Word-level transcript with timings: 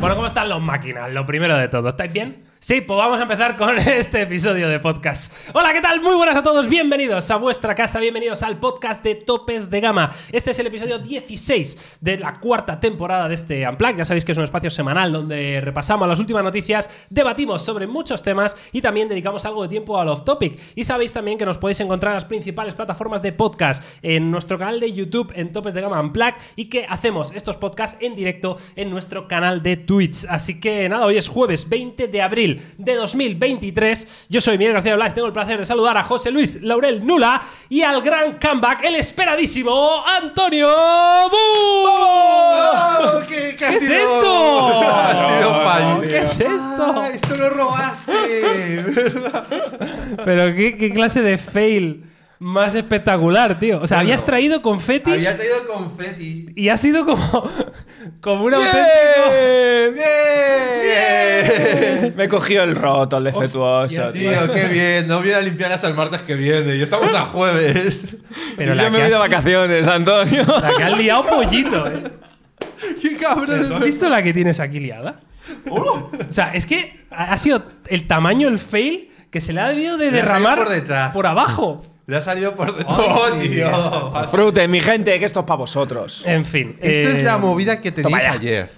Bueno, 0.00 0.14
¿cómo 0.16 0.28
están 0.28 0.48
los 0.48 0.62
máquinas? 0.62 1.12
Lo 1.12 1.26
primero 1.26 1.58
de 1.58 1.68
todo, 1.68 1.90
¿estáis 1.90 2.10
bien? 2.10 2.42
Sí, 2.62 2.82
pues 2.82 2.98
vamos 2.98 3.18
a 3.18 3.22
empezar 3.22 3.56
con 3.56 3.78
este 3.78 4.20
episodio 4.20 4.68
de 4.68 4.78
podcast. 4.80 5.32
Hola, 5.54 5.72
¿qué 5.72 5.80
tal? 5.80 6.02
Muy 6.02 6.14
buenas 6.14 6.36
a 6.36 6.42
todos, 6.42 6.68
bienvenidos 6.68 7.30
a 7.30 7.36
vuestra 7.36 7.74
casa, 7.74 7.98
bienvenidos 8.00 8.42
al 8.42 8.58
podcast 8.58 9.02
de 9.02 9.14
Topes 9.14 9.70
de 9.70 9.80
Gama. 9.80 10.10
Este 10.30 10.50
es 10.50 10.58
el 10.58 10.66
episodio 10.66 10.98
16 10.98 11.98
de 12.02 12.18
la 12.18 12.38
cuarta 12.38 12.78
temporada 12.78 13.28
de 13.28 13.34
este 13.34 13.66
Unplugged. 13.66 13.96
Ya 13.96 14.04
sabéis 14.04 14.26
que 14.26 14.32
es 14.32 14.38
un 14.38 14.44
espacio 14.44 14.70
semanal 14.70 15.10
donde 15.10 15.62
repasamos 15.62 16.06
las 16.06 16.18
últimas 16.18 16.44
noticias, 16.44 16.90
debatimos 17.08 17.64
sobre 17.64 17.86
muchos 17.86 18.22
temas 18.22 18.54
y 18.72 18.82
también 18.82 19.08
dedicamos 19.08 19.46
algo 19.46 19.62
de 19.62 19.68
tiempo 19.70 19.98
al 19.98 20.08
off-topic. 20.08 20.60
Y 20.74 20.84
sabéis 20.84 21.14
también 21.14 21.38
que 21.38 21.46
nos 21.46 21.56
podéis 21.56 21.80
encontrar 21.80 22.12
en 22.12 22.16
las 22.16 22.26
principales 22.26 22.74
plataformas 22.74 23.22
de 23.22 23.32
podcast, 23.32 23.82
en 24.02 24.30
nuestro 24.30 24.58
canal 24.58 24.80
de 24.80 24.92
YouTube, 24.92 25.32
en 25.34 25.50
Topes 25.52 25.72
de 25.72 25.80
Gama 25.80 25.98
Unplugged, 25.98 26.34
y 26.56 26.66
que 26.66 26.84
hacemos 26.86 27.32
estos 27.32 27.56
podcasts 27.56 27.96
en 28.02 28.14
directo 28.14 28.58
en 28.76 28.90
nuestro 28.90 29.26
canal 29.28 29.62
de 29.62 29.78
Twitch. 29.78 30.26
Así 30.28 30.60
que 30.60 30.86
nada, 30.90 31.06
hoy 31.06 31.16
es 31.16 31.26
jueves 31.26 31.66
20 31.66 32.06
de 32.08 32.20
abril 32.20 32.49
de 32.78 32.94
2023. 32.94 34.26
Yo 34.28 34.40
soy 34.40 34.58
Miguel 34.58 34.74
García 34.74 34.94
Blas, 34.96 35.14
tengo 35.14 35.26
el 35.26 35.32
placer 35.32 35.58
de 35.58 35.66
saludar 35.66 35.96
a 35.96 36.02
José 36.04 36.30
Luis 36.30 36.60
Laurel 36.62 37.04
Nula 37.04 37.40
y 37.68 37.82
al 37.82 38.00
gran 38.02 38.38
comeback, 38.38 38.84
el 38.84 38.96
esperadísimo 38.96 40.04
Antonio 40.06 40.68
Bu. 40.68 41.36
¡Oh! 41.88 43.20
¿Qué, 43.28 43.54
qué 43.56 43.66
ha 43.66 43.70
¿Qué 43.70 43.76
es 43.76 43.86
sido? 43.86 43.94
esto? 43.94 44.80
Ha 44.90 45.38
sido 45.38 45.62
fallo. 45.62 46.00
¿Qué 46.00 46.18
es 46.18 46.40
esto? 46.40 46.94
Ah, 46.96 47.08
esto 47.12 47.36
lo 47.36 47.50
robaste. 47.50 48.12
Pero 50.24 50.54
qué, 50.54 50.76
qué 50.78 50.92
clase 50.92 51.22
de 51.22 51.38
fail 51.38 52.04
más 52.40 52.74
espectacular, 52.74 53.58
tío. 53.58 53.80
O 53.82 53.86
sea, 53.86 53.98
Bueno, 53.98 54.08
habías 54.08 54.24
traído 54.24 54.62
confeti 54.62 55.12
Había 55.12 55.36
traído 55.36 55.66
confeti. 55.68 56.46
y 56.56 56.68
ha 56.70 56.76
sido 56.76 57.04
como, 57.04 57.48
como 58.20 58.44
un 58.44 58.54
auténtico... 58.54 58.80
¡Bien! 59.92 62.14
Me 62.16 62.24
he 62.24 62.28
cogido 62.28 62.64
el 62.64 62.74
roto, 62.74 63.18
el 63.18 63.24
defectuoso. 63.24 63.82
Hostia, 63.84 64.10
tío. 64.12 64.30
Tío, 64.30 64.52
qué 64.52 64.68
bien. 64.68 65.06
No 65.06 65.20
voy 65.20 65.32
a 65.32 65.40
limpiar 65.40 65.72
hasta 65.72 65.88
el 65.88 65.94
martes 65.94 66.22
que 66.22 66.34
viene. 66.34 66.76
Y 66.76 66.82
estamos 66.82 67.14
a 67.14 67.26
jueves. 67.26 68.16
Pero 68.56 68.72
Y 68.72 68.76
la 68.76 68.84
yo 68.84 68.90
me 68.90 69.00
voy 69.00 69.10
de 69.10 69.16
vacaciones, 69.16 69.86
Antonio. 69.86 70.44
La 70.46 70.70
que 70.76 70.84
has 70.84 70.98
liado 70.98 71.26
pollito, 71.26 71.86
eh. 71.86 72.04
¡Qué 73.00 73.16
cabrón! 73.16 73.46
¿Pero 73.50 73.68
¿Tú 73.68 73.74
has 73.74 73.82
visto 73.84 74.08
la 74.08 74.22
que 74.22 74.32
tienes 74.32 74.60
aquí 74.60 74.80
liada? 74.80 75.20
O 75.68 76.10
sea, 76.30 76.52
es 76.54 76.66
que 76.66 77.04
ha 77.10 77.36
sido 77.36 77.62
el 77.86 78.06
tamaño, 78.06 78.48
el 78.48 78.58
fail, 78.58 79.10
que 79.30 79.40
se 79.40 79.52
le 79.52 79.60
ha 79.60 79.68
debido 79.68 79.96
de 79.96 80.10
derramar 80.10 80.58
por 80.58 80.68
detrás. 80.68 81.12
por 81.12 81.26
abajo. 81.26 81.82
Le 82.10 82.16
ha 82.16 82.22
salido 82.22 82.56
por 82.56 82.74
dentro. 82.74 82.92
Ay, 82.92 83.08
¡Oh, 83.08 84.10
tío! 84.10 84.28
Frute, 84.28 84.66
mi 84.66 84.80
gente, 84.80 85.16
que 85.20 85.24
esto 85.24 85.40
es 85.40 85.46
para 85.46 85.58
vosotros. 85.58 86.24
En 86.26 86.44
fin. 86.44 86.76
Esto 86.80 87.08
es 87.10 87.20
eh, 87.20 87.22
la 87.22 87.38
movida 87.38 87.80
que 87.80 87.92
tenéis 87.92 88.24
ya. 88.24 88.32
ayer. 88.32 88.70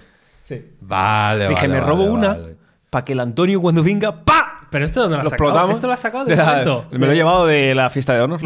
Sí. 0.43 0.61
Vale, 0.81 1.47
Dije, 1.47 1.67
vale, 1.67 1.79
me 1.79 1.85
robo 1.85 2.03
vale, 2.03 2.11
una 2.13 2.27
vale. 2.29 2.55
para 2.91 3.03
que 3.05 3.13
el 3.13 3.19
Antonio 3.21 3.59
cuando 3.59 3.81
venga, 3.81 4.23
¡pa! 4.23 4.67
Pero 4.69 4.85
esto 4.85 5.01
dónde 5.01 5.17
lo 5.17 5.23
has 5.23 5.29
sacado? 5.31 5.71
Esto 5.71 5.87
lo 5.87 5.93
has 5.93 5.99
sacado 5.99 6.25
de 6.25 6.35
la- 6.35 6.45
momento. 6.45 6.85
Me 6.91 7.05
lo 7.07 7.11
he 7.11 7.15
llevado 7.15 7.45
de 7.47 7.73
la 7.73 7.89
fiesta 7.89 8.13
de 8.13 8.21
honor. 8.21 8.39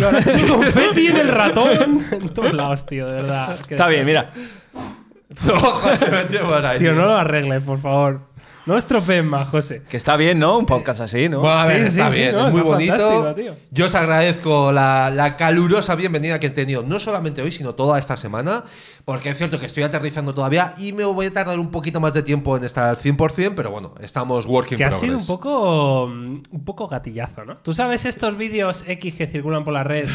confeti 0.47 1.07
en 1.09 1.17
el 1.17 1.27
ratón. 1.27 2.05
En 2.11 2.29
todos 2.29 2.53
lados, 2.53 2.85
tío, 2.85 3.07
de 3.07 3.13
verdad. 3.23 3.53
Es 3.53 3.63
que 3.63 3.73
Está 3.73 3.87
bien, 3.87 4.05
mira. 4.05 4.31
Ojo, 5.53 5.95
se 5.95 6.09
metió 6.09 6.45
por 6.45 6.65
ahí. 6.65 6.79
Tío, 6.79 6.93
no 6.93 7.05
lo 7.05 7.17
arregles, 7.17 7.61
por 7.61 7.79
favor. 7.81 8.21
No 8.67 8.77
estropees 8.77 9.23
más, 9.23 9.47
José. 9.47 9.81
Que 9.89 9.95
está 9.95 10.17
bien, 10.17 10.39
¿no? 10.39 10.57
Un 10.57 10.65
podcast 10.65 10.99
así, 10.99 11.29
¿no? 11.29 11.39
Bueno, 11.39 11.55
a 11.57 11.65
ver, 11.65 11.83
Sí, 11.83 11.87
está 11.97 12.09
sí, 12.09 12.13
sí, 12.15 12.19
bien, 12.19 12.35
no, 12.35 12.47
es 12.49 12.53
muy 12.53 12.61
bonito. 12.63 13.33
tío. 13.33 13.55
Yo 13.71 13.85
os 13.85 13.95
agradezco 13.95 14.73
la, 14.73 15.09
la 15.09 15.37
calurosa 15.37 15.95
bienvenida 15.95 16.37
que 16.39 16.47
he 16.47 16.49
tenido, 16.49 16.83
no 16.83 16.99
solamente 16.99 17.41
hoy, 17.41 17.51
sino 17.53 17.75
toda 17.75 17.97
esta 17.97 18.17
semana, 18.17 18.65
porque 19.05 19.29
es 19.29 19.37
cierto 19.37 19.57
que 19.57 19.65
estoy 19.65 19.83
aterrizando 19.83 20.33
todavía 20.33 20.73
y 20.77 20.91
me 20.91 21.05
voy 21.05 21.27
a 21.27 21.33
tardar 21.33 21.59
un 21.59 21.71
poquito 21.71 22.01
más 22.01 22.13
de 22.13 22.23
tiempo 22.23 22.57
en 22.57 22.65
estar 22.65 22.83
al 22.85 22.97
100%, 22.97 23.53
pero 23.55 23.71
bueno, 23.71 23.95
estamos 24.01 24.45
working 24.45 24.77
Que 24.77 24.83
ha 24.83 24.91
sido 24.91 25.17
un 25.17 25.25
poco, 25.25 26.07
mm, 26.07 26.41
un 26.51 26.65
poco 26.65 26.89
gatillazo, 26.89 27.45
¿no? 27.45 27.57
¿Tú 27.59 27.73
sabes 27.73 28.05
estos 28.05 28.35
vídeos 28.37 28.83
X 28.85 29.15
que 29.15 29.27
circulan 29.27 29.63
por 29.63 29.73
la 29.73 29.85
red 29.85 30.07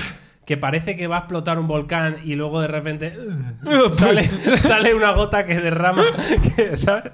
que 0.45 0.57
parece 0.57 0.97
que 0.97 1.07
va 1.07 1.17
a 1.17 1.19
explotar 1.21 1.59
un 1.59 1.69
volcán 1.69 2.17
y 2.25 2.35
luego 2.35 2.61
de 2.61 2.67
repente 2.67 3.17
sale, 3.93 4.29
sale 4.61 4.95
una 4.95 5.13
gota 5.13 5.47
que 5.47 5.61
derrama? 5.61 6.03
que, 6.57 6.77
¿Sabes? 6.77 7.13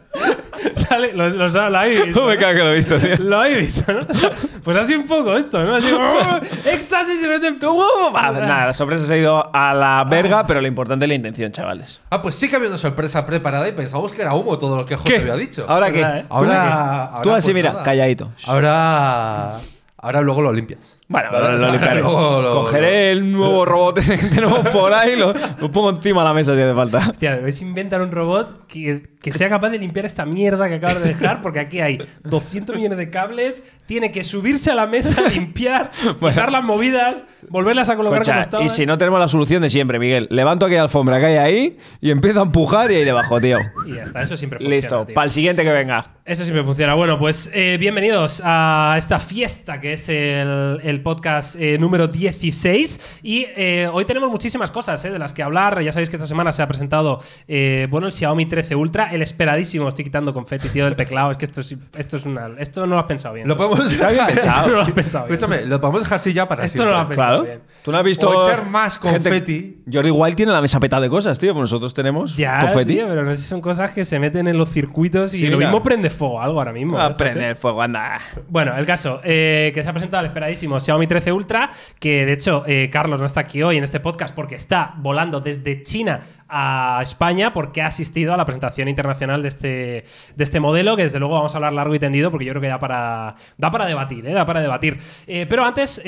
Sale, 0.74 1.12
lo, 1.12 1.28
lo, 1.28 1.48
lo 1.48 1.78
habéis 1.78 2.06
visto, 2.06 2.20
No 2.20 2.26
me 2.26 2.38
cago 2.38 2.58
que 2.58 2.64
lo 2.64 2.72
he 2.72 2.76
visto, 2.76 2.98
tío. 2.98 3.16
Lo 3.18 3.40
habéis 3.40 3.58
visto, 3.58 3.92
¿no? 3.92 4.00
O 4.08 4.14
sea, 4.14 4.30
pues 4.64 4.76
así 4.76 4.94
un 4.94 5.06
poco 5.06 5.36
esto, 5.36 5.62
¿no? 5.62 5.76
Así, 5.76 5.86
¡oh! 5.92 6.40
éxtasis 6.68 7.20
de 7.22 7.28
repente, 7.28 7.66
¡uh! 7.66 7.78
Va, 8.14 8.32
Nada, 8.32 8.66
la 8.66 8.72
sorpresa 8.72 9.06
se 9.06 9.14
ha 9.14 9.16
ido 9.18 9.54
a 9.54 9.74
la 9.74 10.04
verga, 10.04 10.46
pero 10.46 10.60
lo 10.60 10.66
importante 10.66 11.04
es 11.04 11.08
la 11.10 11.14
intención, 11.14 11.52
chavales. 11.52 12.00
Ah, 12.10 12.20
pues 12.22 12.34
sí 12.34 12.48
que 12.50 12.56
había 12.56 12.68
una 12.68 12.78
sorpresa 12.78 13.24
preparada 13.24 13.68
y 13.68 13.72
pensamos 13.72 14.12
que 14.12 14.22
era 14.22 14.34
humo 14.34 14.58
todo 14.58 14.76
lo 14.76 14.84
que 14.84 14.96
José 14.96 15.08
¿Qué? 15.14 15.20
había 15.20 15.36
dicho. 15.36 15.66
¿Ahora 15.68 15.92
qué? 15.92 15.98
¿Verdad, 15.98 16.18
eh? 16.18 16.26
ahora, 16.28 17.04
ahora, 17.04 17.22
Tú 17.22 17.30
así, 17.32 17.48
pues 17.48 17.54
mira, 17.54 17.70
nada. 17.72 17.84
calladito. 17.84 18.32
Ahora, 18.46 19.58
ahora 19.98 20.20
luego 20.22 20.42
lo 20.42 20.52
limpias. 20.52 20.97
Bueno, 21.10 21.30
Vale, 21.32 21.56
lo, 21.56 21.58
lo 21.58 21.70
limpiaré. 21.72 22.00
luego 22.02 22.54
Cogeré 22.64 23.12
el 23.12 23.32
nuevo 23.32 23.64
robot 23.64 23.96
ese 23.98 24.18
que 24.18 24.26
tenemos 24.26 24.60
por 24.68 24.92
ahí, 24.92 25.16
lo, 25.16 25.32
lo 25.32 25.72
pongo 25.72 25.88
encima 25.90 26.20
de 26.20 26.28
la 26.28 26.34
mesa 26.34 26.54
si 26.54 26.60
hace 26.60 26.74
falta. 26.74 26.98
Hostia, 27.10 27.36
debéis 27.36 27.62
inventar 27.62 28.02
un 28.02 28.10
robot 28.12 28.66
que, 28.66 29.08
que 29.22 29.32
sea 29.32 29.48
capaz 29.48 29.70
de 29.70 29.78
limpiar 29.78 30.04
esta 30.04 30.26
mierda 30.26 30.68
que 30.68 30.74
acabas 30.74 31.00
de 31.02 31.08
dejar, 31.08 31.40
porque 31.40 31.60
aquí 31.60 31.80
hay 31.80 31.98
200 32.24 32.76
millones 32.76 32.98
de 32.98 33.08
cables, 33.08 33.64
tiene 33.86 34.12
que 34.12 34.22
subirse 34.22 34.70
a 34.70 34.74
la 34.74 34.86
mesa, 34.86 35.26
limpiar, 35.34 35.92
quitar 36.20 36.52
las 36.52 36.62
movidas, 36.62 37.24
volverlas 37.48 37.88
a 37.88 37.96
colocar 37.96 38.18
como 38.18 38.26
Concha, 38.26 38.40
estaban. 38.42 38.66
y 38.66 38.68
si 38.68 38.84
no 38.84 38.98
tenemos 38.98 39.18
la 39.18 39.28
solución 39.28 39.62
de 39.62 39.70
siempre, 39.70 39.98
Miguel. 39.98 40.28
Levanto 40.30 40.66
aquella 40.66 40.82
alfombra 40.82 41.18
que 41.20 41.26
hay 41.26 41.36
ahí 41.36 41.78
y 42.02 42.10
empiezo 42.10 42.40
a 42.40 42.42
empujar 42.42 42.90
y 42.90 42.96
ahí 42.96 43.04
debajo, 43.06 43.40
tío. 43.40 43.58
Y 43.86 43.94
ya 43.94 44.02
está, 44.02 44.20
eso 44.20 44.36
siempre 44.36 44.58
funciona. 44.58 44.76
Listo, 44.76 45.06
para 45.14 45.24
el 45.24 45.30
siguiente 45.30 45.64
que 45.64 45.72
venga. 45.72 46.04
Eso 46.26 46.44
siempre 46.44 46.62
funciona. 46.64 46.92
Bueno, 46.94 47.18
pues 47.18 47.50
eh, 47.54 47.78
bienvenidos 47.80 48.42
a 48.44 48.96
esta 48.98 49.18
fiesta 49.18 49.80
que 49.80 49.94
es 49.94 50.10
el, 50.10 50.78
el 50.82 50.97
podcast 51.00 51.56
eh, 51.60 51.78
número 51.78 52.08
16. 52.08 53.20
Y 53.22 53.46
eh, 53.56 53.88
hoy 53.92 54.04
tenemos 54.04 54.30
muchísimas 54.30 54.70
cosas 54.70 55.04
eh, 55.04 55.10
de 55.10 55.18
las 55.18 55.32
que 55.32 55.42
hablar. 55.42 55.80
Ya 55.82 55.92
sabéis 55.92 56.08
que 56.10 56.16
esta 56.16 56.26
semana 56.26 56.52
se 56.52 56.62
ha 56.62 56.68
presentado 56.68 57.20
eh, 57.46 57.86
bueno, 57.90 58.06
el 58.06 58.12
Xiaomi 58.12 58.46
13 58.46 58.74
Ultra, 58.74 59.10
el 59.12 59.22
esperadísimo. 59.22 59.88
Estoy 59.88 60.04
quitando 60.04 60.32
confeti, 60.34 60.68
tío, 60.68 60.84
del 60.84 60.96
teclado. 60.96 61.30
Es 61.32 61.36
que 61.38 61.44
esto 61.46 61.60
es, 61.60 61.74
esto 61.96 62.16
es 62.16 62.24
una. 62.26 62.50
Esto 62.58 62.86
no 62.86 62.94
lo 62.94 63.00
has 63.00 63.06
pensado 63.06 63.34
bien. 63.34 63.46
Lo 63.48 63.56
podemos 63.56 63.88
bien 63.88 64.00
dejar. 64.00 64.32
pensado. 64.34 64.58
Esto 64.66 64.68
no 64.70 64.76
lo 64.76 64.82
has 64.82 64.92
pensado 64.92 65.26
bien. 65.26 65.38
Escúchame, 65.38 65.66
lo 65.66 65.80
podemos 65.80 66.02
dejar 66.02 66.16
así 66.16 66.32
ya 66.32 66.48
para 66.48 66.64
Esto 66.64 66.84
no 66.84 66.90
lo 66.90 66.96
has 66.96 67.00
siempre. 67.06 67.16
pensado 67.16 67.42
Claro. 67.44 67.44
bien. 67.58 67.60
¿Tú 67.82 67.92
no 67.92 67.98
has 67.98 68.04
visto. 68.04 68.28
O 68.28 68.48
echar 68.48 68.66
más 68.66 68.98
gente- 68.98 69.30
confeti. 69.30 69.82
Jordi 69.92 70.10
Wild 70.10 70.36
tiene 70.36 70.52
la 70.52 70.60
mesa 70.60 70.78
petada 70.80 71.02
de 71.02 71.08
cosas, 71.08 71.38
tío. 71.38 71.52
Pues 71.52 71.62
nosotros 71.62 71.94
tenemos 71.94 72.36
Ya, 72.36 72.60
confeti. 72.60 72.94
tío, 72.94 73.06
pero 73.08 73.24
no 73.24 73.30
sé 73.34 73.42
si 73.42 73.48
son 73.48 73.60
cosas 73.60 73.92
que 73.92 74.04
se 74.04 74.18
meten 74.18 74.46
en 74.48 74.58
los 74.58 74.70
circuitos 74.70 75.32
y 75.34 75.38
Sí, 75.38 75.46
lo 75.46 75.56
mira. 75.58 75.70
mismo 75.70 75.82
prende 75.82 76.10
fuego 76.10 76.40
algo 76.40 76.58
ahora 76.58 76.72
mismo. 76.72 76.98
¿eh, 76.98 77.02
a 77.02 77.04
José? 77.06 77.16
prender 77.16 77.56
fuego, 77.56 77.82
anda. 77.82 78.20
Bueno, 78.48 78.76
el 78.76 78.84
caso, 78.86 79.20
eh, 79.24 79.70
que 79.74 79.82
se 79.82 79.88
ha 79.88 79.92
presentado 79.92 80.20
el 80.22 80.26
esperadísimo 80.26 80.78
Xiaomi 80.88 81.06
13 81.06 81.32
Ultra, 81.32 81.68
que 82.00 82.24
de 82.24 82.32
hecho 82.32 82.64
eh, 82.66 82.88
Carlos 82.90 83.20
no 83.20 83.26
está 83.26 83.40
aquí 83.40 83.62
hoy 83.62 83.76
en 83.76 83.84
este 83.84 84.00
podcast 84.00 84.34
porque 84.34 84.54
está 84.54 84.94
volando 84.96 85.38
desde 85.38 85.82
China 85.82 86.20
a 86.48 87.00
España 87.02 87.52
porque 87.52 87.82
ha 87.82 87.88
asistido 87.88 88.32
a 88.32 88.38
la 88.38 88.46
presentación 88.46 88.88
internacional 88.88 89.42
de 89.42 89.48
este, 89.48 90.04
de 90.34 90.44
este 90.44 90.60
modelo, 90.60 90.96
que 90.96 91.02
desde 91.02 91.18
luego 91.18 91.34
vamos 91.34 91.54
a 91.54 91.58
hablar 91.58 91.74
largo 91.74 91.94
y 91.94 91.98
tendido 91.98 92.30
porque 92.30 92.46
yo 92.46 92.52
creo 92.52 92.62
que 92.62 92.68
da 92.68 92.80
para, 92.80 93.34
da 93.58 93.70
para 93.70 93.84
debatir, 93.84 94.26
¿eh? 94.26 94.32
da 94.32 94.46
para 94.46 94.62
debatir. 94.62 94.96
Eh, 95.26 95.44
pero 95.46 95.62
antes... 95.66 96.00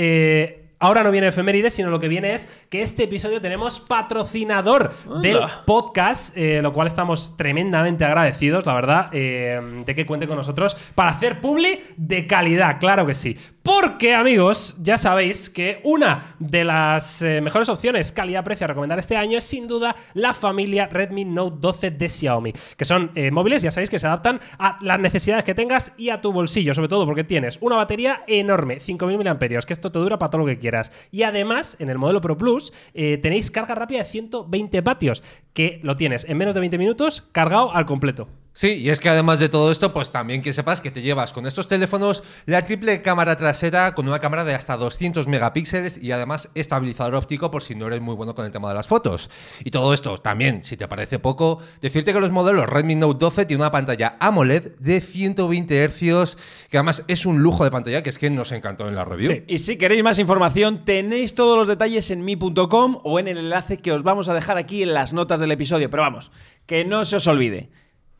Ahora 0.82 1.02
no 1.02 1.10
viene 1.10 1.28
efemérides, 1.28 1.74
sino 1.74 1.90
lo 1.90 2.00
que 2.00 2.08
viene 2.08 2.32
es 2.32 2.48
que 2.70 2.80
este 2.80 3.02
episodio 3.02 3.38
tenemos 3.42 3.80
patrocinador 3.80 4.94
del 5.20 5.38
podcast, 5.66 6.34
eh, 6.34 6.62
lo 6.62 6.72
cual 6.72 6.86
estamos 6.86 7.36
tremendamente 7.36 8.06
agradecidos, 8.06 8.64
la 8.64 8.72
verdad, 8.72 9.10
eh, 9.12 9.82
de 9.84 9.94
que 9.94 10.06
cuente 10.06 10.26
con 10.26 10.38
nosotros 10.38 10.74
para 10.94 11.10
hacer 11.10 11.42
publi 11.42 11.80
de 11.98 12.26
calidad, 12.26 12.80
claro 12.80 13.04
que 13.04 13.14
sí. 13.14 13.36
Porque, 13.62 14.14
amigos, 14.14 14.74
ya 14.80 14.96
sabéis 14.96 15.50
que 15.50 15.80
una 15.84 16.34
de 16.38 16.64
las 16.64 17.20
eh, 17.20 17.42
mejores 17.42 17.68
opciones 17.68 18.10
calidad-precio 18.10 18.64
a 18.64 18.68
recomendar 18.68 18.98
este 18.98 19.18
año 19.18 19.36
es 19.36 19.44
sin 19.44 19.68
duda 19.68 19.94
la 20.14 20.32
familia 20.32 20.86
Redmi 20.86 21.26
Note 21.26 21.58
12 21.60 21.90
de 21.90 22.08
Xiaomi, 22.08 22.52
que 22.78 22.86
son 22.86 23.10
eh, 23.14 23.30
móviles, 23.30 23.60
ya 23.60 23.70
sabéis, 23.70 23.90
que 23.90 23.98
se 23.98 24.06
adaptan 24.06 24.40
a 24.58 24.78
las 24.80 24.98
necesidades 24.98 25.44
que 25.44 25.54
tengas 25.54 25.92
y 25.98 26.08
a 26.08 26.22
tu 26.22 26.32
bolsillo, 26.32 26.72
sobre 26.72 26.88
todo 26.88 27.04
porque 27.04 27.22
tienes 27.22 27.58
una 27.60 27.76
batería 27.76 28.22
enorme, 28.26 28.78
5.000 28.78 29.24
mAh, 29.24 29.66
que 29.66 29.72
esto 29.74 29.92
te 29.92 29.98
dura 29.98 30.18
para 30.18 30.30
todo 30.30 30.40
lo 30.40 30.46
que 30.46 30.58
quieras. 30.58 30.90
Y 31.10 31.24
además, 31.24 31.76
en 31.80 31.90
el 31.90 31.98
modelo 31.98 32.22
Pro 32.22 32.38
Plus, 32.38 32.72
eh, 32.94 33.18
tenéis 33.18 33.50
carga 33.50 33.74
rápida 33.74 33.98
de 33.98 34.04
120 34.06 34.80
vatios, 34.80 35.22
que 35.52 35.80
lo 35.82 35.96
tienes 35.96 36.24
en 36.28 36.38
menos 36.38 36.54
de 36.54 36.60
20 36.60 36.78
minutos 36.78 37.24
cargado 37.32 37.74
al 37.74 37.86
completo. 37.86 38.28
Sí, 38.52 38.74
y 38.74 38.90
es 38.90 38.98
que 38.98 39.08
además 39.08 39.38
de 39.38 39.48
todo 39.48 39.70
esto, 39.70 39.92
pues 39.92 40.10
también 40.10 40.42
que 40.42 40.52
sepas 40.52 40.80
que 40.80 40.90
te 40.90 41.02
llevas 41.02 41.32
con 41.32 41.46
estos 41.46 41.68
teléfonos 41.68 42.24
la 42.46 42.64
triple 42.64 43.00
cámara 43.00 43.36
trasera 43.36 43.94
con 43.94 44.08
una 44.08 44.18
cámara 44.18 44.44
de 44.44 44.54
hasta 44.54 44.76
200 44.76 45.28
megapíxeles 45.28 46.02
y 46.02 46.10
además 46.10 46.50
estabilizador 46.54 47.14
óptico 47.14 47.50
por 47.50 47.62
si 47.62 47.76
no 47.76 47.86
eres 47.86 48.00
muy 48.00 48.16
bueno 48.16 48.34
con 48.34 48.44
el 48.44 48.50
tema 48.50 48.68
de 48.68 48.74
las 48.74 48.88
fotos. 48.88 49.30
Y 49.64 49.70
todo 49.70 49.94
esto 49.94 50.18
también, 50.18 50.64
si 50.64 50.76
te 50.76 50.88
parece 50.88 51.20
poco, 51.20 51.60
decirte 51.80 52.12
que 52.12 52.20
los 52.20 52.32
modelos 52.32 52.68
Redmi 52.68 52.96
Note 52.96 53.18
12 53.20 53.46
tiene 53.46 53.62
una 53.62 53.70
pantalla 53.70 54.16
AMOLED 54.18 54.76
de 54.78 55.00
120 55.00 55.88
Hz, 55.88 56.36
que 56.68 56.76
además 56.76 57.04
es 57.06 57.26
un 57.26 57.42
lujo 57.42 57.64
de 57.64 57.70
pantalla 57.70 58.02
que 58.02 58.10
es 58.10 58.18
que 58.18 58.30
nos 58.30 58.52
encantó 58.52 58.88
en 58.88 58.94
la 58.94 59.04
review. 59.04 59.32
Sí. 59.32 59.44
Y 59.46 59.58
si 59.58 59.78
queréis 59.78 60.02
más 60.02 60.18
información, 60.18 60.84
tenéis 60.84 61.34
todos 61.34 61.56
los 61.56 61.68
detalles 61.68 62.10
en 62.10 62.24
mi.com 62.24 62.98
o 63.04 63.18
en 63.20 63.28
el 63.28 63.38
enlace 63.38 63.78
que 63.78 63.92
os 63.92 64.02
vamos 64.02 64.28
a 64.28 64.34
dejar 64.34 64.58
aquí 64.58 64.82
en 64.82 64.92
las 64.92 65.12
notas 65.12 65.39
del 65.40 65.52
episodio. 65.52 65.90
Pero 65.90 66.02
vamos, 66.02 66.30
que 66.66 66.84
no 66.84 67.04
se 67.04 67.16
os 67.16 67.26
olvide. 67.26 67.70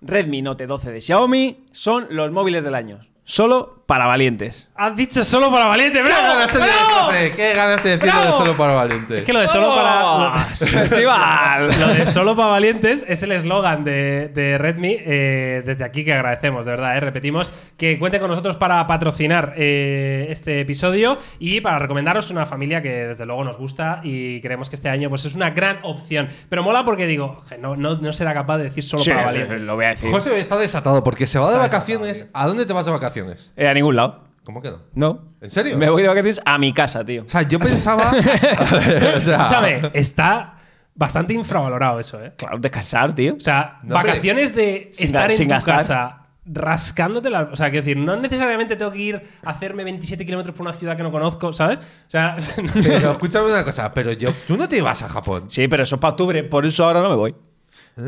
Redmi 0.01 0.43
Note 0.43 0.67
12 0.67 0.93
de 0.93 1.01
Xiaomi 1.01 1.67
son 1.73 2.07
los 2.11 2.33
móviles 2.33 2.65
del 2.65 2.75
año. 2.75 3.01
Solo 3.25 3.80
para 3.91 4.07
valientes. 4.07 4.71
Has 4.77 4.95
dicho 4.95 5.25
solo 5.25 5.51
para 5.51 5.67
valiente, 5.67 5.99
¿Qué 5.99 6.05
bravo. 6.05 7.11
¿Qué 7.35 7.55
ganaste 7.57 7.89
de 7.89 7.97
decir 7.97 8.09
¡Bravo! 8.13 8.27
de 8.27 8.33
solo 8.45 8.57
para 8.57 8.73
valientes? 8.75 9.19
Es 9.19 9.25
que 9.25 9.33
lo 9.33 9.41
de 9.41 9.49
solo 9.49 9.75
para. 9.75 10.45
¡Festival! 10.55 11.71
Lo 11.81 11.89
de 11.89 12.07
solo 12.07 12.37
para 12.37 12.51
valientes 12.51 13.05
es 13.09 13.23
el 13.25 13.33
eslogan 13.33 13.83
de, 13.83 14.29
de 14.33 14.59
Redmi. 14.59 14.97
eh, 15.01 15.63
desde 15.67 15.83
aquí 15.83 16.05
que 16.05 16.13
agradecemos, 16.13 16.67
de 16.67 16.71
verdad. 16.71 16.97
eh. 16.97 17.01
Repetimos 17.01 17.51
que 17.77 17.99
cuente 17.99 18.21
con 18.21 18.31
nosotros 18.31 18.57
para 18.57 18.87
patrocinar 18.87 19.55
eh, 19.57 20.27
este 20.31 20.61
episodio 20.61 21.19
y 21.41 21.61
para 21.61 21.81
recomendaros 21.81 22.31
una 22.31 22.47
familia 22.47 22.83
que 22.83 23.07
desde 23.09 23.27
luego 23.27 23.43
nos 23.43 23.59
gusta 23.59 24.01
y 24.05 24.41
creemos 24.41 24.71
que 24.71 24.77
este 24.77 24.89
año 24.89 25.09
pues 25.09 25.25
es 25.25 25.35
una 25.35 25.51
gran 25.51 25.81
opción. 25.83 26.29
Pero 26.49 26.63
mola 26.63 26.85
porque 26.85 27.07
digo, 27.07 27.41
"Je, 27.49 27.59
no, 27.59 27.75
no, 27.75 27.97
no 27.97 28.13
será 28.13 28.35
capaz 28.35 28.59
de 28.59 28.65
decir 28.65 28.85
solo 28.85 29.03
Sí, 29.03 29.11
para 29.11 29.25
valientes. 29.27 29.61
lo 29.61 29.75
voy 29.75 29.87
a 29.87 29.89
decir. 29.91 30.11
José 30.13 30.39
está 30.39 30.57
desatado 30.59 31.03
porque 31.03 31.27
se 31.27 31.41
va 31.41 31.47
de 31.51 31.55
Está 31.55 31.67
vacaciones. 31.79 32.29
¿A 32.33 32.47
dónde 32.47 32.67
te 32.67 32.73
vas 32.73 32.85
de 32.85 32.93
vacaciones? 32.93 33.53
Eh, 33.57 33.67
a 33.67 33.75
ningún 33.81 33.97
lado. 33.97 34.25
¿Cómo 34.45 34.61
que 34.63 34.71
no? 34.71 34.79
No. 34.95 35.23
¿En 35.41 35.51
serio? 35.51 35.77
Me 35.77 35.89
voy 35.91 36.03
de 36.03 36.09
vacaciones 36.09 36.41
a 36.45 36.59
mi 36.59 36.73
casa, 36.73 37.05
tío. 37.05 37.23
O 37.25 37.29
sea, 37.29 37.43
yo 37.43 37.59
pensaba. 37.59 38.11
o 39.17 39.21
sea, 39.21 39.37
Escúchame, 39.37 39.91
está 39.95 40.55
bastante 40.95 41.33
infravalorado 41.35 42.01
eso, 42.01 42.23
¿eh? 42.23 42.33
Claro, 42.37 42.59
descansar, 42.59 43.15
tío. 43.15 43.35
O 43.37 43.41
sea, 43.41 43.79
No, 43.83 43.95
hombre. 43.97 44.11
vacaciones 44.13 44.55
de 44.55 44.91
Sin 44.93 45.07
estar 45.07 45.31
en 45.31 45.37
sin 45.37 45.47
tu 45.49 45.55
gastar. 45.55 45.77
casa 45.79 46.17
rascándote 46.47 47.31
la. 47.31 47.43
O 47.43 47.55
sea, 47.57 47.71
quiero 47.71 47.85
decir, 47.85 47.97
no 47.97 48.17
necesariamente 48.17 48.75
tengo 48.77 48.91
que 48.91 48.99
ir 48.99 49.23
a 49.45 49.51
hacerme 49.51 49.85
27 49.85 50.25
kilómetros 50.25 50.55
por 50.57 50.67
una 50.67 50.73
ciudad 50.75 50.97
que 50.97 51.03
no 51.03 51.13
conozco, 51.13 51.53
¿sabes? 51.53 51.79
O 51.79 52.11
sea, 52.11 52.37
Pero 52.83 53.13
escúchame 53.13 53.51
una 53.51 53.63
cosa, 53.65 53.93
pero 53.93 54.13
yo, 54.13 54.33
tú 54.49 54.57
no 54.57 54.69
te 54.69 54.79
ibas 54.79 55.03
a 55.03 55.09
Japón. 55.09 55.45
Sí, 55.49 55.69
pero 55.69 55.83
eso 55.85 55.95
es 55.97 56.01
para 56.01 56.11
octubre, 56.13 56.43
por 56.45 56.67
eso 56.67 56.85
ahora 56.85 57.03
no 57.03 57.11
me 57.11 57.17
voy. 57.17 57.35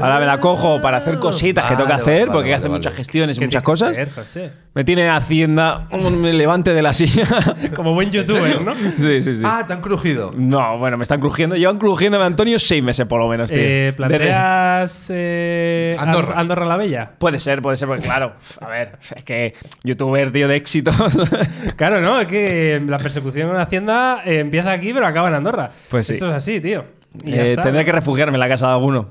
Ahora 0.01 0.19
me 0.21 0.27
la 0.27 0.39
cojo 0.39 0.81
para 0.81 0.99
hacer 0.99 1.19
cositas 1.19 1.65
que 1.67 1.75
tengo 1.77 1.87
que 1.87 1.93
hacer, 1.95 2.21
vale, 2.29 2.33
porque 2.33 2.45
hay 2.49 2.51
que 2.53 2.55
hacer 2.57 2.69
vale. 2.71 2.79
muchas 2.79 2.95
gestiones 2.95 3.37
y 3.37 3.41
¿qué 3.41 3.47
muchas 3.47 3.63
cosas. 3.63 3.91
hacer, 3.91 4.11
José? 4.11 4.51
Me 4.75 4.85
tiene 4.85 5.09
Hacienda, 5.11 5.87
me 6.19 6.33
levante 6.33 6.73
de 6.73 6.81
la 6.83 6.93
silla. 6.93 7.27
Como 7.77 7.93
buen 7.95 8.11
youtuber, 8.11 8.63
¿no? 8.63 8.75
sí, 8.75 9.21
sí, 9.21 9.35
sí. 9.35 9.43
Ah, 9.45 9.65
te 9.67 9.73
han 9.75 9.81
crujido. 9.83 10.33
No, 10.35 10.79
bueno, 10.79 10.97
me 10.97 11.03
están 11.03 11.21
crujiendo. 11.21 11.57
Llevan 11.57 11.79
crujiéndome 11.79 12.25
Antonio 12.25 12.59
seis 12.59 12.83
meses 12.83 13.07
por 13.07 13.21
lo 13.21 13.29
menos, 13.29 13.51
tío. 13.51 13.61
Eh, 13.63 13.93
¿Planteas 13.95 15.07
eh, 15.11 15.97
Andorra. 15.99 16.39
Andorra 16.39 16.65
la 16.67 16.77
Bella? 16.77 17.11
Puede 17.19 17.39
ser, 17.39 17.61
puede 17.61 17.77
ser, 17.77 17.89
porque 17.89 18.05
claro, 18.05 18.33
a 18.61 18.69
ver, 18.69 18.99
es 19.15 19.25
que 19.25 19.55
youtuber, 19.85 20.33
tío, 20.33 20.49
de 20.49 20.57
éxitos. 20.57 20.95
Claro, 21.77 22.01
¿no? 22.01 22.21
Es 22.21 22.27
que 22.27 22.81
la 22.87 22.99
persecución 22.99 23.51
en 23.51 23.57
Hacienda 23.57 24.23
eh, 24.25 24.41
empieza 24.41 24.73
aquí, 24.73 24.93
pero 24.93 25.07
acaba 25.07 25.29
en 25.29 25.35
Andorra. 25.35 25.71
Pues 25.91 26.07
sí. 26.07 26.15
Esto 26.15 26.29
es 26.31 26.35
así, 26.35 26.61
tío. 26.61 26.85
Y 27.25 27.31
ya 27.33 27.43
Eh, 27.43 27.51
está. 27.51 27.63
tendré 27.63 27.85
que 27.85 27.93
refugiarme 27.93 28.37
en 28.37 28.41
la 28.41 28.49
casa 28.49 28.67
de 28.69 28.73
alguno. 28.75 29.09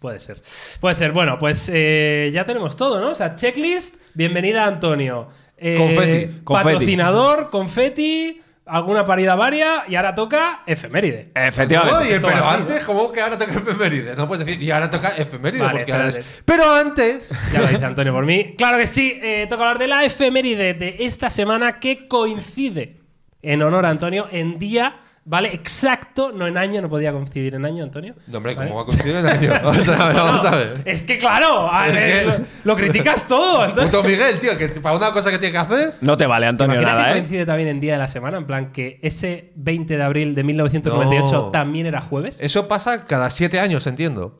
Puede 0.00 0.18
ser. 0.18 0.40
Puede 0.80 0.94
ser. 0.94 1.12
Bueno, 1.12 1.38
pues 1.38 1.70
eh, 1.72 2.30
ya 2.32 2.44
tenemos 2.44 2.74
todo, 2.74 3.00
¿no? 3.00 3.10
O 3.10 3.14
sea, 3.14 3.34
checklist, 3.34 3.96
bienvenida. 4.14 4.64
Antonio. 4.64 5.28
Confeti. 5.76 6.40
Patrocinador, 6.42 7.50
confeti, 7.50 8.40
alguna 8.64 9.04
parida 9.04 9.34
varia 9.34 9.84
y 9.86 9.94
ahora 9.94 10.14
toca 10.14 10.62
efeméride. 10.66 11.32
Efectivamente. 11.34 11.98
Oye, 11.98 12.18
pero 12.20 12.34
así, 12.34 12.54
antes, 12.60 12.84
¿cómo 12.84 13.12
que 13.12 13.20
ahora 13.20 13.36
toca 13.36 13.52
efemérides? 13.52 14.16
No 14.16 14.26
puedes 14.26 14.46
decir, 14.46 14.62
y 14.62 14.70
ahora 14.70 14.88
toca 14.88 15.10
efemérides, 15.10 15.66
Vale, 15.66 15.78
porque 15.80 15.92
ahora 15.92 16.08
es-. 16.08 16.20
Pero 16.46 16.72
antes. 16.72 17.30
Ya 17.52 17.60
lo 17.60 17.66
dice 17.66 17.84
Antonio 17.84 18.14
por 18.14 18.24
mí. 18.24 18.54
Claro 18.56 18.78
que 18.78 18.86
sí, 18.86 19.18
eh, 19.22 19.46
toca 19.50 19.64
hablar 19.64 19.78
de 19.78 19.88
la 19.88 20.04
efeméride 20.04 20.72
de 20.72 20.96
esta 21.00 21.28
semana 21.28 21.78
que 21.78 22.08
coincide 22.08 23.00
en 23.42 23.60
honor 23.60 23.84
a 23.84 23.90
Antonio 23.90 24.28
en 24.30 24.58
día, 24.58 24.96
¿vale? 25.24 25.52
Exacto, 25.54 26.32
no 26.32 26.46
en 26.46 26.56
año, 26.56 26.80
no 26.82 26.88
podía 26.88 27.12
coincidir 27.12 27.54
en 27.54 27.64
año, 27.64 27.84
Antonio. 27.84 28.14
No, 28.26 28.38
hombre, 28.38 28.54
¿Vale? 28.54 28.68
¿cómo 28.68 28.78
va 28.80 28.82
a 28.82 28.86
coincidir 28.86 29.16
en 29.16 29.26
año? 29.26 29.50
Vamos 29.62 29.88
a 29.88 30.06
ver, 30.06 30.16
vamos 30.16 30.44
a 30.44 30.50
ver. 30.56 30.82
Es 30.84 31.02
que 31.02 31.18
claro, 31.18 31.68
a 31.70 31.88
Es 31.88 31.94
ver, 31.94 32.04
que- 32.24 32.26
lo, 32.38 32.44
lo 32.64 32.76
criticas 32.76 33.26
todo. 33.26 33.64
Entonces, 33.66 33.90
Puto 33.94 34.02
Miguel, 34.08 34.38
tío, 34.38 34.56
que 34.58 34.68
para 34.68 34.96
una 34.96 35.12
cosa 35.12 35.30
que 35.30 35.38
tiene 35.38 35.52
que 35.52 35.58
hacer. 35.58 35.94
No 36.00 36.16
te 36.16 36.26
vale, 36.26 36.46
¿Te 36.46 36.50
Antonio, 36.50 36.78
que 36.80 36.86
nada, 36.86 37.10
¿eh? 37.10 37.12
coincide 37.12 37.46
también 37.46 37.68
en 37.68 37.80
día 37.80 37.92
de 37.94 37.98
la 37.98 38.08
semana? 38.08 38.38
En 38.38 38.46
plan, 38.46 38.72
que 38.72 38.98
ese 39.02 39.52
20 39.56 39.96
de 39.96 40.02
abril 40.02 40.34
de 40.34 40.42
1998 40.44 41.32
No. 41.32 41.50
también 41.50 41.86
era 41.86 42.00
jueves. 42.00 42.38
Eso 42.40 42.66
pasa 42.68 43.04
cada 43.06 43.30
siete 43.30 43.60
años, 43.60 43.86
entiendo. 43.86 44.38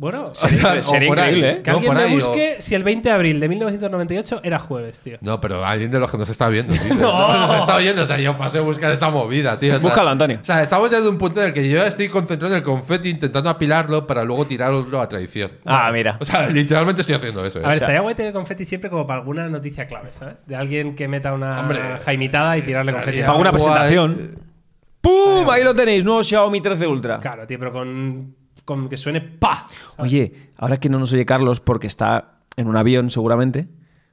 Bueno, 0.00 0.26
O 0.26 0.34
sea, 0.36 0.48
Sería- 0.48 0.80
sería 0.82 1.08
o 1.08 1.10
por 1.10 1.18
ahí. 1.18 1.26
increíble, 1.34 1.50
¿eh? 1.50 1.62
que 1.62 1.70
No, 1.72 1.76
alguien 1.78 1.94
me 1.94 2.00
ahí, 2.02 2.12
o- 2.12 2.14
busque 2.14 2.56
si 2.60 2.76
el 2.76 2.84
20 2.84 3.08
de 3.08 3.14
abril 3.16 3.40
de 3.40 3.48
1998 3.48 4.40
era 4.44 4.60
jueves, 4.60 5.00
tío. 5.00 5.18
No, 5.22 5.40
pero 5.40 5.64
alguien 5.66 5.90
de 5.90 5.98
los 5.98 6.08
que 6.08 6.16
nos 6.18 6.28
está 6.28 6.48
viendo, 6.48 6.72
tío. 6.72 6.94
No. 6.94 7.36
Nos 7.36 7.52
está 7.54 7.74
oyendo. 7.74 8.02
O 8.02 8.04
sea, 8.04 8.16
yo 8.18 8.36
pasé 8.36 8.58
a 8.58 8.60
buscar 8.60 8.92
esta 8.92 9.10
movida, 9.10 9.58
tío. 9.58 9.74
O 9.74 9.80
sea, 9.80 9.88
Búscalo, 9.88 10.10
Antonio. 10.10 10.38
O 10.40 10.44
sea, 10.44 10.62
estamos 10.62 10.88
ya 10.92 10.98
en 10.98 11.06
un 11.08 11.18
punto 11.18 11.40
en 11.40 11.48
el 11.48 11.52
que 11.52 11.68
yo 11.68 11.78
ya 11.78 11.88
estoy 11.88 12.08
concentrado 12.08 12.54
en 12.54 12.58
el 12.58 12.62
confeti 12.64 13.08
intentando 13.10 13.50
apilarlo 13.50 14.06
para 14.06 14.22
luego 14.22 14.46
tirarlo 14.46 15.00
a 15.00 15.08
traición. 15.08 15.50
Ah, 15.66 15.90
mira. 15.92 16.16
O 16.20 16.24
sea, 16.24 16.46
literalmente 16.48 17.00
estoy 17.00 17.16
haciendo 17.16 17.44
eso. 17.44 17.58
A 17.58 17.62
¿eh? 17.62 17.64
ver, 17.64 17.66
O 17.66 17.70
sea, 17.70 17.74
estaría 17.78 18.00
guay 18.00 18.14
tener 18.14 18.32
confeti 18.32 18.64
siempre 18.64 18.88
como 18.90 19.04
para 19.04 19.18
alguna 19.18 19.48
noticia 19.48 19.88
clave, 19.88 20.10
¿sabes? 20.12 20.36
De 20.46 20.54
alguien 20.54 20.94
que 20.94 21.08
meta 21.08 21.32
una 21.32 21.58
Hombre, 21.58 21.80
jaimitada 22.04 22.56
y 22.56 22.62
tirarle 22.62 22.92
confeti. 22.92 23.18
Para 23.18 23.32
alguna 23.32 23.50
guay. 23.50 23.62
presentación. 23.64 24.38
¡Pum! 25.00 25.48
Ahí 25.50 25.64
lo 25.64 25.74
tenéis, 25.74 26.04
nuevo 26.04 26.22
Xiaomi 26.22 26.60
13 26.60 26.86
Ultra. 26.86 27.18
Claro, 27.18 27.46
tío, 27.48 27.58
pero 27.58 27.72
con, 27.72 28.34
con 28.68 28.90
que 28.90 28.98
suene 28.98 29.22
¡pa! 29.22 29.66
Oye, 29.96 30.50
ahora 30.58 30.78
que 30.78 30.90
no 30.90 30.98
nos 30.98 31.10
oye 31.14 31.24
Carlos 31.24 31.60
porque 31.60 31.86
está 31.86 32.42
en 32.58 32.68
un 32.68 32.76
avión 32.76 33.10
seguramente, 33.10 33.66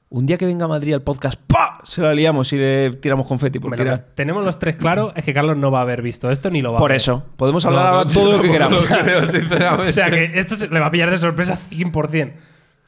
un 0.08 0.24
día 0.24 0.38
que 0.38 0.46
venga 0.46 0.64
a 0.64 0.68
Madrid 0.68 0.94
al 0.94 1.02
podcast, 1.02 1.38
¡pa! 1.46 1.78
Se 1.84 2.00
la 2.00 2.14
liamos 2.14 2.50
y 2.54 2.56
le 2.56 2.90
tiramos 2.94 3.26
confeti 3.26 3.58
por 3.58 3.70
lo 3.70 3.76
tenemos 4.14 4.42
los 4.46 4.58
tres 4.58 4.76
claro 4.76 5.12
es 5.14 5.24
que 5.26 5.34
Carlos 5.34 5.58
no 5.58 5.70
va 5.70 5.80
a 5.80 5.82
haber 5.82 6.00
visto 6.00 6.30
esto 6.30 6.48
ni 6.50 6.62
lo 6.62 6.72
va 6.72 6.78
a 6.78 6.80
Por 6.80 6.92
eso, 6.92 7.22
podemos 7.36 7.66
hablar 7.66 7.92
no, 8.06 8.08
todo 8.08 8.38
lo 8.38 8.42
que 8.42 8.50
queramos. 8.50 8.80
lo 8.80 8.96
creo, 8.96 9.26
sinceramente. 9.26 9.88
O 9.90 9.92
sea 9.92 10.08
que 10.10 10.30
esto 10.38 10.56
se- 10.56 10.68
le 10.68 10.80
va 10.80 10.86
a 10.86 10.90
pillar 10.90 11.10
de 11.10 11.18
sorpresa 11.18 11.58
100%. 11.70 12.32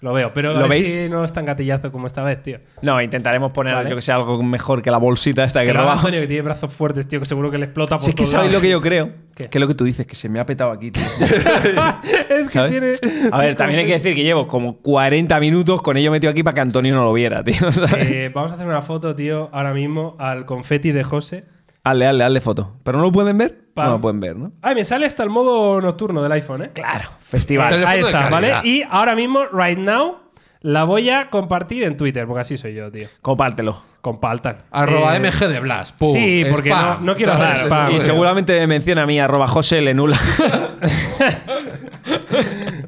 Lo 0.00 0.12
veo, 0.12 0.32
pero 0.32 0.52
¿Lo 0.52 0.58
a 0.60 0.62
ver 0.62 0.70
veis? 0.70 0.94
si 0.94 1.08
no 1.08 1.24
es 1.24 1.32
tan 1.32 1.44
gatillazo 1.44 1.90
como 1.90 2.06
esta 2.06 2.22
vez, 2.22 2.40
tío. 2.40 2.58
No, 2.82 3.02
intentaremos 3.02 3.50
poner, 3.50 3.74
Vale. 3.74 3.90
yo 3.90 3.96
que 3.96 4.02
sé, 4.02 4.12
algo 4.12 4.40
mejor 4.44 4.80
que 4.80 4.92
la 4.92 4.98
bolsita 4.98 5.42
esta 5.42 5.64
que 5.64 5.72
Que. 5.72 5.78
Antonio, 5.78 6.20
que 6.20 6.26
tiene 6.28 6.42
brazos 6.42 6.72
fuertes, 6.72 7.08
tío, 7.08 7.18
que 7.18 7.26
seguro 7.26 7.50
que 7.50 7.58
le 7.58 7.64
explota 7.64 7.96
por 7.96 8.04
Si 8.04 8.10
es 8.10 8.14
que 8.14 8.22
todos 8.22 8.30
sabéis 8.30 8.52
lo 8.52 8.58
lados. 8.58 8.62
que 8.62 8.70
yo 8.70 8.80
creo, 8.80 9.10
¿Qué? 9.34 9.44
que 9.48 9.58
es 9.58 9.60
lo 9.60 9.66
que 9.66 9.74
tú 9.74 9.84
dices, 9.84 10.06
que 10.06 10.14
se 10.14 10.28
me 10.28 10.38
ha 10.38 10.46
petado 10.46 10.70
aquí, 10.70 10.92
tío. 10.92 11.02
es 12.28 12.46
que 12.46 12.52
¿Sabes? 12.52 12.70
tiene... 12.70 12.92
A 13.32 13.38
ver, 13.38 13.56
también 13.56 13.80
hay 13.80 13.86
que 13.86 13.92
decir 13.94 14.14
que 14.14 14.22
llevo 14.22 14.46
como 14.46 14.76
40 14.78 15.38
minutos 15.40 15.82
con 15.82 15.96
ello 15.96 16.10
metido 16.10 16.30
aquí 16.30 16.42
para 16.44 16.54
que 16.54 16.60
Antonio 16.60 16.94
no 16.94 17.02
lo 17.02 17.12
viera, 17.12 17.42
tío. 17.42 17.72
¿sabes? 17.72 18.10
Eh, 18.10 18.30
vamos 18.32 18.52
a 18.52 18.54
hacer 18.54 18.66
una 18.66 18.82
foto, 18.82 19.14
tío, 19.16 19.48
ahora 19.52 19.72
mismo 19.74 20.16
al 20.18 20.46
confeti 20.46 20.92
de 20.92 21.02
José. 21.04 21.44
Hazle, 21.84 22.06
hazle, 22.06 22.24
hazle 22.24 22.40
foto. 22.40 22.76
¿Pero 22.84 22.98
no 22.98 23.04
lo 23.04 23.12
pueden 23.12 23.38
ver? 23.38 23.67
Pam. 23.78 23.86
No 23.86 23.92
lo 23.94 24.00
pueden 24.00 24.20
ver, 24.20 24.36
¿no? 24.36 24.52
Ay, 24.62 24.74
me 24.74 24.84
sale 24.84 25.06
hasta 25.06 25.22
el 25.22 25.30
modo 25.30 25.80
nocturno 25.80 26.22
del 26.22 26.32
iPhone, 26.32 26.62
¿eh? 26.64 26.70
Claro, 26.74 27.08
festival. 27.20 27.84
Ahí 27.86 28.00
está. 28.00 28.28
¿vale? 28.28 28.54
Y 28.64 28.82
ahora 28.88 29.14
mismo, 29.14 29.46
right 29.46 29.78
now, 29.78 30.18
la 30.60 30.84
voy 30.84 31.08
a 31.10 31.30
compartir 31.30 31.84
en 31.84 31.96
Twitter, 31.96 32.26
porque 32.26 32.40
así 32.42 32.58
soy 32.58 32.74
yo, 32.74 32.90
tío. 32.90 33.08
Compártelo. 33.22 33.82
Compartan. 34.00 34.58
Arroba 34.70 35.16
Eh, 35.16 35.20
MG 35.20 35.48
de 35.48 35.60
Blas. 35.60 35.92
pum, 35.92 36.12
sí, 36.12 36.44
porque 36.50 36.70
spam, 36.70 37.00
no- 37.00 37.06
no 37.12 37.16
quiero 37.16 37.36
dar 37.36 37.56
spam. 37.58 37.92
Y 37.92 38.00
seguramente 38.00 38.58
me 38.60 38.66
menciona 38.68 39.02
a 39.02 39.06
mí, 39.06 39.18
arroba 39.20 39.46
José 39.48 39.80
Lenula. 39.80 40.18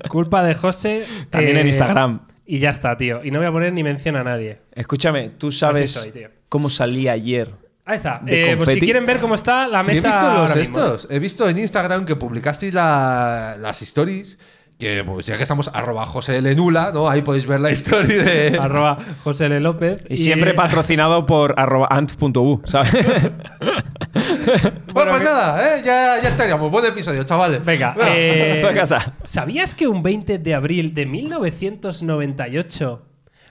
Culpa 0.08 0.42
de 0.42 0.54
José. 0.54 1.04
También 1.30 1.56
eh, 1.56 1.60
en 1.60 1.66
Instagram. 1.66 2.20
Y 2.46 2.58
ya 2.58 2.70
está, 2.70 2.96
tío. 2.96 3.24
Y 3.24 3.30
no 3.30 3.38
voy 3.38 3.46
a 3.48 3.52
poner 3.52 3.72
ni 3.72 3.82
mención 3.84 4.16
a 4.16 4.24
nadie. 4.24 4.58
Escúchame, 4.72 5.30
¿tú 5.30 5.52
sabes 5.52 5.92
soy, 5.92 6.12
cómo 6.48 6.68
salí 6.70 7.08
ayer? 7.08 7.48
Ahí 7.90 7.96
está. 7.96 8.20
¿De 8.22 8.52
Eh, 8.52 8.56
pues 8.56 8.68
si 8.70 8.80
quieren 8.80 9.04
ver 9.04 9.18
cómo 9.18 9.34
está 9.34 9.66
la 9.66 9.82
Sí, 9.82 9.90
he 9.90 9.94
mesa. 9.94 10.08
visto 10.08 10.22
los 10.22 10.30
ahora 10.30 10.54
mismo, 10.54 10.78
estos. 10.78 11.08
He 11.10 11.18
visto 11.18 11.48
en 11.48 11.58
Instagram 11.58 12.04
que 12.04 12.16
publicasteis 12.16 12.72
la- 12.72 13.56
las 13.60 13.82
stories. 13.82 14.38
Que 14.78 15.04
pues 15.04 15.26
ya 15.26 15.36
que 15.36 15.42
estamos 15.42 15.70
arroba 15.74 16.06
José 16.06 16.40
Lenula, 16.40 16.90
¿no? 16.94 17.06
Ahí 17.10 17.20
podéis 17.20 17.44
ver 17.46 17.60
la 17.60 17.70
historia 17.70 18.22
de. 18.22 18.58
Arroba 18.62 18.96
José 19.22 19.44
L. 19.44 19.60
López. 19.60 20.02
Y 20.08 20.16
siempre 20.16 20.52
eh, 20.52 20.54
patrocinado 20.54 21.26
por 21.26 21.52
arroba 21.58 21.88
ant.u, 21.90 22.62
¿sabes? 22.64 22.90
Bueno, 24.92 25.10
pues 25.12 25.18
que- 25.22 25.28
nada, 25.28 25.76
¿eh? 25.78 25.82
ya, 25.84 26.20
ya 26.22 26.28
estaríamos. 26.30 26.70
Buen 26.70 26.84
episodio, 26.86 27.22
chavales. 27.24 27.64
Venga, 27.64 27.94
Va. 27.98 28.06
eh, 28.08 28.62
casa. 28.74 29.12
¿Sabías 29.24 29.74
que 29.74 29.86
un 29.86 30.02
20 30.02 30.38
de 30.38 30.54
abril 30.54 30.94
de 30.94 31.06
1998 31.06 33.02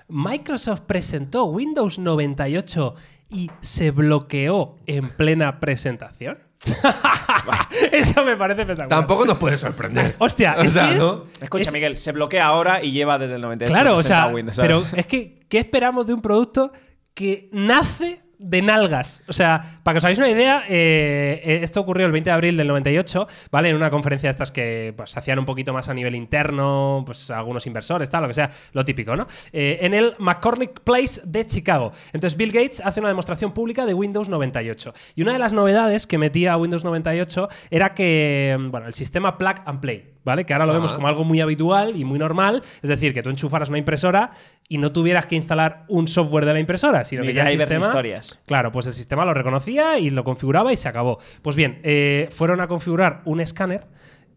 Microsoft 0.10 0.82
presentó 0.82 1.46
Windows 1.46 2.00
98 2.00 2.96
y 3.30 3.50
se 3.62 3.92
bloqueó 3.92 4.78
en 4.86 5.10
plena 5.10 5.60
presentación? 5.60 6.40
Esto 7.92 8.24
me 8.24 8.36
parece 8.36 8.62
espectacular. 8.62 8.90
Tampoco 8.90 9.26
nos 9.26 9.38
puede 9.38 9.58
sorprender. 9.58 10.16
Hostia, 10.20 10.56
O 10.58 10.62
es 10.64 10.72
sea, 10.74 10.88
que 10.88 10.94
es- 10.94 11.00
¿no? 11.00 11.26
Escucha, 11.42 11.64
es- 11.66 11.74
Miguel, 11.74 11.98
se 11.98 12.12
bloquea 12.12 12.46
ahora 12.46 12.84
y 12.84 12.92
lleva 12.92 13.18
desde 13.18 13.36
el 13.36 13.42
98. 13.42 13.74
Claro, 13.74 13.96
o 13.96 14.04
60 14.04 14.54
sea, 14.54 14.62
pero 14.64 14.84
es 14.96 15.06
que, 15.06 15.40
¿qué 15.48 15.60
esperamos 15.60 16.06
de 16.08 16.14
un 16.14 16.22
producto 16.22 16.72
que 17.14 17.50
nace 17.52 18.22
de 18.40 18.62
nalgas. 18.62 19.22
O 19.28 19.34
sea, 19.34 19.62
para 19.84 19.94
que 19.94 19.98
os 20.00 20.06
hagáis 20.06 20.18
una 20.18 20.30
idea, 20.30 20.64
eh, 20.68 21.42
eh, 21.44 21.60
esto 21.62 21.82
ocurrió 21.82 22.06
el 22.06 22.12
20 22.14 22.30
de 22.30 22.34
abril 22.34 22.58
del 22.58 22.68
98, 22.68 23.28
¿vale? 23.52 23.70
En 23.70 23.76
una 23.76 23.90
conferencia 23.92 24.28
de 24.28 24.32
estas 24.32 24.52
que 24.52 24.94
pues, 24.96 25.12
se 25.12 25.20
hacían 25.20 25.38
un 25.40 25.46
poquito 25.46 25.74
más 25.74 25.90
a 25.90 25.94
nivel 25.94 26.16
interno, 26.16 27.04
pues 27.06 27.30
algunos 27.30 27.68
inversores, 27.68 28.10
tal, 28.10 28.22
lo 28.24 28.28
que 28.30 28.34
sea, 28.34 28.50
lo 28.72 28.86
típico, 28.86 29.16
¿no? 29.16 29.28
Eh, 29.52 29.80
en 29.82 29.94
el 29.94 30.16
McCormick 30.20 30.80
Place 30.82 31.22
de 31.26 31.46
Chicago. 31.46 31.92
Entonces, 32.14 32.38
Bill 32.38 32.52
Gates 32.54 32.82
hace 32.84 33.02
una 33.02 33.10
demostración 33.10 33.52
pública 33.52 33.86
de 33.86 33.94
Windows 33.94 34.30
98. 34.30 34.94
Y 35.16 35.22
una 35.22 35.34
de 35.34 35.40
las 35.40 35.52
novedades 35.54 36.08
que 36.08 36.18
metía 36.18 36.56
Windows 36.56 36.86
98 36.86 37.50
era 37.70 37.94
que, 37.94 38.58
bueno, 38.72 38.88
el 38.88 38.94
sistema 38.94 39.38
plug 39.38 39.56
and 39.66 39.82
play. 39.82 40.14
¿Vale? 40.22 40.46
Que 40.46 40.54
ahora 40.54 40.66
lo 40.66 40.74
Ajá. 40.74 40.80
vemos 40.80 40.94
como 40.94 41.08
algo 41.08 41.24
muy 41.24 41.40
habitual 41.40 41.96
y 41.96 42.04
muy 42.04 42.20
normal. 42.20 42.62
Es 42.84 42.90
decir, 42.90 43.14
que 43.14 43.24
tú 43.24 43.30
enchufaras 43.30 43.70
una 43.70 43.78
impresora 43.80 44.32
y 44.68 44.78
no 44.78 44.92
tuvieras 44.92 45.26
que 45.26 45.36
instalar 45.36 45.86
un 45.88 46.08
software 46.10 46.46
de 46.46 46.54
la 46.54 46.60
impresora, 46.60 47.06
sino 47.06 47.22
Ni 47.22 47.30
que 47.30 47.34
ya 47.36 47.44
el 47.44 47.58
sistema. 47.58 47.86
historias. 47.86 48.29
Claro, 48.46 48.72
pues 48.72 48.88
el 48.88 48.94
sistema 48.94 49.26
lo 49.26 49.34
reconocía 49.34 49.98
y 50.00 50.10
lo 50.10 50.24
configuraba 50.24 50.74
y 50.74 50.78
se 50.78 50.90
acabó. 50.90 51.20
Pues 51.42 51.56
bien, 51.56 51.80
eh, 51.84 52.28
fueron 52.32 52.62
a 52.62 52.68
configurar 52.68 53.22
un 53.26 53.42
escáner, 53.42 53.88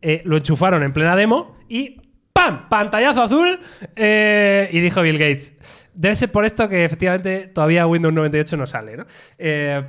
eh, 0.01 0.23
lo 0.25 0.37
enchufaron 0.37 0.83
en 0.83 0.93
plena 0.93 1.17
demo 1.17 1.57
y 1.69 2.01
¡pam! 2.33 2.69
Pantallazo 2.69 3.23
azul 3.23 3.61
eh, 3.97 4.69
y 4.73 4.81
dijo 4.81 5.03
Bill 5.03 5.19
Gates. 5.19 5.55
Debe 5.95 6.15
ser 6.15 6.33
por 6.33 6.45
esto 6.45 6.69
que 6.69 6.85
efectivamente 6.85 7.49
todavía 7.49 7.87
Windows 7.87 8.15
98 8.15 8.57
no 8.57 8.67
sale, 8.67 8.97
¿no? 8.97 9.07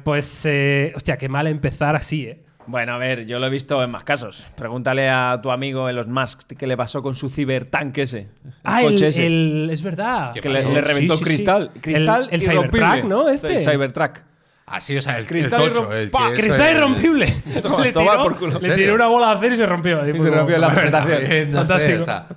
Pues, 0.03 0.47
hostia, 0.95 1.17
qué 1.17 1.29
mal 1.29 1.47
empezar 1.47 1.95
así, 1.95 2.25
¿eh? 2.25 2.43
Bueno, 2.67 2.93
a 2.93 2.97
ver, 2.97 3.25
yo 3.25 3.39
lo 3.39 3.47
he 3.47 3.49
visto 3.49 3.83
en 3.83 3.91
más 3.91 4.03
casos. 4.03 4.45
Pregúntale 4.55 5.09
a 5.09 5.39
tu 5.41 5.51
amigo 5.51 5.89
Elon 5.89 6.11
Musk 6.11 6.53
qué 6.57 6.65
le 6.67 6.77
pasó 6.77 7.01
con 7.01 7.13
su 7.13 7.29
cibertanque 7.29 8.03
ese. 8.03 8.19
El 8.19 8.27
Ah, 8.63 8.81
el, 8.81 8.91
coche 8.91 9.07
ese. 9.09 9.25
el- 9.27 9.69
es 9.71 9.81
verdad. 9.83 10.31
¿Qué 10.33 10.39
que 10.41 10.49
le, 10.49 10.63
le 10.63 10.81
reventó 10.81 11.13
Sí, 11.15 11.19
sí, 11.19 11.25
cristal. 11.25 11.71
sí. 11.73 11.79
Cristal 11.81 12.27
El- 12.31 12.35
el. 12.35 12.41
Cybertruck, 12.41 13.03
¿no? 13.05 13.29
Este. 13.29 13.55
El 13.57 13.63
Cybertruck. 13.63 14.19
Así, 14.65 14.95
o 14.95 15.01
sea, 15.01 15.19
el 15.19 15.25
Cristal 15.27 15.61
el 15.61 15.73
tocho, 15.73 15.91
el 15.93 16.09
que 16.09 16.17
es 16.33 16.39
Cristal 16.39 16.69
el- 16.69 16.75
irrompible. 16.77 17.25
Le 17.45 17.91
tiró, 17.91 18.23
por 18.23 18.37
culo. 18.37 18.51
le 18.51 18.55
¿En 18.55 18.61
serio? 18.61 18.75
tiró 18.77 18.95
una 18.95 19.07
bola 19.07 19.27
de 19.27 19.33
acero 19.33 19.53
y 19.53 19.57
se 19.57 19.65
rompió. 19.65 20.09
Y 20.09 20.19
se 20.19 20.29
rompió 20.29 20.57
la 20.57 20.69
presentación. 20.71 21.17
Sé, 21.27 21.47
Fantástico. 21.51 22.01
o 22.01 22.05
sea, 22.05 22.27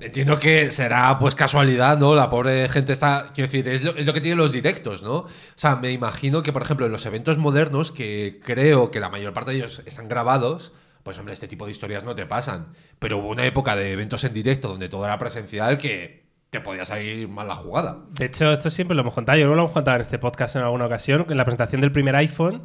entiendo 0.00 0.38
que 0.38 0.70
será 0.70 1.18
pues 1.18 1.34
casualidad, 1.34 1.98
¿no? 1.98 2.14
La 2.14 2.30
pobre 2.30 2.68
gente 2.68 2.92
está. 2.92 3.30
Quiero 3.34 3.50
decir, 3.50 3.68
es 3.68 3.82
lo, 3.82 4.12
que 4.12 4.20
tienen 4.20 4.38
los 4.38 4.52
directos, 4.52 5.02
¿no? 5.02 5.14
O 5.14 5.28
sea, 5.54 5.76
me 5.76 5.92
imagino 5.92 6.42
que, 6.42 6.52
por 6.52 6.62
ejemplo, 6.62 6.86
en 6.86 6.92
los 6.92 7.06
eventos 7.06 7.38
modernos, 7.38 7.92
que 7.92 8.40
creo 8.44 8.90
que 8.90 9.00
la 9.00 9.08
mayor 9.08 9.32
parte 9.32 9.52
de 9.52 9.58
ellos 9.58 9.82
están 9.86 10.08
grabados. 10.08 10.72
Pues 11.02 11.18
hombre, 11.18 11.32
este 11.32 11.48
tipo 11.48 11.64
de 11.64 11.70
historias 11.70 12.04
no 12.04 12.14
te 12.14 12.26
pasan. 12.26 12.74
Pero 12.98 13.18
hubo 13.18 13.28
una 13.28 13.44
época 13.44 13.74
de 13.74 13.92
eventos 13.92 14.22
en 14.24 14.34
directo 14.34 14.68
donde 14.68 14.88
todo 14.88 15.04
era 15.04 15.18
presencial 15.18 15.78
que 15.78 16.20
te 16.50 16.60
podía 16.60 16.84
salir 16.84 17.28
mal 17.28 17.46
la 17.46 17.54
jugada. 17.54 17.98
De 18.10 18.26
hecho, 18.26 18.50
esto 18.50 18.70
siempre 18.70 18.94
lo 18.94 19.02
hemos 19.02 19.14
contado. 19.14 19.38
Yo 19.38 19.46
lo 19.46 19.54
hemos 19.54 19.72
contado 19.72 19.94
en 19.94 20.00
este 20.02 20.18
podcast 20.18 20.56
en 20.56 20.62
alguna 20.62 20.86
ocasión. 20.86 21.24
En 21.28 21.36
la 21.36 21.44
presentación 21.44 21.80
del 21.80 21.92
primer 21.92 22.16
iPhone, 22.16 22.64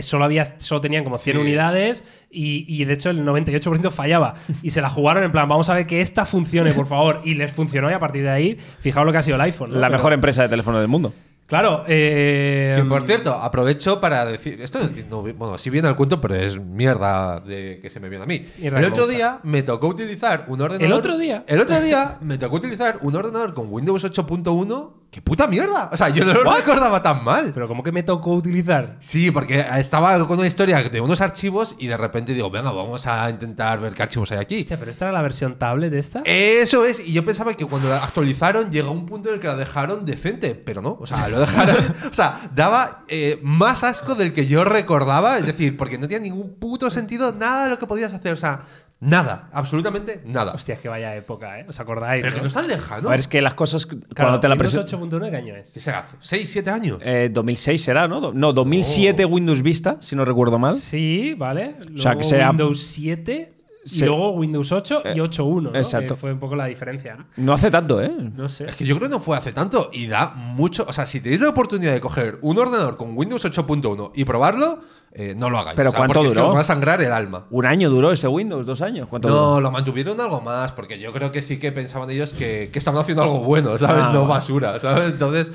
solo, 0.00 0.24
había, 0.24 0.54
solo 0.58 0.80
tenían 0.80 1.04
como 1.04 1.18
100 1.18 1.36
Sí. 1.36 1.40
unidades 1.42 2.04
y, 2.30 2.64
y, 2.66 2.84
de 2.86 2.94
hecho 2.94 3.10
el 3.10 3.22
98% 3.26 3.90
fallaba. 3.90 4.34
Y 4.62 4.70
se 4.70 4.80
la 4.80 4.88
jugaron 4.88 5.24
en 5.24 5.32
plan, 5.32 5.46
vamos 5.48 5.68
a 5.68 5.74
ver 5.74 5.86
que 5.86 6.00
esta 6.00 6.24
funcione, 6.24 6.72
por 6.72 6.86
favor. 6.86 7.20
Y 7.24 7.34
les 7.34 7.50
funcionó 7.52 7.90
y 7.90 7.92
a 7.92 7.98
partir 7.98 8.22
de 8.22 8.30
ahí, 8.30 8.56
fijaos 8.80 9.04
lo 9.04 9.12
que 9.12 9.18
ha 9.18 9.22
sido 9.22 9.34
el 9.34 9.40
iPhone. 9.42 9.70
¿no? 9.72 9.76
La 9.80 9.88
Pero- 9.88 9.98
mejor 9.98 10.12
empresa 10.14 10.42
de 10.44 10.48
teléfono 10.48 10.78
del 10.78 10.88
mundo. 10.88 11.12
Claro. 11.44 11.84
eh, 11.86 12.72
Que 12.76 12.84
por 12.84 13.02
cierto, 13.02 13.34
aprovecho 13.34 14.00
para 14.00 14.24
decir. 14.24 14.62
Esto 14.62 14.78
no, 15.10 15.20
bueno, 15.22 15.58
sí 15.58 15.68
viene 15.68 15.86
al 15.88 15.96
cuento, 15.96 16.18
pero 16.18 16.34
es 16.34 16.58
mierda 16.58 17.40
de 17.40 17.78
que 17.82 17.90
se 17.90 18.00
me 18.00 18.08
viene 18.08 18.24
a 18.24 18.26
mí. 18.26 18.46
El 18.62 18.82
otro 18.86 19.06
día 19.06 19.38
me 19.42 19.62
tocó 19.62 19.88
utilizar 19.88 20.46
un 20.48 20.62
ordenador. 20.62 20.86
¿El 20.86 20.92
otro 20.94 21.18
día? 21.18 21.44
El 21.46 21.60
otro 21.60 21.78
día 21.78 22.16
me 22.22 22.38
tocó 22.38 22.56
utilizar 22.56 23.00
un 23.02 23.14
ordenador 23.14 23.52
con 23.52 23.66
Windows 23.70 24.02
8.1. 24.02 25.01
¡Qué 25.12 25.20
puta 25.20 25.46
mierda! 25.46 25.90
O 25.92 25.96
sea, 25.98 26.08
yo 26.08 26.24
no 26.24 26.32
lo 26.32 26.54
recordaba 26.54 27.02
tan 27.02 27.22
mal. 27.22 27.50
Pero 27.52 27.68
como 27.68 27.82
que 27.82 27.92
me 27.92 28.02
tocó 28.02 28.32
utilizar. 28.32 28.96
Sí, 28.98 29.30
porque 29.30 29.62
estaba 29.76 30.26
con 30.26 30.38
una 30.38 30.48
historia 30.48 30.82
de 30.82 31.02
unos 31.02 31.20
archivos 31.20 31.76
y 31.78 31.86
de 31.86 31.98
repente 31.98 32.32
digo, 32.32 32.50
venga, 32.50 32.72
vamos 32.72 33.06
a 33.06 33.28
intentar 33.28 33.78
ver 33.78 33.92
qué 33.92 34.04
archivos 34.04 34.32
hay 34.32 34.38
aquí. 34.38 34.60
Hostia, 34.60 34.78
pero 34.78 34.90
esta 34.90 35.04
era 35.04 35.12
la 35.12 35.20
versión 35.20 35.58
tablet 35.58 35.90
de 35.90 35.98
esta. 35.98 36.22
Eso 36.24 36.86
es, 36.86 37.06
y 37.06 37.12
yo 37.12 37.26
pensaba 37.26 37.52
que 37.52 37.66
cuando 37.66 37.90
la 37.90 38.02
actualizaron 38.02 38.72
llegó 38.72 38.90
un 38.90 39.04
punto 39.04 39.28
en 39.28 39.34
el 39.34 39.40
que 39.42 39.48
la 39.48 39.56
dejaron 39.56 40.06
decente, 40.06 40.54
pero 40.54 40.80
no, 40.80 40.96
o 40.98 41.04
sea, 41.04 41.28
lo 41.28 41.40
dejaron, 41.40 41.76
o 42.10 42.14
sea, 42.14 42.40
daba 42.54 43.04
eh, 43.06 43.38
más 43.42 43.84
asco 43.84 44.14
del 44.14 44.32
que 44.32 44.46
yo 44.46 44.64
recordaba, 44.64 45.36
es 45.36 45.44
decir, 45.44 45.76
porque 45.76 45.98
no 45.98 46.08
tenía 46.08 46.20
ningún 46.20 46.54
puto 46.54 46.90
sentido 46.90 47.34
nada 47.34 47.64
de 47.64 47.68
lo 47.68 47.78
que 47.78 47.86
podías 47.86 48.14
hacer, 48.14 48.32
o 48.32 48.36
sea, 48.36 48.64
nada, 49.02 49.48
absolutamente 49.52 50.22
nada. 50.24 50.52
Hostia, 50.52 50.74
es 50.76 50.80
que 50.80 50.88
vaya 50.88 51.14
época, 51.16 51.60
¿eh? 51.60 51.66
¿Os 51.68 51.78
acordáis? 51.80 52.22
pero 52.22 52.34
que 52.36 52.40
no 52.40 52.46
es 52.46 52.54
tan 52.54 52.66
lejano. 52.68 53.08
A 53.08 53.10
ver, 53.10 53.20
es 53.20 53.28
que 53.28 53.42
las 53.42 53.54
cosas 53.54 53.84
Claro, 53.86 54.00
cuando 54.14 54.40
te 54.40 54.48
la 54.48 54.54
Windows 54.54 54.72
presentan. 54.84 55.10
8.1 55.20 55.30
¿qué 55.30 55.36
año 55.36 55.56
es? 55.56 55.70
¿Qué 55.70 55.80
será? 55.80 55.98
hace? 56.00 56.16
¿6, 56.18 56.44
7 56.46 56.70
años? 56.70 56.98
Eh, 57.02 57.28
2006 57.32 57.82
será, 57.82 58.06
¿no? 58.08 58.32
No, 58.32 58.52
2007 58.52 59.24
Windows 59.24 59.62
Vista, 59.62 59.96
si 60.00 60.14
no 60.16 60.24
recuerdo 60.24 60.58
mal. 60.58 60.76
Sí, 60.76 61.34
vale. 61.36 61.76
Luego 61.86 61.98
sea, 62.02 62.16
que 62.16 62.24
sea- 62.24 62.48
Windows 62.50 62.80
7 62.82 63.52
y 63.84 64.04
luego 64.04 64.30
Windows 64.34 64.70
8 64.70 65.02
y 65.12 65.18
Eh, 65.18 65.22
8.1, 65.22 65.72
¿no? 65.72 65.76
exacto. 65.76 66.14
Que 66.14 66.20
fue 66.20 66.32
un 66.32 66.38
poco 66.38 66.54
la 66.54 66.66
diferencia, 66.66 67.16
¿no? 67.16 67.24
No 67.38 67.52
hace 67.54 67.68
tanto, 67.68 68.00
¿eh? 68.00 68.12
No 68.36 68.48
sé. 68.48 68.66
Es 68.66 68.76
que 68.76 68.84
yo 68.84 68.96
creo 68.96 69.08
que 69.08 69.16
no 69.16 69.20
fue 69.20 69.36
hace 69.36 69.50
tanto 69.50 69.90
y 69.92 70.06
da 70.06 70.28
mucho. 70.28 70.84
O 70.88 70.92
sea, 70.92 71.04
si 71.06 71.20
tenéis 71.20 71.40
la 71.40 71.48
oportunidad 71.48 71.92
de 71.92 72.00
coger 72.00 72.38
un 72.42 72.56
ordenador 72.58 72.96
con 72.96 73.16
Windows 73.18 73.44
8.1 73.44 74.12
y 74.14 74.24
probarlo, 74.24 74.82
eh, 75.14 75.34
no 75.36 75.50
lo 75.50 75.58
hagáis. 75.58 75.76
¿Pero 75.76 75.90
O 75.90 75.92
sea, 75.92 75.98
cuánto 75.98 76.14
porque 76.14 76.26
es 76.28 76.32
que 76.32 76.38
duró? 76.38 76.50
os 76.50 76.56
va 76.56 76.60
a 76.60 76.64
sangrar 76.64 77.02
el 77.02 77.12
alma. 77.12 77.44
Un 77.50 77.66
año 77.66 77.90
duró 77.90 78.12
ese 78.12 78.28
Windows, 78.28 78.64
dos 78.66 78.80
años. 78.80 79.08
¿Cuánto 79.08 79.28
No, 79.28 79.34
duró? 79.34 79.60
lo 79.60 79.70
mantuvieron 79.70 80.20
algo 80.20 80.40
más, 80.40 80.72
porque 80.72 80.98
yo 80.98 81.12
creo 81.12 81.30
que 81.30 81.42
sí 81.42 81.58
que 81.58 81.70
pensaban 81.72 82.08
ellos 82.10 82.32
que, 82.32 82.70
que 82.72 82.78
estaban 82.78 83.00
haciendo 83.00 83.22
algo 83.22 83.40
bueno, 83.40 83.76
¿sabes? 83.78 84.04
Ah, 84.08 84.12
no 84.12 84.26
basura, 84.26 84.78
¿sabes? 84.80 85.06
Entonces. 85.06 85.52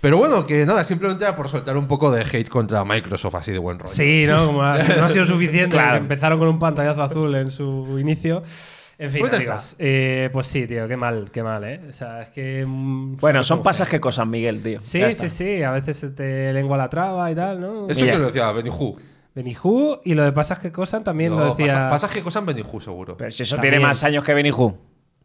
Pero 0.00 0.16
bueno, 0.16 0.46
que 0.46 0.64
nada, 0.64 0.82
simplemente 0.82 1.24
era 1.24 1.36
por 1.36 1.48
soltar 1.50 1.76
un 1.76 1.86
poco 1.86 2.10
de 2.10 2.22
hate 2.22 2.48
contra 2.48 2.82
Microsoft, 2.86 3.34
así 3.34 3.52
de 3.52 3.58
buen 3.58 3.78
rollo. 3.78 3.92
Sí, 3.92 4.24
¿no? 4.26 4.46
Como 4.46 4.62
ha- 4.62 4.78
no 4.78 5.04
ha 5.04 5.08
sido 5.10 5.26
suficiente. 5.26 5.76
Claro. 5.76 5.98
Empezaron 5.98 6.38
con 6.38 6.48
un 6.48 6.58
pantallazo 6.58 7.02
azul 7.02 7.34
en 7.34 7.50
su 7.50 7.98
inicio. 7.98 8.42
En 9.02 9.10
fin, 9.10 9.20
Pues 9.22 9.32
amigos, 9.32 9.76
eh, 9.78 10.28
pues 10.30 10.46
sí, 10.46 10.66
tío, 10.66 10.86
qué 10.86 10.94
mal, 10.96 11.30
qué 11.32 11.42
mal, 11.42 11.64
¿eh? 11.64 11.80
O 11.88 11.92
sea, 11.94 12.20
es 12.20 12.28
que... 12.28 12.66
mm, 12.66 13.16
Bueno, 13.16 13.42
son 13.42 13.62
pasas 13.62 13.88
que 13.88 13.98
cosas, 13.98 14.26
Miguel, 14.26 14.62
tío. 14.62 14.78
Sí, 14.78 15.00
sí, 15.14 15.30
sí. 15.30 15.62
A 15.62 15.70
veces 15.70 15.96
se 15.96 16.10
te 16.10 16.52
lengua 16.52 16.76
la 16.76 16.90
traba 16.90 17.30
y 17.30 17.34
tal, 17.34 17.60
¿no? 17.62 17.88
Eso 17.88 18.04
que 18.04 18.12
lo 18.12 18.26
decía 18.26 18.52
Benny 18.52 18.70
Benijú 19.34 20.00
y 20.04 20.14
lo 20.14 20.22
de 20.24 20.32
pasas 20.32 20.58
que 20.58 20.70
cosan 20.70 21.02
también 21.02 21.32
No, 21.32 21.38
lo 21.40 21.54
decía... 21.54 21.72
pasa- 21.74 21.88
pasas 21.88 22.10
que 22.10 22.22
cosas 22.22 22.44
Benny 22.44 22.62
seguro. 22.80 23.16
Pero 23.16 23.30
si 23.30 23.42
eso 23.44 23.56
También. 23.56 23.72
tiene 23.74 23.86
más 23.86 24.04
años 24.04 24.22
que 24.22 24.34
Benny 24.34 24.50
Hu. 24.50 24.76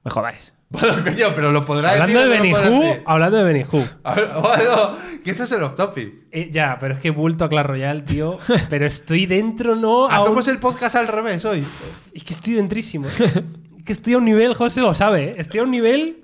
Me 0.06 0.12
jodáis. 0.12 0.54
Bueno, 0.70 0.94
coño, 1.04 1.28
pero 1.36 1.52
lo 1.52 1.62
podrá 1.62 1.92
Hablando 1.92 2.20
de 2.30 2.30
decir. 2.30 2.56
o 2.56 2.58
no 2.58 2.64
lo 2.64 2.70
podrá 2.70 2.70
Benijú, 2.70 2.88
decir? 2.88 3.04
hablando 3.08 3.38
de 3.38 3.44
ver, 3.44 3.66
Bueno, 4.42 4.96
que 5.24 5.32
ese 5.32 5.44
es 5.44 5.52
el 5.52 5.64
off 5.64 5.76
topic. 5.76 6.14
Eh, 6.32 6.50
ya, 6.52 6.78
pero 6.80 6.94
es 6.94 7.00
que 7.02 7.10
he 7.10 7.12
vuelto 7.12 7.44
a 7.44 7.50
Clash 7.50 7.66
Royale, 7.66 8.02
tío. 8.04 8.38
pero 8.70 8.86
estoy 8.86 9.26
dentro, 9.26 9.76
¿no? 9.76 10.06
Un- 10.06 10.14
Hacemos 10.14 10.48
el 10.48 10.60
podcast 10.60 10.96
al 10.96 11.08
revés 11.08 11.44
hoy. 11.44 11.66
Es 12.14 12.24
que 12.24 12.34
estoy 12.34 12.54
dentrísimo. 12.54 13.08
es 13.86 13.88
que 13.88 13.94
estoy 13.94 14.14
a 14.16 14.18
un 14.18 14.26
nivel, 14.26 14.56
José 14.56 14.82
lo 14.82 14.96
sabe, 14.96 15.24
¿eh? 15.26 15.36
Estoy 15.38 15.60
a 15.60 15.64
un 15.64 15.70
nivel. 15.70 16.24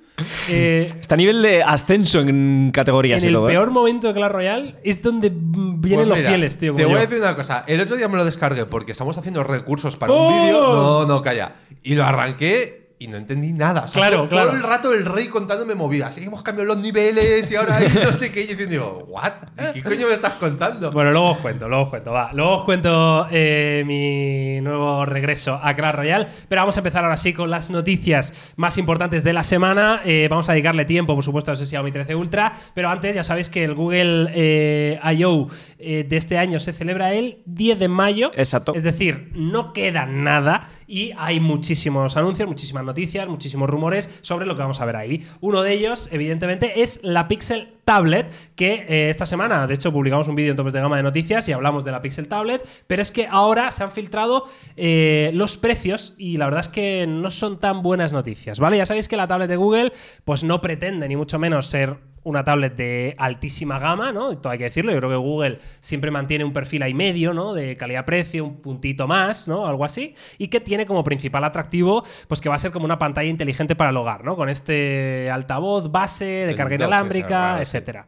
eh, 0.49 0.87
Está 0.99 1.13
a 1.13 1.17
nivel 1.17 1.43
de 1.43 1.61
ascenso 1.61 2.19
en 2.21 2.71
categorías 2.73 3.21
en 3.21 3.27
el 3.29 3.35
todo. 3.35 3.45
¿eh? 3.45 3.51
peor 3.51 3.69
momento 3.69 4.07
de 4.07 4.13
Clash 4.15 4.31
Royale 4.31 4.75
es 4.83 5.01
donde 5.03 5.29
vienen 5.31 5.79
Pues 5.79 6.07
los 6.07 6.17
mira, 6.17 6.29
fieles, 6.29 6.57
tío. 6.57 6.73
Te 6.73 6.85
voy 6.85 6.95
a 6.95 7.01
decir 7.01 7.19
una 7.19 7.35
cosa. 7.35 7.63
El 7.67 7.79
otro 7.79 7.95
día 7.97 8.07
me 8.07 8.17
lo 8.17 8.25
descargué 8.25 8.65
porque 8.65 8.93
estamos 8.93 9.15
haciendo 9.17 9.43
recursos 9.43 9.95
para 9.95 10.11
¡Oh! 10.11 10.27
un 10.27 10.33
vídeo. 10.41 10.61
No, 10.73 11.05
no, 11.05 11.21
calla. 11.21 11.53
Y 11.83 11.93
lo 11.95 12.03
arranqué 12.03 12.80
y 13.01 13.07
no 13.07 13.17
entendí 13.17 13.51
nada. 13.51 13.85
O 13.85 13.87
sea, 13.87 13.99
Claro, 13.99 14.17
todo, 14.17 14.29
claro. 14.29 14.47
todo 14.49 14.57
el 14.57 14.63
rato 14.63 14.93
el 14.93 15.05
rey 15.07 15.27
contándome 15.27 15.73
movidas. 15.73 16.15
Y 16.19 16.23
hemos 16.25 16.43
cambiado 16.43 16.67
los 16.75 16.77
niveles 16.77 17.51
y 17.51 17.55
ahora 17.55 17.79
no 18.03 18.11
sé 18.11 18.31
qué. 18.31 18.43
Y 18.43 18.47
yo 18.49 18.55
diciendo, 18.55 19.05
¿what? 19.07 19.31
¿Qué 19.73 19.81
coño 19.81 20.05
me 20.07 20.13
estás 20.13 20.33
contando? 20.33 20.91
Bueno, 20.91 21.09
luego 21.11 21.31
os 21.31 21.37
cuento, 21.39 21.67
luego 21.67 21.85
os 21.85 21.89
cuento, 21.89 22.11
va. 22.11 22.31
Luego 22.31 22.57
os 22.57 22.63
cuento 22.63 23.27
eh, 23.31 23.81
mi 23.87 24.61
nuevo 24.61 25.03
regreso 25.05 25.59
a 25.61 25.73
Clash 25.75 25.95
Royale. 25.95 26.27
Pero 26.47 26.61
vamos 26.61 26.77
a 26.77 26.79
empezar 26.81 27.03
ahora 27.03 27.17
sí 27.17 27.33
con 27.33 27.49
las 27.49 27.71
noticias 27.71 28.53
más 28.57 28.77
importantes 28.77 29.23
de 29.23 29.33
la 29.33 29.43
semana. 29.43 30.01
Eh, 30.05 30.27
vamos 30.29 30.47
a 30.49 30.51
dedicarle 30.51 30.85
tiempo, 30.85 31.15
por 31.15 31.23
supuesto, 31.23 31.49
a 31.49 31.55
ese 31.55 31.65
Xiaomi 31.65 31.91
13 31.91 32.13
Ultra. 32.13 32.51
Pero 32.75 32.89
antes, 32.89 33.15
ya 33.15 33.23
sabéis 33.23 33.49
que 33.49 33.63
el 33.63 33.73
Google 33.73 34.29
eh, 34.35 34.99
I.O. 35.17 35.47
eh, 35.79 36.05
de 36.07 36.17
este 36.17 36.37
año 36.37 36.59
se 36.59 36.71
celebra 36.71 37.15
el 37.15 37.41
10 37.47 37.79
de 37.79 37.87
mayo. 37.87 38.31
Exacto. 38.35 38.73
Es 38.75 38.83
decir, 38.83 39.31
no 39.33 39.73
queda 39.73 40.05
nada 40.05 40.67
y 40.91 41.13
hay 41.17 41.39
muchísimos 41.39 42.17
anuncios, 42.17 42.49
muchísimas 42.49 42.83
noticias, 42.83 43.25
muchísimos 43.29 43.69
rumores 43.69 44.19
sobre 44.21 44.45
lo 44.45 44.55
que 44.55 44.61
vamos 44.61 44.81
a 44.81 44.85
ver 44.85 44.97
ahí. 44.97 45.25
Uno 45.39 45.61
de 45.61 45.71
ellos, 45.71 46.09
evidentemente, 46.11 46.83
es 46.83 46.99
la 47.01 47.29
Pixel 47.29 47.75
Tablet, 47.85 48.29
que 48.55 48.85
eh, 48.89 49.09
esta 49.09 49.25
semana, 49.25 49.67
de 49.67 49.73
hecho, 49.73 49.93
publicamos 49.93 50.27
un 50.27 50.35
vídeo 50.35 50.51
en 50.51 50.57
topes 50.57 50.73
de 50.73 50.81
gama 50.81 50.97
de 50.97 51.03
noticias 51.03 51.47
y 51.47 51.53
hablamos 51.53 51.85
de 51.85 51.93
la 51.93 52.01
Pixel 52.01 52.27
Tablet, 52.27 52.67
pero 52.87 53.01
es 53.01 53.09
que 53.09 53.25
ahora 53.25 53.71
se 53.71 53.85
han 53.85 53.93
filtrado 53.93 54.49
eh, 54.75 55.31
los 55.33 55.55
precios 55.55 56.13
y 56.17 56.35
la 56.35 56.45
verdad 56.45 56.59
es 56.59 56.69
que 56.69 57.07
no 57.07 57.31
son 57.31 57.57
tan 57.57 57.81
buenas 57.81 58.11
noticias, 58.11 58.59
¿vale? 58.59 58.75
Ya 58.75 58.85
sabéis 58.85 59.07
que 59.07 59.15
la 59.15 59.27
tablet 59.27 59.49
de 59.49 59.55
Google, 59.55 59.93
pues 60.25 60.43
no 60.43 60.59
pretende 60.59 61.07
ni 61.07 61.15
mucho 61.15 61.39
menos 61.39 61.67
ser 61.67 62.10
una 62.23 62.43
tablet 62.43 62.75
de 62.75 63.15
altísima 63.17 63.79
gama, 63.79 64.11
¿no? 64.11 64.29
Hay 64.43 64.57
que 64.57 64.65
decirlo. 64.65 64.91
Yo 64.91 64.97
creo 64.97 65.09
que 65.09 65.15
Google 65.15 65.59
siempre 65.81 66.11
mantiene 66.11 66.43
un 66.43 66.53
perfil 66.53 66.83
ahí 66.83 66.93
medio, 66.93 67.33
¿no? 67.33 67.53
De 67.53 67.75
calidad-precio, 67.77 68.45
un 68.45 68.61
puntito 68.61 69.07
más, 69.07 69.47
¿no? 69.47 69.65
Algo 69.65 69.85
así. 69.85 70.15
Y 70.37 70.47
que 70.47 70.59
tiene 70.59 70.85
como 70.85 71.03
principal 71.03 71.43
atractivo, 71.43 72.03
pues 72.27 72.41
que 72.41 72.49
va 72.49 72.55
a 72.55 72.59
ser 72.59 72.71
como 72.71 72.85
una 72.85 72.99
pantalla 72.99 73.29
inteligente 73.29 73.75
para 73.75 73.89
el 73.89 73.97
hogar, 73.97 74.23
¿no? 74.23 74.35
Con 74.35 74.49
este 74.49 75.29
altavoz 75.31 75.91
base 75.91 76.25
de 76.25 76.49
El 76.51 76.55
carga 76.55 76.75
inalámbrica, 76.75 77.61
etcétera. 77.61 78.05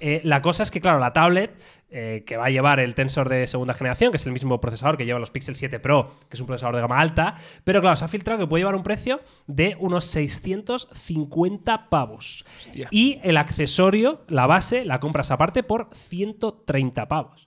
Eh, 0.00 0.20
la 0.24 0.42
cosa 0.42 0.64
es 0.64 0.70
que, 0.70 0.80
claro, 0.80 0.98
la 0.98 1.12
tablet 1.12 1.52
eh, 1.96 2.24
que 2.26 2.36
va 2.36 2.46
a 2.46 2.50
llevar 2.50 2.80
el 2.80 2.96
Tensor 2.96 3.28
de 3.28 3.46
segunda 3.46 3.72
generación, 3.72 4.10
que 4.10 4.16
es 4.16 4.26
el 4.26 4.32
mismo 4.32 4.60
procesador 4.60 4.96
que 4.96 5.04
lleva 5.04 5.20
los 5.20 5.30
Pixel 5.30 5.54
7 5.54 5.78
Pro, 5.78 6.16
que 6.28 6.34
es 6.34 6.40
un 6.40 6.48
procesador 6.48 6.74
de 6.74 6.80
gama 6.80 6.98
alta, 6.98 7.36
pero 7.62 7.80
claro, 7.80 7.94
se 7.94 8.04
ha 8.04 8.08
filtrado 8.08 8.40
que 8.40 8.46
puede 8.48 8.62
llevar 8.62 8.74
un 8.74 8.82
precio 8.82 9.20
de 9.46 9.76
unos 9.78 10.04
650 10.06 11.88
pavos. 11.90 12.44
Hostia. 12.58 12.88
Y 12.90 13.20
el 13.22 13.36
accesorio, 13.36 14.24
la 14.26 14.48
base, 14.48 14.84
la 14.84 14.98
compras 14.98 15.30
aparte 15.30 15.62
por 15.62 15.88
130 15.92 17.06
pavos. 17.06 17.46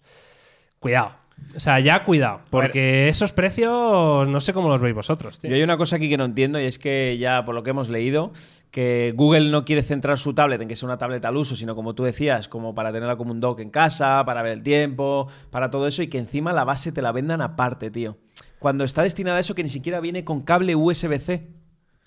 Cuidado. 0.80 1.27
O 1.56 1.60
sea, 1.60 1.80
ya 1.80 2.04
cuidado, 2.04 2.42
porque 2.52 3.10
esos 3.10 3.32
precios 3.32 4.28
no 4.28 4.40
sé 4.42 4.54
cómo 4.54 4.70
los 4.70 4.80
veis 4.80 4.94
vosotros, 4.94 5.40
tío. 5.40 5.50
Yo 5.50 5.56
hay 5.56 5.64
una 5.64 5.78
cosa 5.78 5.96
aquí 5.96 6.08
que 6.08 6.18
no 6.18 6.26
entiendo 6.26 6.60
y 6.60 6.66
es 6.66 6.78
que 6.78 7.18
ya 7.18 7.46
por 7.46 7.56
lo 7.56 7.64
que 7.64 7.72
hemos 7.72 7.90
leído, 7.90 8.32
que 8.70 9.14
Google 9.16 9.50
no 9.50 9.66
quiere 9.66 9.82
centrar 9.82 10.20
su 10.20 10.36
tablet 10.36 10.62
en 10.62 10.68
que 10.68 10.76
sea 10.76 10.88
una 10.88 11.00
tablet 11.00 11.26
al 11.26 11.36
uso, 11.36 11.56
sino 11.56 11.76
como 11.76 11.96
tú 11.96 12.04
decías, 12.04 12.48
como 12.48 12.76
para 12.76 12.92
tenerla 12.92 13.16
como 13.16 13.32
un 13.32 13.40
dock 13.40 13.60
en 13.62 13.72
casa, 13.72 14.24
para 14.26 14.44
ver 14.44 14.52
el 14.52 14.62
tiempo, 14.62 15.30
para 15.50 15.72
todo 15.72 15.88
eso 15.88 16.04
y 16.04 16.10
que 16.10 16.20
encima 16.20 16.54
la 16.54 16.64
base 16.64 16.92
te 16.92 17.02
la 17.02 17.12
vendan 17.12 17.42
aparte, 17.42 17.90
tío. 17.90 18.18
Cuando 18.60 18.84
está 18.84 19.02
destinada 19.02 19.38
a 19.38 19.40
eso 19.40 19.56
que 19.56 19.64
ni 19.64 19.70
siquiera 19.70 20.00
viene 20.00 20.24
con 20.24 20.42
cable 20.42 20.76
USB-C. 20.76 21.57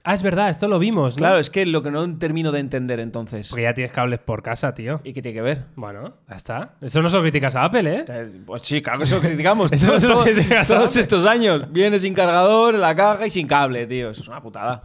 Ah, 0.03 0.15
es 0.15 0.23
verdad, 0.23 0.49
esto 0.51 0.67
lo 0.69 0.79
vimos, 0.79 1.15
¿no? 1.15 1.19
Claro, 1.19 1.39
es 1.39 1.51
que 1.51 1.67
lo 1.67 1.83
que 1.83 1.91
no 1.91 2.17
termino 2.19 2.53
de 2.53 2.61
entender 2.61 3.01
entonces. 3.01 3.49
Porque 3.51 3.65
ya 3.65 3.75
tienes 3.75 3.93
cables 3.93 4.19
por 4.21 4.43
casa, 4.43 4.73
tío. 4.75 5.01
¿Y 5.05 5.13
qué 5.13 5.21
tiene 5.21 5.35
que 5.37 5.43
ver? 5.43 5.65
Bueno, 5.77 6.15
ya 6.29 6.37
está. 6.37 6.75
Eso 6.81 7.03
no 7.03 7.11
se 7.11 7.17
lo 7.17 7.23
criticas 7.23 7.55
a 7.55 7.65
Apple, 7.65 7.95
¿eh? 7.99 8.05
Eh, 8.09 8.31
Pues 8.47 8.63
sí, 8.63 8.81
claro 8.81 8.99
que 9.01 9.05
eso 9.05 9.17
lo 9.17 9.21
criticamos. 9.23 9.71
Eso 9.73 9.87
no 9.89 10.01
se 10.01 10.07
lo 10.09 10.15
todos- 10.15 10.29
criticas 10.29 10.71
a 10.71 10.75
todos 10.75 10.91
Apple. 10.91 11.01
estos 11.03 11.27
años. 11.27 11.71
Viene 11.71 11.99
sin 11.99 12.15
cargador, 12.15 12.75
en 12.75 12.81
la 12.81 12.95
caja 12.95 13.27
y 13.27 13.31
sin 13.31 13.47
cable, 13.47 13.87
tío. 13.87 14.11
Eso 14.11 14.23
es 14.23 14.29
una 14.29 14.41
putada. 14.43 14.83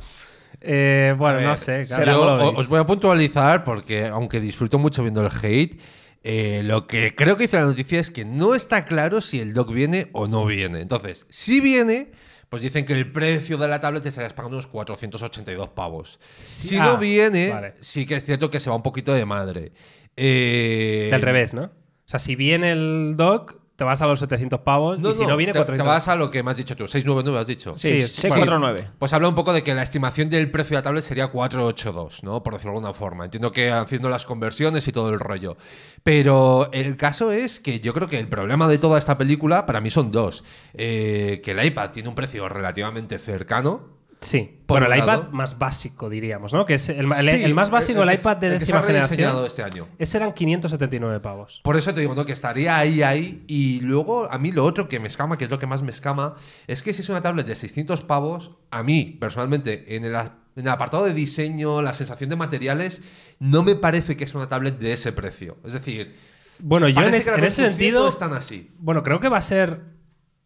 Eh, 0.62 1.14
bueno, 1.18 1.38
ver, 1.38 1.48
no 1.48 1.58
sé. 1.58 1.86
Yo 1.86 2.54
os 2.56 2.68
voy 2.68 2.80
a 2.80 2.86
puntualizar 2.86 3.64
porque, 3.64 4.08
aunque 4.08 4.40
disfruto 4.40 4.80
mucho 4.80 5.02
viendo 5.04 5.22
el 5.26 5.32
hate, 5.42 5.80
eh, 6.24 6.62
lo 6.64 6.88
que 6.88 7.14
creo 7.16 7.38
que 7.38 7.44
dice 7.44 7.58
la 7.58 7.66
noticia 7.66 8.00
es 8.00 8.10
que 8.10 8.26
no 8.26 8.56
está 8.56 8.84
claro 8.86 9.22
si 9.22 9.40
el 9.40 9.54
dock 9.54 9.72
viene 9.72 10.08
o 10.12 10.28
no 10.28 10.46
viene. 10.46 10.82
Entonces, 10.82 11.26
si 11.30 11.62
viene, 11.62 12.12
pues 12.50 12.62
dicen 12.62 12.86
que 12.86 12.94
el 12.94 13.12
precio 13.12 13.58
de 13.58 13.68
la 13.68 13.80
tablet 13.80 14.04
te 14.04 14.10
estarías 14.10 14.34
pagando 14.34 14.58
unos 14.58 14.68
482 14.68 15.70
pavos. 15.70 16.20
Sí, 16.38 16.70
Si 16.70 16.78
ah, 16.78 16.84
no 16.86 16.98
viene, 16.98 17.50
vale. 17.50 17.74
sí 17.80 18.06
que 18.06 18.16
es 18.16 18.26
cierto 18.26 18.50
que 18.50 18.60
se 18.60 18.70
va 18.70 18.76
un 18.76 18.84
poquito 18.84 19.14
de 19.14 19.26
madre. 19.26 19.72
Eh, 20.16 21.10
Del 21.12 21.22
revés, 21.22 21.54
¿no? 21.54 21.64
O 21.64 22.08
sea, 22.08 22.20
si 22.20 22.36
viene 22.36 22.72
el 22.72 23.16
dock, 23.18 23.56
te 23.76 23.84
vas 23.84 24.02
a 24.02 24.08
los 24.08 24.20
700 24.20 24.62
pavos 24.62 25.00
No, 25.00 25.12
y 25.12 25.14
si 25.14 25.26
no, 25.26 25.36
viene, 25.36 25.52
te, 25.52 25.60
te 25.60 25.66
400. 25.66 25.86
vas 25.88 26.08
a 26.08 26.16
lo 26.16 26.32
que 26.32 26.42
me 26.44 26.52
has 26.52 26.58
dicho 26.58 26.76
tú, 26.76 26.88
699 26.88 27.40
has 27.42 27.48
dicho. 27.48 27.76
Sí, 27.76 27.90
Sí, 28.00 28.08
sí, 28.08 28.22
649. 28.22 28.92
Pues 28.98 29.12
habla 29.14 29.28
un 29.28 29.36
poco 29.36 29.52
de 29.54 29.64
que 29.64 29.74
la 29.74 29.84
estimación 29.84 30.30
del 30.30 30.50
precio 30.50 30.72
de 30.72 30.76
la 30.80 30.84
tablet 30.84 31.04
sería 31.04 31.28
482, 31.28 32.24
¿no? 32.24 32.42
Por 32.44 32.54
decirlo 32.54 32.72
de 32.72 32.78
alguna 32.78 32.94
forma. 32.94 33.26
Entiendo 33.26 33.52
que 33.52 33.72
haciendo 33.72 34.10
las 34.10 34.26
conversiones 34.26 34.88
y 34.88 34.92
todo 34.92 35.10
el 35.10 35.20
rollo. 35.20 35.58
Pero 36.04 36.70
el 36.72 36.96
caso 36.98 37.32
es 37.32 37.60
que 37.60 37.80
yo 37.80 37.94
creo 37.94 38.08
que 38.08 38.20
el 38.20 38.28
problema 38.30 38.68
de 38.68 38.78
toda 38.78 38.98
esta 38.98 39.18
película 39.18 39.66
para 39.66 39.82
mí 39.82 39.90
son 39.90 40.12
dos. 40.12 40.44
Eh, 40.74 41.42
que 41.44 41.52
el 41.52 41.66
iPad 41.66 41.90
tiene 41.92 42.10
un 42.10 42.16
precio 42.16 42.48
relativamente 42.48 43.20
cercano. 43.20 43.96
Sí. 44.26 44.60
Por 44.66 44.80
bueno, 44.82 44.94
el 44.94 45.00
lado. 45.00 45.22
iPad 45.22 45.30
más 45.32 45.58
básico, 45.60 46.10
diríamos, 46.10 46.52
¿no? 46.52 46.66
Que 46.66 46.74
es 46.74 46.90
el, 46.90 47.12
el- 47.12 47.30
Sí, 47.30 47.44
el 47.44 47.54
más 47.54 47.70
básico, 47.70 48.02
el, 48.04 48.12
iPad 48.14 48.38
de 48.38 48.48
el 48.48 48.54
que 48.54 48.60
se 48.66 48.74
décima 48.74 48.80
ha 48.80 48.84
generación. 48.84 49.46
este 49.46 49.62
año. 49.64 49.88
Ese 50.00 50.18
eran 50.18 50.34
579 50.34 51.20
pavos. 51.20 51.62
Por 51.64 51.78
eso 51.78 51.94
te 51.94 52.00
digo, 52.02 52.16
¿no? 52.16 52.26
Que 52.26 52.32
estaría 52.32 52.78
ahí, 52.78 53.04
ahí. 53.04 53.44
Y 53.48 53.82
luego, 53.82 54.30
a 54.32 54.38
mí 54.40 54.52
lo 54.52 54.64
otro 54.66 54.90
que 54.90 55.00
me 55.00 55.08
escama, 55.08 55.38
que 55.38 55.44
es 55.46 55.50
lo 55.52 55.60
que 55.60 55.68
más 55.68 55.84
me 55.84 55.92
escama, 55.92 56.36
es 56.68 56.82
que 56.84 56.94
si 56.94 57.02
es 57.02 57.10
una 57.10 57.22
tablet 57.22 57.46
de 57.46 57.56
600 57.56 58.02
pavos, 58.02 58.52
a 58.72 58.82
mí, 58.82 59.18
personalmente, 59.20 59.96
en 59.96 60.04
el, 60.06 60.16
a- 60.16 60.40
en 60.56 60.64
el 60.64 60.70
apartado 60.70 61.06
de 61.06 61.14
diseño, 61.14 61.82
la 61.82 61.94
sensación 61.94 62.30
de 62.30 62.36
materiales, 62.36 63.02
no 63.40 63.62
me 63.62 63.76
parece 63.76 64.16
que 64.18 64.24
es 64.24 64.34
una 64.34 64.48
tablet 64.50 64.80
de 64.80 64.94
ese 64.94 65.12
precio. 65.12 65.58
Es 65.64 65.74
decir, 65.74 66.16
Bueno, 66.60 66.88
yo 66.90 67.02
en, 67.02 67.14
es- 67.14 67.28
en 67.28 67.44
ese 67.44 67.68
sentido. 67.68 68.02
no 68.04 68.10
es 68.10 68.18
tan 68.18 68.34
así. 68.34 68.72
Bueno, 68.80 69.04
creo 69.04 69.20
que 69.20 69.30
va 69.30 69.38
a 69.38 69.42
ser. 69.44 69.82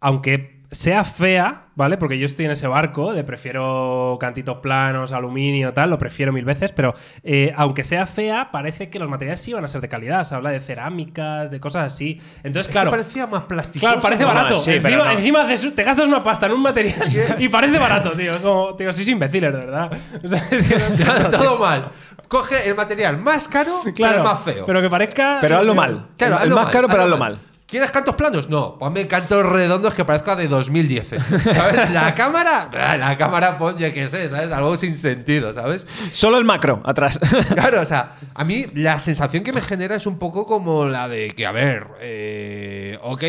Aunque 0.02 0.59
sea 0.72 1.04
fea, 1.04 1.64
¿vale? 1.76 1.98
Porque 1.98 2.20
yo 2.20 2.28
estoy 2.28 2.46
en 2.46 2.52
ese 2.52 2.68
barco 2.68 3.12
de 3.14 3.24
prefiero 3.24 4.18
cantitos 4.20 4.58
planos, 4.60 5.12
aluminio, 5.14 5.74
tal, 5.74 5.90
lo 5.90 5.98
prefiero 5.98 6.32
mil 6.32 6.46
veces, 6.46 6.72
pero 6.72 6.94
eh, 7.24 7.52
aunque 7.58 7.84
sea 7.84 8.06
fea, 8.06 8.50
parece 8.52 8.90
que 8.92 9.00
los 9.00 9.10
materiales 9.10 9.42
sí 9.42 9.52
van 9.52 9.64
a 9.66 9.68
ser 9.68 9.82
de 9.82 9.90
calidad. 9.90 10.26
Se 10.26 10.36
habla 10.36 10.52
de 10.52 10.62
cerámicas, 10.62 11.50
de 11.50 11.60
cosas 11.60 11.92
así. 11.92 12.22
Entonces, 12.44 12.62
Es 12.62 12.68
que 12.68 12.72
claro. 12.74 12.92
parecía 12.92 13.26
más 13.26 13.44
plástico. 13.44 13.84
Claro, 13.86 14.00
parece 14.02 14.26
barato. 14.26 14.56
sí, 14.58 14.74
encima 14.74 15.06
no. 15.06 15.12
encima 15.12 15.42
haces- 15.42 15.74
te 15.74 15.84
gastas 15.84 16.08
una 16.08 16.22
pasta 16.22 16.46
en 16.46 16.52
un 16.52 16.62
material 16.62 17.10
y 17.40 17.48
parece 17.50 17.80
barato, 17.80 18.12
tío. 18.12 18.32
Es 18.32 18.38
como, 18.38 18.76
tío, 18.76 18.94
sois 18.94 19.08
imbéciles, 19.08 19.52
de 19.52 19.60
verdad. 19.60 19.92
O 20.24 20.28
sea, 20.28 20.46
es 20.52 20.68
que 20.68 20.78
no- 20.78 21.30
Todo 21.32 21.58
mal. 21.58 21.88
Coge 22.28 22.70
el 22.70 22.76
material 22.76 23.18
más 23.18 23.48
caro, 23.48 23.82
pero 23.96 24.18
el 24.18 24.22
más 24.24 24.40
feo. 24.44 24.64
Pero 24.68 24.82
que 24.84 24.90
parezca. 24.90 25.40
Pero 25.42 25.58
hazlo 25.58 25.74
mal. 25.74 26.06
Claro, 26.16 26.36
el 26.36 26.42
hazlo 26.44 26.56
más 26.56 26.66
mal, 26.66 26.74
caro, 26.74 26.88
pero 26.88 27.04
hazlo 27.04 27.18
mal. 27.18 27.40
¿Quieres 27.70 27.92
cantos 27.92 28.16
planos? 28.16 28.50
No, 28.50 28.80
ponme 28.80 29.08
cantos 29.08 29.46
redondos 29.46 29.94
que 29.94 30.04
parezca 30.04 30.36
de 30.36 30.48
2010. 30.48 31.08
¿Sabes? 31.54 31.92
La 31.92 32.16
cámara, 32.16 32.68
la 32.98 33.16
cámara, 33.16 33.60
pon, 33.60 33.78
yo 33.78 33.94
qué 33.94 34.08
sé, 34.08 34.28
¿sabes? 34.28 34.52
Algo 34.52 34.76
sin 34.76 34.98
sentido, 34.98 35.54
¿sabes? 35.54 35.86
Solo 36.12 36.40
el 36.40 36.46
macro, 36.46 36.82
atrás. 36.84 37.20
Claro, 37.60 37.82
o 37.82 37.86
sea, 37.86 38.16
a 38.34 38.44
mí 38.44 38.66
la 38.74 39.00
sensación 39.00 39.44
que 39.44 39.54
me 39.54 39.62
genera 39.62 39.96
es 39.96 40.08
un 40.08 40.18
poco 40.18 40.46
como 40.48 40.86
la 40.86 41.08
de 41.08 41.32
que, 41.36 41.46
a 41.46 41.52
ver, 41.52 41.88
eh, 42.00 42.98
ok, 43.04 43.24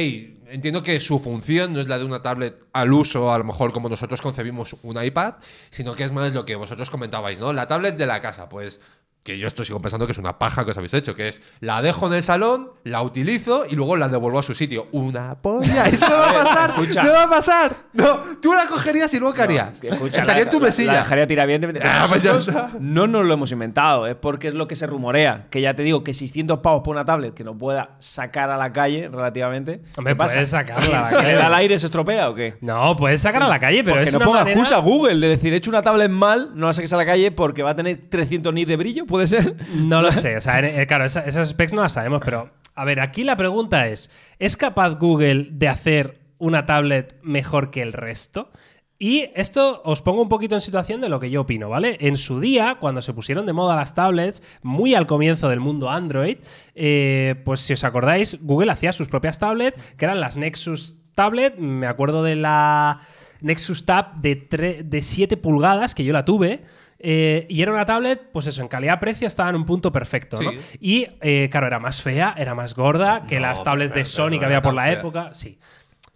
entiendo 0.49 0.83
que 0.83 0.99
su 1.01 1.19
función 1.19 1.75
no 1.75 1.81
es 1.81 1.89
la 1.89 1.99
de 1.99 2.05
una 2.05 2.23
tablet 2.23 2.65
al 2.73 2.93
uso, 2.93 3.33
a 3.33 3.39
lo 3.39 3.45
mejor 3.45 3.73
como 3.73 3.89
nosotros 3.89 4.23
concebimos 4.23 4.77
un 4.83 5.03
iPad, 5.03 5.35
sino 5.69 5.95
que 5.95 6.05
es 6.05 6.13
más 6.13 6.33
lo 6.33 6.45
que 6.45 6.57
vosotros 6.57 6.89
comentabais, 6.89 7.39
¿no? 7.41 7.53
La 7.53 7.67
tablet 7.67 7.97
de 7.97 8.07
la 8.07 8.21
casa, 8.21 8.49
pues 8.49 8.81
que 9.23 9.39
yo 9.39 9.47
esto 9.47 9.65
sigo 9.65 9.81
pensando 9.81 10.07
que 10.07 10.13
es 10.13 10.19
una 10.19 10.39
paja 10.39 10.65
que 10.65 10.71
os 10.71 10.77
habéis 10.79 10.95
hecho, 10.95 11.15
que 11.15 11.29
es 11.29 11.43
la 11.61 11.83
dejo 11.83 12.07
en 12.07 12.15
el 12.15 12.23
salón, 12.23 12.71
la 12.85 13.03
utilizo 13.03 13.65
y 13.71 13.75
luego 13.77 13.97
la 13.97 14.09
devuelvo 14.09 14.39
a 14.39 14.43
su 14.43 14.55
sitio. 14.55 14.89
Una 14.93 15.35
polla, 15.41 15.85
eso 15.89 16.09
no 16.09 16.17
va 16.17 16.31
a 16.31 16.35
pasar, 16.45 16.71
escucha. 16.71 17.03
no 17.03 17.13
va 17.13 17.23
a 17.25 17.31
pasar. 17.31 17.77
No, 17.93 18.19
tú 18.41 18.55
la 18.55 18.67
cogerías 18.67 19.13
y 19.13 19.19
luego 19.19 19.35
¿qué 19.35 19.43
harías? 19.43 19.83
Escucha, 19.85 20.21
Estaría 20.21 20.45
la- 20.45 20.51
en 20.51 20.51
tu 20.51 20.59
la- 20.61 20.67
mesilla. 20.67 20.93
La, 20.93 20.99
dejaría 21.01 21.27
tirar 21.27 21.47
bien. 21.47 21.61
Ah, 21.83 22.07
pues 22.09 22.27
no 22.81 23.07
nos 23.07 23.27
lo 23.27 23.35
hemos 23.35 23.53
inventado, 23.53 24.07
es 24.07 24.17
porque 24.17 24.49
es 24.49 24.55
lo 24.55 24.67
que 24.67 24.75
se 24.77 24.87
rumorea. 24.87 25.47
Que 25.51 25.61
ya 25.61 25.75
te 25.75 25.83
digo 25.83 26.03
que 26.03 26.15
600 26.15 26.61
pavos 26.61 26.81
por 26.83 26.95
una 26.97 27.05
tablet 27.05 27.35
que 27.35 27.45
no 27.45 27.57
pueda 27.59 27.97
sacar 27.99 28.51
a 28.51 28.57
la 28.57 28.73
calle 28.73 29.09
relativamente. 29.13 29.83
Hombre, 29.99 30.17
puedes 30.17 30.49
sacarla 30.49 30.89
la 31.01 31.05
¿Se 31.05 31.23
le 31.23 31.35
da 31.35 31.47
al 31.49 31.55
aire 31.55 31.79
se 31.79 31.87
estropea 31.87 32.31
o 32.31 32.35
qué? 32.35 32.57
No, 32.63 32.97
puedes 32.97 33.21
sacar 33.21 33.43
a 33.43 33.49
la 33.49 33.61
calle, 33.61 33.85
pero 33.85 33.97
porque 33.97 34.09
es 34.09 34.13
no 34.13 34.19
una 34.19 34.27
ponga 34.27 34.39
manera- 34.41 34.59
excusa 34.59 34.79
Google 34.79 35.17
de 35.17 35.29
decir, 35.29 35.53
he 35.53 35.57
hecho 35.57 35.71
una 35.71 35.83
tablet 35.83 36.11
mal, 36.11 36.51
no 36.55 36.67
la 36.69 36.73
saques 36.73 36.93
a 36.93 36.97
la 36.97 37.05
calle 37.07 37.31
porque 37.31 37.63
va 37.63 37.71
a 37.71 37.77
tener 37.77 38.01
300 38.09 38.53
nits 38.55 38.69
de 38.69 38.77
brillo, 38.77 39.07
¿puede 39.11 39.27
ser? 39.27 39.57
No 39.75 40.01
lo 40.01 40.11
sé, 40.13 40.39
o 40.39 40.41
sea, 40.41 40.59
en- 40.61 40.81
eh, 40.81 40.87
claro, 40.87 41.05
esa- 41.05 41.27
esas 41.27 41.51
specs 41.51 41.75
no 41.75 41.83
las 41.83 41.93
sabemos, 41.93 42.23
pero 42.25 42.49
a 42.75 42.85
ver, 42.87 43.01
aquí 43.01 43.25
la 43.25 43.37
pregunta 43.37 43.87
es, 43.89 44.11
¿es 44.39 44.57
capaz 44.57 44.95
Google 44.99 45.49
de 45.51 45.69
hacer 45.69 46.21
una 46.39 46.65
tablet 46.65 47.17
mejor 47.23 47.71
que 47.71 47.83
el 47.83 47.93
resto? 47.93 48.51
Y 49.03 49.31
esto 49.35 49.81
os 49.85 50.03
pongo 50.03 50.21
un 50.21 50.29
poquito 50.29 50.55
en 50.55 50.61
situación 50.61 51.01
de 51.01 51.09
lo 51.09 51.21
que 51.21 51.31
yo 51.31 51.41
opino, 51.43 51.71
¿vale? 51.71 51.97
En 52.01 52.17
su 52.17 52.39
día, 52.39 52.77
cuando 52.79 53.01
se 53.01 53.15
pusieron 53.15 53.47
de 53.47 53.55
moda 53.55 53.75
las 53.75 53.95
tablets, 53.95 54.43
muy 54.63 54.95
al 54.95 55.07
comienzo 55.07 55.49
del 55.49 55.59
mundo 55.61 55.89
Android, 55.91 56.37
eh, 56.75 57.35
pues 57.45 57.61
si 57.61 57.73
os 57.73 57.83
acordáis, 57.85 58.39
Google 58.43 58.71
hacía 58.71 58.93
sus 58.93 59.09
propias 59.09 59.39
tablets, 59.39 59.79
que 59.97 60.05
eran 60.05 60.21
las 60.21 60.37
Nexus 60.37 60.99
Tablet, 61.15 61.57
me 61.59 61.87
acuerdo 61.87 62.23
de 62.23 62.37
la 62.37 63.01
Nexus 63.41 63.87
Tab 63.87 64.17
de, 64.21 64.83
de 64.85 65.03
7 65.03 65.39
pulgadas, 65.39 65.95
que 65.95 66.05
yo 66.05 66.13
la 66.13 66.27
tuve, 66.27 66.63
eh, 67.03 67.47
y 67.49 67.63
era 67.63 67.73
una 67.73 67.87
tablet, 67.87 68.21
pues 68.33 68.47
eso, 68.47 68.61
en 68.63 68.69
calidad-precio 68.69 69.27
estaba 69.27 69.49
en 69.51 69.57
un 69.57 69.65
punto 69.67 69.91
perfecto, 69.91 70.41
¿no? 70.41 70.51
Sí. 70.53 70.59
Y, 70.81 71.07
eh, 71.21 71.49
claro, 71.51 71.67
era 71.67 71.79
más 71.79 72.03
fea, 72.03 72.35
era 72.37 72.55
más 72.55 72.75
gorda 72.75 73.23
que 73.27 73.37
No, 73.37 73.43
las 73.43 73.65
tablets 73.65 73.95
de 73.95 74.05
Sony 74.07 74.39
que 74.39 74.45
había 74.45 74.61
por 74.61 74.75
la 74.75 74.83
fea. 74.85 74.93
época. 74.93 75.31
Sí. 75.35 75.59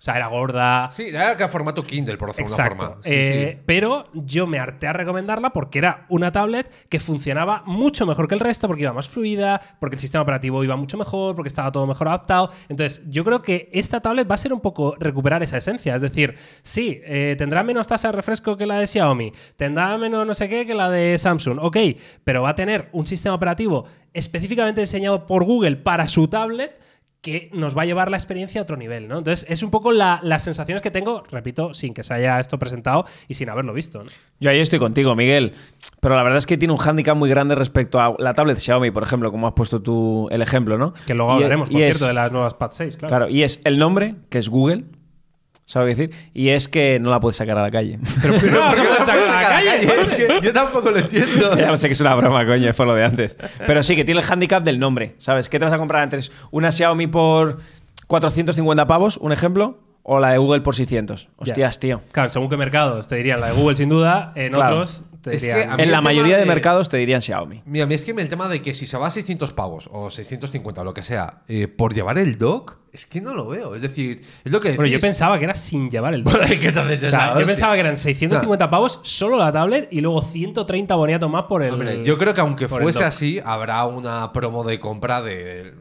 O 0.04 0.06
sea, 0.06 0.16
era 0.16 0.26
gorda. 0.26 0.90
Sí, 0.92 1.06
era 1.08 1.34
que 1.34 1.48
formato 1.48 1.82
Kindle, 1.82 2.18
por 2.18 2.28
decirlo 2.28 2.48
de 2.48 2.52
Exacto. 2.62 2.74
una 2.84 2.86
forma. 2.88 3.02
Sí, 3.04 3.10
Eh, 3.14 3.52
sí. 3.56 3.62
Pero 3.64 4.04
yo 4.12 4.46
me 4.46 4.58
harté 4.58 4.86
a 4.86 4.92
recomendarla 4.92 5.48
porque 5.48 5.78
era 5.78 6.04
una 6.10 6.30
tablet 6.30 6.70
que 6.90 7.00
funcionaba 7.00 7.62
mucho 7.64 8.04
mejor 8.04 8.28
que 8.28 8.34
el 8.34 8.40
resto, 8.40 8.66
porque 8.66 8.82
iba 8.82 8.92
más 8.92 9.08
fluida, 9.08 9.62
porque 9.80 9.94
el 9.96 10.00
sistema 10.00 10.20
operativo 10.20 10.62
iba 10.62 10.76
mucho 10.76 10.98
mejor, 10.98 11.34
porque 11.34 11.48
estaba 11.48 11.72
todo 11.72 11.86
mejor 11.86 12.08
adaptado. 12.08 12.50
Entonces, 12.68 13.02
yo 13.08 13.24
creo 13.24 13.40
que 13.40 13.70
esta 13.72 14.00
tablet 14.02 14.30
va 14.30 14.34
a 14.34 14.36
ser 14.36 14.52
un 14.52 14.60
poco 14.60 14.94
recuperar 15.00 15.42
esa 15.42 15.56
esencia. 15.56 15.94
Es 15.94 16.02
decir, 16.02 16.34
sí, 16.62 17.00
eh, 17.06 17.34
tendrá 17.38 17.62
menos 17.62 17.86
tasa 17.86 18.08
de 18.08 18.12
refresco 18.12 18.58
que 18.58 18.66
la 18.66 18.78
de 18.80 18.86
Xiaomi, 18.86 19.32
tendrá 19.56 19.96
menos 19.96 20.26
no 20.26 20.34
sé 20.34 20.50
qué 20.50 20.66
que 20.66 20.74
la 20.74 20.90
de 20.90 21.16
Samsung, 21.16 21.58
ok, 21.62 21.78
pero 22.24 22.42
va 22.42 22.50
a 22.50 22.54
tener 22.54 22.90
un 22.92 23.06
sistema 23.06 23.34
operativo 23.36 23.86
específicamente 24.12 24.82
diseñado 24.82 25.24
por 25.24 25.44
Google 25.44 25.76
para 25.76 26.08
su 26.08 26.28
tablet 26.28 26.78
que 27.24 27.48
nos 27.54 27.74
va 27.76 27.82
a 27.82 27.84
llevar 27.86 28.10
la 28.10 28.18
experiencia 28.18 28.60
a 28.60 28.64
otro 28.64 28.76
nivel, 28.76 29.08
¿no? 29.08 29.16
Entonces, 29.16 29.46
es 29.48 29.62
un 29.62 29.70
poco 29.70 29.92
la- 29.92 30.20
las 30.22 30.44
sensaciones 30.44 30.82
que 30.82 30.90
tengo, 30.90 31.24
repito, 31.30 31.72
sin 31.72 31.94
que 31.94 32.04
se 32.04 32.12
haya 32.12 32.38
esto 32.38 32.58
presentado 32.58 33.06
y 33.28 33.32
sin 33.34 33.48
haberlo 33.48 33.72
visto. 33.72 34.02
¿no? 34.02 34.10
Yo 34.40 34.50
ahí 34.50 34.60
estoy 34.60 34.78
contigo, 34.78 35.14
Miguel. 35.16 35.54
Pero 36.00 36.16
la 36.16 36.22
verdad 36.22 36.36
es 36.36 36.44
que 36.46 36.58
tiene 36.58 36.72
un 36.72 36.78
hándicap 36.78 37.16
muy 37.16 37.30
grande 37.30 37.54
respecto 37.54 37.98
a 37.98 38.14
la 38.18 38.34
tablet 38.34 38.58
Xiaomi, 38.58 38.90
por 38.90 39.02
ejemplo, 39.02 39.30
como 39.32 39.46
has 39.46 39.54
puesto 39.54 39.80
tú 39.80 40.28
el 40.30 40.42
ejemplo, 40.42 40.76
¿no? 40.76 40.92
Que 41.06 41.14
luego 41.14 41.32
Y- 41.32 41.34
hablaremos, 41.36 41.70
por 41.70 41.80
y 41.80 41.82
es- 41.82 41.96
cierto, 41.96 42.08
de 42.08 42.14
las 42.14 42.30
nuevas 42.30 42.52
Pad 42.54 42.70
6, 42.72 42.98
claro. 42.98 43.08
Claro, 43.08 43.28
y 43.30 43.42
es 43.42 43.58
el 43.64 43.78
nombre, 43.78 44.16
que 44.28 44.36
es 44.36 44.50
Google, 44.50 44.84
¿Sabes 45.66 45.96
qué 45.96 46.02
decir? 46.08 46.16
Y 46.34 46.50
es 46.50 46.68
que 46.68 46.98
no 47.00 47.10
la 47.10 47.20
puedes 47.20 47.36
sacar 47.36 47.56
a 47.58 47.62
la 47.62 47.70
calle. 47.70 47.98
Pero 48.22 48.38
primero 48.38 48.60
¿Por 48.60 48.70
vas 48.70 48.78
a 48.78 48.82
qué 48.82 48.88
no 48.88 48.94
poder 48.94 48.98
la 49.00 49.06
sacar 49.06 49.16
puedes 49.16 49.30
a 49.30 49.34
la 49.34 49.42
sacar 49.42 49.52
a 49.52 49.60
la 49.60 49.70
calle. 49.70 49.86
calle? 49.86 50.02
Es 50.02 50.14
que 50.40 50.46
yo 50.46 50.52
tampoco 50.52 50.90
lo 50.90 50.98
entiendo. 50.98 51.56
ya 51.56 51.70
lo 51.70 51.76
sé 51.78 51.88
que 51.88 51.92
es 51.94 52.00
una 52.00 52.14
broma, 52.14 52.44
coño, 52.46 52.72
por 52.74 52.86
lo 52.86 52.94
de 52.94 53.04
antes. 53.04 53.36
Pero 53.66 53.82
sí, 53.82 53.96
que 53.96 54.04
tiene 54.04 54.20
el 54.20 54.26
handicap 54.30 54.62
del 54.62 54.78
nombre, 54.78 55.14
¿sabes? 55.18 55.48
¿Qué 55.48 55.58
te 55.58 55.64
vas 55.64 55.72
a 55.74 55.78
comprar 55.78 56.02
antes? 56.02 56.32
¿Una 56.50 56.70
Xiaomi 56.70 57.06
por 57.06 57.60
450 58.06 58.86
pavos, 58.86 59.16
un 59.16 59.32
ejemplo? 59.32 59.78
¿O 60.02 60.20
la 60.20 60.30
de 60.30 60.38
Google 60.38 60.60
por 60.60 60.74
600? 60.74 61.30
Hostias, 61.38 61.78
tío. 61.78 62.02
Claro, 62.12 62.28
según 62.28 62.50
qué 62.50 62.58
mercados 62.58 63.08
te 63.08 63.16
dirían 63.16 63.40
la 63.40 63.46
de 63.46 63.52
Google 63.54 63.74
sin 63.76 63.88
duda, 63.88 64.32
en 64.34 64.52
Claro. 64.52 64.74
otros 64.74 65.04
te 65.30 65.36
Es 65.36 65.42
dirían. 65.42 65.80
En 65.80 65.90
la 65.90 66.00
mayoría 66.00 66.34
de 66.36 66.42
de- 66.42 66.48
mercados 66.48 66.88
te 66.88 66.96
dirían 66.98 67.20
Xiaomi. 67.22 67.62
Mira, 67.66 67.84
a 67.84 67.88
mí 67.88 67.94
es 67.94 68.04
que 68.04 68.12
el 68.12 68.28
tema 68.28 68.48
de 68.48 68.60
que 68.62 68.74
si 68.74 68.86
se 68.86 68.96
va 68.98 69.06
a 69.08 69.10
600 69.10 69.52
pavos 69.52 69.88
o 69.92 70.10
650 70.10 70.80
o 70.80 70.84
lo 70.84 70.94
que 70.94 71.02
sea, 71.02 71.42
eh, 71.48 71.66
por 71.68 71.94
llevar 71.94 72.18
el 72.18 72.38
dock, 72.38 72.76
es 72.92 73.06
que 73.06 73.20
no 73.20 73.34
lo 73.34 73.48
veo. 73.48 73.74
Es 73.74 73.82
decir, 73.82 74.20
es 74.44 74.52
lo 74.52 74.60
que 74.60 74.68
decís. 74.68 74.76
Bueno, 74.76 74.92
yo 74.92 75.00
pensaba 75.00 75.36
que 75.38 75.44
era 75.44 75.54
sin 75.56 75.90
llevar 75.90 76.14
el 76.14 76.22
dock. 76.24 76.34
O 76.34 76.38
sea, 76.46 76.54
yo 76.54 76.68
hostia. 77.32 77.46
pensaba 77.46 77.74
que 77.74 77.80
eran 77.80 77.96
650 77.96 78.70
pavos 78.70 79.00
solo 79.02 79.36
la 79.36 79.50
tablet 79.50 79.88
y 79.90 80.00
luego 80.00 80.22
130 80.22 80.94
boniatos 80.94 81.28
más 81.30 81.44
por 81.44 81.62
el. 81.62 81.72
Hombre, 81.72 82.04
yo 82.04 82.16
creo 82.18 82.32
que 82.34 82.40
aunque 82.40 82.68
fuese 82.68 83.02
así, 83.02 83.40
habrá 83.44 83.84
una 83.86 84.32
promo 84.32 84.62
de 84.62 84.78
compra 84.78 85.22
de 85.22 85.74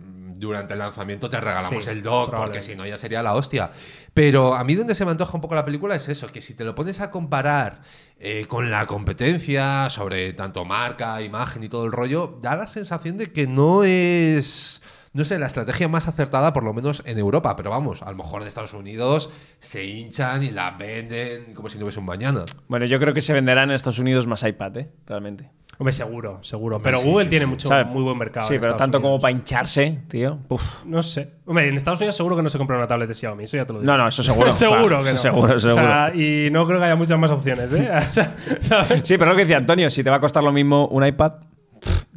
durante 0.44 0.74
el 0.74 0.80
lanzamiento 0.80 1.30
te 1.30 1.42
regalamos 1.42 1.84
Sí, 1.84 1.90
el 1.90 2.04
dock, 2.04 2.36
porque 2.36 2.62
si 2.62 2.76
no 2.76 2.86
ya 2.86 2.98
sería 2.98 3.24
la 3.24 3.34
hostia. 3.34 3.72
Pero 4.14 4.54
a 4.54 4.64
mí 4.64 4.76
donde 4.76 4.96
se 4.96 5.06
me 5.06 5.12
antoja 5.12 5.34
un 5.36 5.42
poco 5.42 5.56
la 5.56 5.66
película 5.66 5.96
es 5.96 6.08
eso, 6.10 6.28
que 6.28 6.42
si 6.42 6.54
te 6.54 6.64
lo 6.64 6.76
pones 6.76 7.02
a 7.02 7.10
comparar 7.10 7.82
eh, 8.20 8.46
con 8.48 8.70
la 8.70 8.86
competencia 8.86 9.90
sobre 9.90 10.34
tanto 10.34 10.66
marca, 10.66 11.22
imagen 11.22 11.64
y 11.64 11.70
todo 11.70 11.86
el 11.86 11.92
rollo, 11.92 12.40
da 12.42 12.56
la 12.56 12.68
sensación 12.68 13.18
de 13.18 13.32
que 13.32 13.48
no 13.48 13.84
es... 13.84 14.82
No 15.14 15.24
sé, 15.26 15.38
la 15.38 15.46
estrategia 15.46 15.88
más 15.88 16.08
acertada, 16.08 16.54
por 16.54 16.64
lo 16.64 16.74
menos 16.74 17.04
en 17.06 17.20
Europa, 17.20 17.56
pero 17.56 17.70
vamos, 17.70 18.02
a 18.02 18.10
lo 18.10 18.18
mejor 18.18 18.42
en 18.42 18.48
Estados 18.48 18.74
Unidos 18.74 19.30
se 19.60 19.86
hinchan 19.86 20.42
y 20.42 20.50
la 20.50 20.72
venden 20.72 21.54
como 21.54 21.70
si 21.70 21.78
no 21.78 21.86
hubiese 21.86 22.00
un 22.00 22.06
mañana. 22.06 22.46
Bueno, 22.68 22.88
yo 22.88 23.00
creo 23.00 23.14
que 23.14 23.22
se 23.22 23.32
venderán 23.32 23.70
en 23.70 23.76
Estados 23.76 24.00
Unidos 24.00 24.26
más 24.26 24.42
iPad, 24.42 24.78
¿eh? 24.78 24.90
Realmente. 25.06 25.52
Hombre, 25.80 25.92
seguro, 25.92 26.38
seguro. 26.44 26.76
Hombre, 26.78 26.92
Pero 26.92 27.02
sí, 27.04 27.10
Google 27.10 27.24
sí, 27.26 27.30
tiene 27.32 27.46
sí. 27.46 27.50
mucho, 27.50 27.68
¿Sabes? 27.68 27.88
muy 27.88 28.04
buen 28.04 28.18
mercado. 28.18 28.48
Sí, 28.48 28.54
en 28.56 28.62
pero 28.62 28.74
Estados 28.74 28.92
tanto 28.92 29.02
como 29.02 29.20
para 29.20 29.32
hincharse, 29.32 30.00
tío. 30.08 30.38
Uf. 30.50 30.86
No 30.86 31.02
sé. 31.02 31.32
Hombre, 31.46 31.68
en 31.68 31.76
Estados 31.76 32.00
Unidos 32.00 32.16
seguro 32.16 32.36
que 32.36 32.44
no 32.44 32.50
se 32.50 32.58
compra 32.58 32.78
una 32.78 32.88
tablet 32.88 33.08
de 33.10 33.16
Xiaomi, 33.16 33.44
eso 33.46 33.58
ya 33.58 33.66
te 33.66 33.74
lo 33.74 33.80
digo. 33.80 33.92
No, 33.92 33.98
no, 33.98 34.08
eso 34.08 34.22
seguro. 34.24 34.54
seguro 34.54 34.88
Claro, 34.88 35.04
que 35.04 35.12
no. 35.14 35.18
seguro, 35.18 35.56
O 35.56 35.60
sea, 35.60 35.72
seguro. 36.12 36.16
y 36.24 36.50
no 36.52 36.66
creo 36.68 36.80
que 36.80 36.86
haya 36.86 36.96
muchas 36.96 37.18
más 37.18 37.32
opciones, 37.32 37.74
¿eh? 37.74 37.90
O 38.10 38.14
sea, 38.14 38.36
¿sabes? 38.60 39.02
Sí, 39.04 39.18
pero 39.18 39.32
lo 39.32 39.36
que 39.36 39.42
decía 39.44 39.58
Antonio, 39.58 39.90
si 39.90 40.04
te 40.04 40.10
va 40.10 40.18
a 40.18 40.20
costar 40.20 40.44
lo 40.44 40.52
mismo 40.52 40.88
un 40.88 41.06
iPad, 41.06 41.34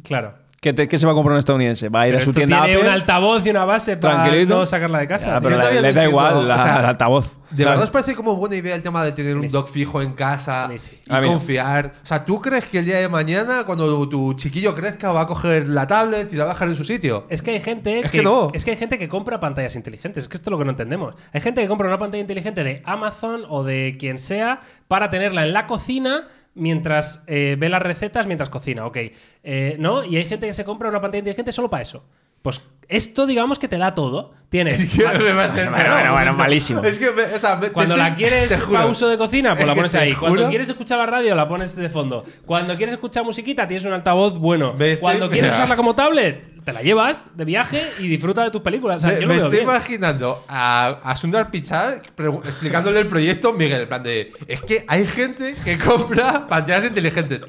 Claro. 0.03 0.33
¿Qué, 0.67 0.73
te- 0.73 0.87
qué 0.87 0.97
se 0.97 1.05
va 1.05 1.13
a 1.13 1.15
comprar 1.15 1.33
un 1.33 1.39
estadounidense? 1.39 1.87
¿Va 1.89 2.01
a 2.01 2.07
ir 2.07 2.13
Pero 2.13 2.21
a 2.21 2.23
su 2.25 2.31
esto 2.31 2.39
tienda 2.39 2.63
tiene 2.65 2.73
Apple? 2.79 2.87
un 2.89 2.93
altavoz 2.93 3.45
y 3.45 3.49
una 3.49 3.63
base 3.65 3.95
para 3.97 4.15
Tranquilito. 4.21 4.59
no 4.59 4.65
sacarla 4.65 4.99
de 4.99 5.07
casa. 5.07 5.27
Ya, 5.35 5.41
pero 5.41 5.57
le, 5.81 5.93
da 5.93 6.03
igual 6.05 6.47
la- 6.47 6.55
o 6.55 6.57
sea, 6.57 6.79
el 6.79 6.85
altavoz. 6.85 7.31
¿De 7.49 7.63
¿sabes? 7.63 7.65
verdad 7.65 7.83
os 7.85 7.91
parece 7.91 8.13
como 8.13 8.35
buena 8.35 8.57
idea 8.57 8.75
el 8.75 8.81
tema 8.81 9.05
de 9.05 9.13
tener 9.13 9.37
un 9.37 9.47
dock 9.47 9.69
fijo 9.69 10.01
en 10.01 10.11
casa 10.11 10.69
sí. 10.75 10.99
y 11.07 11.25
confiar? 11.25 11.93
O 12.03 12.05
sea, 12.05 12.25
¿tú 12.25 12.41
crees 12.41 12.65
que 12.67 12.79
el 12.79 12.85
día 12.85 12.97
de 12.97 13.07
mañana, 13.07 13.63
cuando 13.65 14.09
tu 14.09 14.33
chiquillo 14.33 14.75
crezca, 14.75 15.13
va 15.13 15.21
a 15.21 15.25
coger 15.27 15.65
la 15.69 15.87
tablet 15.87 16.33
y 16.33 16.35
la 16.35 16.43
va 16.43 16.51
a 16.51 16.53
dejar 16.55 16.67
en 16.67 16.75
su 16.75 16.83
sitio? 16.83 17.25
Es 17.29 17.41
que 17.41 17.51
hay 17.51 17.61
gente 17.61 18.01
Es 18.01 18.11
que 18.11 18.21
no. 18.21 18.49
es 18.53 18.65
que 18.65 18.71
hay 18.71 18.77
gente 18.77 18.97
que 18.97 19.07
compra 19.07 19.39
pantallas 19.39 19.77
inteligentes. 19.77 20.23
Es 20.23 20.27
que 20.29 20.35
esto 20.35 20.49
es 20.49 20.51
lo 20.51 20.57
que 20.57 20.65
no 20.65 20.71
entendemos. 20.71 21.15
Hay 21.31 21.39
gente 21.39 21.61
que 21.61 21.69
compra 21.69 21.87
una 21.87 21.97
pantalla 21.97 22.19
inteligente 22.19 22.65
de 22.65 22.81
Amazon 22.85 23.43
o 23.47 23.63
de 23.63 23.95
quien 23.97 24.17
sea 24.19 24.59
para 24.89 25.09
tenerla 25.09 25.45
en 25.45 25.53
la 25.53 25.67
cocina 25.67 26.27
mientras 26.57 27.23
eh, 27.27 27.55
ve 27.57 27.69
las 27.69 27.81
recetas 27.81 28.27
mientras 28.27 28.49
cocina. 28.49 28.85
Ok. 28.85 28.97
Eh, 29.43 29.75
¿No? 29.79 30.03
Y 30.03 30.17
hay 30.17 30.25
gente 30.25 30.47
que 30.47 30.53
se 30.53 30.65
compra 30.65 30.89
una 30.89 31.01
pantalla 31.01 31.19
inteligente 31.19 31.51
solo 31.51 31.69
para 31.69 31.83
eso. 31.83 32.03
Pues 32.47 32.61
esto, 32.87 33.25
digamos 33.25 33.59
que 33.59 33.67
te 33.67 33.77
da 33.77 33.93
todo. 33.93 34.33
Tienes. 34.47 34.79
Me 34.97 35.03
parece- 35.03 35.67
Bueno, 35.69 35.91
bueno, 35.91 36.13
bueno, 36.13 36.33
malísimo. 36.33 36.81
Es 36.81 36.97
que, 36.99 37.11
me- 37.11 37.23
o 37.23 37.37
sea, 37.37 37.57
me- 37.57 37.67
te 37.67 37.73
Cuando 37.73 37.95
estoy- 37.95 38.09
la 38.09 38.15
quieres 38.15 38.57
juro. 38.61 38.71
para 38.71 38.85
uso 38.85 39.09
de 39.09 39.17
cocina, 39.17 39.49
pues 39.49 39.61
Es 39.63 39.67
la 39.67 39.73
que 39.73 39.77
pones 39.79 39.91
te 39.91 39.97
ahí. 39.97 40.13
Cuando 40.13 40.37
juro- 40.43 40.49
quieres 40.49 40.69
escuchar 40.69 40.97
la 40.99 41.05
radio, 41.05 41.35
la 41.35 41.49
pones 41.49 41.75
de 41.75 41.89
fondo. 41.89 42.23
Cuando 42.45 42.77
quieres 42.77 42.93
escuchar 42.93 43.25
musiquita, 43.25 43.67
tienes 43.67 43.83
un 43.85 43.91
altavoz 43.91 44.37
bueno. 44.37 44.73
Me 44.73 44.93
estoy- 44.93 45.01
Cuando 45.01 45.29
quieres 45.29 45.51
Mira. 45.51 45.55
usarla 45.63 45.75
como 45.75 45.95
tablet, 45.95 46.63
te 46.63 46.71
la 46.71 46.81
llevas 46.81 47.27
de 47.35 47.43
viaje 47.43 47.83
y 47.99 48.07
disfruta 48.07 48.41
de 48.45 48.51
tus 48.51 48.61
películas. 48.61 48.97
O 48.97 48.99
sea, 49.01 49.09
Me, 49.09 49.15
yo 49.15 49.21
lo 49.23 49.27
me 49.27 49.33
veo 49.35 49.43
estoy 49.47 49.59
bien. 49.59 49.69
imaginando 49.69 50.45
a, 50.47 50.99
a 51.03 51.15
Sundar 51.17 51.51
Pichai 51.51 52.01
pregu- 52.15 52.45
explicándole 52.45 53.01
el 53.01 53.07
proyecto 53.07 53.51
Miguel, 53.51 53.81
en 53.81 53.87
plan 53.89 54.03
de 54.03 54.31
es 54.47 54.61
que 54.61 54.85
hay 54.87 55.05
gente 55.05 55.55
que 55.61 55.77
compra 55.77 56.47
pantallas 56.47 56.85
inteligentes. 56.87 57.43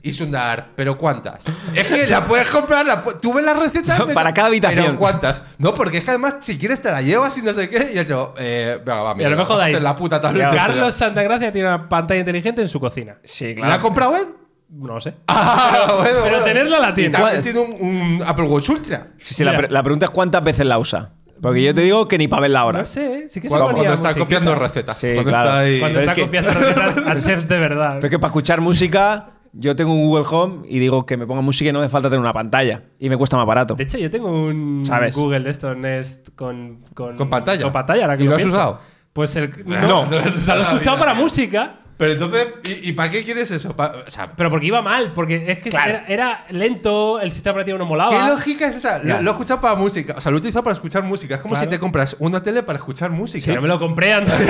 Y 0.00 0.12
Sundar, 0.12 0.68
¿pero 0.76 0.96
cuántas? 0.96 1.44
Es 1.74 1.88
que 1.88 2.06
la 2.06 2.24
puedes 2.24 2.48
comprar, 2.48 2.86
la 2.86 3.02
pu- 3.02 3.18
tú 3.20 3.32
ves 3.34 3.44
las 3.44 3.58
recetas. 3.58 4.00
pero- 4.02 4.14
Para 4.14 4.32
cada 4.32 4.46
habitación. 4.48 4.84
¿Pero 4.86 4.96
cuántas? 4.98 5.42
No, 5.58 5.74
porque 5.74 5.98
es 5.98 6.04
que 6.04 6.10
además, 6.10 6.36
si 6.40 6.56
quieres, 6.56 6.80
te 6.80 6.90
la 6.90 7.02
llevas 7.02 7.36
y 7.38 7.42
no 7.42 7.52
sé 7.52 7.68
qué. 7.68 7.92
Y 7.94 7.98
otro, 7.98 8.34
eh, 8.38 8.78
venga, 8.84 9.02
va, 9.02 9.20
Y 9.20 9.24
a 9.24 9.28
lo 9.28 9.36
mejor 9.36 9.58
dais. 9.58 9.82
la 9.82 9.96
puta. 9.96 10.20
Carlos 10.20 10.94
Santagracia 10.94 11.50
tiene 11.52 11.66
una 11.68 11.88
pantalla 11.88 12.20
inteligente 12.20 12.62
en 12.62 12.68
su 12.68 12.78
cocina. 12.78 13.16
Sí, 13.24 13.54
¿La 13.56 13.74
ha 13.74 13.80
comprado 13.80 14.16
él? 14.16 14.26
No 14.70 14.94
lo 14.94 15.00
sé. 15.00 15.14
Ah, 15.28 15.86
bueno, 15.96 16.02
pero 16.04 16.20
bueno. 16.30 16.44
tenerla 16.44 16.78
la 16.78 16.94
tiene. 16.94 17.18
tiene 17.42 17.58
un, 17.58 17.74
un 18.20 18.22
Apple 18.26 18.44
Watch 18.44 18.68
Ultra. 18.68 19.08
Sí, 19.18 19.42
la, 19.42 19.52
Mira. 19.52 19.62
pre- 19.64 19.72
la 19.72 19.82
pregunta 19.82 20.06
es 20.06 20.10
cuántas 20.10 20.44
veces 20.44 20.66
la 20.66 20.78
usa. 20.78 21.10
Porque 21.40 21.62
yo 21.62 21.72
te 21.74 21.80
digo 21.82 22.06
que 22.08 22.18
ni 22.18 22.26
para 22.28 22.42
verla 22.42 22.60
ahora. 22.60 22.80
No 22.80 22.86
sé, 22.86 23.28
sí 23.28 23.40
que 23.40 23.48
se 23.48 23.54
Cuando, 23.56 23.72
cuando 23.74 23.92
está 23.94 24.14
copiando 24.14 24.54
recetas. 24.56 24.98
Sí, 24.98 25.12
cuando 25.14 25.30
claro. 25.30 25.44
está 25.48 25.58
ahí. 25.60 25.78
Cuando 25.80 26.00
está 26.00 26.12
es 26.12 26.16
que- 26.16 26.24
copiando 26.24 26.50
recetas 26.54 26.98
a 26.98 27.14
chefs 27.20 27.48
de 27.48 27.58
verdad. 27.58 27.94
Pero 27.94 28.06
es 28.06 28.10
que 28.10 28.18
para 28.18 28.28
escuchar 28.28 28.60
música, 28.60 29.26
yo 29.52 29.74
tengo 29.76 29.92
un 29.92 30.06
Google 30.06 30.24
Home 30.30 30.66
y 30.68 30.78
digo 30.78 31.04
que 31.06 31.16
me 31.16 31.26
ponga 31.26 31.40
música 31.42 31.70
y 31.70 31.72
no 31.72 31.80
me 31.80 31.88
falta 31.88 32.08
tener 32.08 32.20
una 32.20 32.32
pantalla. 32.32 32.82
Y 32.98 33.08
me 33.08 33.16
cuesta 33.16 33.36
más 33.36 33.46
barato. 33.46 33.74
De 33.74 33.82
hecho, 33.84 33.98
yo 33.98 34.10
tengo 34.10 34.28
un 34.30 34.82
¿Sabes? 34.86 35.14
Google 35.16 35.40
de 35.40 35.50
estos 35.50 35.76
Nest 35.76 36.28
con, 36.34 36.84
con, 36.94 37.16
Con 37.16 37.28
pantalla. 37.30 37.62
Con 37.62 37.72
pantalla, 37.72 38.02
ahora 38.04 38.16
que 38.16 38.24
¿Y 38.24 38.26
lo 38.26 38.32
has 38.32 38.38
pienso. 38.38 38.56
usado? 38.56 38.80
Pues 39.12 39.34
el. 39.36 39.50
No, 39.66 39.80
No, 39.80 39.88
no, 39.88 40.06
no 40.06 40.10
lo 40.10 40.18
has 40.18 40.26
o 40.26 40.30
sea, 40.30 40.38
usado 40.40 40.58
lo 40.58 40.64
he 40.64 40.68
escuchado 40.74 40.96
vida. 40.96 41.06
para 41.06 41.18
música. 41.18 41.74
Pero 41.96 42.12
entonces, 42.12 42.46
¿y, 42.84 42.90
y 42.90 42.92
para 42.92 43.10
qué 43.10 43.24
quieres 43.24 43.50
eso? 43.50 43.74
Pa- 43.74 43.92
o 44.06 44.08
sea, 44.10 44.30
Pero 44.36 44.50
porque 44.50 44.66
iba 44.66 44.80
mal, 44.82 45.12
porque 45.14 45.50
es 45.50 45.58
que 45.58 45.70
Claro. 45.70 45.90
era, 45.90 46.06
era 46.06 46.46
lento, 46.50 47.18
el 47.18 47.32
sistema 47.32 47.54
operativo 47.54 47.76
no 47.76 47.86
molaba. 47.86 48.10
¿Qué 48.10 48.30
lógica 48.30 48.68
es 48.68 48.76
esa? 48.76 48.98
Lo, 49.02 49.20
lo 49.20 49.30
he 49.30 49.32
escuchado 49.32 49.60
para 49.60 49.74
música. 49.74 50.14
O 50.16 50.20
sea, 50.20 50.30
lo 50.30 50.36
he 50.36 50.38
utilizado 50.38 50.62
para 50.62 50.74
escuchar 50.74 51.02
música. 51.02 51.34
Es 51.34 51.40
como 51.40 51.54
Claro. 51.54 51.64
si 51.66 51.70
te 51.70 51.80
compras 51.80 52.14
una 52.20 52.40
tele 52.40 52.62
para 52.62 52.78
escuchar 52.78 53.10
música. 53.10 53.44
Sí, 53.46 53.52
no 53.52 53.60
me 53.60 53.66
lo 53.66 53.80
compré 53.80 54.12
antes. 54.12 54.32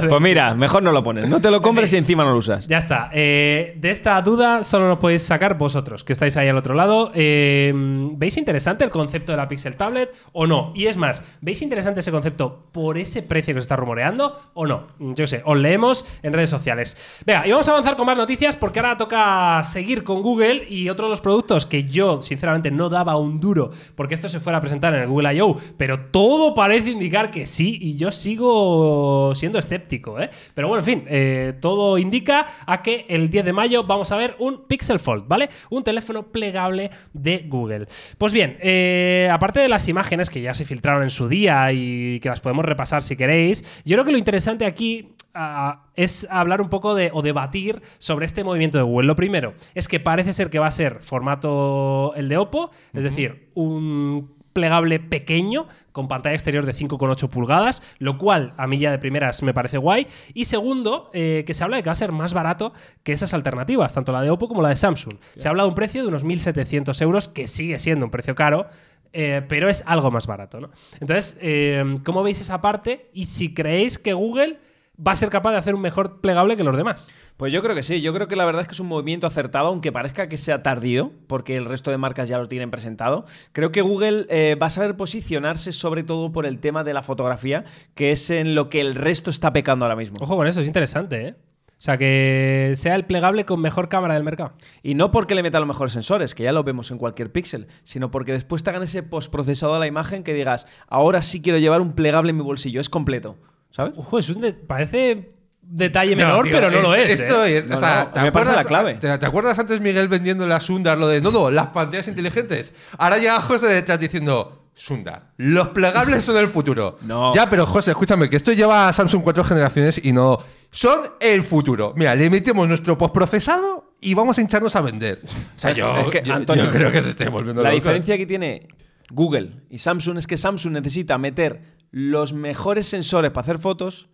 Pues 0.09 0.21
mira, 0.21 0.53
mejor 0.55 0.83
no 0.83 0.91
lo 0.91 1.03
pones. 1.03 1.29
No 1.29 1.41
te 1.41 1.51
lo 1.51 1.61
compres 1.61 1.93
y 1.93 1.97
encima 1.97 2.23
no 2.23 2.31
lo 2.31 2.37
usas. 2.37 2.67
Ya 2.67 2.77
está. 2.77 3.09
Eh, 3.13 3.75
de 3.77 3.91
esta 3.91 4.21
duda 4.21 4.63
solo 4.63 4.87
nos 4.87 4.99
podéis 4.99 5.23
sacar 5.23 5.57
vosotros, 5.57 6.03
que 6.03 6.13
estáis 6.13 6.37
ahí 6.37 6.47
al 6.47 6.57
otro 6.57 6.73
lado. 6.73 7.11
Eh, 7.13 7.71
¿Veis 7.75 8.37
interesante 8.37 8.83
el 8.83 8.89
concepto 8.89 9.31
de 9.31 9.37
la 9.37 9.47
Pixel 9.47 9.75
Tablet 9.75 10.13
o 10.33 10.47
no? 10.47 10.71
Y 10.75 10.87
es 10.87 10.97
más, 10.97 11.23
¿veis 11.41 11.61
interesante 11.61 11.99
ese 11.99 12.11
concepto 12.11 12.67
por 12.71 12.97
ese 12.97 13.23
precio 13.23 13.53
que 13.53 13.61
se 13.61 13.65
está 13.65 13.75
rumoreando 13.75 14.39
o 14.53 14.65
no? 14.65 14.87
Yo 14.99 15.15
qué 15.15 15.27
sé, 15.27 15.41
os 15.45 15.57
leemos 15.57 16.05
en 16.23 16.33
redes 16.33 16.49
sociales. 16.49 17.23
Venga, 17.25 17.47
y 17.47 17.51
vamos 17.51 17.67
a 17.67 17.71
avanzar 17.71 17.95
con 17.95 18.05
más 18.05 18.17
noticias 18.17 18.55
porque 18.55 18.79
ahora 18.79 18.97
toca 18.97 19.63
seguir 19.63 20.03
con 20.03 20.21
Google 20.21 20.65
y 20.67 20.89
otro 20.89 21.05
de 21.05 21.11
los 21.11 21.21
productos 21.21 21.65
que 21.65 21.83
yo, 21.83 22.21
sinceramente, 22.21 22.71
no 22.71 22.89
daba 22.89 23.17
un 23.17 23.39
duro 23.39 23.71
porque 23.95 24.15
esto 24.15 24.29
se 24.29 24.39
fuera 24.39 24.57
a 24.57 24.61
presentar 24.61 24.93
en 24.95 25.01
el 25.01 25.07
Google 25.07 25.33
I.O., 25.35 25.57
pero 25.77 25.99
todo 26.11 26.53
parece 26.53 26.91
indicar 26.91 27.31
que 27.31 27.45
sí 27.45 27.77
y 27.81 27.95
yo 27.95 28.11
sigo 28.11 29.34
siendo 29.35 29.59
escéptico, 29.59 30.19
¿eh? 30.19 30.29
Pero 30.53 30.67
bueno, 30.67 30.79
en 30.79 30.85
fin, 30.85 31.03
eh, 31.07 31.53
todo 31.59 31.97
indica 31.97 32.45
a 32.65 32.81
que 32.81 33.05
el 33.09 33.29
10 33.29 33.45
de 33.45 33.53
mayo 33.53 33.83
vamos 33.83 34.11
a 34.11 34.17
ver 34.17 34.35
un 34.39 34.65
Pixel 34.67 34.99
Fold, 34.99 35.27
¿vale? 35.27 35.49
Un 35.69 35.83
teléfono 35.83 36.23
plegable 36.31 36.89
de 37.13 37.45
Google. 37.47 37.87
Pues 38.17 38.33
bien, 38.33 38.57
eh, 38.61 39.29
aparte 39.31 39.59
de 39.59 39.69
las 39.69 39.87
imágenes 39.87 40.29
que 40.29 40.41
ya 40.41 40.53
se 40.53 40.65
filtraron 40.65 41.03
en 41.03 41.09
su 41.09 41.27
día 41.27 41.71
y 41.71 42.19
que 42.19 42.29
las 42.29 42.39
podemos 42.39 42.65
repasar 42.65 43.03
si 43.03 43.15
queréis, 43.15 43.63
yo 43.85 43.95
creo 43.95 44.05
que 44.05 44.11
lo 44.11 44.17
interesante 44.17 44.65
aquí 44.65 45.13
ah, 45.33 45.85
es 45.95 46.27
hablar 46.29 46.61
un 46.61 46.69
poco 46.69 46.95
de 46.95 47.09
o 47.13 47.21
debatir 47.21 47.81
sobre 47.97 48.25
este 48.25 48.43
movimiento 48.43 48.77
de 48.77 48.83
Google. 48.83 49.07
Lo 49.07 49.15
primero 49.15 49.53
es 49.73 49.87
que 49.87 49.99
parece 49.99 50.33
ser 50.33 50.49
que 50.49 50.59
va 50.59 50.67
a 50.67 50.71
ser 50.71 50.99
formato 51.01 52.13
el 52.15 52.29
de 52.29 52.37
Oppo, 52.37 52.71
es 52.93 53.03
decir, 53.03 53.49
un 53.53 54.35
plegable 54.55 55.01
pequeño 55.01 55.67
con 55.91 56.07
pantalla 56.07 56.33
exterior 56.33 56.65
de 56.65 56.73
5,8 56.73 57.27
pulgadas, 57.27 57.83
lo 57.99 58.17
cual 58.17 58.53
a 58.55 58.67
mí 58.67 58.79
ya 58.79 58.89
de 58.89 58.97
primeras 58.97 59.43
me 59.43 59.53
parece 59.53 59.77
guay. 59.77 60.07
Y 60.33 60.45
segundo, 60.45 61.11
eh, 61.13 61.43
que 61.45 61.53
se 61.53 61.65
habla 61.65 61.75
de 61.75 61.83
que 61.83 61.89
va 61.89 61.91
a 61.91 61.95
ser 61.95 62.13
más 62.13 62.33
barato 62.33 62.71
que 63.03 63.11
esas 63.11 63.33
alternativas, 63.33 63.93
tanto 63.93 64.13
la 64.13 64.21
de 64.21 64.29
Oppo 64.29 64.47
como 64.47 64.61
la 64.61 64.69
de 64.69 64.77
Samsung. 64.77 65.15
Se 65.35 65.49
habla 65.49 65.63
de 65.63 65.69
un 65.69 65.75
precio 65.75 66.01
de 66.03 66.07
unos 66.07 66.23
1.700 66.23 67.01
euros, 67.01 67.27
que 67.27 67.47
sigue 67.47 67.77
siendo 67.79 68.05
un 68.05 68.11
precio 68.11 68.33
caro, 68.33 68.67
eh, 69.11 69.41
pero 69.45 69.67
es 69.67 69.83
algo 69.85 70.09
más 70.09 70.25
barato. 70.25 70.61
¿no? 70.61 70.69
Entonces, 71.01 71.37
eh, 71.41 71.99
¿cómo 72.05 72.23
veis 72.23 72.39
esa 72.39 72.61
parte? 72.61 73.09
Y 73.13 73.25
si 73.25 73.53
creéis 73.53 73.97
que 73.97 74.13
Google 74.13 74.59
va 74.95 75.11
a 75.11 75.15
ser 75.15 75.29
capaz 75.29 75.51
de 75.51 75.57
hacer 75.57 75.75
un 75.75 75.81
mejor 75.81 76.21
plegable 76.21 76.57
que 76.57 76.63
los 76.63 76.77
demás. 76.77 77.07
Pues 77.37 77.51
yo 77.51 77.61
creo 77.61 77.75
que 77.75 77.83
sí, 77.83 78.01
yo 78.01 78.13
creo 78.13 78.27
que 78.27 78.35
la 78.35 78.45
verdad 78.45 78.61
es 78.61 78.67
que 78.67 78.73
es 78.73 78.79
un 78.79 78.87
movimiento 78.87 79.27
acertado, 79.27 79.67
aunque 79.67 79.91
parezca 79.91 80.29
que 80.29 80.37
sea 80.37 80.63
tardío, 80.63 81.11
porque 81.27 81.57
el 81.57 81.65
resto 81.65 81.91
de 81.91 81.97
marcas 81.97 82.29
ya 82.29 82.37
lo 82.37 82.47
tienen 82.47 82.71
presentado. 82.71 83.25
Creo 83.51 83.71
que 83.71 83.81
Google 83.81 84.25
eh, 84.29 84.55
va 84.55 84.67
a 84.67 84.69
saber 84.69 84.95
posicionarse 84.95 85.71
sobre 85.71 86.03
todo 86.03 86.31
por 86.31 86.45
el 86.45 86.59
tema 86.59 86.83
de 86.83 86.93
la 86.93 87.03
fotografía, 87.03 87.65
que 87.93 88.11
es 88.11 88.29
en 88.29 88.55
lo 88.55 88.69
que 88.69 88.81
el 88.81 88.95
resto 88.95 89.29
está 89.29 89.51
pecando 89.51 89.85
ahora 89.85 89.95
mismo. 89.97 90.17
Ojo 90.21 90.37
con 90.37 90.47
eso, 90.47 90.61
es 90.61 90.67
interesante, 90.67 91.27
¿eh? 91.27 91.35
O 91.77 91.81
sea, 91.85 91.97
que 91.97 92.71
sea 92.75 92.95
el 92.95 93.05
plegable 93.05 93.45
con 93.45 93.59
mejor 93.59 93.89
cámara 93.89 94.13
del 94.13 94.23
mercado. 94.23 94.53
Y 94.81 94.95
no 94.95 95.11
porque 95.11 95.35
le 95.35 95.43
meta 95.43 95.59
los 95.59 95.67
mejores 95.67 95.91
sensores, 95.91 96.33
que 96.33 96.43
ya 96.43 96.53
lo 96.53 96.63
vemos 96.63 96.89
en 96.89 96.97
cualquier 96.97 97.33
píxel, 97.33 97.67
sino 97.83 98.11
porque 98.11 98.31
después 98.31 98.63
te 98.63 98.69
hagan 98.69 98.83
ese 98.83 99.03
postprocesado 99.03 99.75
a 99.75 99.79
la 99.79 99.87
imagen 99.87 100.23
que 100.23 100.33
digas, 100.33 100.65
ahora 100.87 101.21
sí 101.21 101.41
quiero 101.41 101.59
llevar 101.59 101.81
un 101.81 101.91
plegable 101.91 102.29
en 102.29 102.37
mi 102.37 102.43
bolsillo, 102.43 102.79
es 102.79 102.89
completo. 102.89 103.37
¿Sabes? 103.75 103.93
Ojo, 103.97 104.19
es 104.19 104.29
un 104.29 104.41
de- 104.41 104.53
parece 104.53 105.29
detalle 105.61 106.15
No, 106.15 106.27
menor, 106.27 106.43
tío, 106.45 106.53
pero 106.53 106.69
no 106.71 106.77
es- 106.77 106.83
lo 106.83 106.95
es. 106.95 107.19
Esto 107.19 107.43
¿eh? 107.43 107.57
es. 107.57 107.67
No, 107.67 107.75
o 107.75 107.77
sea, 107.77 108.05
no, 108.05 108.11
¿te, 108.11 108.19
acuerdas, 108.19 108.55
la 108.55 108.63
clave. 108.63 108.93
Te, 108.95 109.17
te 109.17 109.25
acuerdas 109.25 109.57
antes 109.59 109.81
Miguel 109.81 110.07
vendiendo 110.07 110.45
la 110.47 110.59
Sundar 110.59 110.97
lo 110.97 111.07
de 111.07 111.21
no, 111.21 111.31
no, 111.31 111.49
las 111.51 111.67
pantallas 111.67 112.07
inteligentes? 112.07 112.73
Ahora 112.97 113.17
llega 113.17 113.39
José 113.41 113.67
detrás 113.67 113.99
diciendo. 113.99 114.61
Sundar, 114.77 115.31
los 115.37 115.69
plegables 115.69 116.21
son 116.25 116.35
el 116.35 116.49
futuro. 116.49 116.97
No. 117.03 117.33
Ya, 117.33 117.49
pero 117.49 117.65
José, 117.65 117.91
escúchame, 117.91 118.29
que 118.29 118.35
esto 118.35 118.51
lleva 118.51 118.89
a 118.89 118.91
Samsung 118.91 119.23
cuatro 119.23 119.41
generaciones 119.45 120.01
y 120.03 120.11
no. 120.11 120.37
Son 120.69 120.99
el 121.21 121.43
futuro. 121.43 121.93
Mira, 121.95 122.13
le 122.13 122.29
metemos 122.29 122.67
nuestro 122.67 122.97
postprocesado 122.97 123.93
y 124.01 124.13
vamos 124.15 124.37
a 124.37 124.41
hincharnos 124.41 124.75
a 124.75 124.81
vender. 124.81 125.21
O 125.23 125.29
sea, 125.57 125.71
yo, 125.71 125.95
Es 125.99 126.07
que, 126.11 126.23
yo- 126.25 126.33
Antonio, 126.33 126.65
yo 126.65 126.71
creo 126.71 126.91
que 126.91 127.01
se 127.01 127.07
esté 127.07 127.29
volviendo 127.29 127.63
La 127.63 127.69
locos. 127.69 127.83
diferencia 127.85 128.17
que 128.17 128.25
tiene 128.25 128.67
Google 129.11 129.61
y 129.69 129.77
Samsung 129.77 130.17
es 130.17 130.27
que 130.27 130.35
Samsung 130.35 130.73
necesita 130.73 131.17
meter 131.17 131.74
los 131.95 132.33
mejores 132.33 132.87
sensores 132.87 133.31
para 133.31 133.43
hacer 133.43 133.57
fotos 133.57 134.09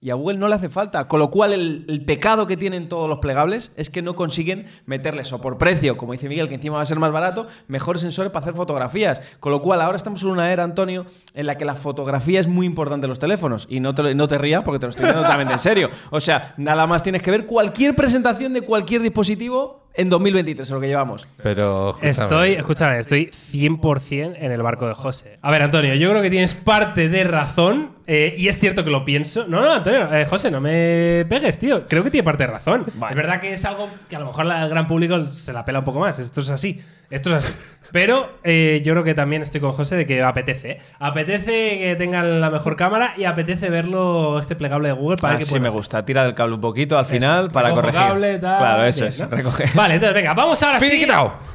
y 0.00 0.10
a 0.10 0.14
Google 0.14 0.38
no 0.38 0.46
le 0.46 0.54
hace 0.54 0.68
falta. 0.68 1.08
Con 1.08 1.18
lo 1.18 1.32
cual, 1.32 1.52
el, 1.52 2.04
pecado 2.04 2.46
que 2.46 2.56
tienen 2.56 2.88
todos 2.88 3.08
los 3.08 3.18
plegables 3.18 3.72
es 3.74 3.90
que 3.90 4.02
no 4.02 4.14
consiguen 4.14 4.66
meterles 4.86 5.32
o 5.32 5.40
por 5.40 5.58
precio, 5.58 5.96
como 5.96 6.12
dice 6.12 6.28
Miguel, 6.28 6.48
que 6.48 6.54
encima 6.54 6.76
va 6.76 6.82
a 6.82 6.86
ser 6.86 7.00
más 7.00 7.10
barato, 7.10 7.48
mejores 7.66 8.02
sensores 8.02 8.30
para 8.30 8.44
hacer 8.44 8.54
fotografías. 8.54 9.20
Con 9.40 9.50
lo 9.50 9.62
cual, 9.62 9.80
ahora 9.80 9.96
estamos 9.96 10.22
en 10.22 10.28
una 10.28 10.52
era, 10.52 10.62
Antonio, 10.62 11.06
en 11.32 11.46
la 11.46 11.56
que 11.58 11.64
la 11.64 11.74
fotografía 11.74 12.38
es 12.38 12.46
muy 12.46 12.66
importante 12.66 13.06
en 13.06 13.08
los 13.08 13.18
teléfonos. 13.18 13.66
Y 13.68 13.80
no 13.80 13.96
te, 13.96 14.14
no 14.14 14.28
te 14.28 14.38
rías 14.38 14.62
porque 14.62 14.78
te 14.78 14.86
lo 14.86 14.90
estoy 14.90 15.06
diciendo 15.06 15.22
totalmente 15.24 15.54
en 15.54 15.58
serio. 15.58 15.90
O 16.10 16.20
sea, 16.20 16.54
nada 16.56 16.86
más 16.86 17.02
tienes 17.02 17.20
que 17.20 17.32
ver 17.32 17.46
cualquier 17.46 17.96
presentación 17.96 18.52
de 18.52 18.62
cualquier 18.62 19.02
dispositivo 19.02 19.83
en 19.96 20.10
2023, 20.10 20.66
es 20.68 20.70
lo 20.72 20.80
que 20.80 20.88
llevamos. 20.88 21.26
Pero. 21.42 21.90
escúchame. 22.02 22.10
Estoy, 22.10 22.52
escúchame, 22.52 22.98
estoy 22.98 23.26
100% 23.26 24.34
en 24.38 24.52
el 24.52 24.62
barco 24.62 24.86
de 24.88 24.94
José. 24.94 25.38
A 25.42 25.50
ver, 25.50 25.62
Antonio, 25.62 25.94
yo 25.94 26.10
creo 26.10 26.22
que 26.22 26.30
tienes 26.30 26.54
parte 26.54 27.08
de 27.08 27.24
razón. 27.24 27.90
eh, 28.06 28.34
y 28.36 28.48
es 28.48 28.58
cierto 28.58 28.84
que 28.84 28.90
lo 28.90 29.04
pienso. 29.04 29.46
No, 29.48 29.60
no, 29.62 29.72
Antonio, 29.72 30.12
eh, 30.14 30.24
José, 30.26 30.50
no 30.50 30.60
me 30.60 31.24
pegues, 31.28 31.58
tío. 31.58 31.86
Creo 31.88 32.02
que 32.04 32.10
tiene 32.10 32.24
parte 32.24 32.44
de 32.44 32.52
razón. 32.52 32.84
Vale. 32.94 33.12
Es 33.12 33.16
verdad 33.16 33.40
que 33.40 33.52
es 33.54 33.64
algo 33.64 33.88
que 34.08 34.16
a 34.16 34.18
lo 34.20 34.26
mejor 34.26 34.50
al 34.50 34.68
gran 34.68 34.86
público 34.86 35.24
se 35.26 35.52
la 35.52 35.64
pela 35.64 35.78
un 35.78 35.84
poco 35.84 36.00
más. 36.00 36.18
Esto 36.18 36.40
es 36.40 36.50
así. 36.50 36.80
Esto 37.10 37.30
es 37.36 37.44
así. 37.46 37.52
Pero 37.92 38.38
eh, 38.42 38.82
yo 38.84 38.92
creo 38.92 39.04
que 39.04 39.14
también 39.14 39.42
estoy 39.42 39.60
con 39.60 39.72
José 39.72 39.94
de 39.94 40.04
que 40.06 40.20
apetece. 40.22 40.70
¿eh? 40.72 40.80
Apetece 40.98 41.78
que 41.78 41.94
tengan 41.96 42.40
la 42.40 42.50
mejor 42.50 42.74
cámara 42.76 43.14
y 43.16 43.24
apetece 43.24 43.70
verlo 43.70 44.38
este 44.40 44.56
plegable 44.56 44.88
de 44.88 44.94
Google 44.94 45.16
para 45.18 45.34
ver 45.34 45.38
qué 45.38 45.44
Así 45.44 45.50
pueden 45.52 45.62
me 45.62 45.68
hacer. 45.68 45.78
gusta. 45.78 46.04
Tira 46.04 46.24
del 46.24 46.34
cable 46.34 46.54
un 46.56 46.60
poquito 46.60 46.98
al 46.98 47.06
final 47.06 47.44
Eso, 47.44 47.52
para 47.52 47.68
recojo 47.68 47.82
corregir. 47.82 48.00
cable, 48.00 48.38
tal, 48.38 48.58
claro, 48.58 48.84
eso 48.84 49.00
bien, 49.00 49.12
es. 49.12 49.20
¿no? 49.20 49.26
recoge. 49.28 49.64
Vale, 49.74 49.83
entonces 49.92 50.14
venga, 50.14 50.34
vamos 50.34 50.62
ahora 50.62 50.80
sí 50.80 51.06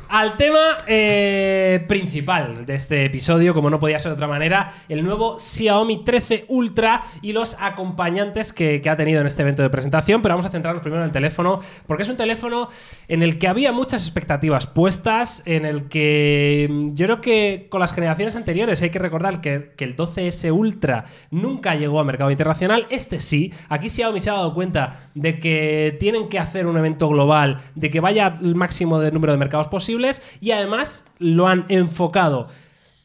al 0.10 0.38
tema 0.38 0.80
eh, 0.88 1.86
principal 1.88 2.66
de 2.66 2.74
este 2.74 3.06
episodio, 3.06 3.54
como 3.54 3.70
no 3.70 3.80
podía 3.80 4.00
ser 4.00 4.10
de 4.10 4.16
otra 4.16 4.28
manera, 4.28 4.74
el 4.90 5.04
nuevo 5.04 5.38
Xiaomi 5.38 6.04
13 6.04 6.46
Ultra 6.48 7.04
y 7.22 7.32
los 7.32 7.56
acompañantes 7.60 8.52
que, 8.52 8.82
que 8.82 8.90
ha 8.90 8.98
tenido 8.98 9.22
en 9.22 9.28
este 9.28 9.44
evento 9.44 9.62
de 9.62 9.70
presentación. 9.70 10.24
Pero 10.24 10.34
vamos 10.34 10.48
a 10.48 10.50
centrarnos 10.50 10.82
primero 10.82 11.04
en 11.04 11.08
el 11.08 11.12
teléfono, 11.12 11.60
porque 11.86 12.04
es 12.04 12.10
un 12.10 12.18
teléfono 12.18 12.70
en 13.08 13.22
el 13.22 13.38
que 13.38 13.48
había 13.48 13.72
muchas 13.72 14.04
expectativas 14.04 14.66
puestas, 14.66 15.44
en 15.46 15.64
el 15.66 15.88
que 15.90 16.68
mm, 16.68 16.96
yo 16.96 17.06
creo 17.06 17.22
que 17.22 17.68
con 17.70 17.80
las 17.80 17.94
generaciones 17.94 18.36
anteriores 18.36 18.82
hay 18.82 18.90
que 18.90 19.00
recordar 19.00 19.42
que, 19.42 19.74
que 19.78 19.86
el 19.86 19.96
12S 19.96 20.52
Ultra 20.52 21.06
nunca 21.30 21.76
llegó 21.76 22.00
a 22.00 22.04
mercado 22.04 22.32
internacional, 22.32 22.88
este 22.90 23.20
sí. 23.20 23.54
Aquí 23.70 23.90
Xiaomi 23.90 24.20
se 24.20 24.32
ha 24.32 24.34
dado 24.34 24.56
cuenta 24.56 25.12
de 25.14 25.40
que 25.40 25.98
tienen 26.00 26.30
que 26.30 26.40
hacer 26.40 26.66
un 26.66 26.78
evento 26.78 27.10
global, 27.10 27.60
de 27.76 27.92
que 27.92 28.00
vaya 28.00 28.19
el 28.28 28.56
máximo 28.56 29.00
de 29.00 29.12
número 29.12 29.34
de 29.34 29.40
mercados 29.40 29.68
posibles 29.68 30.22
y 30.42 30.52
además 30.52 31.06
lo 31.18 31.48
han 31.48 31.66
enfocado. 31.70 32.48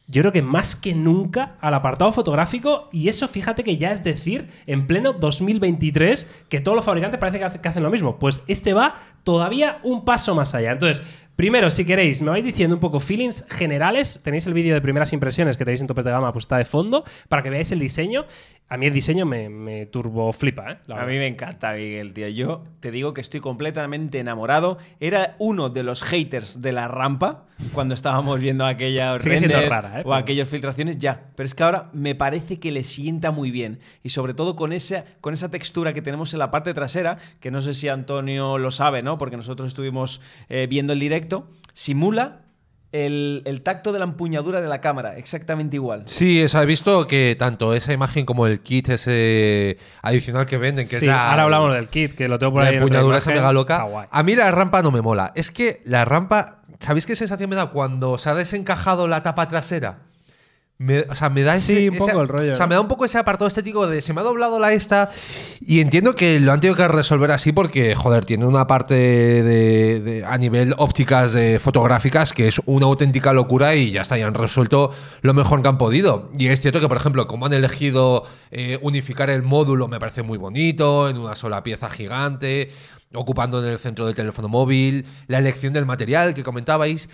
Yo 0.07 0.21
creo 0.21 0.31
que 0.31 0.43
más 0.43 0.75
que 0.75 0.93
nunca 0.93 1.55
al 1.61 1.73
apartado 1.73 2.11
fotográfico 2.11 2.89
y 2.91 3.09
eso 3.09 3.27
fíjate 3.27 3.63
que 3.63 3.77
ya 3.77 3.91
es 3.91 4.03
decir, 4.03 4.49
en 4.67 4.85
pleno 4.85 5.13
2023, 5.13 6.45
que 6.47 6.59
todos 6.61 6.75
los 6.75 6.85
fabricantes 6.85 7.19
parece 7.19 7.39
que 7.39 7.67
hacen 7.67 7.81
lo 7.81 7.89
mismo. 7.89 8.19
Pues 8.19 8.43
este 8.47 8.73
va 8.73 8.95
todavía 9.23 9.79
un 9.81 10.05
paso 10.05 10.35
más 10.35 10.53
allá. 10.53 10.73
Entonces, 10.73 11.24
primero, 11.35 11.71
si 11.71 11.85
queréis, 11.85 12.21
me 12.21 12.29
vais 12.29 12.45
diciendo 12.45 12.75
un 12.75 12.79
poco 12.79 12.99
feelings 12.99 13.45
generales. 13.49 14.21
Tenéis 14.23 14.47
el 14.47 14.53
vídeo 14.53 14.73
de 14.73 14.81
primeras 14.81 15.13
impresiones 15.13 15.57
que 15.57 15.65
tenéis 15.65 15.81
en 15.81 15.87
topes 15.87 16.05
de 16.05 16.11
gama, 16.11 16.31
pues 16.33 16.43
está 16.43 16.57
de 16.57 16.65
fondo, 16.65 17.03
para 17.29 17.43
que 17.43 17.49
veáis 17.49 17.71
el 17.71 17.79
diseño. 17.79 18.25
A 18.67 18.77
mí 18.77 18.87
el 18.87 18.93
diseño 18.93 19.27
me, 19.27 19.47
me 19.47 19.85
turbo 19.85 20.33
flipa, 20.33 20.71
¿eh? 20.71 20.77
La 20.87 21.03
A 21.03 21.05
mí 21.05 21.17
me 21.17 21.27
encanta, 21.27 21.73
Miguel, 21.73 22.13
tío. 22.13 22.27
Yo 22.29 22.63
te 22.79 22.89
digo 22.89 23.13
que 23.13 23.21
estoy 23.21 23.39
completamente 23.39 24.19
enamorado. 24.19 24.79
Era 24.99 25.35
uno 25.37 25.69
de 25.69 25.83
los 25.83 26.01
haters 26.01 26.63
de 26.63 26.71
la 26.71 26.87
rampa 26.87 27.45
cuando 27.73 27.93
estábamos 27.93 28.41
viendo 28.41 28.65
aquellas 28.65 29.21
Sigue 29.21 29.37
siendo 29.37 29.61
rara, 29.69 30.01
¿eh? 30.01 30.03
o 30.05 30.13
aquellas 30.13 30.49
filtraciones, 30.49 30.97
ya. 30.97 31.25
Pero 31.35 31.45
es 31.45 31.55
que 31.55 31.63
ahora 31.63 31.89
me 31.93 32.15
parece 32.15 32.59
que 32.59 32.71
le 32.71 32.83
sienta 32.83 33.31
muy 33.31 33.51
bien. 33.51 33.79
Y 34.03 34.09
sobre 34.09 34.33
todo 34.33 34.55
con 34.55 34.73
esa, 34.73 35.05
con 35.21 35.33
esa 35.33 35.51
textura 35.51 35.93
que 35.93 36.01
tenemos 36.01 36.33
en 36.33 36.39
la 36.39 36.49
parte 36.49 36.73
trasera, 36.73 37.17
que 37.39 37.51
no 37.51 37.61
sé 37.61 37.73
si 37.75 37.87
Antonio 37.87 38.57
lo 38.57 38.71
sabe, 38.71 39.03
¿no? 39.03 39.17
Porque 39.19 39.37
nosotros 39.37 39.67
estuvimos 39.67 40.21
eh, 40.49 40.67
viendo 40.67 40.93
el 40.93 40.99
directo, 40.99 41.24
simula 41.73 42.41
el, 42.91 43.41
el 43.45 43.61
tacto 43.61 43.91
de 43.91 43.99
la 43.99 44.05
empuñadura 44.05 44.61
de 44.61 44.69
la 44.69 44.79
cámara, 44.79 45.17
exactamente 45.17 45.75
igual. 45.75 46.03
Sí, 46.05 46.41
o 46.43 46.47
sea, 46.47 46.63
he 46.63 46.65
visto 46.65 47.07
que 47.07 47.35
tanto 47.37 47.73
esa 47.73 47.91
imagen 47.91 48.25
como 48.25 48.47
el 48.47 48.61
kit 48.61 48.87
ese 48.89 49.77
adicional 50.01 50.45
que 50.45 50.57
venden, 50.57 50.85
que 50.85 50.91
Sí, 50.97 51.05
es 51.05 51.11
la, 51.11 51.29
ahora 51.31 51.43
hablamos 51.43 51.73
del 51.73 51.89
kit, 51.89 52.13
que 52.15 52.29
lo 52.29 52.39
tengo 52.39 52.53
por 52.53 52.61
la 52.61 52.69
ahí. 52.69 52.75
otra 52.75 52.83
empuñadura 52.85 53.17
esa 53.17 53.31
mega 53.31 53.51
loca. 53.51 53.85
A 54.09 54.23
mí 54.23 54.35
la 54.35 54.49
rampa 54.51 54.81
no 54.81 54.91
me 54.91 55.01
mola. 55.01 55.33
Es 55.35 55.51
que 55.51 55.81
la 55.83 56.05
rampa, 56.05 56.61
¿sabéis 56.79 57.05
qué 57.05 57.17
sensación 57.17 57.49
me 57.49 57.57
da 57.57 57.65
cuando 57.71 58.17
se 58.17 58.29
ha 58.29 58.35
desencajado 58.35 59.09
la 59.09 59.23
tapa 59.23 59.47
trasera? 59.49 59.99
Me- 60.77 61.05
o 61.09 61.15
sea, 61.15 61.29
me 61.29 61.41
da 61.43 61.55
ese, 61.55 61.73
Sí, 61.77 61.87
un 61.87 61.95
ese- 61.95 62.05
poco 62.05 62.21
el 62.21 62.27
rollo, 62.27 62.51
O 62.51 62.55
sea, 62.55 62.67
me 62.67 62.75
da 62.75 62.81
un 62.81 62.89
poco 62.89 63.05
ese 63.05 63.17
apartado 63.17 63.47
estético 63.47 63.87
de 63.87 64.01
se 64.01 64.11
me 64.13 64.19
ha 64.19 64.25
doblado 64.25 64.59
la 64.59 64.73
esta 64.73 65.09
y 65.61 65.79
entiendo 65.79 66.15
que 66.15 66.37
lo 66.41 66.51
han 66.51 66.59
tenido 66.59 66.75
que 66.75 66.85
resolver 66.89 67.31
así 67.31 67.53
porque, 67.53 67.95
joder, 67.95 68.25
tiene 68.25 68.45
una 68.45 68.67
parte 68.67 68.93
de, 68.95 70.01
de- 70.01 70.25
a 70.25 70.37
nivel 70.37 70.75
ópticas 70.77 71.31
de 71.31 71.59
fotográficas 71.59 72.33
que 72.33 72.49
es 72.49 72.61
una 72.65 72.87
auténtica 72.87 73.31
locura 73.31 73.73
y 73.75 73.91
ya 73.91 74.01
está, 74.01 74.17
ya 74.17 74.27
han 74.27 74.33
resuelto 74.33 74.91
lo 75.21 75.33
mejor 75.33 75.61
que 75.61 75.69
han 75.69 75.77
podido. 75.77 76.29
Y 76.37 76.47
es 76.47 76.59
cierto 76.59 76.81
que, 76.81 76.89
por 76.89 76.97
ejemplo, 76.97 77.25
como 77.27 77.45
han 77.45 77.53
elegido 77.53 78.25
eh, 78.51 78.77
unificar 78.81 79.29
el 79.29 79.43
módulo 79.43 79.87
me 79.87 79.99
parece 79.99 80.23
muy 80.23 80.37
bonito, 80.37 81.07
en 81.07 81.17
una 81.17 81.35
sola 81.35 81.63
pieza 81.63 81.89
gigante, 81.89 82.69
ocupando 83.13 83.63
en 83.63 83.71
el 83.71 83.79
centro 83.79 84.05
del 84.07 84.15
teléfono 84.15 84.49
móvil, 84.49 85.05
la 85.27 85.37
elección 85.37 85.71
del 85.71 85.85
material 85.85 86.33
que 86.33 86.43
comentabais. 86.43 87.07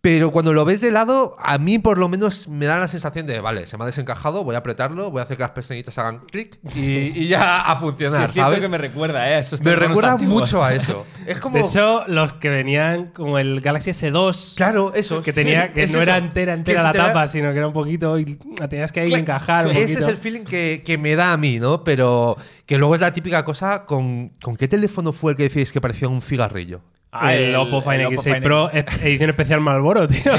Pero 0.00 0.30
cuando 0.30 0.52
lo 0.54 0.64
ves 0.64 0.80
de 0.80 0.92
lado, 0.92 1.34
a 1.40 1.58
mí 1.58 1.80
por 1.80 1.98
lo 1.98 2.08
menos 2.08 2.46
me 2.46 2.66
da 2.66 2.78
la 2.78 2.86
sensación 2.86 3.26
de, 3.26 3.40
vale, 3.40 3.66
se 3.66 3.76
me 3.76 3.82
ha 3.82 3.86
desencajado, 3.86 4.44
voy 4.44 4.54
a 4.54 4.58
apretarlo, 4.58 5.10
voy 5.10 5.18
a 5.18 5.24
hacer 5.24 5.36
que 5.36 5.42
las 5.42 5.50
pestañitas 5.50 5.98
hagan 5.98 6.20
clic 6.20 6.56
y, 6.72 6.80
y 7.24 7.26
ya 7.26 7.62
a 7.62 7.80
funcionar, 7.80 8.30
Sí, 8.30 8.38
¿sabes? 8.38 8.60
que 8.60 8.68
me 8.68 8.78
recuerda, 8.78 9.28
¿eh? 9.28 9.34
a 9.34 9.38
esos 9.40 9.60
Me 9.60 9.74
recuerda 9.74 10.12
antiguos. 10.12 10.40
mucho 10.42 10.62
a 10.62 10.72
eso. 10.72 11.04
Es 11.26 11.40
como... 11.40 11.58
De 11.58 11.64
hecho, 11.64 12.04
los 12.06 12.34
que 12.34 12.48
venían 12.48 13.06
como 13.08 13.38
el 13.38 13.60
Galaxy 13.60 13.90
S2. 13.90 14.54
claro, 14.54 14.92
eso. 14.94 15.20
Que 15.20 15.32
tenía 15.32 15.72
que 15.72 15.82
Es 15.82 15.92
no 15.92 16.00
eso. 16.00 16.08
era 16.10 16.18
entera, 16.18 16.52
entera 16.54 16.84
la 16.84 16.92
da- 16.92 17.06
tapa, 17.08 17.26
sino 17.26 17.50
que 17.50 17.58
era 17.58 17.66
un 17.66 17.72
poquito 17.74 18.20
y 18.20 18.38
la 18.56 18.68
tenías 18.68 18.92
que 18.92 19.00
ahí 19.00 19.12
encajar 19.12 19.66
un 19.66 19.72
Ese 19.72 19.82
poquito. 19.94 20.00
es 20.00 20.06
el 20.06 20.16
feeling 20.16 20.44
que, 20.44 20.82
que 20.86 20.96
me 20.96 21.16
da 21.16 21.32
a 21.32 21.36
mí, 21.36 21.58
¿no? 21.58 21.82
Pero 21.82 22.36
que 22.66 22.78
luego 22.78 22.94
es 22.94 23.00
la 23.00 23.12
típica 23.12 23.44
cosa 23.44 23.84
con... 23.84 24.28
¿Con 24.40 24.56
qué 24.56 24.68
teléfono 24.68 25.12
fue 25.12 25.32
el 25.32 25.36
que 25.36 25.48
decís 25.48 25.72
que 25.72 25.80
parecía 25.80 26.08
un 26.08 26.22
cigarrillo? 26.22 26.82
Ah, 27.10 27.34
el, 27.34 27.56
Oppo 27.56 27.80
Find 27.80 28.00
el 28.00 28.06
X6 28.08 28.12
Oppo 28.12 28.22
Find 28.22 28.42
Pro, 28.42 28.70
e- 28.70 28.84
edición 29.02 29.30
especial 29.30 29.60
Malboro, 29.62 30.06
tío. 30.06 30.30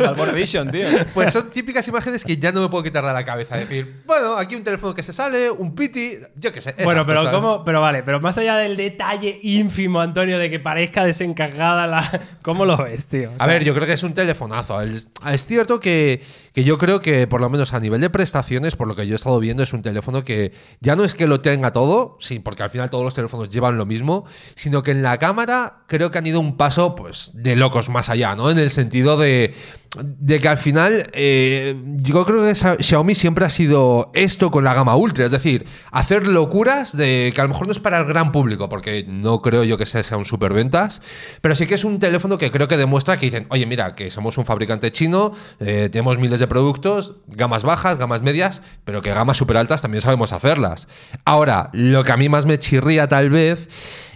Malboro 0.00 0.32
Vision, 0.32 0.68
tío. 0.70 0.88
Pues 1.14 1.32
son 1.32 1.50
típicas 1.50 1.86
imágenes 1.86 2.24
que 2.24 2.36
ya 2.36 2.50
no 2.50 2.60
me 2.60 2.68
puedo 2.68 2.82
quitar 2.82 3.04
de 3.04 3.12
la 3.12 3.24
cabeza. 3.24 3.56
Decir, 3.56 4.02
bueno, 4.04 4.36
aquí 4.36 4.56
un 4.56 4.64
teléfono 4.64 4.94
que 4.94 5.02
se 5.04 5.12
sale, 5.12 5.48
un 5.50 5.76
piti, 5.76 6.14
yo 6.34 6.50
qué 6.50 6.60
sé. 6.60 6.74
Bueno, 6.82 7.06
pero 7.06 7.20
cosas. 7.20 7.34
¿cómo? 7.34 7.64
Pero 7.64 7.80
vale, 7.80 8.02
pero 8.02 8.20
más 8.20 8.36
allá 8.36 8.56
del 8.56 8.76
detalle 8.76 9.38
ínfimo, 9.42 10.00
Antonio, 10.00 10.38
de 10.38 10.50
que 10.50 10.58
parezca 10.58 11.04
desencajada 11.04 11.86
la. 11.86 12.20
¿Cómo 12.42 12.64
lo 12.66 12.76
ves, 12.76 13.06
tío? 13.06 13.30
O 13.30 13.42
A 13.42 13.46
ver, 13.46 13.62
yo 13.62 13.72
creo 13.74 13.86
que 13.86 13.92
es 13.92 14.02
un 14.02 14.12
telefonazo. 14.14 14.80
Es, 14.82 15.08
es 15.24 15.46
cierto 15.46 15.78
que, 15.78 16.20
que 16.52 16.64
yo 16.64 16.78
creo 16.78 17.00
que, 17.00 17.28
por 17.28 17.40
lo 17.40 17.48
menos 17.48 17.72
a 17.74 17.80
nivel 17.80 18.00
de 18.00 18.10
prestaciones, 18.10 18.74
por 18.74 18.88
lo 18.88 18.96
que 18.96 19.06
yo 19.06 19.14
he 19.14 19.16
estado 19.16 19.38
viendo, 19.38 19.62
es 19.62 19.72
un 19.72 19.82
teléfono 19.82 20.24
que 20.24 20.52
ya 20.80 20.96
no 20.96 21.04
es 21.04 21.14
que 21.14 21.28
lo 21.28 21.40
tenga 21.40 21.70
todo, 21.72 22.16
sí, 22.18 22.40
porque 22.40 22.64
al 22.64 22.70
final 22.70 22.90
todos 22.90 23.04
los 23.04 23.14
teléfonos 23.14 23.48
llevan 23.48 23.76
lo 23.76 23.86
mismo, 23.86 24.24
sino 24.56 24.82
que 24.82 24.90
en 24.90 25.02
la 25.02 25.16
cámara 25.18 25.84
creo 25.86 26.07
que 26.10 26.18
han 26.18 26.26
ido 26.26 26.40
un 26.40 26.56
paso 26.56 26.94
pues 26.94 27.30
de 27.34 27.56
locos 27.56 27.88
más 27.88 28.08
allá, 28.08 28.34
¿no? 28.34 28.50
En 28.50 28.58
el 28.58 28.70
sentido 28.70 29.16
de, 29.16 29.54
de 29.96 30.40
que 30.40 30.48
al 30.48 30.58
final 30.58 31.10
eh, 31.14 31.74
yo 31.96 32.24
creo 32.26 32.44
que 32.44 32.54
Xiaomi 32.54 33.14
siempre 33.14 33.46
ha 33.46 33.50
sido 33.50 34.10
esto 34.14 34.50
con 34.50 34.62
la 34.64 34.74
gama 34.74 34.96
ultra, 34.96 35.24
es 35.24 35.30
decir, 35.30 35.66
hacer 35.90 36.26
locuras 36.26 36.96
de 36.96 37.32
que 37.34 37.40
a 37.40 37.44
lo 37.44 37.50
mejor 37.50 37.66
no 37.66 37.72
es 37.72 37.78
para 37.78 38.00
el 38.00 38.04
gran 38.04 38.30
público, 38.30 38.68
porque 38.68 39.04
no 39.08 39.38
creo 39.38 39.64
yo 39.64 39.78
que 39.78 39.86
sea, 39.86 40.02
sea 40.02 40.18
un 40.18 40.26
superventas, 40.26 41.00
pero 41.40 41.54
sí 41.54 41.66
que 41.66 41.74
es 41.74 41.84
un 41.84 41.98
teléfono 41.98 42.36
que 42.36 42.50
creo 42.50 42.68
que 42.68 42.76
demuestra 42.76 43.16
que 43.16 43.26
dicen, 43.26 43.46
oye, 43.48 43.64
mira, 43.64 43.94
que 43.94 44.10
somos 44.10 44.36
un 44.36 44.44
fabricante 44.44 44.90
chino, 44.90 45.32
eh, 45.58 45.88
tenemos 45.90 46.18
miles 46.18 46.40
de 46.40 46.46
productos, 46.46 47.14
gamas 47.26 47.62
bajas, 47.62 47.98
gamas 47.98 48.20
medias, 48.20 48.62
pero 48.84 49.00
que 49.00 49.12
gamas 49.14 49.38
super 49.38 49.56
altas 49.56 49.80
también 49.80 50.02
sabemos 50.02 50.32
hacerlas. 50.32 50.86
Ahora, 51.24 51.70
lo 51.72 52.04
que 52.04 52.12
a 52.12 52.16
mí 52.16 52.28
más 52.28 52.44
me 52.44 52.58
chirría 52.58 53.08
tal 53.08 53.30
vez 53.30 53.68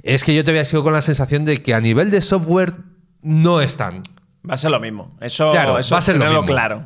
es 0.02 0.22
que 0.24 0.34
yo 0.34 0.44
te 0.44 0.50
había 0.50 0.64
sido 0.66 0.82
con 0.82 0.92
la 0.92 1.00
sensación 1.00 1.44
de 1.46 1.62
que 1.62 1.72
a 1.72 1.80
nivel 1.80 2.10
de 2.10 2.20
software 2.20 2.74
no 3.22 3.60
están. 3.60 4.02
Va 4.48 4.54
a 4.54 4.58
ser 4.58 4.70
lo 4.70 4.80
mismo. 4.80 5.08
Eso, 5.20 5.50
Claro, 5.50 5.78
eso 5.78 5.94
va 5.94 5.98
a 6.00 6.02
ser 6.02 6.16
lo 6.16 6.26
mismo. 6.26 6.44
claro. 6.44 6.84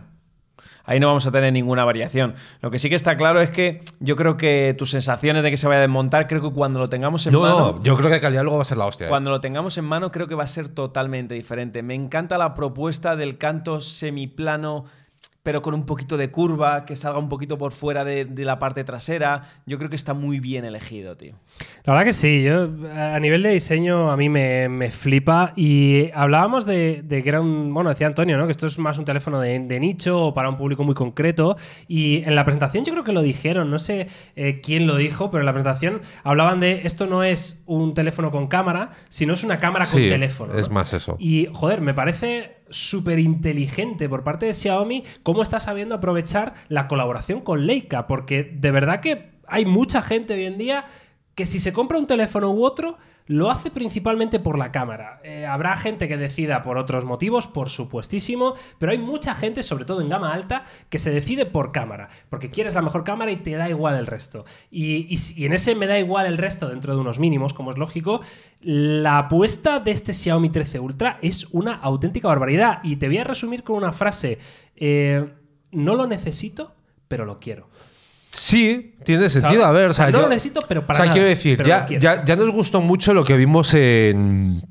Ahí 0.88 1.00
no 1.00 1.08
vamos 1.08 1.26
a 1.26 1.32
tener 1.32 1.52
ninguna 1.52 1.84
variación. 1.84 2.36
Lo 2.60 2.70
que 2.70 2.78
sí 2.78 2.88
que 2.88 2.94
está 2.94 3.16
claro 3.16 3.40
es 3.40 3.50
que 3.50 3.80
yo 3.98 4.14
creo 4.14 4.36
que 4.36 4.72
tus 4.78 4.90
sensaciones 4.92 5.42
de 5.42 5.50
que 5.50 5.56
se 5.56 5.66
vaya 5.66 5.78
a 5.78 5.80
desmontar, 5.80 6.28
creo 6.28 6.40
que 6.40 6.52
cuando 6.52 6.78
lo 6.78 6.88
tengamos 6.88 7.26
en 7.26 7.32
No, 7.32 7.40
mano. 7.40 7.58
no, 7.78 7.82
yo 7.82 7.96
creo 7.96 8.08
que 8.08 8.20
calidad 8.20 8.42
luego 8.42 8.58
va 8.58 8.62
a 8.62 8.66
ser 8.66 8.78
la 8.78 8.84
hostia. 8.86 9.06
¿eh? 9.06 9.08
Cuando 9.08 9.30
lo 9.30 9.40
tengamos 9.40 9.76
en 9.78 9.84
mano, 9.84 10.12
creo 10.12 10.28
que 10.28 10.36
va 10.36 10.44
a 10.44 10.46
ser 10.46 10.68
totalmente 10.68 11.34
diferente. 11.34 11.82
Me 11.82 11.94
encanta 11.96 12.38
la 12.38 12.54
propuesta 12.54 13.16
del 13.16 13.36
canto 13.36 13.80
semiplano, 13.80 14.84
pero 15.46 15.62
con 15.62 15.74
un 15.74 15.86
poquito 15.86 16.16
de 16.16 16.32
curva, 16.32 16.84
que 16.84 16.96
salga 16.96 17.20
un 17.20 17.28
poquito 17.28 17.56
por 17.56 17.70
fuera 17.70 18.04
de, 18.04 18.24
de 18.24 18.44
la 18.44 18.58
parte 18.58 18.82
trasera. 18.82 19.44
Yo 19.64 19.78
creo 19.78 19.88
que 19.88 19.94
está 19.94 20.12
muy 20.12 20.40
bien 20.40 20.64
elegido, 20.64 21.16
tío. 21.16 21.34
La 21.84 21.92
verdad 21.92 22.04
que 22.04 22.14
sí, 22.14 22.42
yo 22.42 22.68
a 22.92 23.20
nivel 23.20 23.44
de 23.44 23.50
diseño 23.50 24.10
a 24.10 24.16
mí 24.16 24.28
me, 24.28 24.68
me 24.68 24.90
flipa 24.90 25.52
y 25.54 26.10
hablábamos 26.14 26.66
de, 26.66 27.02
de 27.04 27.22
que 27.22 27.28
era 27.28 27.40
un, 27.40 27.72
bueno, 27.72 27.90
decía 27.90 28.08
Antonio, 28.08 28.36
¿no? 28.38 28.46
Que 28.46 28.50
esto 28.50 28.66
es 28.66 28.76
más 28.80 28.98
un 28.98 29.04
teléfono 29.04 29.38
de, 29.38 29.56
de 29.60 29.78
nicho 29.78 30.20
o 30.20 30.34
para 30.34 30.48
un 30.48 30.56
público 30.56 30.82
muy 30.82 30.96
concreto 30.96 31.56
y 31.86 32.24
en 32.24 32.34
la 32.34 32.44
presentación 32.44 32.84
yo 32.84 32.92
creo 32.92 33.04
que 33.04 33.12
lo 33.12 33.22
dijeron, 33.22 33.70
no 33.70 33.78
sé 33.78 34.08
eh, 34.34 34.60
quién 34.60 34.88
lo 34.88 34.96
dijo, 34.96 35.30
pero 35.30 35.42
en 35.42 35.46
la 35.46 35.52
presentación 35.52 36.00
hablaban 36.24 36.58
de 36.58 36.80
esto 36.82 37.06
no 37.06 37.22
es 37.22 37.62
un 37.66 37.94
teléfono 37.94 38.32
con 38.32 38.48
cámara, 38.48 38.90
sino 39.08 39.34
es 39.34 39.44
una 39.44 39.58
cámara 39.60 39.86
con 39.86 40.00
teléfono. 40.00 40.54
¿no? 40.54 40.58
es 40.58 40.70
más 40.70 40.92
eso. 40.92 41.14
Y, 41.20 41.46
joder, 41.52 41.82
me 41.82 41.94
parece 41.94 42.56
súper 42.70 43.18
inteligente 43.18 44.08
por 44.08 44.24
parte 44.24 44.46
de 44.46 44.54
Xiaomi 44.54 45.04
cómo 45.22 45.42
está 45.42 45.60
sabiendo 45.60 45.94
aprovechar 45.94 46.54
la 46.68 46.88
colaboración 46.88 47.40
con 47.40 47.66
Leica, 47.66 48.06
porque 48.06 48.44
de 48.44 48.70
verdad 48.70 49.00
que 49.00 49.30
hay 49.46 49.64
mucha 49.64 50.02
gente 50.02 50.34
hoy 50.34 50.44
en 50.44 50.58
día 50.58 50.86
que 51.34 51.46
si 51.46 51.60
se 51.60 51.72
compra 51.72 51.98
un 51.98 52.06
teléfono 52.06 52.50
u 52.50 52.64
otro, 52.64 52.98
lo 53.26 53.50
hace 53.50 53.70
principalmente 53.70 54.38
por 54.38 54.58
la 54.58 54.72
cámara. 54.72 55.20
Eh, 55.24 55.46
habrá 55.46 55.76
gente 55.76 56.08
que 56.08 56.16
decida 56.16 56.62
por 56.62 56.78
otros 56.78 57.04
motivos, 57.04 57.46
por 57.46 57.70
supuestísimo, 57.70 58.54
pero 58.78 58.92
hay 58.92 58.98
mucha 58.98 59.34
gente, 59.34 59.62
sobre 59.62 59.84
todo 59.84 60.00
en 60.00 60.08
gama 60.08 60.32
alta, 60.32 60.64
que 60.88 60.98
se 60.98 61.10
decide 61.10 61.46
por 61.46 61.72
cámara, 61.72 62.08
porque 62.30 62.50
quieres 62.50 62.74
la 62.74 62.82
mejor 62.82 63.04
cámara 63.04 63.30
y 63.30 63.36
te 63.36 63.52
da 63.52 63.68
igual 63.68 63.96
el 63.96 64.06
resto. 64.06 64.44
Y, 64.70 65.16
y 65.36 65.44
en 65.44 65.52
ese 65.52 65.74
me 65.74 65.86
da 65.86 65.98
igual 65.98 66.26
el 66.26 66.38
resto 66.38 66.68
dentro 66.68 66.94
de 66.94 67.00
unos 67.00 67.18
mínimos, 67.18 67.52
como 67.52 67.70
es 67.70 67.78
lógico, 67.78 68.20
la 68.60 69.18
apuesta 69.18 69.80
de 69.80 69.90
este 69.90 70.12
Xiaomi 70.12 70.50
13 70.50 70.80
Ultra 70.80 71.18
es 71.22 71.46
una 71.52 71.74
auténtica 71.74 72.28
barbaridad. 72.28 72.80
Y 72.82 72.96
te 72.96 73.08
voy 73.08 73.18
a 73.18 73.24
resumir 73.24 73.62
con 73.62 73.76
una 73.76 73.92
frase. 73.92 74.38
Eh, 74.76 75.24
no 75.72 75.94
lo 75.94 76.06
necesito, 76.06 76.74
pero 77.08 77.24
lo 77.24 77.38
quiero. 77.38 77.68
Sí, 78.36 78.94
tiene 79.04 79.28
sentido. 79.30 79.62
¿Sabes? 79.62 79.66
A 79.66 79.72
ver, 79.72 79.90
o 79.90 79.94
sea, 79.94 80.06
No 80.06 80.12
yo- 80.18 80.22
lo 80.22 80.28
necesito, 80.28 80.60
pero 80.68 80.86
para 80.86 80.96
O 80.96 81.02
sea, 81.02 81.06
nada, 81.06 81.12
quiero 81.14 81.28
decir, 81.28 81.62
ya, 81.64 81.86
ya, 81.88 82.24
ya 82.24 82.36
nos 82.36 82.50
gustó 82.50 82.80
mucho 82.80 83.14
lo 83.14 83.24
que 83.24 83.36
vimos 83.36 83.72
en. 83.74 84.62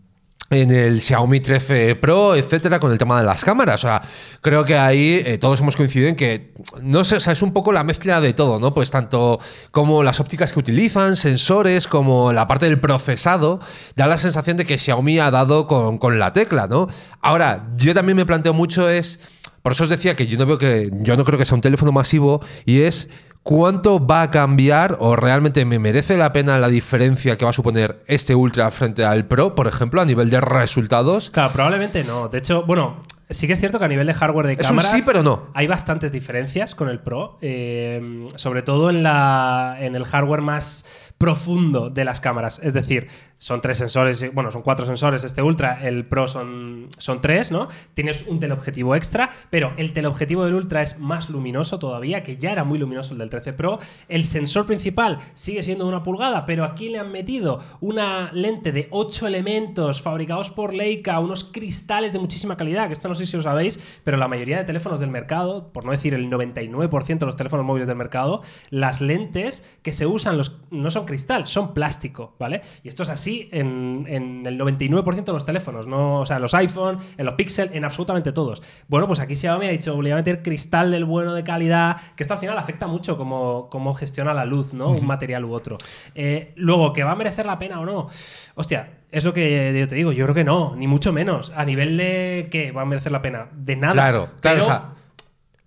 En 0.51 0.69
el 0.69 1.01
Xiaomi 1.01 1.39
13 1.39 1.95
Pro, 1.95 2.35
etcétera, 2.35 2.79
con 2.79 2.91
el 2.91 2.99
tema 2.99 3.17
de 3.19 3.25
las 3.25 3.43
cámaras. 3.43 3.83
O 3.83 3.87
sea, 3.87 4.03
creo 4.41 4.63
que 4.63 4.77
ahí 4.77 5.19
eh, 5.25 5.39
todos 5.39 5.59
hemos 5.59 5.75
coincidido 5.75 6.07
en 6.07 6.15
que, 6.15 6.53
no 6.83 7.03
sé, 7.03 7.15
o 7.15 7.19
sea, 7.19 7.33
es 7.33 7.41
un 7.41 7.51
poco 7.51 7.71
la 7.71 7.83
mezcla 7.83 8.21
de 8.21 8.31
todo, 8.33 8.59
¿no? 8.59 8.71
Pues 8.71 8.91
tanto 8.91 9.39
como 9.71 10.03
las 10.03 10.19
ópticas 10.19 10.53
que 10.53 10.59
utilizan, 10.59 11.15
sensores, 11.15 11.87
como 11.87 12.31
la 12.31 12.47
parte 12.47 12.67
del 12.67 12.79
procesado, 12.79 13.59
da 13.95 14.05
la 14.05 14.19
sensación 14.19 14.55
de 14.55 14.65
que 14.65 14.77
Xiaomi 14.77 15.17
ha 15.17 15.31
dado 15.31 15.65
con, 15.65 15.97
con 15.97 16.19
la 16.19 16.31
tecla, 16.31 16.67
¿no? 16.67 16.89
Ahora, 17.21 17.67
yo 17.75 17.95
también 17.95 18.15
me 18.15 18.25
planteo 18.27 18.53
mucho 18.53 18.87
es, 18.87 19.19
por 19.63 19.71
eso 19.71 19.85
os 19.85 19.89
decía 19.89 20.15
que 20.15 20.27
yo 20.27 20.37
no 20.37 20.45
veo 20.45 20.59
que, 20.59 20.91
yo 21.01 21.17
no 21.17 21.23
creo 21.25 21.39
que 21.39 21.45
sea 21.45 21.55
un 21.55 21.61
teléfono 21.61 21.91
masivo, 21.91 22.39
y 22.65 22.81
es 22.81 23.09
¿Cuánto 23.47 24.03
va 24.03 24.23
a 24.23 24.31
cambiar 24.31 24.97
o 24.99 25.15
realmente 25.15 25.65
me 25.65 25.77
merece 25.77 26.17
la 26.17 26.33
pena 26.33 26.57
la 26.57 26.67
diferencia 26.67 27.37
que 27.37 27.45
va 27.45 27.51
a 27.51 27.53
suponer 27.53 28.03
este 28.07 28.33
Ultra 28.33 28.71
frente 28.71 29.05
al 29.05 29.25
Pro, 29.27 29.53
por 29.53 29.67
ejemplo, 29.67 30.01
a 30.01 30.05
nivel 30.05 30.31
de 30.31 30.41
resultados? 30.41 31.29
Claro, 31.29 31.53
probablemente 31.53 32.03
no. 32.05 32.27
De 32.27 32.39
hecho, 32.39 32.63
bueno, 32.65 33.03
sí 33.29 33.45
que 33.45 33.53
es 33.53 33.59
cierto 33.59 33.77
que 33.77 33.85
a 33.85 33.87
nivel 33.87 34.07
de 34.07 34.15
hardware 34.15 34.47
de 34.47 34.53
Es 34.53 34.67
cámaras. 34.67 34.89
sí, 34.89 35.03
pero 35.05 35.21
no. 35.21 35.43
Hay 35.53 35.67
bastantes 35.67 36.11
diferencias 36.11 36.73
con 36.73 36.89
el 36.89 36.97
Pro. 37.01 37.37
eh, 37.39 38.27
sobre 38.35 38.63
todo 38.63 38.89
en, 38.89 39.03
la, 39.03 39.77
en 39.79 39.95
el 39.95 40.05
hardware 40.05 40.41
más 40.41 40.87
profundo 41.17 41.89
de 41.89 42.05
las 42.05 42.19
cámaras. 42.19 42.59
Es 42.63 42.73
decir, 42.73 43.07
son 43.37 43.61
tres 43.61 43.77
sensores, 43.77 44.33
bueno, 44.33 44.51
son 44.51 44.61
cuatro 44.61 44.85
sensores 44.85 45.23
este 45.23 45.41
Ultra, 45.41 45.85
el 45.87 46.05
Pro 46.05 46.27
son, 46.27 46.89
son 46.97 47.21
tres, 47.21 47.51
¿no? 47.51 47.67
Tienes 47.93 48.25
un 48.27 48.39
teleobjetivo 48.39 48.95
extra, 48.95 49.29
pero 49.49 49.73
el 49.77 49.93
teleobjetivo 49.93 50.45
del 50.45 50.55
Ultra 50.55 50.81
es 50.81 50.99
más 50.99 51.29
luminoso 51.29 51.79
todavía, 51.79 52.23
que 52.23 52.37
ya 52.37 52.51
era 52.51 52.63
muy 52.63 52.79
luminoso 52.79 53.13
el 53.13 53.19
del 53.19 53.29
13 53.29 53.53
Pro. 53.53 53.79
El 54.07 54.25
sensor 54.25 54.65
principal 54.65 55.19
sigue 55.33 55.63
siendo 55.63 55.87
una 55.87 56.03
pulgada, 56.03 56.45
pero 56.45 56.63
aquí 56.63 56.89
le 56.89 56.99
han 56.99 57.11
metido 57.11 57.59
una 57.81 58.31
lente 58.33 58.71
de 58.71 58.87
8 58.91 59.27
elementos 59.27 60.01
fabricados 60.01 60.49
por 60.49 60.73
Leica, 60.73 61.19
unos 61.19 61.43
cristales 61.43 62.13
de 62.13 62.19
muchísima 62.19 62.57
calidad, 62.57 62.87
que 62.87 62.93
esto 62.93 63.07
no 63.07 63.15
sé 63.15 63.25
si 63.25 63.37
lo 63.37 63.43
sabéis, 63.43 63.79
pero 64.03 64.17
la 64.17 64.27
mayoría 64.27 64.57
de 64.57 64.63
teléfonos 64.63 64.99
del 64.99 65.09
mercado, 65.09 65.71
por 65.71 65.85
no 65.85 65.91
decir 65.91 66.13
el 66.13 66.29
99% 66.29 67.19
de 67.19 67.25
los 67.25 67.35
teléfonos 67.35 67.65
móviles 67.65 67.87
del 67.87 67.97
mercado, 67.97 68.41
las 68.69 69.01
lentes 69.01 69.77
que 69.81 69.93
se 69.93 70.05
usan 70.05 70.37
los, 70.37 70.59
no 70.71 70.91
son 70.91 71.04
cristal, 71.05 71.47
son 71.47 71.73
plástico, 71.73 72.35
¿vale? 72.39 72.61
Y 72.83 72.87
esto 72.87 73.03
es 73.03 73.09
así 73.09 73.49
en, 73.51 74.05
en 74.07 74.45
el 74.45 74.59
99% 74.59 75.23
de 75.25 75.33
los 75.33 75.45
teléfonos, 75.45 75.87
no, 75.87 76.21
o 76.21 76.25
sea, 76.25 76.37
en 76.37 76.41
los 76.41 76.53
iPhone, 76.53 76.97
en 77.17 77.25
los 77.25 77.35
Pixel, 77.35 77.69
en 77.73 77.85
absolutamente 77.85 78.31
todos. 78.31 78.61
Bueno, 78.87 79.07
pues 79.07 79.19
aquí 79.19 79.35
Xiaomi 79.35 79.67
ha 79.67 79.71
dicho, 79.71 79.91
le 79.93 80.09
voy 80.09 80.11
a 80.11 80.15
meter 80.15 80.41
cristal 80.43 80.91
del 80.91 81.05
bueno 81.05 81.33
de 81.33 81.43
calidad, 81.43 81.97
que 82.15 82.23
esto 82.23 82.33
al 82.33 82.39
final 82.39 82.57
afecta 82.57 82.87
mucho 82.87 83.17
cómo, 83.17 83.69
cómo 83.69 83.93
gestiona 83.93 84.33
la 84.33 84.45
luz, 84.45 84.73
¿no? 84.73 84.89
Un 84.89 85.05
material 85.05 85.45
u 85.45 85.53
otro. 85.53 85.77
Eh, 86.13 86.53
luego, 86.55 86.93
¿que 86.93 87.03
va 87.03 87.11
a 87.11 87.15
merecer 87.15 87.45
la 87.45 87.57
pena 87.59 87.79
o 87.79 87.85
no? 87.85 88.07
Hostia, 88.55 88.99
es 89.11 89.23
lo 89.23 89.33
que 89.33 89.75
yo 89.79 89.87
te 89.87 89.95
digo, 89.95 90.11
yo 90.11 90.25
creo 90.25 90.35
que 90.35 90.43
no, 90.43 90.75
ni 90.75 90.87
mucho 90.87 91.13
menos. 91.13 91.51
A 91.55 91.63
nivel 91.65 91.97
de 91.97 92.47
que 92.51 92.71
va 92.71 92.81
a 92.81 92.85
merecer 92.85 93.11
la 93.11 93.21
pena, 93.21 93.47
de 93.53 93.75
nada. 93.75 93.93
Claro, 93.93 94.29
claro, 94.41 94.59
Pero- 94.59 94.61
o 94.61 94.65
sea, 94.65 94.89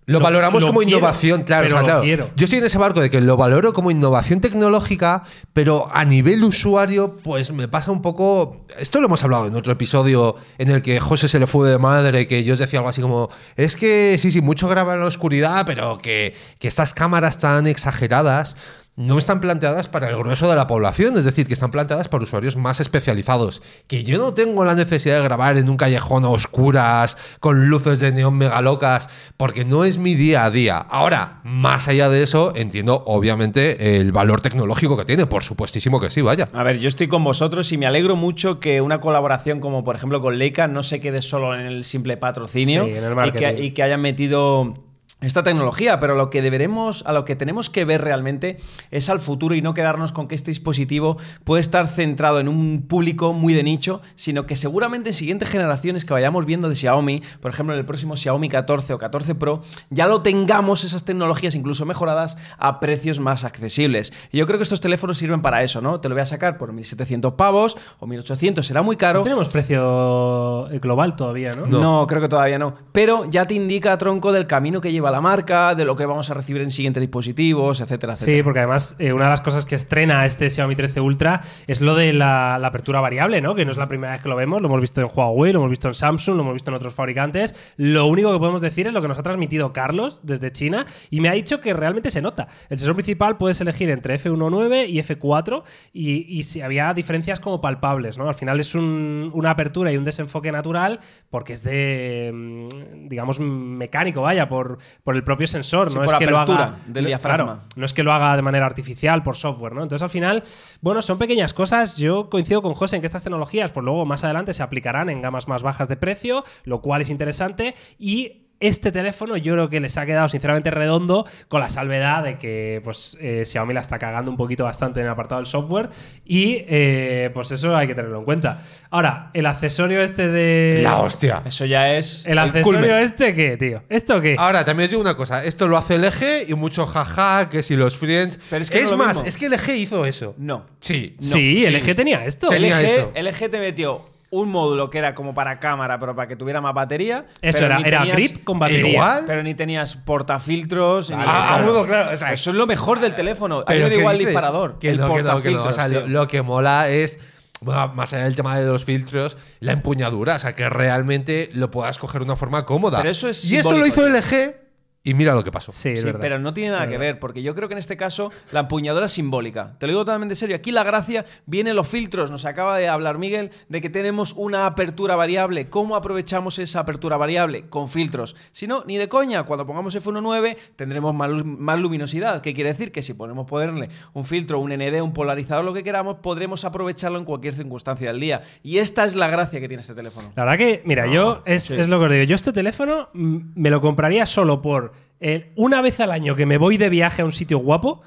lo, 0.09 0.19
Lo- 0.19 0.23
valoramos 0.23 0.61
lo 0.63 0.67
como 0.69 0.79
quiero, 0.79 0.97
innovación, 0.97 1.43
claro, 1.43 1.63
pero 1.67 1.75
o 1.75 1.77
sea, 1.77 1.81
lo 1.81 1.85
claro. 1.85 2.01
quiero. 2.01 2.29
Yo 2.35 2.45
estoy 2.45 2.59
en 2.59 2.65
ese 2.65 2.77
barco 2.77 2.99
de 2.99 3.09
que 3.09 3.21
lo 3.21 3.37
valoro 3.37 3.73
como 3.73 3.91
innovación 3.91 4.41
tecnológica, 4.41 5.23
pero 5.53 5.87
a 5.93 6.03
nivel 6.03 6.43
usuario, 6.43 7.17
pues 7.17 7.51
me 7.51 7.67
pasa 7.67 7.91
un 7.91 8.01
poco. 8.01 8.65
Esto 8.79 8.99
lo 9.01 9.05
hemos 9.05 9.23
hablado 9.23 9.45
en 9.47 9.55
otro 9.55 9.71
episodio 9.71 10.35
en 10.57 10.69
el 10.69 10.81
que 10.81 10.99
José 10.99 11.27
se 11.27 11.37
le 11.39 11.45
fue 11.47 11.69
de 11.69 11.77
madre, 11.77 12.27
que 12.27 12.43
yo 12.43 12.53
os 12.53 12.59
decía 12.59 12.79
algo 12.79 12.89
así 12.89 13.01
como: 13.01 13.29
es 13.55 13.75
que 13.75 14.17
sí, 14.19 14.31
sí, 14.31 14.41
mucho 14.41 14.67
graba 14.67 14.95
en 14.95 15.01
la 15.01 15.05
oscuridad, 15.07 15.63
pero 15.65 15.99
que, 15.99 16.35
que 16.59 16.67
estas 16.67 16.93
cámaras 16.93 17.37
tan 17.37 17.67
exageradas 17.67 18.57
no 18.99 19.17
están 19.17 19.39
planteadas 19.39 19.87
para 19.87 20.09
el 20.09 20.17
grueso 20.17 20.49
de 20.49 20.57
la 20.57 20.67
población, 20.67 21.17
es 21.17 21.23
decir, 21.23 21.47
que 21.47 21.53
están 21.53 21.71
planteadas 21.71 22.09
para 22.09 22.25
usuarios 22.25 22.57
más 22.57 22.81
especializados. 22.81 23.61
Que 23.87 24.03
yo 24.03 24.17
no 24.17 24.33
tengo 24.33 24.65
la 24.65 24.75
necesidad 24.75 25.15
de 25.15 25.23
grabar 25.23 25.55
en 25.55 25.69
un 25.69 25.77
callejón 25.77 26.25
a 26.25 26.29
oscuras, 26.29 27.17
con 27.39 27.69
luces 27.69 28.01
de 28.01 28.11
neón 28.11 28.37
megalocas, 28.37 29.09
porque 29.37 29.63
no 29.63 29.85
es 29.85 29.97
mi 29.97 30.15
día 30.15 30.43
a 30.43 30.51
día. 30.51 30.79
Ahora, 30.79 31.39
más 31.45 31.87
allá 31.87 32.09
de 32.09 32.23
eso, 32.23 32.51
entiendo 32.57 33.01
obviamente 33.05 34.01
el 34.01 34.11
valor 34.11 34.41
tecnológico 34.41 34.97
que 34.97 35.05
tiene, 35.05 35.25
por 35.27 35.43
supuestísimo 35.43 36.01
que 36.01 36.09
sí, 36.09 36.21
vaya. 36.21 36.49
A 36.51 36.63
ver, 36.63 36.79
yo 36.79 36.89
estoy 36.89 37.07
con 37.07 37.23
vosotros 37.23 37.71
y 37.71 37.77
me 37.77 37.85
alegro 37.85 38.17
mucho 38.17 38.59
que 38.59 38.81
una 38.81 38.99
colaboración 38.99 39.61
como 39.61 39.85
por 39.85 39.95
ejemplo 39.95 40.19
con 40.19 40.37
Leica 40.37 40.67
no 40.67 40.83
se 40.83 40.99
quede 40.99 41.21
solo 41.21 41.55
en 41.55 41.61
el 41.61 41.85
simple 41.85 42.17
patrocinio 42.17 42.83
Sí, 42.83 42.91
en 42.91 43.03
el 43.05 43.27
y, 43.27 43.31
que, 43.31 43.63
y 43.63 43.71
que 43.71 43.81
hayan 43.83 44.01
metido 44.01 44.88
esta 45.21 45.43
tecnología, 45.43 45.99
pero 45.99 46.15
lo 46.15 46.29
que 46.29 46.41
deberemos, 46.41 47.03
a 47.05 47.11
lo 47.11 47.25
que 47.25 47.35
tenemos 47.35 47.69
que 47.69 47.83
ver 47.83 48.01
realmente 48.01 48.57
es 48.89 49.09
al 49.09 49.19
futuro 49.19 49.53
y 49.53 49.61
no 49.61 49.73
quedarnos 49.73 50.13
con 50.13 50.29
que 50.29 50.35
este 50.35 50.51
dispositivo 50.51 51.17
puede 51.43 51.59
estar 51.59 51.87
centrado 51.87 52.39
en 52.39 52.47
un 52.47 52.85
público 52.87 53.33
muy 53.33 53.53
de 53.53 53.63
nicho, 53.63 54.01
sino 54.15 54.45
que 54.45 54.55
seguramente 54.55 55.09
en 55.09 55.15
siguientes 55.15 55.49
generaciones 55.49 56.05
que 56.05 56.13
vayamos 56.13 56.45
viendo 56.45 56.69
de 56.69 56.75
Xiaomi, 56.75 57.21
por 57.41 57.51
ejemplo 57.51 57.73
en 57.73 57.79
el 57.79 57.85
próximo 57.85 58.15
Xiaomi 58.15 58.47
14 58.47 58.93
o 58.93 58.97
14 58.97 59.35
Pro, 59.35 59.61
ya 59.89 60.07
lo 60.07 60.21
tengamos 60.21 60.85
esas 60.85 61.03
tecnologías 61.03 61.53
incluso 61.53 61.85
mejoradas 61.85 62.37
a 62.57 62.79
precios 62.79 63.19
más 63.19 63.43
accesibles. 63.43 64.13
Y 64.31 64.37
yo 64.37 64.45
creo 64.45 64.57
que 64.57 64.63
estos 64.63 64.79
teléfonos 64.79 65.17
sirven 65.17 65.41
para 65.41 65.63
eso, 65.63 65.81
¿no? 65.81 65.99
Te 65.99 66.07
lo 66.07 66.15
voy 66.15 66.21
a 66.21 66.25
sacar 66.25 66.57
por 66.57 66.71
1700 66.71 67.33
pavos 67.33 67.77
o 67.99 68.07
1800, 68.07 68.65
será 68.65 68.81
muy 68.81 68.95
caro. 68.95 69.19
No 69.19 69.23
tenemos 69.23 69.49
precio 69.49 70.69
eh, 70.71 70.79
global 70.79 71.17
todavía, 71.17 71.55
¿no? 71.55 71.65
No. 71.67 72.07
creo 72.07 72.21
que 72.21 72.29
todavía 72.29 72.57
no. 72.57 72.75
Pero 72.93 73.25
ya 73.25 73.45
te 73.45 73.53
indica, 73.53 73.97
tronco, 73.97 74.31
del 74.31 74.47
camino 74.47 74.79
que 74.79 74.93
lleva 74.93 75.08
a 75.09 75.11
la 75.11 75.21
marca, 75.21 75.75
de 75.75 75.83
lo 75.85 75.95
que 75.95 76.05
vamos 76.05 76.29
a 76.29 76.33
recibir 76.33 76.61
en 76.61 76.71
siguientes 76.71 77.01
dispositivos, 77.01 77.81
etcétera, 77.81 78.13
etcétera. 78.13 78.37
Sí, 78.37 78.43
porque 78.43 78.59
además 78.59 78.95
eh, 78.99 79.11
una 79.13 79.25
de 79.25 79.29
las 79.31 79.41
cosas 79.41 79.65
que 79.65 79.75
estrena 79.75 80.25
este 80.25 80.49
Xiaomi 80.49 80.75
13 80.75 81.01
Ultra 81.01 81.41
es 81.67 81.81
lo 81.81 81.95
de 81.95 82.13
la, 82.13 82.57
la 82.59 82.67
apertura 82.69 83.01
variable, 83.01 83.41
¿no? 83.41 83.55
Que 83.55 83.65
no 83.65 83.71
es 83.71 83.77
la 83.77 83.87
primera 83.87 84.13
vez 84.13 84.21
que 84.21 84.29
lo 84.29 84.35
vemos, 84.35 84.61
lo 84.61 84.67
hemos 84.67 84.81
visto 84.81 85.01
en 85.01 85.09
Huawei, 85.13 85.51
lo 85.51 85.59
hemos 85.59 85.69
visto 85.69 85.87
en 85.89 85.93
Samsung, 85.93 86.35
lo 86.37 86.41
hemos 86.43 86.53
visto 86.53 86.71
en 86.71 86.75
otros 86.75 86.93
fabricantes. 86.93 87.53
Lo 87.77 88.05
único 88.05 88.31
que 88.31 88.39
podemos 88.39 88.61
decir 88.61 88.87
es 88.87 88.93
lo 88.93 89.01
que 89.01 89.07
nos 89.07 89.19
ha 89.19 89.23
transmitido 89.23 89.73
Carlos 89.73 90.21
desde 90.23 90.51
China 90.51 90.85
y 91.09 91.19
me 91.21 91.29
ha 91.29 91.33
dicho 91.33 91.59
que 91.61 91.73
realmente 91.73 92.11
se 92.11 92.21
nota. 92.21 92.47
El 92.69 92.77
sensor 92.77 92.95
principal 92.95 93.37
puedes 93.37 93.59
elegir 93.61 93.89
entre 93.89 94.15
F1.9 94.19 94.87
y 94.89 94.99
F4 94.99 95.63
y, 95.93 96.25
y 96.39 96.43
si 96.43 96.61
había 96.61 96.93
diferencias 96.93 97.39
como 97.39 97.61
palpables, 97.61 98.17
¿no? 98.17 98.27
Al 98.29 98.35
final 98.35 98.59
es 98.59 98.75
un- 98.75 99.31
una 99.33 99.51
apertura 99.51 99.91
y 99.91 99.97
un 99.97 100.05
desenfoque 100.05 100.51
natural 100.51 100.99
porque 101.29 101.53
es 101.53 101.63
de, 101.63 102.31
mm, 102.33 103.07
digamos, 103.09 103.39
mecánico, 103.39 104.21
vaya, 104.21 104.47
por, 104.47 104.77
por 105.03 105.15
el 105.15 105.23
propio 105.23 105.47
sensor, 105.47 105.89
Sí, 105.89 105.95
no 105.95 106.03
por 106.05 106.13
es 106.13 106.19
que 106.19 106.25
lo 106.25 106.37
haga 106.37 106.75
del 106.87 107.05
diafragma. 107.05 107.45
claro, 107.53 107.61
no 107.75 107.85
es 107.85 107.93
que 107.93 108.03
lo 108.03 108.11
haga 108.13 108.35
de 108.35 108.41
manera 108.41 108.65
artificial 108.65 109.23
por 109.23 109.35
software, 109.35 109.73
¿no? 109.73 109.81
Entonces 109.83 110.03
al 110.03 110.09
final, 110.09 110.43
bueno, 110.81 111.01
son 111.01 111.17
pequeñas 111.17 111.53
cosas. 111.53 111.97
Yo 111.97 112.29
coincido 112.29 112.61
con 112.61 112.73
José 112.73 112.97
en 112.97 113.01
que 113.01 113.05
estas 113.07 113.23
tecnologías, 113.23 113.71
pues 113.71 113.83
luego 113.83 114.05
más 114.05 114.23
adelante 114.23 114.53
se 114.53 114.61
aplicarán 114.63 115.09
en 115.09 115.21
gamas 115.21 115.47
más 115.47 115.63
bajas 115.63 115.87
de 115.87 115.97
precio, 115.97 116.43
lo 116.63 116.81
cual 116.81 117.01
es 117.01 117.09
interesante 117.09 117.75
y 117.97 118.38
este 118.59 118.91
teléfono 118.91 119.37
yo 119.37 119.53
creo 119.53 119.69
que 119.69 119.79
les 119.79 119.97
ha 119.97 120.05
quedado 120.05 120.29
sinceramente 120.29 120.71
redondo 120.71 121.25
con 121.47 121.61
la 121.61 121.69
salvedad 121.69 122.23
de 122.23 122.37
que 122.37 122.81
pues 122.83 123.17
eh, 123.21 123.43
Xiaomi 123.45 123.73
la 123.73 123.81
está 123.81 123.99
cagando 123.99 124.29
un 124.29 124.37
poquito 124.37 124.63
bastante 124.63 124.99
en 124.99 125.05
el 125.05 125.11
apartado 125.11 125.39
del 125.39 125.47
software 125.47 125.89
y 126.25 126.63
eh, 126.67 127.31
pues 127.33 127.51
eso 127.51 127.75
hay 127.75 127.87
que 127.87 127.95
tenerlo 127.95 128.19
en 128.19 128.25
cuenta. 128.25 128.61
Ahora, 128.89 129.29
el 129.33 129.45
accesorio 129.45 130.01
este 130.01 130.27
de... 130.27 130.79
La 130.83 130.97
hostia. 130.97 131.41
Eso 131.45 131.65
ya 131.65 131.93
es. 131.93 132.25
¿El 132.25 132.39
accesorio 132.39 132.81
culmen. 132.81 133.03
este 133.03 133.33
qué, 133.33 133.57
tío? 133.57 133.83
¿Esto 133.89 134.19
qué? 134.19 134.35
Ahora, 134.37 134.65
también 134.65 134.85
os 134.85 134.91
digo 134.91 135.01
una 135.01 135.15
cosa. 135.15 135.43
Esto 135.43 135.67
lo 135.67 135.77
hace 135.77 135.97
LG 135.97 136.49
y 136.49 136.53
mucho 136.55 136.85
jaja, 136.85 137.49
que 137.49 137.63
si 137.63 137.75
los 137.75 137.95
friends. 137.95 138.39
Pero 138.49 138.63
es 138.63 138.69
que 138.69 138.79
no 138.79 138.83
es 138.83 138.91
lo 138.91 138.97
más, 138.97 139.21
es 139.25 139.37
que 139.37 139.49
LG 139.49 139.69
hizo 139.75 140.05
eso. 140.05 140.33
No. 140.37 140.65
Sí. 140.79 141.15
sí, 141.19 141.61
sí. 141.61 141.69
LG 141.69 141.95
tenía 141.95 142.25
esto. 142.25 142.49
Tenía 142.49 142.81
LG, 142.81 142.85
eso. 142.85 143.11
LG 143.15 143.51
te 143.51 143.59
metió 143.59 144.08
un 144.31 144.49
módulo 144.49 144.89
que 144.89 144.99
era 144.99 145.15
como 145.15 145.33
para 145.33 145.59
cámara, 145.59 145.99
pero 145.99 146.15
para 146.15 146.27
que 146.27 146.35
tuviera 146.35 146.61
más 146.61 146.73
batería. 146.73 147.25
Eso 147.41 147.65
era, 147.65 147.77
era 147.79 147.99
tenías- 148.01 148.15
grip 148.15 148.43
con 148.43 148.59
batería. 148.59 148.89
Igual. 148.91 149.23
Pero 149.25 149.41
ni 149.43 149.55
tenías 149.55 149.95
portafiltros. 149.95 151.09
ni 151.09 151.15
Ah, 151.15 151.25
nada. 151.25 151.55
agudo, 151.55 151.85
claro. 151.85 152.11
o 152.13 152.15
sea, 152.15 152.33
Eso 152.33 152.51
es 152.51 152.55
lo 152.55 152.67
mejor 152.67 152.99
del 152.99 153.15
teléfono. 153.15 153.63
Ahí 153.67 153.77
Pero 153.79 153.89
¿qué 153.89 153.97
igual 153.99 154.17
el 154.19 154.25
disparador. 154.25 154.79
Que 154.79 154.89
el 154.91 154.97
no, 154.97 155.13
que 155.13 155.23
no, 155.23 155.41
que 155.41 155.51
no. 155.51 155.63
O 155.63 155.71
sea, 155.73 155.87
lo, 155.87 156.27
que 156.27 156.41
mola 156.41 156.89
es. 156.89 157.19
bueno, 157.61 157.89
más 157.95 158.13
allá 158.13 158.25
del 158.25 158.35
tema 158.35 158.57
de 158.59 158.65
los 158.67 158.85
filtros, 158.85 159.35
la 159.59 159.73
empuñadura, 159.73 160.35
o 160.35 160.39
sea, 160.39 160.53
que 160.55 160.69
realmente 160.69 161.49
lo 161.53 161.71
puedas 161.71 161.97
coger 161.97 162.21
de 162.21 162.25
una 162.25 162.35
forma 162.35 162.65
cómoda. 162.65 162.99
Pero 162.99 163.09
eso 163.09 163.29
es 163.29 163.43
y 163.45 163.57
esto 163.57 163.77
lo 163.77 163.85
hizo 163.85 164.07
LG 164.07 164.55
y 165.01 165.13
mira 165.13 165.33
lo 165.33 165.43
que 165.43 165.51
pasó. 165.51 165.71
Sí, 165.71 165.93
pero 166.19 166.39
no 166.39 166.53
tiene 166.53 166.71
nada 166.71 166.83
Es 166.83 166.89
que 166.89 166.97
verdad. 166.97 167.13
ver, 167.13 167.19
porque 167.19 167.41
yo 167.41 167.55
creo 167.55 167.67
que 167.69 167.73
en 167.73 167.77
este 167.79 167.95
caso 167.95 168.31
la 168.51 168.59
empuñadura 168.61 169.05
es 169.05 169.13
simbólica. 169.13 169.75
Te 169.79 169.87
lo 169.87 169.91
digo 169.91 170.01
totalmente 170.05 170.33
en 170.33 170.37
serio. 170.37 170.55
Aquí 170.57 170.71
la 170.71 170.83
gracia 170.83 171.25
viene 171.45 171.69
en 171.69 171.77
los 171.77 171.87
filtros. 171.87 172.29
Nos 172.31 172.43
acaba 172.45 172.77
de 172.77 172.89
hablar 172.89 173.17
Miguel 173.17 173.51
de 173.69 173.79
que 173.81 173.89
tenemos 173.89 174.33
una 174.33 174.65
apertura 174.65 175.15
variable. 175.15 175.69
¿Cómo 175.69 175.95
aprovechamos 175.95 176.59
esa 176.59 176.81
apertura 176.81 177.15
variable? 177.17 177.67
Con 177.69 177.87
filtros. 177.87 178.35
Si 178.51 178.67
no, 178.67 178.83
ni 178.85 178.97
de 178.97 179.07
coña. 179.07 179.43
Cuando 179.43 179.65
pongamos 179.65 179.95
F1.9 179.95 180.57
tendremos 180.75 181.15
más, 181.15 181.29
lu- 181.29 181.45
más 181.45 181.79
luminosidad. 181.79 182.41
¿Qué 182.41 182.53
quiere 182.53 182.71
decir? 182.71 182.91
Que 182.91 183.01
si 183.01 183.13
podemos 183.13 183.47
ponerle 183.47 183.89
un 184.13 184.25
filtro, 184.25 184.59
un 184.59 184.71
ND, 184.73 185.01
un 185.01 185.13
polarizador, 185.13 185.63
lo 185.63 185.73
que 185.73 185.83
queramos, 185.83 186.17
podremos 186.17 186.65
aprovecharlo 186.65 187.17
en 187.17 187.25
cualquier 187.25 187.53
circunstancia 187.53 188.09
del 188.11 188.19
día. 188.19 188.41
Y 188.63 188.79
esta 188.79 189.05
es 189.05 189.15
la 189.15 189.29
gracia 189.29 189.61
que 189.61 189.67
tiene 189.69 189.81
este 189.81 189.93
teléfono. 189.95 190.31
La 190.35 190.43
verdad 190.43 190.57
que, 190.57 190.81
mira, 190.85 191.07
yo 191.07 191.41
es, 191.45 191.63
sí. 191.63 191.75
es 191.77 191.87
lo 191.87 191.99
que 191.99 192.05
os 192.05 192.11
digo. 192.11 192.23
Yo 192.25 192.35
este 192.35 192.51
teléfono 192.51 193.09
mm, 193.13 193.37
me 193.55 193.69
lo 193.69 193.79
compraría 193.81 194.25
solo 194.25 194.61
por 194.61 194.89
el- 195.19 195.47
una 195.55 195.81
vez 195.81 195.99
al 195.99 196.11
año 196.11 196.35
que 196.35 196.45
me 196.45 196.57
voy 196.57 196.77
de 196.77 196.89
viaje 196.89 197.21
a 197.21 197.25
un 197.25 197.31
sitio 197.31 197.59
guapo, 197.59 198.01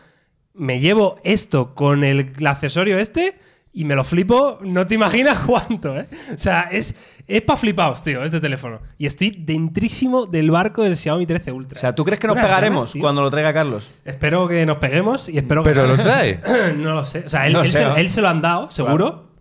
me 0.54 0.80
llevo 0.80 1.18
esto 1.24 1.74
con 1.74 2.04
el, 2.04 2.32
el 2.38 2.46
accesorio 2.46 2.98
este 2.98 3.38
y 3.74 3.86
me 3.86 3.94
lo 3.94 4.04
flipo, 4.04 4.58
no 4.60 4.86
te 4.86 4.94
imaginas 4.96 5.38
cuánto, 5.46 5.98
¿eh? 5.98 6.06
O 6.34 6.36
sea, 6.38 6.68
es, 6.70 6.94
es 7.26 7.40
para 7.40 7.56
flipaos, 7.56 8.02
tío, 8.02 8.22
este 8.22 8.38
teléfono. 8.38 8.80
Y 8.98 9.06
estoy 9.06 9.30
dentrísimo 9.30 10.26
del 10.26 10.50
barco 10.50 10.82
del 10.82 10.96
Xiaomi 10.98 11.24
13 11.24 11.52
Ultra. 11.52 11.78
O 11.78 11.80
sea, 11.80 11.94
¿tú 11.94 12.04
crees 12.04 12.20
que 12.20 12.26
nos 12.26 12.34
Unas 12.34 12.44
pegaremos 12.46 12.84
ganas, 12.92 13.00
cuando 13.00 13.22
lo 13.22 13.30
traiga 13.30 13.54
Carlos? 13.54 13.88
Espero 14.04 14.46
que 14.46 14.66
nos 14.66 14.76
peguemos 14.76 15.28
y 15.30 15.38
espero 15.38 15.62
que... 15.62 15.70
Pero 15.70 15.86
lo 15.86 15.96
trae. 16.02 16.38
no 16.76 16.92
lo 16.94 17.04
sé. 17.06 17.22
O 17.24 17.28
sea, 17.30 17.46
él, 17.46 17.54
No 17.54 17.62
él 17.62 17.68
sé, 17.70 17.78
se, 17.78 17.84
¿no? 17.84 17.96
él 17.96 18.08
se 18.10 18.20
lo 18.20 18.28
han 18.28 18.42
dado, 18.42 18.70
seguro. 18.70 19.31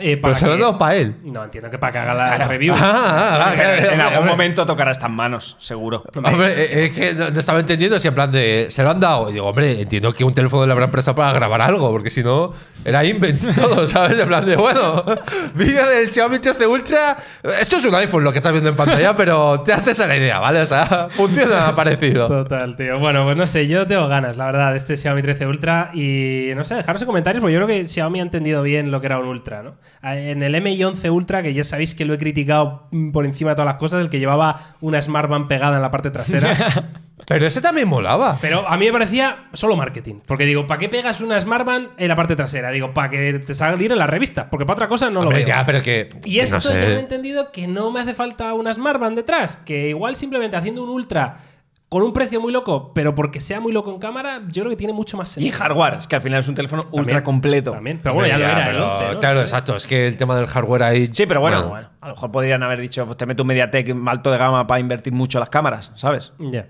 Eh, 0.00 0.16
Pero 0.20 0.34
se 0.34 0.46
lo 0.46 0.52
han 0.52 0.58
que- 0.58 0.64
dado 0.64 0.78
para 0.78 0.96
él. 0.96 1.14
No, 1.24 1.44
entiendo 1.44 1.70
que 1.70 1.78
para 1.78 1.92
que 1.92 1.98
haga 1.98 2.14
la 2.14 2.48
review. 2.48 2.74
Ah, 2.76 2.80
ah, 2.80 3.46
ah, 3.50 3.54
claro, 3.54 3.92
en 3.92 4.00
algún 4.00 4.26
momento 4.26 4.64
tocará 4.66 4.90
estas 4.92 5.10
manos, 5.10 5.56
seguro. 5.60 6.02
Hombre, 6.16 6.48
eh, 6.56 6.84
es 6.86 6.92
que 6.92 7.14
no, 7.14 7.30
no 7.30 7.38
estaba 7.38 7.58
entendiendo 7.60 7.98
si 8.00 8.08
en 8.08 8.14
plan 8.14 8.30
de. 8.30 8.66
Se 8.70 8.82
lo 8.82 8.90
han 8.90 9.00
dado. 9.00 9.28
Y 9.30 9.32
digo, 9.34 9.46
hombre, 9.46 9.80
entiendo 9.80 10.12
que 10.12 10.24
un 10.24 10.34
teléfono 10.34 10.66
le 10.66 10.72
habrán 10.72 10.90
prestado 10.90 11.14
para 11.14 11.32
grabar 11.32 11.60
algo, 11.62 11.90
porque 11.90 12.10
si 12.10 12.22
no, 12.22 12.52
era 12.84 13.04
invent 13.04 13.42
todo, 13.54 13.86
¿sabes? 13.86 14.18
En 14.18 14.28
plan 14.28 14.44
de, 14.44 14.56
bueno, 14.56 15.04
vídeo 15.54 15.86
del 15.88 16.08
Xiaomi 16.10 16.38
13 16.38 16.66
Ultra. 16.66 17.16
Esto 17.60 17.76
es 17.76 17.84
un 17.84 17.94
iPhone 17.94 18.24
lo 18.24 18.32
que 18.32 18.38
estás 18.38 18.52
viendo 18.52 18.70
en 18.70 18.76
pantalla, 18.76 19.14
pero 19.16 19.60
te 19.60 19.72
haces 19.72 19.98
a 20.00 20.06
la 20.06 20.16
idea, 20.16 20.38
¿vale? 20.38 20.60
O 20.60 20.66
sea, 20.66 21.08
funciona 21.12 21.74
parecido. 21.74 22.28
Total, 22.28 22.76
tío. 22.76 22.98
Bueno, 22.98 23.24
pues 23.24 23.36
no 23.36 23.46
sé, 23.46 23.66
yo 23.66 23.86
tengo 23.86 24.08
ganas, 24.08 24.36
la 24.36 24.46
verdad, 24.46 24.70
de 24.72 24.78
este 24.78 24.96
Xiaomi 24.96 25.22
13 25.22 25.46
Ultra. 25.46 25.90
Y 25.94 26.50
no 26.54 26.64
sé, 26.64 26.74
dejaros 26.74 27.00
en 27.02 27.06
comentarios, 27.06 27.40
porque 27.40 27.54
yo 27.54 27.58
creo 27.64 27.68
que 27.68 27.86
Xiaomi 27.86 28.20
ha 28.20 28.22
entendido 28.22 28.62
bien 28.62 28.90
lo 28.90 29.00
que 29.00 29.06
era 29.06 29.18
un 29.18 29.26
Ultra, 29.26 29.62
¿no? 29.62 29.76
En 30.02 30.42
el 30.42 30.60
MI 30.60 30.82
11 30.82 31.10
Ultra, 31.10 31.42
que 31.42 31.54
ya 31.54 31.64
sabéis 31.64 31.94
que 31.94 32.04
lo 32.04 32.14
he 32.14 32.18
criticado 32.18 32.88
por 33.12 33.24
encima 33.26 33.50
de 33.50 33.56
todas 33.56 33.66
las 33.66 33.76
cosas, 33.76 34.00
el 34.00 34.10
que 34.10 34.18
llevaba 34.18 34.74
una 34.80 35.00
Smart 35.00 35.28
Band 35.28 35.48
pegada 35.48 35.76
en 35.76 35.82
la 35.82 35.90
parte 35.90 36.10
trasera. 36.10 36.54
Pero 37.26 37.46
ese 37.46 37.60
también 37.60 37.88
molaba. 37.88 38.38
Pero 38.40 38.68
a 38.68 38.76
mí 38.76 38.86
me 38.86 38.92
parecía 38.92 39.46
solo 39.52 39.74
marketing. 39.76 40.20
Porque 40.24 40.44
digo, 40.44 40.66
¿para 40.66 40.78
qué 40.78 40.88
pegas 40.88 41.20
una 41.20 41.40
Smart 41.40 41.66
Band 41.66 41.88
en 41.96 42.08
la 42.08 42.14
parte 42.14 42.36
trasera? 42.36 42.70
Digo, 42.70 42.94
para 42.94 43.10
que 43.10 43.32
te 43.40 43.54
salga 43.54 43.82
en 43.82 43.98
la 43.98 44.06
revista. 44.06 44.48
Porque 44.48 44.64
para 44.64 44.74
otra 44.74 44.88
cosa 44.88 45.10
no 45.10 45.22
lo 45.22 45.30
veo. 45.30 45.46
ya, 45.46 45.64
pero 45.66 45.82
que. 45.82 46.08
Y 46.24 46.36
que 46.36 46.44
esto 46.44 46.58
no 46.58 46.74
yo 46.74 46.80
he 46.80 47.00
entendido 47.00 47.50
que 47.50 47.66
no 47.66 47.90
me 47.90 48.00
hace 48.00 48.14
falta 48.14 48.54
una 48.54 48.72
Smart 48.72 49.00
Band 49.00 49.16
detrás. 49.16 49.56
Que 49.56 49.88
igual 49.88 50.14
simplemente 50.14 50.56
haciendo 50.56 50.84
un 50.84 50.90
Ultra 50.90 51.36
con 51.88 52.02
un 52.02 52.12
precio 52.12 52.40
muy 52.40 52.52
loco, 52.52 52.92
pero 52.94 53.14
porque 53.14 53.40
sea 53.40 53.60
muy 53.60 53.72
loco 53.72 53.92
en 53.92 53.98
cámara, 54.00 54.42
yo 54.48 54.62
creo 54.62 54.70
que 54.70 54.76
tiene 54.76 54.92
mucho 54.92 55.16
más 55.16 55.30
Y 55.30 55.34
sentido. 55.34 55.56
hardware, 55.58 55.94
es 55.94 56.06
que 56.08 56.16
al 56.16 56.22
final 56.22 56.40
es 56.40 56.48
un 56.48 56.54
teléfono 56.56 56.82
ultra 56.90 57.22
completo. 57.22 57.70
También, 57.70 58.00
pero 58.02 58.14
bueno, 58.14 58.28
ya 58.28 58.38
lo 58.38 58.44
era 58.44 58.66
el 58.70 58.74
pero, 58.76 58.92
11, 58.96 59.14
¿no? 59.14 59.20
Claro, 59.20 59.40
exacto. 59.40 59.76
Es 59.76 59.86
que 59.86 60.06
el 60.08 60.16
tema 60.16 60.34
del 60.36 60.46
hardware 60.48 60.82
ahí. 60.82 61.08
Sí, 61.12 61.26
pero 61.26 61.40
bueno, 61.40 61.68
bueno, 61.68 61.88
a 62.00 62.08
lo 62.08 62.14
mejor 62.14 62.32
podrían 62.32 62.62
haber 62.62 62.80
dicho, 62.80 63.04
pues 63.06 63.16
te 63.16 63.24
meto 63.26 63.44
un 63.44 63.46
MediaTek 63.48 63.94
alto 64.06 64.30
de 64.32 64.38
gama 64.38 64.66
para 64.66 64.80
invertir 64.80 65.12
mucho 65.12 65.38
en 65.38 65.40
las 65.40 65.50
cámaras, 65.50 65.92
¿sabes? 65.94 66.32
Ya. 66.38 66.66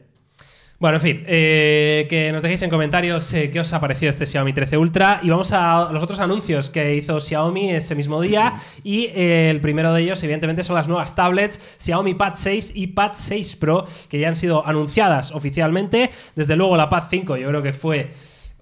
Bueno, 0.78 0.96
en 0.96 1.00
fin, 1.00 1.24
eh, 1.26 2.06
que 2.10 2.30
nos 2.32 2.42
dejéis 2.42 2.60
en 2.60 2.68
comentarios 2.68 3.32
eh, 3.32 3.50
qué 3.50 3.60
os 3.60 3.72
ha 3.72 3.80
parecido 3.80 4.10
este 4.10 4.26
Xiaomi 4.26 4.52
13 4.52 4.76
Ultra. 4.76 5.20
Y 5.22 5.30
vamos 5.30 5.50
a 5.52 5.88
los 5.90 6.02
otros 6.02 6.20
anuncios 6.20 6.68
que 6.68 6.94
hizo 6.96 7.18
Xiaomi 7.18 7.70
ese 7.70 7.94
mismo 7.94 8.20
día. 8.20 8.52
Y 8.84 9.06
eh, 9.06 9.48
el 9.48 9.62
primero 9.62 9.94
de 9.94 10.02
ellos 10.02 10.22
evidentemente 10.22 10.62
son 10.64 10.76
las 10.76 10.86
nuevas 10.86 11.14
tablets 11.14 11.76
Xiaomi 11.78 12.12
Pad 12.12 12.34
6 12.34 12.72
y 12.74 12.88
Pad 12.88 13.12
6 13.14 13.56
Pro 13.56 13.86
que 14.10 14.18
ya 14.18 14.28
han 14.28 14.36
sido 14.36 14.66
anunciadas 14.66 15.32
oficialmente. 15.32 16.10
Desde 16.34 16.56
luego 16.56 16.76
la 16.76 16.90
Pad 16.90 17.04
5 17.08 17.38
yo 17.38 17.48
creo 17.48 17.62
que 17.62 17.72
fue 17.72 18.10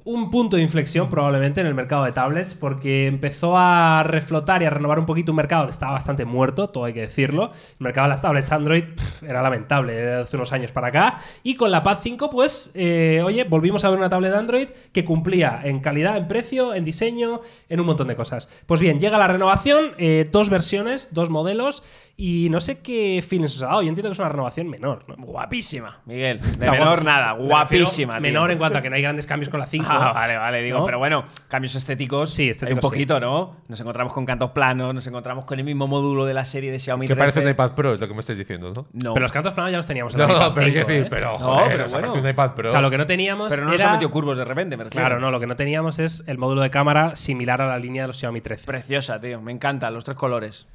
un 0.04 0.30
punto 0.30 0.56
de 0.56 0.62
inflexión 0.62 1.08
probablemente 1.08 1.62
en 1.62 1.66
el 1.66 1.74
mercado 1.74 2.04
de 2.04 2.12
tablets 2.12 2.54
porque 2.54 3.06
empezó 3.06 3.56
a 3.56 4.02
reflotar 4.02 4.60
y 4.62 4.66
a 4.66 4.70
renovar 4.70 4.98
un 4.98 5.06
poquito 5.06 5.32
un 5.32 5.36
mercado 5.36 5.64
que 5.64 5.70
estaba 5.70 5.92
bastante 5.92 6.26
muerto, 6.26 6.68
todo 6.68 6.84
hay 6.84 6.92
que 6.92 7.00
decirlo. 7.00 7.52
El 7.80 7.84
mercado 7.84 8.06
de 8.06 8.10
las 8.10 8.20
tablets 8.20 8.52
Android 8.52 8.84
era 9.26 9.40
lamentable 9.40 9.94
de 9.94 10.14
hace 10.22 10.36
unos 10.36 10.52
años 10.52 10.72
para 10.72 10.88
acá. 10.88 11.18
Y 11.42 11.54
con 11.54 11.70
la 11.70 11.82
Pad 11.82 11.98
5, 12.02 12.28
pues, 12.28 12.70
eh, 12.74 13.22
oye, 13.24 13.44
volvimos 13.44 13.84
a 13.84 13.90
ver 13.90 13.98
una 13.98 14.10
tablet 14.10 14.32
de 14.32 14.38
Android 14.38 14.68
que 14.92 15.04
cumplía 15.04 15.60
en 15.64 15.80
calidad, 15.80 16.18
en 16.18 16.28
precio, 16.28 16.74
en 16.74 16.84
diseño, 16.84 17.40
en 17.68 17.80
un 17.80 17.86
montón 17.86 18.08
de 18.08 18.16
cosas. 18.16 18.48
Pues 18.66 18.80
bien, 18.80 19.00
llega 19.00 19.16
la 19.16 19.28
renovación, 19.28 19.92
eh, 19.96 20.28
dos 20.30 20.50
versiones, 20.50 21.08
dos 21.12 21.30
modelos 21.30 21.82
y 22.16 22.48
no 22.50 22.60
sé 22.60 22.80
qué 22.80 23.24
feelings 23.26 23.56
os 23.56 23.62
ha 23.62 23.66
dado. 23.66 23.82
Yo 23.82 23.88
entiendo 23.88 24.10
que 24.10 24.12
es 24.12 24.18
una 24.18 24.28
renovación 24.28 24.68
menor, 24.68 25.04
¿no? 25.08 25.16
Guapísima, 25.16 26.02
Miguel. 26.04 26.40
De 26.40 26.50
Está 26.50 26.72
menor 26.72 27.04
nada, 27.04 27.32
guapísima. 27.32 28.20
Menor 28.20 28.50
en 28.50 28.58
cuanto 28.58 28.78
a 28.78 28.82
que 28.82 28.90
no 28.90 28.96
hay 28.96 29.02
grandes 29.02 29.26
cambios 29.26 29.48
con 29.48 29.58
la 29.58 29.66
5. 29.66 29.93
Ah, 29.96 30.12
vale, 30.14 30.36
vale, 30.36 30.62
digo, 30.62 30.78
¿No? 30.80 30.84
pero 30.86 30.98
bueno, 30.98 31.24
cambios 31.48 31.74
estéticos. 31.74 32.30
Sí, 32.32 32.48
estéticos, 32.50 32.68
Hay 32.70 32.74
un 32.74 32.80
poquito, 32.80 33.20
¿no? 33.20 33.56
Nos 33.68 33.80
encontramos 33.80 34.12
con 34.12 34.26
cantos 34.26 34.50
planos, 34.50 34.94
nos 34.94 35.06
encontramos 35.06 35.44
con 35.44 35.58
el 35.58 35.64
mismo 35.64 35.86
módulo 35.86 36.24
de 36.24 36.34
la 36.34 36.44
serie 36.44 36.70
de 36.70 36.78
Xiaomi 36.78 37.06
Que 37.06 37.14
13. 37.14 37.18
parece 37.18 37.40
un 37.46 37.50
iPad 37.50 37.72
Pro, 37.72 37.94
es 37.94 38.00
lo 38.00 38.08
que 38.08 38.14
me 38.14 38.20
estáis 38.20 38.38
diciendo, 38.38 38.72
¿no? 38.74 38.86
No, 38.92 39.14
Pero 39.14 39.22
los 39.24 39.32
cantos 39.32 39.54
planos 39.54 39.70
ya 39.70 39.76
los 39.78 39.86
teníamos 39.86 40.14
en 40.14 40.20
No, 40.20 40.24
el 40.26 40.30
iPad 40.32 40.52
pero 40.54 40.66
hay 40.66 40.72
que 40.72 40.78
5, 40.80 40.88
decir, 40.88 41.04
¿eh? 41.04 41.08
pero 41.10 41.32
No, 41.32 41.38
joder, 41.38 41.68
pero 41.72 41.84
o 41.84 41.88
sea, 41.88 41.98
bueno. 42.00 42.12
parece 42.12 42.26
un 42.26 42.30
iPad 42.32 42.54
Pro. 42.54 42.66
O 42.68 42.70
sea, 42.70 42.80
lo 42.80 42.90
que 42.90 42.98
no 42.98 43.06
teníamos 43.06 43.48
pero 43.50 43.64
no 43.64 43.70
nos 43.72 43.80
era... 43.80 43.90
ha 43.90 43.92
metido 43.92 44.10
curvos 44.10 44.36
de 44.38 44.44
repente, 44.44 44.76
me 44.76 44.84
refiero. 44.84 45.06
Claro, 45.06 45.20
no, 45.20 45.30
lo 45.30 45.40
que 45.40 45.46
no 45.46 45.56
teníamos 45.56 45.98
es 45.98 46.24
el 46.26 46.38
módulo 46.38 46.62
de 46.62 46.70
cámara 46.70 47.16
similar 47.16 47.60
a 47.62 47.66
la 47.68 47.78
línea 47.78 48.02
de 48.02 48.08
los 48.08 48.18
Xiaomi 48.18 48.40
13. 48.40 48.66
Preciosa, 48.66 49.20
tío. 49.20 49.40
Me 49.40 49.52
encantan 49.52 49.92
los 49.94 50.04
tres 50.04 50.16
colores. 50.16 50.66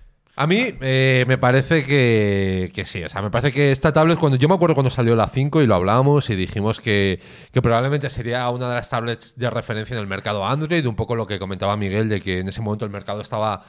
A 0.42 0.48
mí 0.48 0.74
eh, 0.80 1.26
me 1.28 1.38
parece 1.38 1.84
que, 1.84 2.72
que 2.74 2.86
sí, 2.86 3.04
o 3.04 3.10
sea, 3.10 3.22
me 3.22 3.30
parece 3.30 3.52
que 3.52 3.74
esta 3.74 3.92
tablet, 3.92 4.18
cuando 4.18 4.38
yo 4.38 4.48
me 4.48 4.56
acuerdo 4.56 4.74
cuando 4.74 4.90
salió 4.90 5.14
la 5.14 5.28
5 5.28 5.62
y 5.62 5.68
lo 5.68 5.76
hablábamos 5.76 6.30
y 6.30 6.36
dijimos 6.38 6.80
que, 6.80 7.20
que 7.52 7.62
probablemente 7.62 8.10
sería 8.10 8.50
una 8.50 8.70
de 8.70 8.76
las 8.76 8.90
tablets 8.90 9.38
de 9.38 9.50
referencia 9.50 9.96
en 9.96 10.00
el 10.00 10.08
mercado 10.08 10.48
Android, 10.48 10.86
un 10.86 10.96
poco 10.96 11.18
lo 11.18 11.28
que 11.28 11.40
comentaba 11.40 11.76
Miguel, 11.76 12.08
de 12.08 12.22
que 12.22 12.40
en 12.40 12.48
ese 12.48 12.62
momento 12.62 12.86
el 12.86 12.92
mercado 12.92 13.20
estaba 13.20 13.66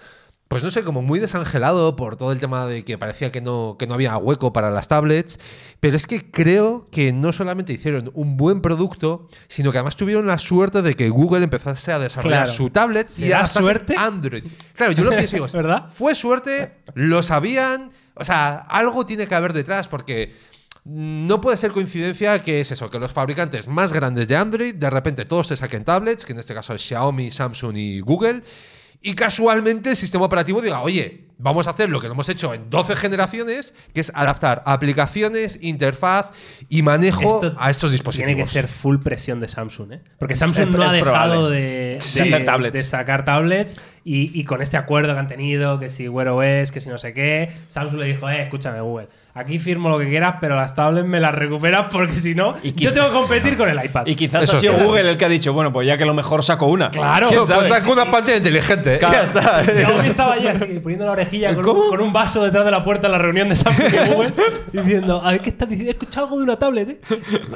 pues 0.51 0.64
no 0.64 0.70
sé, 0.72 0.82
como 0.82 1.01
muy 1.01 1.20
desangelado 1.20 1.94
por 1.94 2.16
todo 2.16 2.32
el 2.32 2.40
tema 2.40 2.66
de 2.66 2.84
que 2.84 2.98
parecía 2.98 3.30
que 3.30 3.40
no, 3.40 3.76
que 3.78 3.86
no 3.86 3.94
había 3.94 4.16
hueco 4.16 4.53
para 4.53 4.72
las 4.72 4.88
tablets. 4.88 5.38
Pero 5.78 5.94
es 5.96 6.09
que 6.09 6.28
creo 6.28 6.88
que 6.90 7.12
no 7.12 7.32
solamente 7.32 7.72
hicieron 7.72 8.11
un 8.14 8.36
buen 8.36 8.61
producto, 8.61 9.28
sino 9.46 9.70
que 9.70 9.78
además 9.78 9.94
tuvieron 9.94 10.26
la 10.26 10.38
suerte 10.38 10.82
de 10.82 10.96
que 10.96 11.09
Google 11.09 11.44
empezase 11.44 11.92
a 11.92 12.01
desarrollar 12.01 12.42
Claro. 12.46 12.57
su 12.57 12.68
tablet 12.70 13.07
y 13.11 13.12
¿Será 13.12 13.38
adaptarse 13.38 13.62
suerte? 13.62 13.94
a 13.96 14.05
Android. 14.07 14.42
Claro, 14.74 14.90
yo 14.90 15.05
lo 15.05 15.11
pienso 15.11 15.36
digo, 15.36 15.46
¿Verdad? 15.53 15.88
fue 15.94 16.16
suerte, 16.16 16.72
lo 16.94 17.22
sabían, 17.22 17.92
o 18.14 18.24
sea, 18.24 18.57
algo 18.57 19.07
tiene 19.07 19.28
que 19.28 19.36
haber 19.36 19.53
detrás 19.53 19.86
porque 19.86 20.34
no 20.84 21.40
puede 21.40 21.59
ser 21.59 21.70
coincidencia 21.70 22.42
que 22.42 22.61
es 22.61 22.72
eso, 22.72 22.90
que 22.90 22.98
los 22.98 23.12
fabricantes 23.12 23.68
más 23.68 23.92
grandes 23.92 24.26
de 24.26 24.34
Android 24.34 24.74
de 24.74 24.90
repente 24.90 25.26
todos 25.26 25.46
te 25.46 25.57
saquen 25.57 25.84
tablets, 25.84 26.24
que 26.26 26.32
en 26.32 26.40
este 26.40 26.55
caso 26.55 26.74
es 26.74 26.82
Xiaomi, 26.82 27.30
Samsung 27.30 27.76
y 27.76 28.01
Google, 28.01 28.42
y 29.03 29.14
casualmente 29.14 29.90
el 29.90 29.96
sistema 29.96 30.24
operativo 30.24 30.61
diga, 30.61 30.80
oye, 30.82 31.24
vamos 31.38 31.66
a 31.66 31.70
hacer 31.70 31.88
lo 31.88 32.01
que 32.01 32.07
lo 32.07 32.12
hemos 32.12 32.28
hecho 32.28 32.53
en 32.53 32.68
12 32.68 32.96
generaciones, 32.96 33.72
que 33.94 34.01
es 34.03 34.12
adaptar 34.14 34.62
aplicaciones, 34.66 35.59
interfaz 35.62 36.30
y 36.68 36.82
manejo 36.82 37.22
Esto 37.22 37.57
a 37.59 37.70
estos 37.70 37.92
dispositivos. 37.92 38.26
Tiene 38.28 38.42
que 38.42 38.46
ser 38.46 38.68
full 38.68 38.98
presión 38.98 39.40
de 39.40 39.48
Samsung, 39.48 39.92
¿eh? 39.92 40.01
Porque 40.18 40.36
Samsung 40.36 40.68
Es- 40.68 40.74
no 40.76 40.82
ha 40.88 40.92
dejado 40.92 41.32
probable. 41.32 41.57
de, 41.61 41.96
Sí. 42.01 42.18
de- 42.24 42.34
hacer 42.34 42.44
tablets. 42.44 42.74
de 42.74 42.84
sacar 42.84 43.24
tablets 43.24 43.76
y, 44.05 44.38
y 44.38 44.44
con 44.44 44.61
este 44.61 44.76
acuerdo 44.76 45.14
que 45.14 45.18
han 45.20 45.28
tenido, 45.28 45.78
que 45.78 45.88
si 45.88 46.07
Wear 46.09 46.28
OS, 46.28 46.70
que 46.70 46.80
si 46.82 46.90
no 46.90 46.98
sé 46.98 47.14
qué, 47.14 47.51
Samsung 47.68 48.01
le 48.01 48.07
dijo, 48.07 48.28
eh, 48.28 48.42
escúchame 48.42 48.80
Google, 48.82 49.09
aquí 49.34 49.58
firmo 49.58 49.88
lo 49.88 49.98
que 49.98 50.08
quieras, 50.08 50.36
pero 50.40 50.56
las 50.56 50.74
tablets 50.74 51.06
me 51.06 51.20
las 51.20 51.34
recuperas 51.34 51.86
porque 51.90 52.14
si 52.14 52.34
no, 52.34 52.54
Y 52.62 52.72
yo 52.72 52.92
tengo 52.92 53.08
que 53.08 53.12
competir 53.14 53.56
con 53.56 53.68
el 53.68 53.82
iPad. 53.84 54.06
Y 54.06 54.14
quizás 54.16 54.44
Eso 54.44 54.56
ha 54.56 54.60
sido 54.60 54.72
es. 54.74 54.82
Google 54.82 55.10
el 55.10 55.16
que 55.16 55.24
ha 55.24 55.28
dicho, 55.28 55.52
bueno, 55.52 55.72
pues 55.72 55.86
ya 55.86 55.96
que 55.96 56.04
lo 56.04 56.14
mejor 56.14 56.42
saco 56.42 56.66
una. 56.66 56.90
Claro, 56.90 57.28
¿Quién 57.28 57.42
Pues 57.46 57.68
saca 57.68 57.90
una 57.90 58.10
pantalla 58.10 58.36
inteligente. 58.38 58.98
Claro. 58.98 59.14
Ya 59.14 59.22
está. 59.22 59.64
Xiaomi 59.64 60.08
estaba 60.08 60.34
allí 60.34 60.46
así, 60.48 60.64
poniendo 60.80 61.06
la 61.06 61.12
orejilla 61.12 61.54
con, 61.54 61.64
¿Cómo? 61.64 61.88
con 61.88 62.00
un 62.00 62.12
vaso 62.12 62.44
detrás 62.44 62.64
de 62.64 62.70
la 62.70 62.82
puerta 62.84 63.06
en 63.06 63.12
la 63.12 63.18
reunión 63.18 63.48
de 63.48 63.56
Samsung 63.56 63.86
y 63.92 64.10
Google, 64.12 64.32
diciendo, 64.72 65.22
a 65.24 65.32
ver 65.32 65.40
qué 65.40 65.50
estás 65.50 65.68
diciendo, 65.68 65.90
he 65.90 65.94
escuchado 65.94 66.26
algo 66.26 66.38
de 66.38 66.44
una 66.44 66.56
tablet, 66.58 66.88
¿eh? 66.90 67.00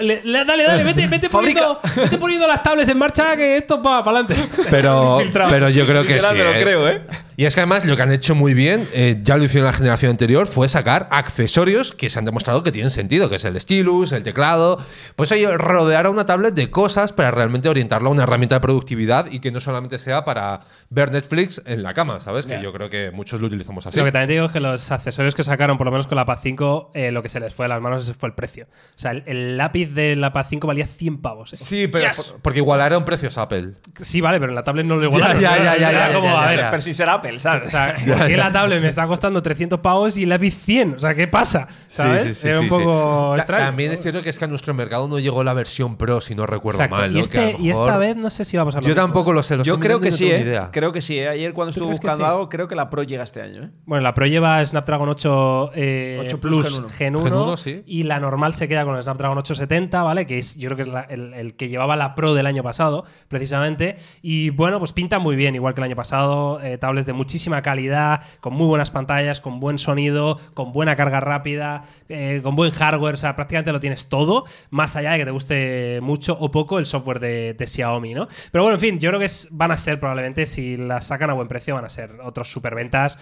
Le- 0.01 0.23
le- 0.25 0.45
dale, 0.45 0.65
dale, 0.65 0.85
vete, 0.85 1.07
vete, 1.07 1.29
poniendo, 1.29 1.79
vete 1.97 2.19
poniendo 2.19 2.47
las 2.47 2.63
tablets 2.63 2.91
en 2.91 2.99
marcha 2.99 3.37
que 3.37 3.57
esto 3.57 3.83
va 3.83 4.03
para 4.05 4.19
adelante. 4.21 4.49
Pero, 4.71 5.19
pero 5.51 5.69
yo 5.71 5.87
creo 5.87 6.03
que 6.05 6.21
sí. 6.21 6.35
lo 6.37 6.53
¿eh? 6.53 6.63
creo, 6.63 6.89
¿eh? 6.89 7.03
Y 7.37 7.45
es 7.47 7.55
que 7.55 7.61
además 7.61 7.85
lo 7.85 7.97
que 7.97 8.03
han 8.03 8.13
hecho 8.13 8.35
muy 8.35 8.55
bien, 8.55 8.89
eh, 8.93 9.19
ya 9.23 9.37
lo 9.37 9.45
hicieron 9.45 9.67
en 9.67 9.73
la 9.73 9.77
generación 9.79 10.11
anterior, 10.11 10.47
fue 10.47 10.69
sacar 10.69 11.09
accesorios 11.11 11.93
que 11.93 12.09
se 12.11 12.19
han 12.19 12.25
demostrado 12.25 12.63
que 12.63 12.71
tienen 12.73 12.91
sentido, 12.91 13.29
que 13.29 13.37
es 13.37 13.45
el 13.45 13.59
stylus, 13.61 14.13
el 14.13 14.23
teclado. 14.23 14.79
Pues 15.17 15.33
oye, 15.33 15.49
rodear 15.57 16.07
a 16.07 16.11
una 16.11 16.27
tablet 16.27 16.55
de 16.55 16.71
cosas 16.71 17.13
para 17.13 17.31
realmente 17.31 17.69
orientarla 17.69 18.09
a 18.09 18.13
una 18.13 18.23
herramienta 18.23 18.57
de 18.57 18.61
productividad 18.61 19.27
y 19.31 19.41
que 19.41 19.51
no 19.51 19.61
solamente 19.61 19.99
sea 19.99 20.25
para 20.25 20.61
ver 20.91 21.11
Netflix 21.11 21.61
en 21.67 21.83
la 21.83 21.93
cama, 21.95 22.21
¿sabes? 22.21 22.47
Que 22.47 22.61
yo 22.63 22.73
creo 22.73 22.89
que 22.89 23.11
muchos 23.11 23.41
lo 23.41 23.47
utilizamos 23.49 23.87
así. 23.87 23.99
Lo 23.99 24.05
que 24.05 24.13
también 24.13 24.29
te 24.29 24.33
digo 24.35 24.47
es 24.47 24.53
que 24.53 24.61
los 24.61 24.91
accesorios 24.93 25.35
que 25.35 25.43
sacaron, 25.45 25.77
por 25.77 25.87
lo 25.87 25.91
menos 25.91 26.07
con 26.07 26.17
la 26.17 26.25
Pad 26.25 26.39
5, 26.43 26.93
eh, 26.95 27.11
lo 27.11 27.23
que 27.23 27.29
se 27.29 27.41
les 27.41 27.53
fue 27.53 27.65
de 27.65 27.69
las 27.71 27.81
manos 27.81 28.13
fue 28.19 28.29
el 28.29 28.35
precio. 28.35 28.67
O 28.97 28.99
sea, 28.99 29.11
el, 29.11 29.25
el 29.27 29.57
lápiz 29.57 29.87
de 29.95 30.15
la 30.17 30.33
Pad 30.33 30.47
5 30.49 30.67
valía 30.67 30.87
100 30.87 31.19
pavos. 31.21 31.53
¿eh? 31.53 31.57
Sí, 31.57 31.89
pero 31.89 32.09
Yes. 32.09 32.17
por- 32.17 32.41
porque 32.43 32.59
igualaron 32.61 33.05
precios 33.05 33.39
Apple. 33.39 33.73
Sí, 34.03 34.21
vale, 34.21 34.39
pero 34.39 34.51
en 34.53 34.57
la 34.57 34.63
tablet 34.63 34.87
no 34.87 34.97
lo 34.97 35.05
igualaron. 35.05 35.41
Ya, 35.41 35.57
ya, 35.57 35.77
ya, 35.77 35.91
Era 35.91 36.09
ya, 36.09 36.15
como, 36.15 36.27
ya, 36.29 36.33
ya, 36.35 36.43
a 36.43 36.47
ver, 36.47 36.59
ya. 36.59 36.71
Pero 36.71 36.83
si 36.83 36.95
será 36.95 37.21
Apple, 37.25 37.39
¿sabes? 37.39 37.67
O 37.67 37.71
sea, 37.71 37.95
¿por 38.07 38.27
qué 38.27 38.37
la 38.37 38.53
tablet 38.53 38.81
me 38.81 38.89
está 38.89 39.07
costando 39.07 39.43
300 39.43 39.81
pavos 39.81 40.17
y 40.17 40.25
el 40.25 40.29
lápiz 40.29 40.53
100? 40.65 40.95
O 40.95 40.99
sea, 40.99 41.15
¿qué 41.15 41.27
pasa? 41.29 41.67
¿Sabes? 41.89 42.23
Sí, 42.23 42.29
sí, 42.31 42.35
sí, 42.43 42.49
es 42.49 42.57
un 42.59 42.65
sí, 42.65 42.69
poco 42.71 43.33
sí. 43.33 43.37
Ta- 43.37 43.43
extraño. 43.43 43.65
También 43.67 43.93
es 43.93 44.03
cierto 44.03 44.23
que 44.23 44.31
es 44.31 44.39
que 44.39 44.45
a 44.45 44.49
nuestro 44.49 44.75
mercado 44.75 45.09
no 45.09 45.19
llegó 45.19 45.43
la 45.45 45.55
versión 45.55 45.97
Pro, 45.97 46.21
si 46.21 46.35
no 46.35 46.47
recuerdo 46.47 46.79
Exacto. 46.83 46.97
mal. 47.03 47.17
y, 47.17 47.21
este- 47.21 47.57
y 47.59 47.71
esta 47.71 47.97
vez 47.97 48.17
no 48.17 48.31
sé 48.31 48.45
si 48.45 48.57
va 48.57 48.63
a 48.65 48.67
pasar 48.67 48.83
lo 48.83 48.89
Yo 48.89 48.95
mismo. 48.95 49.07
tampoco 49.07 49.33
lo 49.33 49.43
sé. 49.43 49.57
lo 49.57 49.65
Yo 49.65 49.79
creo 49.81 50.01
que 50.01 50.11
sí, 50.13 50.31
¿eh? 50.31 50.41
idea. 50.41 50.71
Creo 50.73 50.93
que 50.93 51.01
sí, 51.01 51.19
¿eh? 51.19 51.29
Ayer 51.29 51.53
cuando 51.55 51.71
estuve 51.71 51.89
buscando 51.89 52.17
sí? 52.25 52.31
algo, 52.31 52.49
creo 52.49 52.69
que 52.69 52.75
la 52.75 52.91
Pro 52.91 53.03
llega 53.03 53.25
este 53.25 53.41
año, 53.43 53.65
¿eh? 53.65 53.71
Bueno, 53.87 54.03
la 54.03 54.15
Pro 54.15 54.27
lleva 54.27 54.65
Snapdragon 54.65 55.09
8, 55.09 55.71
eh, 55.75 56.19
8 56.21 56.41
Plus 56.41 56.79
Plus 56.79 56.93
Gen 56.93 57.17
1, 57.17 57.25
Gen 57.25 57.35
1, 57.35 57.57
sí. 57.57 57.83
y 57.87 58.03
la 58.05 58.21
normal 58.21 58.55
se 58.55 58.69
queda 58.69 58.85
con 58.85 58.97
el 58.97 59.03
Snapdragon 59.03 59.39
870, 59.39 60.03
¿vale? 60.03 60.27
Que 60.27 60.39
es 60.39 60.57
yo 60.57 60.69
creo 60.69 60.77
que 60.77 60.83
es 60.83 60.89
la- 60.89 61.03
el, 61.03 61.35
el 61.35 61.55
que 61.55 61.69
llevaba 61.69 61.97
la 61.97 62.15
Pro 62.15 62.35
del 62.35 62.47
año 62.47 62.63
pasado, 62.63 63.05
precisamente. 63.29 63.97
Y 64.23 64.51
bueno, 64.51 64.79
pues 64.79 64.93
pinta 64.93 65.19
muy 65.19 65.37
bien, 65.37 65.55
igual 65.55 65.75
que 65.75 65.81
el 65.81 65.85
año 65.85 65.97
pasado. 65.97 66.61
eh, 66.63 66.79
tablets 66.79 67.07
de 67.07 67.13
muchísima 67.15 67.63
calidad, 67.63 68.23
con 68.41 68.53
muy 68.55 68.67
buenas 68.67 68.91
pantallas, 68.91 69.41
con 69.41 69.61
buen 69.61 69.79
sonido, 69.79 70.39
con 70.55 70.73
buena 70.73 70.97
carga 70.97 71.21
rápida, 71.21 71.83
eh, 72.09 72.41
con 72.43 72.57
buen 72.57 72.71
hardware, 72.71 73.15
o 73.15 73.19
sea, 73.19 73.35
prácticamente 73.37 73.73
lo 73.73 73.81
tienes 73.81 74.09
todo, 74.09 74.45
más 74.71 74.97
allá 74.97 75.13
de 75.13 75.19
que 75.19 75.25
te 75.25 75.31
guste 75.31 76.01
mucho 76.03 76.37
o 76.39 76.51
poco 76.51 76.79
el 76.79 76.87
software 76.87 77.21
de, 77.21 77.65
Xiaomi, 77.67 78.15
¿no? 78.15 78.29
Pero 78.53 78.63
bueno, 78.65 78.75
en 78.77 78.81
fin, 78.81 78.99
yo 78.99 79.09
creo 79.11 79.19
que 79.19 79.27
es- 79.27 79.49
van 79.51 79.71
a 79.71 79.79
ser 79.79 79.99
probablemente, 79.99 80.45
si 80.47 80.77
las 80.77 81.07
sacan 81.07 81.31
a 81.31 81.33
buen 81.33 81.49
precio, 81.49 81.75
van 81.75 81.85
a 81.87 81.89
ser 81.89 82.19
otros 82.23 82.51
superventas 82.51 83.19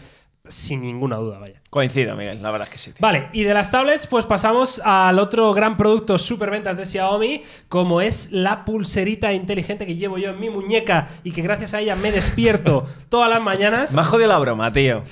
sin 0.49 0.83
ninguna 0.83 1.17
duda, 1.17 1.39
vaya. 1.39 1.61
Coincido, 1.71 2.17
Miguel, 2.17 2.43
la 2.43 2.51
verdad 2.51 2.67
es 2.67 2.73
que 2.73 2.79
sí. 2.79 2.91
tío. 2.93 2.99
Vale, 3.01 3.29
y 3.33 3.45
de 3.45 3.55
las 3.55 3.71
tablets, 3.71 4.07
pues 4.07 4.27
pasamos 4.27 4.81
al 4.85 5.19
otro 5.19 5.53
gran 5.55 5.77
producto 5.77 6.19
superventas 6.19 6.77
de 6.77 6.85
Xiaomi, 6.85 7.43
como 7.69 8.01
es 8.01 8.33
la 8.33 8.65
pulserita 8.65 9.33
inteligente 9.33 9.87
que 9.87 9.95
llevo 9.95 10.19
yo 10.19 10.31
en 10.31 10.41
mi 10.41 10.51
muñeca 10.51 11.09
y 11.23 11.33
que 11.33 11.43
gracias 11.43 11.75
a 11.75 11.81
ella 11.81 11.95
me 11.95 12.11
despierto 12.11 12.87
todas 13.09 13.31
las 13.31 13.41
mañanas. 13.41 13.95
Me 13.95 14.01
ha 14.01 14.05
jodido 14.05 14.29
la 14.29 14.39
broma, 14.39 14.73
tío. 14.73 15.05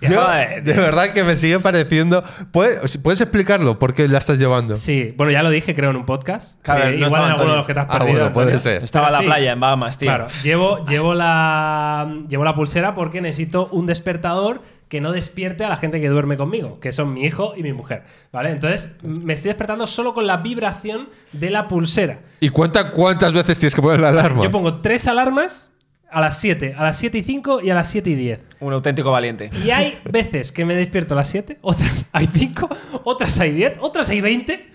Yo, 0.00 0.20
Joder, 0.20 0.62
de 0.64 0.72
verdad 0.72 1.12
que 1.12 1.24
me 1.24 1.36
sigue 1.36 1.60
pareciendo. 1.60 2.22
¿Puedes, 2.52 2.96
¿puedes 2.98 3.20
explicarlo? 3.20 3.78
¿Por 3.78 3.92
qué 3.94 4.08
la 4.08 4.18
estás 4.18 4.38
llevando? 4.38 4.74
Sí, 4.76 5.12
bueno, 5.16 5.30
ya 5.32 5.42
lo 5.42 5.50
dije, 5.50 5.74
creo, 5.74 5.90
en 5.90 5.96
un 5.96 6.06
podcast. 6.06 6.60
Claro, 6.62 6.84
Eh, 6.88 6.96
no 6.98 7.06
igual 7.06 7.22
en 7.22 7.28
alguno 7.30 7.30
Antonio. 7.32 7.52
de 7.52 7.56
los 7.58 7.66
que 7.66 7.74
te 7.74 7.80
has 7.80 7.86
Ah, 7.88 7.98
perdido. 7.98 8.12
bueno, 8.18 8.32
puede 8.32 8.58
ser. 8.58 8.82
Estaba 8.82 9.08
en 9.08 9.12
la 9.12 9.18
sí, 9.20 9.24
playa, 9.26 9.52
en 9.52 9.60
Bahamas, 9.60 9.98
tío. 9.98 10.06
Claro, 10.08 10.26
llevo, 10.42 10.84
llevo, 10.86 11.14
la, 11.14 12.14
llevo 12.28 12.44
la 12.44 12.54
pulsera 12.54 12.94
porque 12.94 13.20
necesito 13.20 13.68
un 13.72 13.86
despertador 13.86 14.58
que 14.88 15.00
no 15.00 15.12
despierte 15.12 15.64
a 15.64 15.68
la 15.68 15.76
gente 15.76 16.00
que 16.00 16.08
duerme 16.08 16.36
conmigo, 16.36 16.80
que 16.80 16.92
son 16.92 17.14
mi 17.14 17.24
hijo 17.24 17.52
y 17.56 17.62
mi 17.62 17.72
mujer. 17.72 18.02
¿Vale? 18.32 18.50
Entonces, 18.50 18.96
me 19.02 19.34
estoy 19.34 19.50
despertando 19.50 19.86
solo 19.86 20.14
con 20.14 20.26
la 20.26 20.38
vibración 20.38 21.08
de 21.32 21.50
la 21.50 21.68
pulsera. 21.68 22.18
¿Y 22.40 22.48
cuenta 22.48 22.90
cuántas 22.90 23.32
veces 23.32 23.58
tienes 23.58 23.74
que 23.74 23.82
poner 23.82 24.00
la 24.00 24.08
alarma? 24.08 24.42
Yo 24.42 24.50
pongo 24.50 24.80
tres 24.80 25.06
alarmas 25.06 25.72
a 26.10 26.20
las 26.20 26.38
7, 26.38 26.74
a 26.76 26.84
las 26.84 26.98
7 26.98 27.18
y 27.18 27.22
5 27.22 27.60
y 27.62 27.70
a 27.70 27.74
las 27.74 27.88
7 27.88 28.10
y 28.10 28.14
10. 28.14 28.40
Un 28.60 28.72
auténtico 28.72 29.10
valiente. 29.10 29.50
Y 29.64 29.70
hay 29.70 29.98
veces 30.04 30.52
que 30.52 30.64
me 30.64 30.74
despierto 30.74 31.14
a 31.14 31.18
las 31.18 31.28
7, 31.28 31.58
otras 31.60 32.06
hay 32.12 32.26
5, 32.26 32.68
otras 33.04 33.38
hay 33.40 33.52
10, 33.52 33.78
otras 33.80 34.08
hay 34.10 34.20
20. 34.20 34.68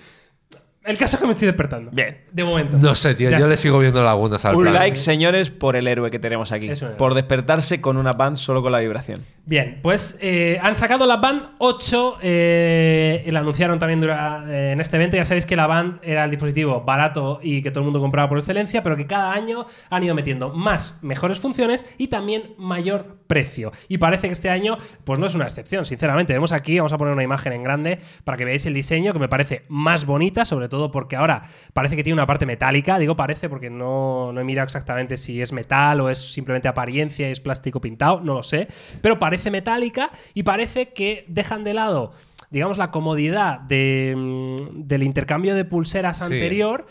El 0.85 0.97
caso 0.97 1.15
es 1.15 1.19
que 1.21 1.25
me 1.25 1.31
estoy 1.33 1.47
despertando. 1.47 1.89
Bien. 1.91 2.17
De 2.31 2.43
momento. 2.43 2.77
No 2.77 2.93
sé, 2.95 3.15
tío. 3.15 3.29
Ya 3.29 3.39
Yo 3.39 3.47
le 3.47 3.57
sigo 3.57 3.79
viendo 3.79 4.03
lagunas 4.03 4.45
al 4.45 4.55
Un 4.55 4.61
plan. 4.63 4.73
like, 4.75 4.97
señores, 4.97 5.49
por 5.49 5.75
el 5.75 5.87
héroe 5.87 6.11
que 6.11 6.19
tenemos 6.19 6.51
aquí. 6.51 6.67
Es 6.69 6.81
un 6.81 6.89
héroe. 6.89 6.97
Por 6.97 7.13
despertarse 7.15 7.81
con 7.81 7.97
una 7.97 8.13
band 8.13 8.37
solo 8.37 8.61
con 8.61 8.71
la 8.71 8.79
vibración. 8.79 9.19
Bien, 9.47 9.79
pues 9.81 10.17
eh, 10.21 10.59
han 10.61 10.75
sacado 10.75 11.05
la 11.05 11.17
Band 11.17 11.41
8 11.59 12.17
eh, 12.21 13.23
y 13.25 13.31
la 13.31 13.39
anunciaron 13.39 13.77
también 13.79 14.01
dura- 14.01 14.43
eh, 14.47 14.71
en 14.73 14.81
este 14.81 14.95
evento. 14.97 15.17
Ya 15.17 15.25
sabéis 15.25 15.45
que 15.45 15.55
la 15.55 15.67
Band 15.67 15.99
era 16.03 16.23
el 16.23 16.31
dispositivo 16.31 16.81
barato 16.81 17.39
y 17.41 17.61
que 17.61 17.69
todo 17.71 17.81
el 17.81 17.85
mundo 17.85 17.99
compraba 17.99 18.27
por 18.29 18.37
excelencia, 18.37 18.81
pero 18.83 18.95
que 18.97 19.05
cada 19.07 19.33
año 19.33 19.65
han 19.89 20.03
ido 20.03 20.15
metiendo 20.15 20.51
más, 20.53 20.99
mejores 21.01 21.39
funciones 21.39 21.85
y 21.97 22.07
también 22.07 22.53
mayor 22.57 23.17
precio. 23.27 23.71
Y 23.87 23.97
parece 23.97 24.27
que 24.27 24.33
este 24.33 24.49
año, 24.49 24.77
pues 25.03 25.19
no 25.19 25.25
es 25.25 25.35
una 25.35 25.45
excepción, 25.45 25.85
sinceramente. 25.85 26.33
Vemos 26.33 26.51
aquí, 26.51 26.77
vamos 26.77 26.93
a 26.93 26.97
poner 26.97 27.13
una 27.13 27.23
imagen 27.23 27.53
en 27.53 27.63
grande 27.63 27.99
para 28.23 28.37
que 28.37 28.45
veáis 28.45 28.65
el 28.65 28.73
diseño, 28.73 29.13
que 29.13 29.19
me 29.19 29.27
parece 29.27 29.63
más 29.69 30.05
bonita, 30.05 30.45
sobre 30.45 30.69
todo 30.69 30.91
porque 30.91 31.15
ahora 31.15 31.43
parece 31.73 31.95
que 31.95 32.03
tiene 32.03 32.15
una 32.15 32.25
parte 32.25 32.45
metálica. 32.45 32.99
Digo 32.99 33.15
parece 33.15 33.49
porque 33.49 33.69
no, 33.69 34.31
no 34.31 34.41
he 34.41 34.43
mirado 34.43 34.65
exactamente 34.65 35.17
si 35.17 35.41
es 35.41 35.51
metal 35.51 36.01
o 36.01 36.09
es 36.09 36.33
simplemente 36.33 36.67
apariencia 36.67 37.27
y 37.27 37.31
es 37.31 37.39
plástico 37.39 37.81
pintado, 37.81 38.21
no 38.21 38.35
lo 38.35 38.43
sé. 38.43 38.67
Pero 39.01 39.19
parece 39.19 39.51
metálica 39.51 40.11
y 40.33 40.43
parece 40.43 40.89
que 40.93 41.25
dejan 41.27 41.63
de 41.63 41.73
lado 41.73 42.13
digamos, 42.51 42.77
la 42.77 42.89
comodidad 42.91 43.59
de, 43.61 44.13
mm, 44.15 44.87
del 44.87 45.03
intercambio 45.03 45.55
de 45.55 45.65
pulseras 45.65 46.17
Sí. 46.19 46.23
anterior 46.23 46.85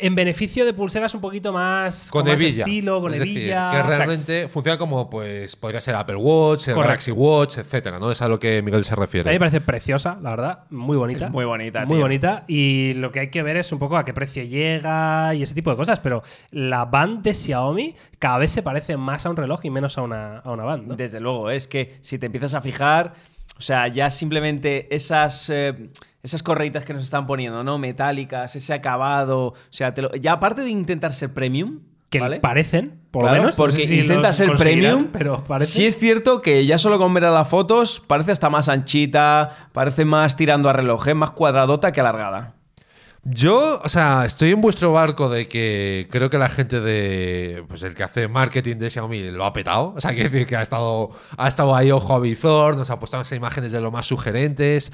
en 0.00 0.14
beneficio 0.14 0.64
de 0.64 0.72
pulseras 0.72 1.14
un 1.14 1.20
poquito 1.20 1.52
más 1.52 2.10
Con 2.10 2.24
más 2.24 2.34
hebilla. 2.40 2.64
estilo, 2.64 3.00
con 3.00 3.12
es 3.12 3.20
decir, 3.20 3.34
que 3.34 3.46
o 3.46 3.50
sea, 3.50 3.82
realmente 3.82 4.48
funciona 4.48 4.78
como, 4.78 5.08
pues, 5.10 5.56
podría 5.56 5.80
ser 5.80 5.94
Apple 5.94 6.16
Watch, 6.16 6.68
el. 6.68 6.76
Galaxy 6.76 7.10
Watch, 7.10 7.58
etcétera, 7.58 7.98
¿no? 7.98 8.10
Es 8.10 8.22
a 8.22 8.28
lo 8.28 8.38
que 8.38 8.62
Miguel 8.62 8.84
se 8.84 8.94
a 8.94 8.96
mí 8.96 9.00
me 9.00 9.06
refiere. 9.06 9.38
parece 9.38 9.60
preciosa, 9.60 10.18
la 10.22 10.30
verdad, 10.30 10.64
muy 10.70 10.96
bonita. 10.96 11.26
Es 11.26 11.30
muy 11.32 11.44
bonita, 11.44 11.84
Muy 11.84 11.96
tío. 11.96 12.04
bonita. 12.04 12.44
Y 12.48 12.94
lo 12.94 13.12
que 13.12 13.20
hay 13.20 13.28
que 13.30 13.42
ver 13.42 13.56
es 13.56 13.70
un 13.72 13.78
poco 13.78 13.96
a 13.96 14.04
qué 14.04 14.12
precio 14.14 14.42
llega 14.44 15.34
y 15.34 15.42
ese 15.42 15.54
tipo 15.54 15.70
de 15.70 15.76
cosas. 15.76 16.00
Pero 16.00 16.22
la 16.50 16.84
band 16.84 17.22
de 17.22 17.34
Xiaomi 17.34 17.94
cada 18.18 18.38
vez 18.38 18.50
se 18.50 18.62
parece 18.62 18.96
más 18.96 19.26
a 19.26 19.30
un 19.30 19.36
reloj 19.36 19.60
y 19.64 19.70
menos 19.70 19.98
a 19.98 20.02
una, 20.02 20.38
a 20.38 20.50
una 20.50 20.64
band. 20.64 20.86
¿no? 20.88 20.96
Desde 20.96 21.20
luego, 21.20 21.50
es 21.50 21.66
que 21.68 21.98
si 22.00 22.18
te 22.18 22.26
empiezas 22.26 22.54
a 22.54 22.60
fijar, 22.60 23.14
o 23.58 23.62
sea, 23.62 23.88
ya 23.88 24.08
simplemente 24.10 24.94
esas, 24.94 25.50
eh, 25.50 25.90
esas 26.22 26.42
correitas 26.42 26.84
que 26.84 26.92
nos 26.94 27.04
están 27.04 27.26
poniendo, 27.26 27.62
¿no? 27.64 27.78
Metálicas, 27.78 28.54
ese 28.56 28.72
acabado, 28.74 29.46
o 29.48 29.54
sea, 29.70 29.94
te 29.94 30.02
lo- 30.02 30.14
ya 30.14 30.32
aparte 30.32 30.62
de 30.62 30.70
intentar 30.70 31.12
ser 31.14 31.32
premium, 31.32 31.80
que 32.10 32.20
¿vale? 32.20 32.40
parecen, 32.40 32.98
por 33.12 33.22
Claro, 33.22 33.36
lo 33.36 33.42
menos. 33.42 33.54
no 33.56 33.64
porque 33.64 33.76
sé 33.82 33.86
si 33.86 33.98
intenta 34.00 34.32
ser 34.32 34.52
premium, 34.56 35.08
pero 35.12 35.44
parece. 35.44 35.70
sí 35.72 35.86
es 35.86 35.96
cierto 35.96 36.42
que 36.42 36.66
ya 36.66 36.76
solo 36.78 36.98
con 36.98 37.14
ver 37.14 37.24
a 37.26 37.30
las 37.30 37.46
fotos 37.48 38.02
parece 38.06 38.32
hasta 38.32 38.50
más 38.50 38.68
anchita, 38.68 39.68
parece 39.72 40.04
más 40.04 40.34
tirando 40.36 40.68
a 40.68 40.72
reloj, 40.72 41.06
¿eh? 41.08 41.14
más 41.14 41.30
cuadradota 41.30 41.92
que 41.92 42.00
alargada. 42.00 42.54
Yo, 43.22 43.82
o 43.84 43.88
sea, 43.90 44.24
estoy 44.24 44.50
en 44.50 44.62
vuestro 44.62 44.92
barco 44.92 45.28
de 45.28 45.46
que 45.46 46.08
creo 46.10 46.30
que 46.30 46.38
la 46.38 46.48
gente 46.48 46.80
de. 46.80 47.62
Pues 47.68 47.82
el 47.82 47.94
que 47.94 48.02
hace 48.02 48.28
marketing 48.28 48.76
de 48.76 48.88
Xiaomi 48.88 49.30
lo 49.30 49.44
ha 49.44 49.52
petado. 49.52 49.92
O 49.94 50.00
sea, 50.00 50.12
quiere 50.14 50.30
decir 50.30 50.46
que 50.46 50.56
ha 50.56 50.62
estado, 50.62 51.10
ha 51.36 51.46
estado 51.46 51.76
ahí 51.76 51.90
ojo 51.90 52.14
a 52.14 52.18
visor, 52.18 52.78
nos 52.78 52.88
ha 52.88 52.98
puesto 52.98 53.20
esas 53.20 53.36
imágenes 53.36 53.72
de 53.72 53.80
lo 53.82 53.90
más 53.90 54.06
sugerentes. 54.06 54.90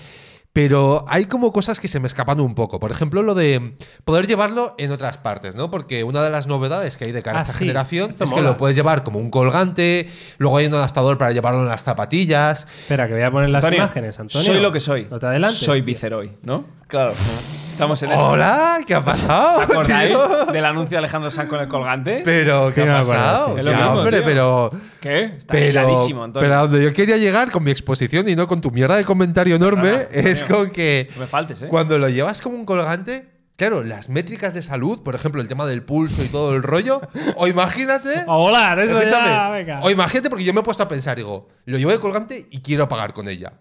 Pero 0.56 1.04
hay 1.06 1.26
como 1.26 1.52
cosas 1.52 1.80
que 1.80 1.86
se 1.86 2.00
me 2.00 2.06
escapan 2.06 2.40
un 2.40 2.54
poco. 2.54 2.80
Por 2.80 2.90
ejemplo, 2.90 3.22
lo 3.22 3.34
de 3.34 3.74
poder 4.06 4.26
llevarlo 4.26 4.74
en 4.78 4.90
otras 4.90 5.18
partes, 5.18 5.54
¿no? 5.54 5.70
Porque 5.70 6.02
una 6.02 6.24
de 6.24 6.30
las 6.30 6.46
novedades 6.46 6.96
que 6.96 7.04
hay 7.04 7.12
de 7.12 7.22
cara 7.22 7.36
a 7.36 7.40
Ah, 7.40 7.42
esta 7.42 7.52
sí, 7.52 7.58
generación 7.58 8.08
esto 8.08 8.24
es 8.24 8.32
que 8.32 8.40
lo 8.40 8.56
puedes 8.56 8.74
llevar 8.74 9.04
como 9.04 9.18
un 9.18 9.28
colgante, 9.30 10.08
luego 10.38 10.56
hay 10.56 10.64
un 10.64 10.72
adaptador 10.72 11.18
para 11.18 11.32
llevarlo 11.32 11.60
en 11.60 11.68
las 11.68 11.84
zapatillas. 11.84 12.66
Espera, 12.80 13.06
que 13.06 13.12
voy 13.12 13.22
a 13.22 13.30
poner 13.30 13.50
las 13.50 13.64
Antonio, 13.64 13.84
imágenes, 13.84 14.18
Antonio. 14.18 14.46
Soy 14.46 14.60
lo 14.62 14.72
que 14.72 14.80
soy. 14.80 15.06
No 15.10 15.18
te 15.18 15.26
adelantes. 15.26 15.58
Soy 15.58 15.80
tío. 15.80 15.86
Viceroy, 15.88 16.32
¿no? 16.42 16.64
Claro. 16.88 17.12
Estamos 17.76 18.02
en 18.02 18.10
eso. 18.12 18.28
Hola, 18.28 18.80
¿qué 18.86 18.94
ha 18.94 19.02
pasado? 19.04 19.58
¿Os 19.58 19.64
acordáis 19.64 20.08
tío? 20.08 20.46
del 20.46 20.64
anuncio 20.64 20.94
de 20.94 20.98
Alejandro 20.98 21.30
Sanz 21.30 21.50
con 21.50 21.60
el 21.60 21.68
colgante? 21.68 22.22
Pero, 22.24 22.70
Sí, 22.70 22.76
¿qué 22.80 22.86
me 22.86 22.92
ha 22.92 22.98
pasado? 23.02 23.52
sí. 23.52 23.60
Es 23.60 23.66
lo 23.66 23.72
Ya, 23.72 23.76
mismo, 23.78 23.92
hombre, 23.98 24.16
tío. 24.16 24.24
pero. 24.26 24.70
¿Qué? 24.98 25.24
Está 25.24 25.52
Pero, 25.52 26.30
pero 26.32 26.54
a 26.54 26.58
donde 26.66 26.82
yo 26.82 26.92
quería 26.94 27.18
llegar 27.18 27.50
con 27.50 27.62
mi 27.62 27.70
exposición 27.70 28.26
y 28.30 28.34
no 28.34 28.48
con 28.48 28.62
tu 28.62 28.70
mierda 28.70 28.96
de 28.96 29.04
comentario 29.04 29.56
enorme 29.56 30.08
es 30.10 30.42
con 30.42 30.70
que 30.70 31.08
No 31.16 31.20
me 31.20 31.26
faltes, 31.26 31.60
¿eh? 31.60 31.66
cuando 31.68 31.98
lo 31.98 32.08
llevas 32.08 32.40
como 32.40 32.56
un 32.56 32.64
colgante, 32.64 33.28
claro, 33.56 33.84
las 33.84 34.08
métricas 34.08 34.54
de 34.54 34.62
salud, 34.62 35.02
por 35.02 35.14
ejemplo, 35.14 35.42
el 35.42 35.46
tema 35.48 35.66
del 35.66 35.82
pulso 35.82 36.24
y 36.24 36.28
todo 36.28 36.54
el 36.56 36.62
rollo, 36.62 37.02
o 37.36 37.46
imagínate. 37.46 38.20
A 38.26 38.36
volar, 38.36 38.78
eso 38.80 38.98
escúchame, 38.98 39.28
ya, 39.28 39.48
venga. 39.50 39.80
o 39.82 39.90
imagínate 39.90 40.30
porque 40.30 40.44
yo 40.44 40.54
me 40.54 40.60
he 40.60 40.64
puesto 40.64 40.82
a 40.82 40.88
pensar, 40.88 41.18
digo, 41.18 41.48
lo 41.66 41.76
llevo 41.76 41.90
de 41.92 42.00
colgante 42.00 42.46
y 42.50 42.62
quiero 42.62 42.88
pagar 42.88 43.12
con 43.12 43.28
ella. 43.28 43.52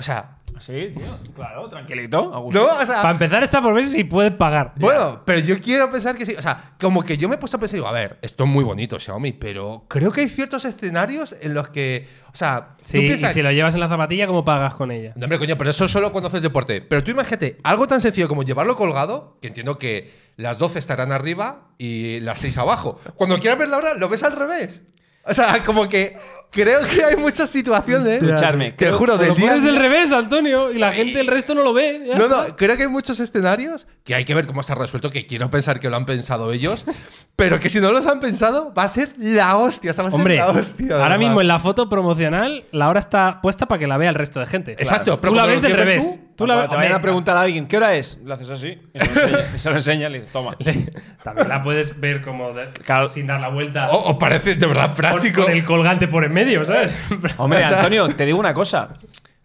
O 0.00 0.02
sea, 0.02 0.40
Sí, 0.60 0.92
tío. 0.94 1.18
Claro, 1.34 1.68
tranquilito. 1.68 2.50
no, 2.52 2.66
o 2.66 2.86
sea, 2.86 3.02
Para 3.02 3.10
empezar 3.12 3.42
está 3.42 3.62
por 3.62 3.72
ver 3.74 3.86
si 3.86 4.04
puedes 4.04 4.32
pagar. 4.32 4.74
Bueno, 4.76 5.22
pero 5.24 5.40
yo 5.40 5.58
quiero 5.60 5.90
pensar 5.90 6.16
que 6.16 6.26
sí. 6.26 6.34
O 6.36 6.42
sea, 6.42 6.74
como 6.78 7.02
que 7.02 7.16
yo 7.16 7.28
me 7.28 7.36
he 7.36 7.38
puesto 7.38 7.56
a 7.56 7.60
pensar, 7.60 7.76
digo, 7.76 7.86
a 7.86 7.92
ver, 7.92 8.18
esto 8.20 8.44
es 8.44 8.50
muy 8.50 8.62
bonito, 8.62 8.98
Xiaomi, 8.98 9.32
pero 9.32 9.84
creo 9.88 10.12
que 10.12 10.22
hay 10.22 10.28
ciertos 10.28 10.64
escenarios 10.64 11.34
en 11.40 11.54
los 11.54 11.68
que. 11.68 12.08
O 12.32 12.36
sea, 12.36 12.76
tú 12.90 12.98
y 12.98 13.16
si 13.16 13.42
lo 13.42 13.50
llevas 13.52 13.74
en 13.74 13.80
la 13.80 13.88
zapatilla, 13.88 14.26
¿cómo 14.26 14.44
pagas 14.44 14.74
con 14.74 14.90
ella? 14.90 15.12
No, 15.16 15.24
hombre, 15.24 15.38
coño, 15.38 15.56
pero 15.56 15.70
eso 15.70 15.88
solo 15.88 16.12
cuando 16.12 16.28
haces 16.28 16.42
deporte. 16.42 16.82
Pero 16.82 17.02
tú 17.02 17.10
imagínate, 17.10 17.58
algo 17.62 17.86
tan 17.86 18.00
sencillo 18.00 18.28
como 18.28 18.42
llevarlo 18.42 18.76
colgado, 18.76 19.38
que 19.40 19.48
entiendo 19.48 19.78
que 19.78 20.10
las 20.36 20.58
12 20.58 20.78
estarán 20.78 21.10
arriba 21.10 21.68
y 21.78 22.20
las 22.20 22.38
6 22.40 22.58
abajo. 22.58 23.00
Cuando 23.16 23.38
quieras 23.38 23.58
ver 23.58 23.68
la 23.68 23.78
hora, 23.78 23.94
lo 23.94 24.08
ves 24.08 24.22
al 24.22 24.36
revés. 24.36 24.84
O 25.24 25.34
sea, 25.34 25.62
como 25.64 25.88
que 25.88 26.16
creo 26.50 26.80
que 26.88 27.04
hay 27.04 27.16
muchas 27.16 27.48
situaciones. 27.50 28.22
Escuchadme, 28.22 28.72
Te 28.72 28.86
creo- 28.86 28.98
juro, 28.98 29.16
del 29.18 29.28
lo 29.28 29.34
día. 29.34 29.48
pones 29.50 29.62
del 29.64 29.76
revés, 29.76 30.10
Antonio, 30.12 30.72
y 30.72 30.78
la 30.78 30.92
gente, 30.92 31.20
el 31.20 31.26
resto 31.26 31.54
no 31.54 31.62
lo 31.62 31.72
ve. 31.72 32.02
ya 32.06 32.16
No, 32.16 32.24
está. 32.24 32.48
no, 32.48 32.56
creo 32.56 32.76
que 32.76 32.84
hay 32.84 32.88
muchos 32.88 33.20
escenarios 33.20 33.86
que 34.02 34.14
hay 34.14 34.24
que 34.24 34.34
ver 34.34 34.46
cómo 34.46 34.60
está 34.62 34.74
resuelto, 34.74 35.10
que 35.10 35.26
quiero 35.26 35.48
pensar 35.50 35.78
que 35.78 35.88
lo 35.90 35.96
han 35.96 36.06
pensado 36.06 36.52
ellos, 36.52 36.84
pero 37.36 37.60
que 37.60 37.68
si 37.68 37.80
no 37.80 37.92
los 37.92 38.06
han 38.06 38.18
pensado, 38.18 38.72
va 38.74 38.84
a 38.84 38.88
ser 38.88 39.10
la 39.18 39.56
hostia. 39.56 39.90
O 39.92 39.94
sea, 39.94 40.04
va 40.04 40.10
a 40.10 40.14
Hombre, 40.14 40.36
ser 40.36 40.44
la 40.46 40.50
hostia. 40.50 41.02
ahora 41.02 41.18
mismo 41.18 41.40
en 41.40 41.48
la 41.48 41.58
foto 41.58 41.88
promocional, 41.88 42.64
la 42.72 42.88
hora 42.88 42.98
está 43.00 43.40
puesta 43.42 43.66
para 43.66 43.78
que 43.78 43.86
la 43.86 43.98
vea 43.98 44.08
el 44.08 44.14
resto 44.16 44.40
de 44.40 44.46
gente. 44.46 44.72
Exacto, 44.72 45.20
pero 45.20 45.32
Tú 45.32 45.36
la 45.36 45.46
ves 45.46 45.62
del 45.62 45.72
revés. 45.72 46.18
tú, 46.18 46.30
Tú 46.40 46.46
la 46.46 46.54
Cuando 46.54 46.70
te 46.70 46.76
Hombre, 46.76 46.94
a 46.94 47.02
preguntar 47.02 47.36
a 47.36 47.42
alguien, 47.42 47.68
¿qué 47.68 47.76
hora 47.76 47.94
es? 47.94 48.16
Le 48.24 48.32
haces 48.32 48.48
así. 48.48 48.78
Y 48.94 48.98
se 48.98 49.04
lo 49.12 49.20
enseña, 49.20 49.44
y 49.54 49.58
se 49.58 49.68
lo 49.70 49.76
enseña 49.76 50.08
y 50.08 50.12
le 50.12 50.18
dices, 50.20 50.32
toma. 50.32 50.56
También 51.22 51.48
la 51.50 51.62
puedes 51.62 52.00
ver 52.00 52.22
como 52.22 52.52
de- 52.54 52.66
Claro. 52.82 53.06
sin 53.06 53.26
dar 53.26 53.40
la 53.40 53.48
vuelta. 53.50 53.88
O, 53.90 54.10
o 54.12 54.18
parece 54.18 54.54
de 54.54 54.66
verdad 54.66 54.94
con, 55.34 55.50
el 55.50 55.64
colgante 55.64 56.08
por 56.08 56.24
en 56.24 56.32
medio, 56.32 56.64
¿sabes? 56.64 56.94
Hombre, 57.36 57.64
Antonio, 57.64 58.08
te 58.08 58.26
digo 58.26 58.38
una 58.38 58.54
cosa. 58.54 58.94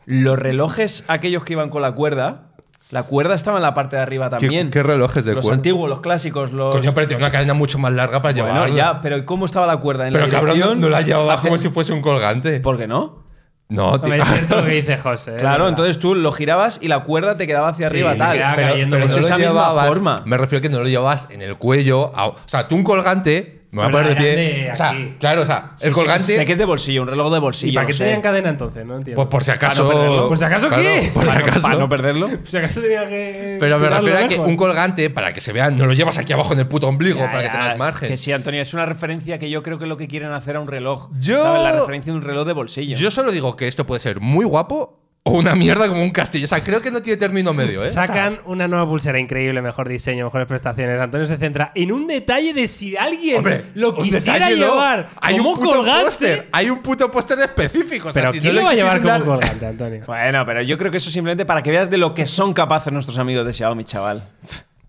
Los 0.06 0.38
relojes, 0.38 1.04
aquellos 1.08 1.44
que 1.44 1.54
iban 1.54 1.70
con 1.70 1.82
la 1.82 1.94
cuerda, 1.94 2.52
la 2.92 3.04
cuerda 3.04 3.34
estaba 3.34 3.58
en 3.58 3.64
la 3.64 3.74
parte 3.74 3.96
de 3.96 4.02
arriba 4.04 4.30
¿Qué, 4.30 4.38
también. 4.46 4.70
qué 4.70 4.84
relojes 4.84 5.26
de 5.26 5.34
los 5.34 5.42
cuerda? 5.44 5.56
antiguos, 5.58 5.90
los 5.90 6.02
clásicos, 6.02 6.52
los. 6.52 6.76
Coño, 6.76 6.94
pero 6.94 7.08
tiene 7.08 7.24
una 7.24 7.32
cadena 7.32 7.54
mucho 7.56 7.80
más 7.80 7.92
larga 7.92 8.22
para 8.22 8.34
bueno, 8.36 8.54
llevarla. 8.54 8.76
ya, 8.76 9.02
pero 9.02 9.26
¿cómo 9.26 9.46
estaba 9.46 9.66
la 9.66 9.78
cuerda? 9.78 10.06
En 10.08 10.14
Pero 10.14 10.28
la 10.28 10.32
cabrón, 10.32 10.60
no, 10.60 10.76
no 10.76 10.90
la 10.90 11.02
llevaba 11.02 11.42
como 11.42 11.58
si 11.58 11.70
fuese 11.70 11.92
un 11.94 12.02
colgante. 12.02 12.60
¿Por 12.60 12.78
qué 12.78 12.88
no? 12.88 13.24
No, 13.68 14.00
tío. 14.00 14.14
Es 14.14 14.24
cierto 14.24 14.56
lo 14.62 14.66
que 14.66 14.72
dice 14.74 14.96
José. 15.00 15.38
Claro, 15.38 15.68
entonces 15.68 15.98
tú 15.98 16.14
lo 16.14 16.32
girabas 16.32 16.78
y 16.84 16.88
la 16.88 17.00
cuerda 17.00 17.36
te 17.36 17.48
quedaba 17.48 17.70
hacia 17.70 17.90
Sí, 17.90 18.04
arriba, 18.04 18.16
tal. 18.16 18.40
Pero, 18.56 18.74
es 18.76 18.88
no 18.88 19.00
lo 19.00 19.06
esa 19.06 19.20
misma 19.22 19.38
llevabas- 19.40 19.88
forma. 19.88 20.16
Me 20.26 20.38
refiero 20.38 20.60
a 20.60 20.62
que 20.62 20.70
no 20.70 20.80
lo 20.82 20.88
llevabas 20.88 21.28
en 21.32 21.42
el 21.42 21.58
cuello. 21.58 22.12
a- 22.16 22.28
o 22.28 22.36
sea, 22.46 22.68
tú 22.68 22.76
un 22.76 22.84
colgante. 22.84 23.65
Me 23.76 23.82
voy 23.82 23.88
a 23.88 23.92
poner 23.92 24.10
de 24.10 24.16
pie. 24.16 24.72
O 24.72 24.76
sea, 24.76 24.94
claro, 25.20 25.42
o 25.42 25.46
sea, 25.46 25.72
Sí, 25.76 25.88
el 25.88 25.94
sí, 25.94 26.00
colgante. 26.00 26.36
Sé 26.36 26.46
que 26.46 26.52
es 26.54 26.58
de 26.58 26.66
bolsillo, 26.66 27.02
un 27.02 27.08
reloj 27.08 27.34
de 27.34 27.40
bolsillo. 27.40 27.72
¿Y 27.72 27.76
para 27.76 27.88
qué 27.88 27.94
no 27.94 27.98
sé. 27.98 28.04
tenían 28.06 28.22
cadena 28.22 28.50
entonces? 28.50 28.86
No 28.86 28.96
entiendo. 28.98 29.16
Pues 29.22 29.28
por 29.30 29.44
si 29.44 29.52
acaso. 29.52 29.88
Para 29.88 29.96
no 29.96 30.02
perderlo. 30.04 30.28
¿Por 30.30 30.38
si 30.38 30.44
acaso 30.46 30.68
Claro, 30.68 30.84
qué? 30.84 31.12
Por 31.14 31.24
si 31.24 31.28
Para 31.30 31.40
no- 31.40 31.46
acaso. 31.46 31.62
Para 31.68 31.78
no 31.80 31.90
perderlo. 31.90 32.28
Por 32.30 32.48
si 32.50 32.58
acaso 32.58 32.82
tenía 32.82 33.04
que. 33.04 33.58
Pero 33.60 33.80
me 33.80 33.90
refiero 33.90 34.18
a 34.18 34.28
que 34.28 34.40
un 34.40 34.56
colgante, 34.58 35.10
para 35.10 35.34
que 35.34 35.42
se 35.42 35.52
vean, 35.54 35.78
no 35.78 35.86
lo 35.86 35.94
llevas 35.94 36.18
aquí 36.18 36.34
abajo 36.34 36.54
en 36.54 36.60
el 36.60 36.68
puto 36.68 36.88
ombligo 36.88 37.20
Ya, 37.20 37.26
para 37.32 37.40
que 37.40 37.46
ya, 37.48 37.52
tengas 37.52 37.78
margen. 37.78 38.10
Que 38.10 38.18
sí, 38.18 38.32
Antonio, 38.32 38.62
es 38.62 38.74
una 38.74 38.86
referencia 38.86 39.40
que 39.40 39.50
yo 39.50 39.62
creo 39.64 39.78
que 39.78 39.86
es 39.86 39.90
lo 39.90 39.98
que 39.98 40.08
quieren 40.08 40.32
hacer 40.32 40.56
a 40.56 40.60
un 40.60 40.68
reloj. 40.68 41.10
Yo- 41.20 41.44
¿Sabes? 41.44 41.64
La 41.64 41.80
referencia 41.80 42.14
de 42.14 42.18
un 42.20 42.24
reloj 42.24 42.48
de 42.48 42.54
bolsillo. 42.54 42.96
Yo 42.96 43.12
solo 43.12 43.32
digo 43.32 43.56
que 43.56 43.68
esto 43.68 43.86
puede 43.86 44.00
ser 44.00 44.20
muy 44.20 44.46
guapo 44.46 45.00
o 45.28 45.32
una 45.32 45.56
mierda 45.56 45.88
como 45.88 46.04
un 46.04 46.12
castillo. 46.12 46.46
O 46.46 46.48
sea, 46.48 46.64
creo 46.64 46.82
que 46.82 46.92
no 46.92 47.02
tiene 47.02 47.18
término 47.18 47.52
medio, 47.52 47.84
¿eh? 47.84 47.88
O 47.88 47.92
sea, 47.92 48.06
Sacan 48.06 48.42
una 48.46 48.68
nueva 48.68 48.88
pulsera 48.88 49.20
increíble, 49.20 49.60
mejor 49.60 49.90
diseño, 49.90 50.24
mejores 50.26 50.48
prestaciones. 50.48 51.00
Antonio 51.02 51.26
se 51.26 51.38
centra 51.38 51.72
en 51.74 51.92
un 51.92 52.06
detalle 52.06 52.54
de 52.54 52.68
si 52.68 52.96
alguien 52.96 53.38
hombre, 53.38 53.64
lo 53.74 53.96
quisiera 53.96 54.52
no. 54.52 54.56
llevar 54.56 55.08
Hay 55.20 55.38
como 55.38 55.50
un 55.54 55.58
puto 55.60 55.72
colgante. 55.78 56.04
póster. 56.06 56.48
Hay 56.52 56.70
un 56.70 56.80
puto 56.84 57.10
póster 57.10 57.40
específico. 57.40 58.10
O 58.10 58.12
sea, 58.12 58.22
Pero 58.22 58.34
si 58.34 58.40
¿quién 58.40 58.54
no 58.54 58.62
lo 58.62 58.66
va 58.68 58.72
a 58.72 58.76
llevar 58.76 58.98
quisiesen 59.00 59.20
como 59.24 59.40
dar- 59.40 59.40
colgante, 59.50 59.66
Antonio? 59.66 60.04
Bueno, 60.08 60.46
pero 60.46 60.62
yo 60.62 60.78
creo 60.78 60.92
que 60.92 60.98
eso 60.98 61.10
simplemente 61.10 61.44
para 61.44 61.64
que 61.64 61.72
veas 61.72 61.90
de 61.90 61.98
lo 61.98 62.14
que 62.14 62.28
son 62.28 62.54
capaces 62.54 62.94
nuestros 62.94 63.18
amigos 63.18 63.48
de 63.48 63.54
Xiaomi, 63.54 63.84
chaval. 63.84 64.24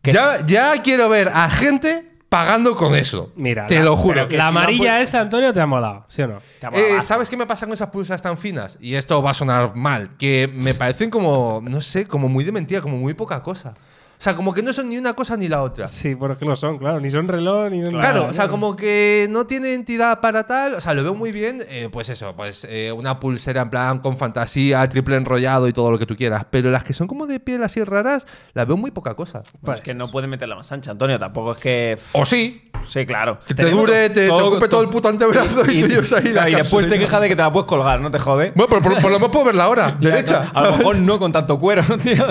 Ya, 0.02 0.44
ya 0.46 0.82
quiero 0.82 1.08
ver 1.08 1.30
a 1.32 1.48
gente 1.50 2.10
pagando 2.36 2.76
con 2.76 2.94
eso. 2.94 3.32
Mira, 3.36 3.66
Te 3.66 3.76
la- 3.76 3.84
lo 3.84 3.96
juro. 3.96 4.28
que 4.28 4.36
La 4.36 4.48
si 4.48 4.52
no, 4.54 4.58
amarilla 4.60 4.96
pues- 4.98 5.08
esa, 5.08 5.20
Antonio, 5.20 5.52
te 5.52 5.60
ha 5.60 5.66
molado, 5.66 6.04
¿sí 6.08 6.22
o 6.22 6.26
no? 6.28 6.38
Te 6.60 6.66
Eh. 6.72 7.00
¿Sabes 7.00 7.30
qué 7.30 7.36
me 7.36 7.46
pasa 7.46 7.64
con 7.66 7.72
esas 7.72 7.88
pulsas 7.88 8.20
tan 8.20 8.36
finas? 8.36 8.76
Y 8.80 8.94
esto 8.94 9.22
va 9.22 9.30
a 9.30 9.34
sonar 9.34 9.74
mal. 9.74 10.10
Que 10.18 10.50
me 10.52 10.74
parecen 10.74 11.08
como, 11.10 11.62
no 11.64 11.80
sé, 11.80 12.06
como 12.06 12.28
muy 12.28 12.44
de 12.44 12.52
mentira, 12.52 12.80
como 12.82 12.96
muy 12.98 13.14
poca 13.14 13.42
cosa. 13.42 13.72
O 14.18 14.22
sea, 14.26 14.34
como 14.34 14.54
que 14.54 14.62
no 14.62 14.72
son 14.72 14.88
ni 14.88 14.96
una 14.96 15.12
cosa 15.14 15.36
ni 15.36 15.46
la 15.46 15.62
otra. 15.62 15.86
Sí, 15.86 16.14
porque 16.16 16.44
lo 16.46 16.56
son, 16.56 16.78
claro. 16.78 17.00
Ni 17.00 17.10
son 17.10 17.28
reloj, 17.28 17.70
ni 17.70 17.82
son 17.82 17.90
Claro, 17.92 18.20
nada, 18.20 18.30
o 18.30 18.32
sea, 18.34 18.48
como 18.48 18.74
que 18.74 19.26
no 19.30 19.46
tiene 19.46 19.74
entidad 19.74 20.20
para 20.20 20.46
tal. 20.46 20.74
O 20.74 20.80
sea, 20.80 20.94
lo 20.94 21.02
veo 21.02 21.14
muy 21.14 21.32
bien. 21.32 21.62
eh, 21.68 21.88
pues 21.92 22.08
eso, 22.08 22.34
pues 22.34 22.66
eh, 22.68 22.92
una 22.92 23.20
pulsera 23.20 23.60
en 23.62 23.70
plan 23.70 23.98
con 23.98 24.16
fantasía, 24.16 24.88
triple 24.88 25.16
enrollado 25.16 25.68
y 25.68 25.72
todo 25.72 25.90
lo 25.90 25.98
que 25.98 26.06
tú 26.06 26.16
quieras. 26.16 26.46
Pero 26.50 26.70
las 26.70 26.82
que 26.82 26.92
son 26.94 27.06
como 27.06 27.26
de 27.26 27.40
piel 27.40 27.62
así 27.62 27.84
raras, 27.84 28.26
las 28.54 28.66
veo 28.66 28.76
muy 28.76 28.90
poca 28.90 29.14
cosa. 29.14 29.42
Pues 29.62 29.78
es 29.78 29.84
que 29.84 29.94
no 29.94 30.10
pueden 30.10 30.30
meterla 30.30 30.56
más 30.56 30.72
ancha, 30.72 30.90
Antonio. 30.92 31.18
Tampoco 31.18 31.52
es 31.52 31.58
que. 31.58 31.98
O 32.12 32.24
sí, 32.24 32.62
Sí, 32.86 33.04
claro. 33.04 33.38
que 33.46 33.52
te 33.54 33.68
dure, 33.68 34.08
te, 34.10 34.22
te 34.22 34.28
Todo- 34.28 34.46
ocupe 34.48 34.68
todo 34.68 34.80
el 34.82 34.88
puto 34.88 35.08
antebrazo 35.08 35.62
y, 35.70 35.80
tú 35.82 35.88
llevas 35.88 36.12
ahí 36.12 36.32
la 36.32 36.48
y 36.48 36.54
después 36.54 36.88
te 36.88 36.98
quejas 36.98 37.20
de 37.20 37.28
que 37.28 37.34
te 37.36 37.42
la 37.42 37.50
puedes 37.52 37.66
colgar, 37.66 38.00
¿no 38.00 38.10
te 38.12 38.18
jode? 38.20 38.52
Bueno, 38.54 38.68
pero 38.68 38.80
por, 38.80 39.02
por 39.02 39.10
lo 39.10 39.18
menos 39.18 39.30
puedo 39.30 39.44
verla 39.46 39.64
ahora, 39.64 39.96
derecha. 40.00 40.50
A 40.54 40.62
lo 40.62 40.76
mejor 40.76 40.96
no 41.00 41.18
con 41.18 41.32
tanto 41.32 41.58
cuero, 41.58 41.82
¿no, 41.88 41.98
tío? 41.98 42.24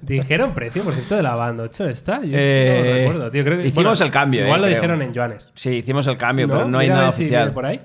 Dijeron 0.00 0.54
precio, 0.54 0.82
por 0.82 0.94
cierto, 0.94 1.11
de 1.14 1.22
la 1.22 1.34
banda 1.36 1.64
8 1.64 1.88
esta. 1.88 2.20
Yo 2.22 2.36
Eh, 2.38 2.76
no 2.78 2.84
lo 2.84 2.94
recuerdo, 2.94 3.30
tío. 3.30 3.44
Creo 3.44 3.58
que, 3.58 3.66
hicimos 3.68 4.00
el 4.00 4.10
cambio, 4.10 4.44
Igual 4.44 4.60
eh, 4.60 4.62
lo 4.62 4.66
creo. 4.68 4.76
dijeron 4.80 5.02
en 5.02 5.12
yuanes. 5.14 5.50
Sí, 5.54 5.70
hicimos 5.70 6.06
el 6.06 6.16
cambio, 6.16 6.48
pero 6.48 6.66
no 6.66 6.78
hay 6.78 6.86
Mira 6.86 6.94
a 6.94 6.96
nada 6.98 7.08
ver 7.08 7.14
si 7.14 7.22
viene 7.24 7.36
oficial. 7.38 7.52
por 7.54 7.66
ahí. 7.66 7.80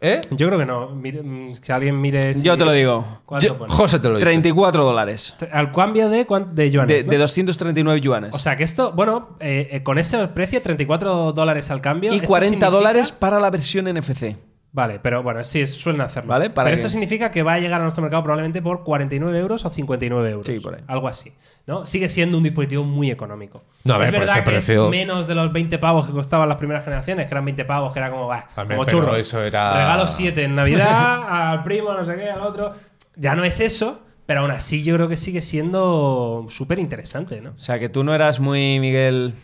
¿Eh? 0.00 0.20
Yo 0.30 0.46
creo 0.46 0.60
que 0.60 0.64
no. 0.66 0.90
Mire, 0.94 1.22
mm, 1.24 1.54
si 1.60 1.72
alguien 1.72 2.00
mire. 2.00 2.32
si- 2.32 2.42
Yo 2.42 2.56
te 2.56 2.64
lo 2.64 2.70
digo. 2.70 3.20
¿Cuánto 3.26 3.46
Yo- 3.48 3.58
pone? 3.58 3.72
José 3.74 3.98
te 3.98 4.08
lo 4.08 4.14
dice. 4.14 4.24
34 4.26 4.84
dólares. 4.84 5.34
Al 5.50 5.72
cambio 5.72 6.08
de, 6.08 6.24
de 6.52 6.70
yuanes. 6.70 6.98
De, 6.98 7.04
¿no? 7.04 7.10
de 7.10 7.18
239 7.18 8.00
yuanes. 8.00 8.30
O 8.32 8.38
sea 8.38 8.56
que 8.56 8.62
esto, 8.62 8.92
bueno, 8.92 9.36
eh, 9.40 9.66
eh, 9.72 9.82
con 9.82 9.98
ese 9.98 10.28
precio, 10.28 10.62
34 10.62 11.32
dólares 11.32 11.72
al 11.72 11.80
cambio. 11.80 12.12
y 12.12 12.16
esto 12.16 12.28
40 12.28 12.48
significa- 12.50 12.70
dólares 12.70 13.10
para 13.10 13.40
la 13.40 13.50
versión 13.50 13.88
NFC. 13.88 14.36
Vale, 14.78 15.00
pero 15.02 15.24
bueno, 15.24 15.42
sí, 15.42 15.66
suelen 15.66 16.02
hacerlo. 16.02 16.28
Vale, 16.30 16.50
para 16.50 16.66
pero 16.66 16.76
esto 16.76 16.88
significa 16.88 17.32
que 17.32 17.42
va 17.42 17.54
a 17.54 17.58
llegar 17.58 17.80
a 17.80 17.82
nuestro 17.82 18.00
mercado 18.02 18.22
probablemente 18.22 18.62
por 18.62 18.84
49 18.84 19.36
euros 19.36 19.64
o 19.64 19.70
59 19.70 20.30
euros. 20.30 20.46
Sí, 20.46 20.60
por 20.60 20.76
ahí. 20.76 20.82
Algo 20.86 21.08
así. 21.08 21.32
¿no? 21.66 21.84
Sigue 21.84 22.08
siendo 22.08 22.36
un 22.38 22.44
dispositivo 22.44 22.84
muy 22.84 23.10
económico. 23.10 23.64
No, 23.84 23.94
a 23.94 23.98
ver, 23.98 24.06
es 24.06 24.12
por 24.12 24.20
verdad 24.20 24.36
ese 24.36 24.44
que 24.44 24.50
precio- 24.50 24.84
es 24.84 24.90
menos 24.90 25.26
de 25.26 25.34
los 25.34 25.52
20 25.52 25.78
pavos 25.78 26.06
que 26.06 26.12
costaban 26.12 26.48
las 26.48 26.58
primeras 26.58 26.84
generaciones, 26.84 27.26
que 27.26 27.34
eran 27.34 27.44
20 27.44 27.64
pavos, 27.64 27.92
que 27.92 27.98
era 27.98 28.10
como, 28.10 28.28
bah, 28.28 28.46
como 28.54 28.84
churro. 28.84 29.16
eso 29.16 29.42
era- 29.42 29.72
Regalo 29.74 30.06
7 30.06 30.44
en 30.44 30.54
Navidad, 30.54 31.22
al 31.50 31.64
primo, 31.64 31.92
no 31.92 32.04
sé 32.04 32.14
qué, 32.14 32.30
al 32.30 32.40
otro. 32.42 32.72
Ya 33.16 33.34
no 33.34 33.42
es 33.42 33.58
eso, 33.58 34.00
pero 34.26 34.40
aún 34.42 34.52
así 34.52 34.84
yo 34.84 34.94
creo 34.94 35.08
que 35.08 35.16
sigue 35.16 35.42
siendo 35.42 36.46
súper 36.48 36.78
interesante, 36.78 37.40
¿no? 37.40 37.50
O 37.50 37.58
sea 37.58 37.78
que 37.80 37.88
tú 37.88 38.04
no 38.04 38.14
eras 38.14 38.38
muy, 38.40 38.78
Miguel. 38.78 39.34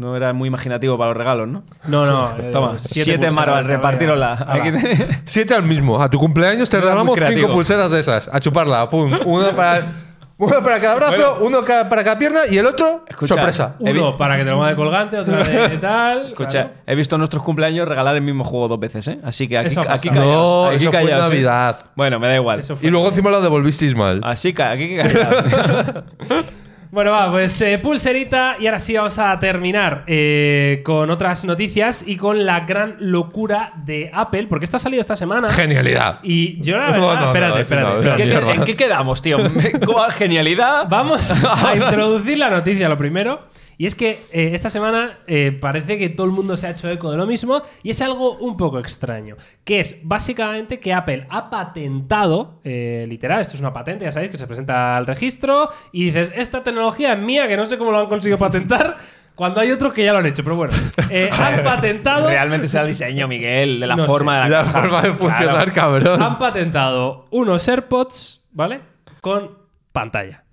No 0.00 0.16
eras 0.16 0.34
muy 0.34 0.46
imaginativo 0.48 0.96
para 0.96 1.10
los 1.10 1.16
regalos, 1.18 1.46
¿no? 1.46 1.62
No, 1.84 2.06
no. 2.06 2.30
eh, 2.38 2.48
Toma, 2.50 2.78
siete, 2.78 3.12
pulseras 3.12 3.34
marvas, 3.34 3.66
de 3.66 3.74
repartirola. 3.74 4.32
Ala. 4.32 4.54
Aquí 4.54 4.72
te- 4.72 5.20
Siete 5.26 5.54
al 5.54 5.62
mismo. 5.62 6.00
A 6.02 6.08
tu 6.08 6.18
cumpleaños 6.18 6.70
te 6.70 6.78
Era 6.78 6.86
regalamos 6.86 7.18
cinco 7.28 7.48
pulseras 7.52 7.92
de 7.92 8.00
esas. 8.00 8.30
A 8.32 8.40
chuparla. 8.40 8.88
Pum. 8.88 9.12
Una 9.26 9.54
para, 9.54 9.86
una 10.38 10.62
para 10.62 10.80
cada 10.80 10.94
brazo, 10.94 11.38
uno 11.42 11.58
para 11.66 12.02
cada 12.02 12.18
pierna 12.18 12.38
y 12.50 12.56
el 12.56 12.64
otro, 12.64 13.04
Escucha, 13.06 13.34
sorpresa. 13.34 13.76
Uno 13.78 14.16
para 14.16 14.38
que 14.38 14.44
te 14.44 14.48
lo 14.50 14.64
de 14.64 14.74
colgante, 14.74 15.18
otra 15.18 15.44
de 15.44 15.76
tal. 15.82 16.28
Escucha, 16.30 16.50
claro. 16.50 16.70
he 16.86 16.94
visto 16.94 17.16
en 17.16 17.18
nuestros 17.18 17.42
cumpleaños 17.42 17.86
regalar 17.86 18.16
el 18.16 18.22
mismo 18.22 18.42
juego 18.42 18.68
dos 18.68 18.80
veces, 18.80 19.06
¿eh? 19.06 19.18
Así 19.22 19.48
que 19.48 19.58
aquí, 19.58 19.76
aquí 19.86 20.08
callaos, 20.08 20.24
No, 20.26 20.66
aquí 20.68 20.86
eso. 20.86 21.18
Navidad. 21.18 21.78
Bueno, 21.94 22.18
me 22.18 22.26
da 22.26 22.36
igual. 22.36 22.62
Y 22.80 22.88
luego 22.88 23.08
encima 23.08 23.28
lo 23.28 23.42
devolvisteis 23.42 23.94
mal. 23.94 24.22
Así 24.24 24.54
que 24.54 24.62
aquí 24.62 24.88
que 24.88 24.96
callaos. 24.96 26.04
Bueno, 26.92 27.12
va, 27.12 27.30
pues 27.30 27.60
eh, 27.60 27.78
pulserita 27.78 28.56
y 28.58 28.66
ahora 28.66 28.80
sí 28.80 28.96
vamos 28.96 29.16
a 29.20 29.38
terminar 29.38 30.02
eh, 30.08 30.82
con 30.84 31.08
otras 31.10 31.44
noticias 31.44 32.02
y 32.04 32.16
con 32.16 32.44
la 32.44 32.60
gran 32.60 32.96
locura 32.98 33.72
de 33.84 34.10
Apple, 34.12 34.48
porque 34.48 34.64
esto 34.64 34.76
ha 34.76 34.80
salido 34.80 35.00
esta 35.00 35.14
semana. 35.14 35.48
Genialidad. 35.50 36.18
Y 36.24 36.60
yo 36.60 36.76
la 36.78 36.86
No, 36.90 36.92
verdad, 37.06 37.14
no, 37.14 37.20
no, 37.20 37.26
espérate, 37.28 37.60
espérate. 37.60 37.86
no, 37.86 38.00
espérate. 38.14 38.46
¿Qué-. 38.46 38.54
¿En 38.56 38.64
qué 38.64 38.74
quedamos, 38.76 39.22
tío? 39.22 39.38
¿Cuál 39.86 40.10
genialidad? 40.12 40.88
Vamos 40.88 41.30
a 41.44 41.76
introducir 41.76 42.38
la 42.38 42.50
noticia 42.50 42.88
lo 42.88 42.96
primero. 42.98 43.42
Y 43.80 43.86
es 43.86 43.94
que 43.94 44.26
eh, 44.30 44.50
esta 44.52 44.68
semana 44.68 45.20
eh, 45.26 45.52
parece 45.58 45.96
que 45.96 46.10
todo 46.10 46.26
el 46.26 46.32
mundo 46.34 46.54
se 46.58 46.66
ha 46.66 46.70
hecho 46.72 46.90
eco 46.90 47.10
de 47.10 47.16
lo 47.16 47.24
mismo 47.26 47.62
y 47.82 47.88
es 47.88 48.02
algo 48.02 48.36
un 48.36 48.58
poco 48.58 48.78
extraño. 48.78 49.36
Que 49.64 49.80
es 49.80 50.00
básicamente 50.02 50.78
que 50.78 50.92
Apple 50.92 51.26
ha 51.30 51.48
patentado, 51.48 52.60
eh, 52.62 53.06
literal, 53.08 53.40
esto 53.40 53.54
es 53.54 53.60
una 53.60 53.72
patente, 53.72 54.04
ya 54.04 54.12
sabéis, 54.12 54.32
que 54.32 54.36
se 54.36 54.46
presenta 54.46 54.98
al 54.98 55.06
registro 55.06 55.70
y 55.92 56.04
dices, 56.04 56.30
esta 56.36 56.62
tecnología 56.62 57.14
es 57.14 57.18
mía, 57.20 57.48
que 57.48 57.56
no 57.56 57.64
sé 57.64 57.78
cómo 57.78 57.90
lo 57.90 58.00
han 58.00 58.06
conseguido 58.08 58.36
patentar, 58.50 58.98
cuando 59.34 59.60
hay 59.60 59.70
otros 59.72 59.94
que 59.94 60.04
ya 60.04 60.12
lo 60.12 60.18
han 60.18 60.26
hecho. 60.26 60.44
Pero 60.44 60.56
bueno, 60.56 60.74
eh, 61.08 61.30
han 61.32 61.62
patentado... 61.64 62.28
Realmente 62.28 62.68
será 62.68 62.82
el 62.82 62.88
diseño, 62.90 63.28
Miguel, 63.28 63.80
de 63.80 63.86
la 63.86 63.96
No 63.96 64.04
forma 64.04 64.34
de 64.44 64.50
la 64.50 64.58
La 64.58 64.64
caja. 64.64 64.80
forma 64.82 65.00
de 65.00 65.12
funcionar, 65.14 65.72
Claro. 65.72 65.72
cabrón. 65.72 66.22
han 66.22 66.36
patentado 66.36 67.28
unos 67.30 67.66
AirPods, 67.66 68.44
¿vale? 68.50 68.82
Con 69.22 69.56
pantalla. 69.90 70.44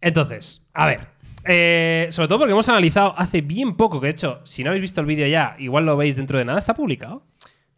Entonces, 0.00 0.62
a 0.72 0.86
ver. 0.86 1.13
Eh, 1.46 2.06
sobre 2.10 2.28
todo 2.28 2.38
porque 2.38 2.52
hemos 2.52 2.68
analizado 2.68 3.14
hace 3.16 3.40
bien 3.40 3.76
poco, 3.76 4.00
que 4.00 4.06
de 4.08 4.12
hecho, 4.12 4.40
si 4.44 4.62
no 4.64 4.70
habéis 4.70 4.82
visto 4.82 5.00
el 5.00 5.06
vídeo 5.06 5.26
ya, 5.26 5.56
igual 5.58 5.84
lo 5.86 5.96
veis 5.96 6.16
dentro 6.16 6.38
de 6.38 6.44
nada, 6.44 6.58
está 6.58 6.74
publicado. 6.74 7.22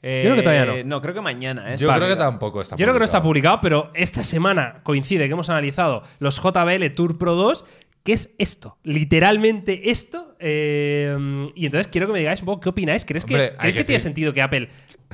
Eh, 0.02 0.20
Yo 0.22 0.30
creo 0.30 0.36
que 0.36 0.42
todavía 0.42 0.84
no. 0.84 0.96
No, 0.96 1.00
creo 1.00 1.14
que 1.14 1.20
mañana, 1.20 1.72
¿eh? 1.72 1.76
Yo 1.76 1.88
Vale. 1.88 2.04
creo 2.04 2.14
que 2.14 2.18
tampoco 2.20 2.62
está 2.62 2.76
Yo 2.76 2.84
creo 2.84 2.92
que 2.94 2.98
no 3.00 3.04
está 3.04 3.22
publicado. 3.22 3.60
pero 3.60 3.90
esta 3.94 4.22
semana 4.22 4.80
coincide 4.84 5.26
que 5.26 5.32
hemos 5.32 5.50
analizado 5.50 6.02
los 6.20 6.36
JBL 6.40 6.90
Tour 6.94 7.18
Pro 7.18 7.34
2, 7.34 7.64
que 8.04 8.12
es 8.12 8.34
esto, 8.38 8.78
literalmente 8.84 9.90
esto. 9.90 10.36
eh, 10.38 11.46
y 11.56 11.64
entonces 11.66 11.88
quiero 11.88 12.06
que 12.06 12.12
me 12.12 12.18
digáis 12.20 12.40
un 12.40 12.46
poco 12.46 12.60
qué 12.60 12.68
opináis. 12.68 13.04
¿Crees 13.04 13.24
que, 13.24 13.34
Hombre, 13.34 13.56
¿creéis 13.56 13.74
que 13.74 13.80
que 13.80 13.86
tiene 13.86 13.98
sentido 13.98 14.32
que 14.32 14.42
Apple 14.42 14.68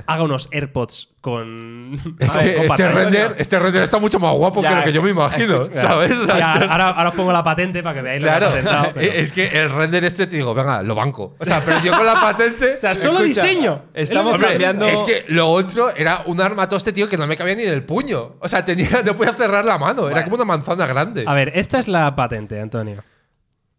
haga 0.07 0.23
unos 0.23 0.49
AirPods 0.51 1.09
con. 1.21 1.93
Es 2.19 2.33
con 2.33 2.43
que 2.43 2.65
este 2.65 2.87
render, 2.89 3.35
este 3.37 3.59
render 3.59 3.83
está 3.83 3.99
mucho 3.99 4.19
más 4.19 4.33
guapo 4.35 4.61
Ya, 4.61 4.69
que 4.69 4.75
lo 4.75 4.83
que 4.83 4.93
yo 4.93 5.01
me 5.03 5.09
imagino. 5.11 5.63
¿sabes? 5.65 6.17
O 6.17 6.25
sea, 6.25 6.37
Ya, 6.37 6.53
este- 6.53 6.65
ahora, 6.65 6.87
ahora 6.89 7.09
os 7.09 7.15
pongo 7.15 7.31
la 7.31 7.43
patente 7.43 7.81
para 7.83 7.95
que 7.95 8.01
veáis 8.01 8.21
lo 8.23 8.27
que 8.29 8.31
Claro, 8.37 8.47
patentado, 8.49 8.91
pero- 8.93 9.13
es 9.13 9.31
que 9.31 9.47
el 9.47 9.69
render 9.69 10.03
este 10.03 10.27
te 10.27 10.35
digo, 10.35 10.53
venga, 10.53 10.81
lo 10.83 10.95
banco. 10.95 11.35
O 11.39 11.45
sea, 11.45 11.63
pero 11.63 11.79
yo 11.81 11.95
con 11.95 12.05
la 12.05 12.13
patente. 12.15 12.73
O 12.75 12.77
sea, 12.77 12.95
solo 12.95 13.19
Escucha, 13.19 13.43
diseño. 13.43 13.81
estamos 13.93 14.33
Hombre, 14.33 14.49
cambiando- 14.49 14.87
Es 14.87 15.03
que 15.03 15.25
lo 15.29 15.47
otro 15.49 15.89
era 15.95 16.23
un 16.25 16.39
armatoste, 16.41 16.91
tío, 16.93 17.07
que 17.09 17.17
no 17.17 17.25
me 17.27 17.35
cabía 17.37 17.55
ni 17.55 17.63
del 17.63 17.83
puño. 17.83 18.35
O 18.39 18.47
sea, 18.49 18.63
tenía, 18.65 18.89
no 19.05 19.15
podía 19.15 19.33
cerrar 19.33 19.63
la 19.65 19.77
mano. 19.77 20.09
Era 20.09 20.23
como 20.23 20.35
una 20.35 20.45
manzana 20.45 20.85
grande. 20.85 21.23
A 21.27 21.33
ver, 21.33 21.51
esta 21.55 21.79
es 21.79 21.87
la 21.87 22.15
patente, 22.15 22.59
Antonio. 22.59 23.03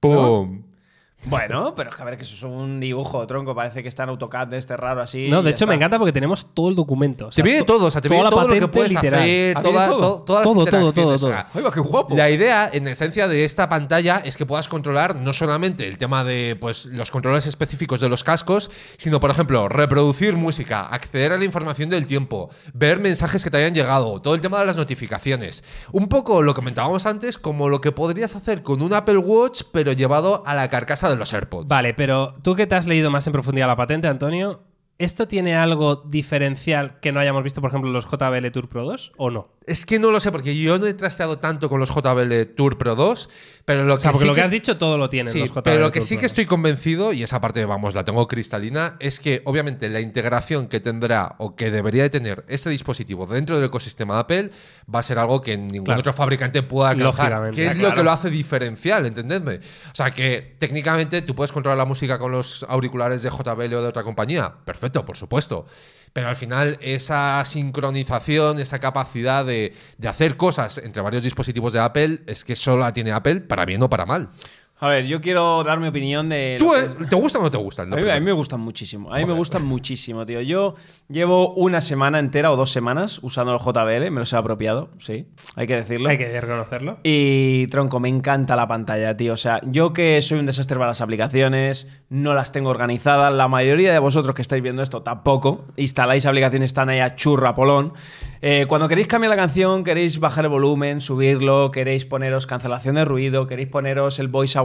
¡Pum! 0.00 0.63
Bueno, 1.26 1.74
pero 1.74 1.90
es 1.90 1.96
que 1.96 2.02
a 2.02 2.04
ver, 2.04 2.16
que 2.16 2.22
eso 2.22 2.34
es 2.34 2.42
un 2.42 2.80
dibujo, 2.80 3.26
tronco. 3.26 3.54
Parece 3.54 3.82
que 3.82 3.88
está 3.88 4.02
en 4.04 4.10
AutoCAD 4.10 4.48
de 4.48 4.58
este 4.58 4.76
raro 4.76 5.00
así. 5.00 5.28
No, 5.28 5.42
de 5.42 5.50
hecho, 5.50 5.66
me 5.66 5.74
encanta 5.74 5.98
porque 5.98 6.12
tenemos 6.12 6.46
todo 6.54 6.68
el 6.68 6.74
documento. 6.76 7.28
O 7.28 7.32
sea, 7.32 7.42
Te 7.44 7.58
to- 7.60 7.64
todo, 7.64 7.86
o 7.86 7.90
sea, 7.90 8.00
te 8.00 8.08
la 8.08 8.16
todo 8.30 8.42
lo 8.42 8.46
que 8.48 8.60
patente 8.60 8.68
puedes 8.68 8.92
literal. 8.92 9.20
hacer, 9.20 9.56
¿Ah, 9.56 9.60
toda, 9.62 9.72
viene 9.86 9.86
todo? 10.00 10.00
to- 10.18 10.24
todas 10.24 10.42
Todo, 10.42 10.54
las 10.64 10.70
todo, 10.70 10.80
interacciones. 10.88 11.20
todo, 11.20 11.30
o 11.30 11.32
sea, 11.34 11.46
Ay, 11.54 11.62
va, 11.62 11.72
qué 11.72 11.80
guapo. 11.80 12.14
La 12.16 12.30
idea, 12.30 12.70
en 12.72 12.86
esencia, 12.88 13.28
de 13.28 13.44
esta 13.44 13.68
pantalla 13.68 14.20
es 14.24 14.36
que 14.36 14.46
puedas 14.46 14.68
controlar 14.68 15.16
no 15.16 15.32
solamente 15.32 15.88
el 15.88 15.96
tema 15.98 16.24
de 16.24 16.56
pues, 16.60 16.84
los 16.86 17.10
controles 17.10 17.46
específicos 17.46 18.00
de 18.00 18.08
los 18.08 18.22
cascos, 18.24 18.70
sino, 18.96 19.20
por 19.20 19.30
ejemplo, 19.30 19.68
reproducir 19.68 20.34
música, 20.36 20.86
acceder 20.86 21.32
a 21.32 21.38
la 21.38 21.44
información 21.44 21.88
del 21.88 22.06
tiempo, 22.06 22.50
ver 22.72 22.98
mensajes 22.98 23.42
que 23.42 23.50
te 23.50 23.56
hayan 23.56 23.74
llegado, 23.74 24.20
todo 24.20 24.34
el 24.34 24.40
tema 24.40 24.60
de 24.60 24.66
las 24.66 24.76
notificaciones. 24.76 25.64
Un 25.92 26.08
poco 26.08 26.42
lo 26.42 26.52
que 26.54 26.58
comentábamos 26.64 27.06
antes, 27.06 27.38
como 27.38 27.68
lo 27.68 27.80
que 27.80 27.92
podrías 27.92 28.36
hacer 28.36 28.62
con 28.62 28.82
un 28.82 28.92
Apple 28.94 29.18
Watch, 29.18 29.62
pero 29.72 29.92
llevado 29.92 30.42
a 30.46 30.54
la 30.54 30.68
carcasa 30.70 31.08
de 31.08 31.13
los 31.18 31.32
AirPods. 31.32 31.68
Vale, 31.68 31.94
pero 31.94 32.34
tú 32.42 32.54
que 32.54 32.66
te 32.66 32.74
has 32.74 32.86
leído 32.86 33.10
más 33.10 33.26
en 33.26 33.32
profundidad 33.32 33.66
la 33.66 33.76
patente, 33.76 34.08
Antonio, 34.08 34.62
¿esto 34.98 35.26
tiene 35.28 35.56
algo 35.56 35.96
diferencial 36.06 37.00
que 37.00 37.12
no 37.12 37.20
hayamos 37.20 37.42
visto, 37.42 37.60
por 37.60 37.70
ejemplo, 37.70 37.88
en 37.90 37.94
los 37.94 38.06
JBL 38.06 38.50
Tour 38.52 38.68
Pro 38.68 38.84
2 38.84 39.12
o 39.16 39.30
no? 39.30 39.48
Es 39.66 39.86
que 39.86 39.98
no 39.98 40.10
lo 40.10 40.20
sé, 40.20 40.30
porque 40.30 40.54
yo 40.54 40.78
no 40.78 40.86
he 40.86 40.92
trasteado 40.92 41.38
tanto 41.38 41.70
con 41.70 41.80
los 41.80 41.88
JBL 41.88 42.54
Tour 42.54 42.76
Pro 42.76 42.94
2, 42.94 43.30
pero 43.64 43.84
lo 43.84 43.94
O 43.94 43.98
sea, 43.98 44.10
que 44.10 44.12
porque 44.12 44.24
sí 44.24 44.28
lo 44.28 44.34
que 44.34 44.40
has 44.42 44.50
dicho 44.50 44.76
todo 44.76 44.98
lo 44.98 45.08
tienen 45.08 45.32
Sí, 45.32 45.40
los 45.40 45.48
JBL 45.50 45.60
pero 45.64 45.80
lo 45.80 45.90
que 45.90 46.00
Tour 46.00 46.08
sí 46.08 46.14
Pro 46.16 46.20
que 46.20 46.24
2. 46.26 46.30
estoy 46.32 46.44
convencido, 46.46 47.12
y 47.14 47.22
esa 47.22 47.40
parte, 47.40 47.64
vamos, 47.64 47.94
la 47.94 48.04
tengo 48.04 48.28
cristalina, 48.28 48.96
es 49.00 49.20
que 49.20 49.40
obviamente 49.46 49.88
la 49.88 50.00
integración 50.00 50.68
que 50.68 50.80
tendrá 50.80 51.34
o 51.38 51.56
que 51.56 51.70
debería 51.70 52.02
de 52.02 52.10
tener 52.10 52.44
este 52.48 52.68
dispositivo 52.68 53.26
dentro 53.26 53.56
del 53.56 53.64
ecosistema 53.64 54.14
de 54.16 54.20
Apple 54.20 54.50
va 54.94 54.98
a 55.00 55.02
ser 55.02 55.18
algo 55.18 55.40
que 55.40 55.56
ningún 55.56 55.84
Claro. 55.86 56.00
otro 56.00 56.12
fabricante 56.12 56.62
pueda 56.62 56.90
alcanzar. 56.90 57.50
Que 57.52 57.66
es 57.68 57.78
lo 57.78 57.94
que 57.94 58.02
lo 58.02 58.10
hace 58.10 58.28
diferencial, 58.28 59.06
¿entendedme? 59.06 59.54
O 59.56 59.94
sea, 59.94 60.10
que 60.12 60.56
técnicamente 60.58 61.22
tú 61.22 61.34
puedes 61.34 61.52
controlar 61.52 61.78
la 61.78 61.86
música 61.86 62.18
con 62.18 62.32
los 62.32 62.66
auriculares 62.68 63.22
de 63.22 63.30
JBL 63.30 63.74
o 63.76 63.82
de 63.82 63.88
otra 63.88 64.02
compañía. 64.02 64.52
Perfecto, 64.66 64.83
por 64.92 65.16
supuesto. 65.16 65.66
Pero 66.12 66.28
al 66.28 66.36
final 66.36 66.78
esa 66.80 67.44
sincronización, 67.44 68.60
esa 68.60 68.78
capacidad 68.78 69.44
de, 69.44 69.74
de 69.98 70.08
hacer 70.08 70.36
cosas 70.36 70.78
entre 70.78 71.02
varios 71.02 71.24
dispositivos 71.24 71.72
de 71.72 71.80
Apple, 71.80 72.22
es 72.26 72.44
que 72.44 72.54
solo 72.54 72.82
la 72.82 72.92
tiene 72.92 73.10
Apple 73.10 73.40
para 73.40 73.64
bien 73.64 73.82
o 73.82 73.90
para 73.90 74.06
mal. 74.06 74.30
A 74.80 74.88
ver, 74.88 75.06
yo 75.06 75.20
quiero 75.20 75.62
dar 75.62 75.78
mi 75.78 75.86
opinión 75.86 76.28
de. 76.28 76.56
¿Tú, 76.58 76.74
eh, 76.74 76.78
que- 76.98 77.06
¿Te 77.06 77.16
gusta 77.16 77.38
o 77.38 77.42
no 77.42 77.50
te 77.50 77.56
gustan? 77.56 77.92
A 77.92 77.96
mí, 77.96 78.10
a 78.10 78.14
mí 78.14 78.20
me 78.20 78.32
gustan 78.32 78.60
muchísimo. 78.60 79.12
A 79.14 79.18
mí 79.18 79.24
me 79.24 79.32
gustan 79.32 79.64
muchísimo, 79.64 80.26
tío. 80.26 80.40
Yo 80.42 80.74
llevo 81.08 81.54
una 81.54 81.80
semana 81.80 82.18
entera 82.18 82.50
o 82.50 82.56
dos 82.56 82.70
semanas 82.72 83.20
usando 83.22 83.54
el 83.54 83.60
JBL, 83.60 84.10
me 84.10 84.20
los 84.20 84.32
he 84.32 84.36
apropiado, 84.36 84.90
sí, 84.98 85.26
hay 85.54 85.66
que 85.68 85.76
decirlo. 85.76 86.08
Hay 86.10 86.18
que 86.18 86.40
reconocerlo. 86.40 86.98
Y 87.04 87.68
tronco, 87.68 88.00
me 88.00 88.08
encanta 88.08 88.56
la 88.56 88.66
pantalla, 88.66 89.16
tío. 89.16 89.34
O 89.34 89.36
sea, 89.38 89.60
yo 89.64 89.92
que 89.92 90.20
soy 90.22 90.40
un 90.40 90.46
desastre 90.46 90.76
para 90.76 90.88
las 90.88 91.00
aplicaciones, 91.00 91.86
no 92.10 92.34
las 92.34 92.50
tengo 92.52 92.68
organizadas. 92.70 93.32
La 93.32 93.46
mayoría 93.48 93.92
de 93.92 93.98
vosotros 94.00 94.34
que 94.34 94.42
estáis 94.42 94.62
viendo 94.62 94.82
esto 94.82 95.02
tampoco. 95.02 95.66
Instaláis 95.76 96.26
aplicaciones, 96.26 96.70
están 96.70 96.88
ahí 96.90 96.98
a 96.98 97.14
churra 97.14 97.54
polón. 97.54 97.92
Eh, 98.42 98.66
cuando 98.68 98.88
queréis 98.88 99.06
cambiar 99.06 99.30
la 99.30 99.36
canción, 99.36 99.84
queréis 99.84 100.18
bajar 100.20 100.44
el 100.44 100.50
volumen, 100.50 101.00
subirlo, 101.00 101.70
queréis 101.70 102.04
poneros 102.04 102.46
cancelación 102.46 102.96
de 102.96 103.04
ruido, 103.06 103.46
queréis 103.46 103.68
poneros 103.68 104.18
el 104.18 104.28
voice 104.28 104.58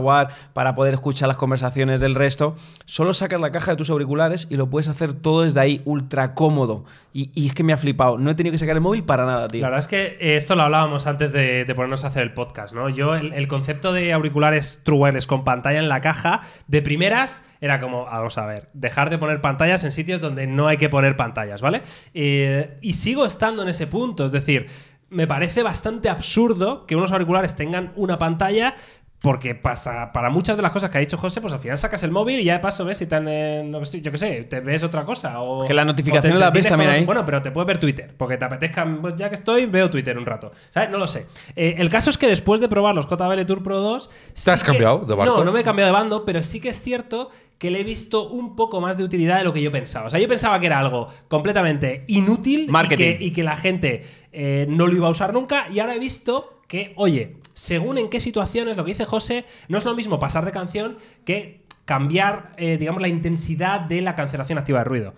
para 0.52 0.74
poder 0.74 0.94
escuchar 0.94 1.28
las 1.28 1.36
conversaciones 1.36 2.00
del 2.00 2.14
resto, 2.14 2.54
solo 2.84 3.14
sacas 3.14 3.40
la 3.40 3.50
caja 3.50 3.72
de 3.72 3.76
tus 3.76 3.90
auriculares 3.90 4.46
y 4.50 4.56
lo 4.56 4.70
puedes 4.70 4.88
hacer 4.88 5.14
todo 5.14 5.42
desde 5.42 5.60
ahí, 5.60 5.82
ultra 5.84 6.34
cómodo. 6.34 6.84
Y, 7.12 7.46
es 7.46 7.54
que 7.54 7.64
me 7.64 7.72
ha 7.72 7.76
flipado. 7.76 8.18
No 8.18 8.30
he 8.30 8.34
tenido 8.34 8.52
que 8.52 8.58
sacar 8.58 8.76
el 8.76 8.80
móvil 8.80 9.02
para 9.02 9.26
nada, 9.26 9.48
tío. 9.48 9.62
La 9.62 9.68
verdad 9.68 9.80
es 9.80 9.88
que 9.88 10.16
eh, 10.20 10.36
esto 10.36 10.54
lo 10.54 10.62
hablábamos 10.62 11.06
antes 11.08 11.32
de, 11.32 11.66
ponernos 11.74 12.04
a 12.04 12.08
hacer 12.08 12.22
el 12.22 12.32
podcast, 12.32 12.74
¿no? 12.74 12.88
Yo, 12.88 13.16
el, 13.16 13.32
el 13.32 13.48
concepto 13.48 13.92
de 13.92 14.12
auriculares 14.12 14.82
True 14.84 14.98
Wireless 14.98 15.26
con 15.26 15.42
pantalla 15.42 15.80
en 15.80 15.88
la 15.88 16.00
caja, 16.00 16.42
de 16.68 16.82
primeras, 16.82 17.42
era 17.60 17.80
como, 17.80 18.06
ah, 18.08 18.18
vamos 18.18 18.38
a 18.38 18.46
ver, 18.46 18.68
dejar 18.72 19.10
de 19.10 19.18
poner 19.18 19.40
pantallas 19.40 19.84
en 19.84 19.92
sitios 19.92 20.20
donde 20.20 20.46
no 20.46 20.68
hay 20.68 20.76
que 20.76 20.88
poner 20.88 21.16
pantallas, 21.16 21.60
¿vale? 21.60 21.82
Eh, 22.14 22.78
y 22.80 22.94
sigo 22.94 23.26
estando 23.26 23.62
en 23.62 23.68
ese 23.68 23.86
punto, 23.86 24.24
es 24.24 24.32
decir, 24.32 24.68
me 25.10 25.26
parece 25.26 25.62
bastante 25.62 26.08
absurdo 26.08 26.86
que 26.86 26.94
unos 26.96 27.10
auriculares 27.10 27.56
tengan 27.56 27.92
una 27.96 28.18
pantalla. 28.18 28.74
Porque 29.22 29.54
pasa, 29.54 30.12
para 30.12 30.30
muchas 30.30 30.56
de 30.56 30.62
las 30.62 30.72
cosas 30.72 30.90
que 30.90 30.96
ha 30.96 31.00
dicho 31.00 31.18
José, 31.18 31.42
pues 31.42 31.52
al 31.52 31.58
final 31.58 31.76
sacas 31.76 32.02
el 32.04 32.10
móvil 32.10 32.40
y 32.40 32.44
ya 32.44 32.54
de 32.54 32.60
paso 32.60 32.86
ves 32.86 32.96
si 32.96 33.04
te 33.06 33.16
han, 33.16 33.28
eh, 33.28 33.62
no 33.66 33.84
sé, 33.84 34.00
yo 34.00 34.10
qué 34.10 34.16
sé, 34.16 34.44
te 34.44 34.60
ves 34.60 34.82
otra 34.82 35.04
cosa. 35.04 35.42
O, 35.42 35.66
Que 35.66 35.74
notificaciones 35.74 36.38
te 36.38 36.40
las 36.40 36.52
ves 36.52 36.66
también 36.66 36.90
ahí. 36.90 37.04
Bueno, 37.04 37.22
pero 37.26 37.42
te 37.42 37.50
puedes 37.50 37.66
ver 37.66 37.76
Twitter, 37.78 38.14
porque 38.16 38.38
te 38.38 38.46
apetezca, 38.46 38.86
pues 39.00 39.16
ya 39.16 39.28
que 39.28 39.34
estoy, 39.34 39.66
veo 39.66 39.90
Twitter 39.90 40.16
un 40.16 40.24
rato. 40.24 40.52
¿Sabes? 40.70 40.88
No 40.88 40.96
lo 40.96 41.06
sé. 41.06 41.26
Eh, 41.54 41.74
el 41.76 41.90
caso 41.90 42.08
es 42.08 42.16
que 42.16 42.28
después 42.28 42.62
de 42.62 42.68
probar 42.68 42.94
los 42.94 43.06
JBL 43.06 43.44
Tour 43.44 43.62
Pro 43.62 43.76
2... 43.80 44.10
sí 44.32 44.50
has 44.50 44.62
que- 44.64 44.68
cambiado 44.72 45.00
de 45.00 45.14
barco? 45.14 45.36
No, 45.36 45.44
no 45.44 45.52
me 45.52 45.60
he 45.60 45.64
cambiado 45.64 45.92
de 45.92 45.98
bando, 45.98 46.24
pero 46.24 46.42
sí 46.42 46.58
que 46.58 46.70
es 46.70 46.80
cierto 46.80 47.30
que 47.58 47.70
le 47.70 47.80
he 47.80 47.84
visto 47.84 48.26
un 48.30 48.56
poco 48.56 48.80
más 48.80 48.96
de 48.96 49.04
utilidad 49.04 49.36
de 49.36 49.44
lo 49.44 49.52
que 49.52 49.60
yo 49.60 49.70
pensaba. 49.70 50.06
O 50.06 50.10
sea, 50.10 50.18
yo 50.18 50.28
pensaba 50.28 50.58
que 50.60 50.64
era 50.64 50.78
algo 50.78 51.08
completamente 51.28 52.04
inútil 52.06 52.60
y 52.64 52.68
Marketing. 52.68 53.18
que, 53.18 53.24
y 53.26 53.32
que 53.32 53.42
la 53.42 53.56
gente 53.56 54.02
eh, 54.32 54.64
no 54.68 54.86
lo 54.86 54.94
iba 54.96 55.08
a 55.08 55.10
usar 55.10 55.34
nunca, 55.34 55.66
y 55.70 55.78
ahora 55.80 55.94
he 55.94 55.98
visto 55.98 56.60
que, 56.66 56.94
oye, 56.96 57.36
según 57.60 57.98
en 57.98 58.08
qué 58.08 58.20
situaciones, 58.20 58.76
lo 58.76 58.84
que 58.84 58.92
dice 58.92 59.04
José, 59.04 59.44
no 59.68 59.76
es 59.76 59.84
lo 59.84 59.94
mismo 59.94 60.18
pasar 60.18 60.46
de 60.46 60.52
canción 60.52 60.96
que 61.26 61.66
cambiar, 61.84 62.52
eh, 62.56 62.78
digamos, 62.78 63.02
la 63.02 63.08
intensidad 63.08 63.80
de 63.80 64.00
la 64.00 64.14
cancelación 64.14 64.58
activa 64.58 64.78
de 64.78 64.84
ruido. 64.84 65.14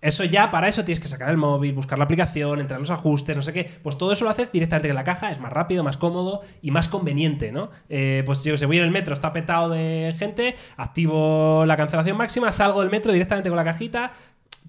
Eso 0.00 0.22
ya, 0.22 0.50
para 0.50 0.68
eso 0.68 0.84
tienes 0.84 1.00
que 1.00 1.08
sacar 1.08 1.30
el 1.30 1.38
móvil, 1.38 1.72
buscar 1.74 1.98
la 1.98 2.04
aplicación, 2.04 2.60
entrar 2.60 2.78
en 2.78 2.82
los 2.82 2.90
ajustes, 2.90 3.34
no 3.34 3.42
sé 3.42 3.52
qué. 3.52 3.70
Pues 3.82 3.96
todo 3.96 4.12
eso 4.12 4.24
lo 4.24 4.30
haces 4.30 4.52
directamente 4.52 4.88
en 4.88 4.94
la 4.94 5.02
caja, 5.02 5.32
es 5.32 5.40
más 5.40 5.52
rápido, 5.52 5.82
más 5.82 5.96
cómodo 5.96 6.42
y 6.60 6.70
más 6.70 6.88
conveniente, 6.88 7.50
¿no? 7.50 7.70
Eh, 7.88 8.22
pues 8.26 8.44
yo 8.44 8.56
sé, 8.58 8.66
voy 8.66 8.78
en 8.78 8.84
el 8.84 8.90
metro, 8.90 9.14
está 9.14 9.32
petado 9.32 9.70
de 9.70 10.14
gente, 10.18 10.56
activo 10.76 11.64
la 11.66 11.76
cancelación 11.76 12.16
máxima, 12.18 12.52
salgo 12.52 12.80
del 12.80 12.90
metro 12.90 13.12
directamente 13.12 13.48
con 13.48 13.56
la 13.56 13.64
cajita, 13.64 14.12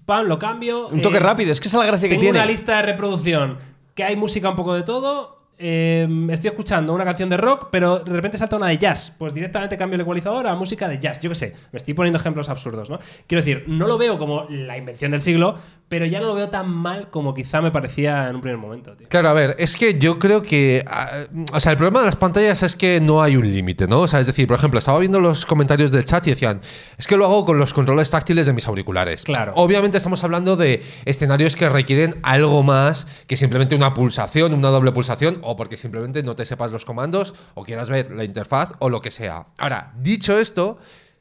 pam, 0.06 0.26
lo 0.26 0.38
cambio. 0.38 0.88
Un 0.88 1.02
toque 1.02 1.18
eh, 1.18 1.20
rápido, 1.20 1.52
es 1.52 1.60
que 1.60 1.68
esa 1.68 1.76
es 1.76 1.80
la 1.80 1.86
gracia 1.86 2.08
que 2.08 2.14
tengo 2.14 2.22
tiene. 2.22 2.38
una 2.38 2.46
lista 2.46 2.76
de 2.76 2.82
reproducción 2.82 3.58
que 3.94 4.04
hay 4.04 4.16
música 4.16 4.48
un 4.48 4.56
poco 4.56 4.74
de 4.74 4.82
todo. 4.82 5.39
Eh, 5.60 6.08
estoy 6.30 6.48
escuchando 6.48 6.92
una 6.94 7.04
canción 7.04 7.28
de 7.28 7.36
rock, 7.36 7.68
pero 7.70 7.98
de 8.00 8.12
repente 8.12 8.38
salta 8.38 8.56
una 8.56 8.68
de 8.68 8.78
jazz. 8.78 9.14
Pues 9.18 9.34
directamente 9.34 9.76
cambio 9.76 9.96
el 9.96 10.00
ecualizador 10.00 10.46
a 10.46 10.54
música 10.54 10.88
de 10.88 10.98
jazz. 10.98 11.20
Yo 11.20 11.28
qué 11.28 11.34
sé, 11.34 11.54
me 11.72 11.76
estoy 11.76 11.94
poniendo 11.94 12.18
ejemplos 12.18 12.48
absurdos, 12.48 12.88
¿no? 12.88 12.98
Quiero 13.26 13.42
decir, 13.42 13.64
no 13.66 13.86
lo 13.86 13.98
veo 13.98 14.18
como 14.18 14.46
la 14.48 14.76
invención 14.76 15.10
del 15.10 15.20
siglo, 15.22 15.56
pero 15.88 16.06
ya 16.06 16.20
no 16.20 16.26
lo 16.26 16.34
veo 16.34 16.48
tan 16.48 16.70
mal 16.70 17.10
como 17.10 17.34
quizá 17.34 17.60
me 17.60 17.72
parecía 17.72 18.28
en 18.28 18.36
un 18.36 18.40
primer 18.40 18.58
momento, 18.58 18.96
tío. 18.96 19.08
Claro, 19.08 19.28
a 19.28 19.32
ver, 19.32 19.56
es 19.58 19.76
que 19.76 19.98
yo 19.98 20.18
creo 20.18 20.40
que. 20.42 20.84
ah, 20.86 21.24
O 21.52 21.60
sea, 21.60 21.72
el 21.72 21.78
problema 21.78 21.98
de 22.00 22.06
las 22.06 22.16
pantallas 22.16 22.62
es 22.62 22.76
que 22.76 23.00
no 23.00 23.22
hay 23.22 23.36
un 23.36 23.52
límite, 23.52 23.88
¿no? 23.88 24.02
O 24.02 24.08
sea, 24.08 24.20
es 24.20 24.26
decir, 24.26 24.46
por 24.46 24.56
ejemplo, 24.56 24.78
estaba 24.78 24.98
viendo 25.00 25.18
los 25.18 25.44
comentarios 25.44 25.90
del 25.90 26.04
chat 26.04 26.26
y 26.28 26.30
decían, 26.30 26.60
es 26.96 27.06
que 27.06 27.16
lo 27.16 27.24
hago 27.24 27.44
con 27.44 27.58
los 27.58 27.74
controles 27.74 28.08
táctiles 28.08 28.46
de 28.46 28.52
mis 28.52 28.68
auriculares. 28.68 29.24
Claro. 29.24 29.52
Obviamente 29.56 29.96
estamos 29.96 30.22
hablando 30.22 30.56
de 30.56 30.82
escenarios 31.04 31.56
que 31.56 31.68
requieren 31.68 32.14
algo 32.22 32.62
más 32.62 33.06
que 33.26 33.36
simplemente 33.36 33.74
una 33.74 33.92
pulsación, 33.92 34.54
una 34.54 34.68
doble 34.68 34.92
pulsación, 34.92 35.38
o 35.50 35.56
porque 35.56 35.76
simplemente 35.76 36.22
no 36.22 36.34
te 36.36 36.44
sepas 36.44 36.70
los 36.70 36.84
comandos, 36.84 37.34
o 37.54 37.64
quieras 37.64 37.88
ver 37.90 38.10
la 38.12 38.24
interfaz, 38.24 38.72
o 38.78 38.88
lo 38.88 39.00
que 39.00 39.10
sea. 39.10 39.46
Ahora, 39.58 39.92
dicho 39.98 40.38
esto. 40.38 40.78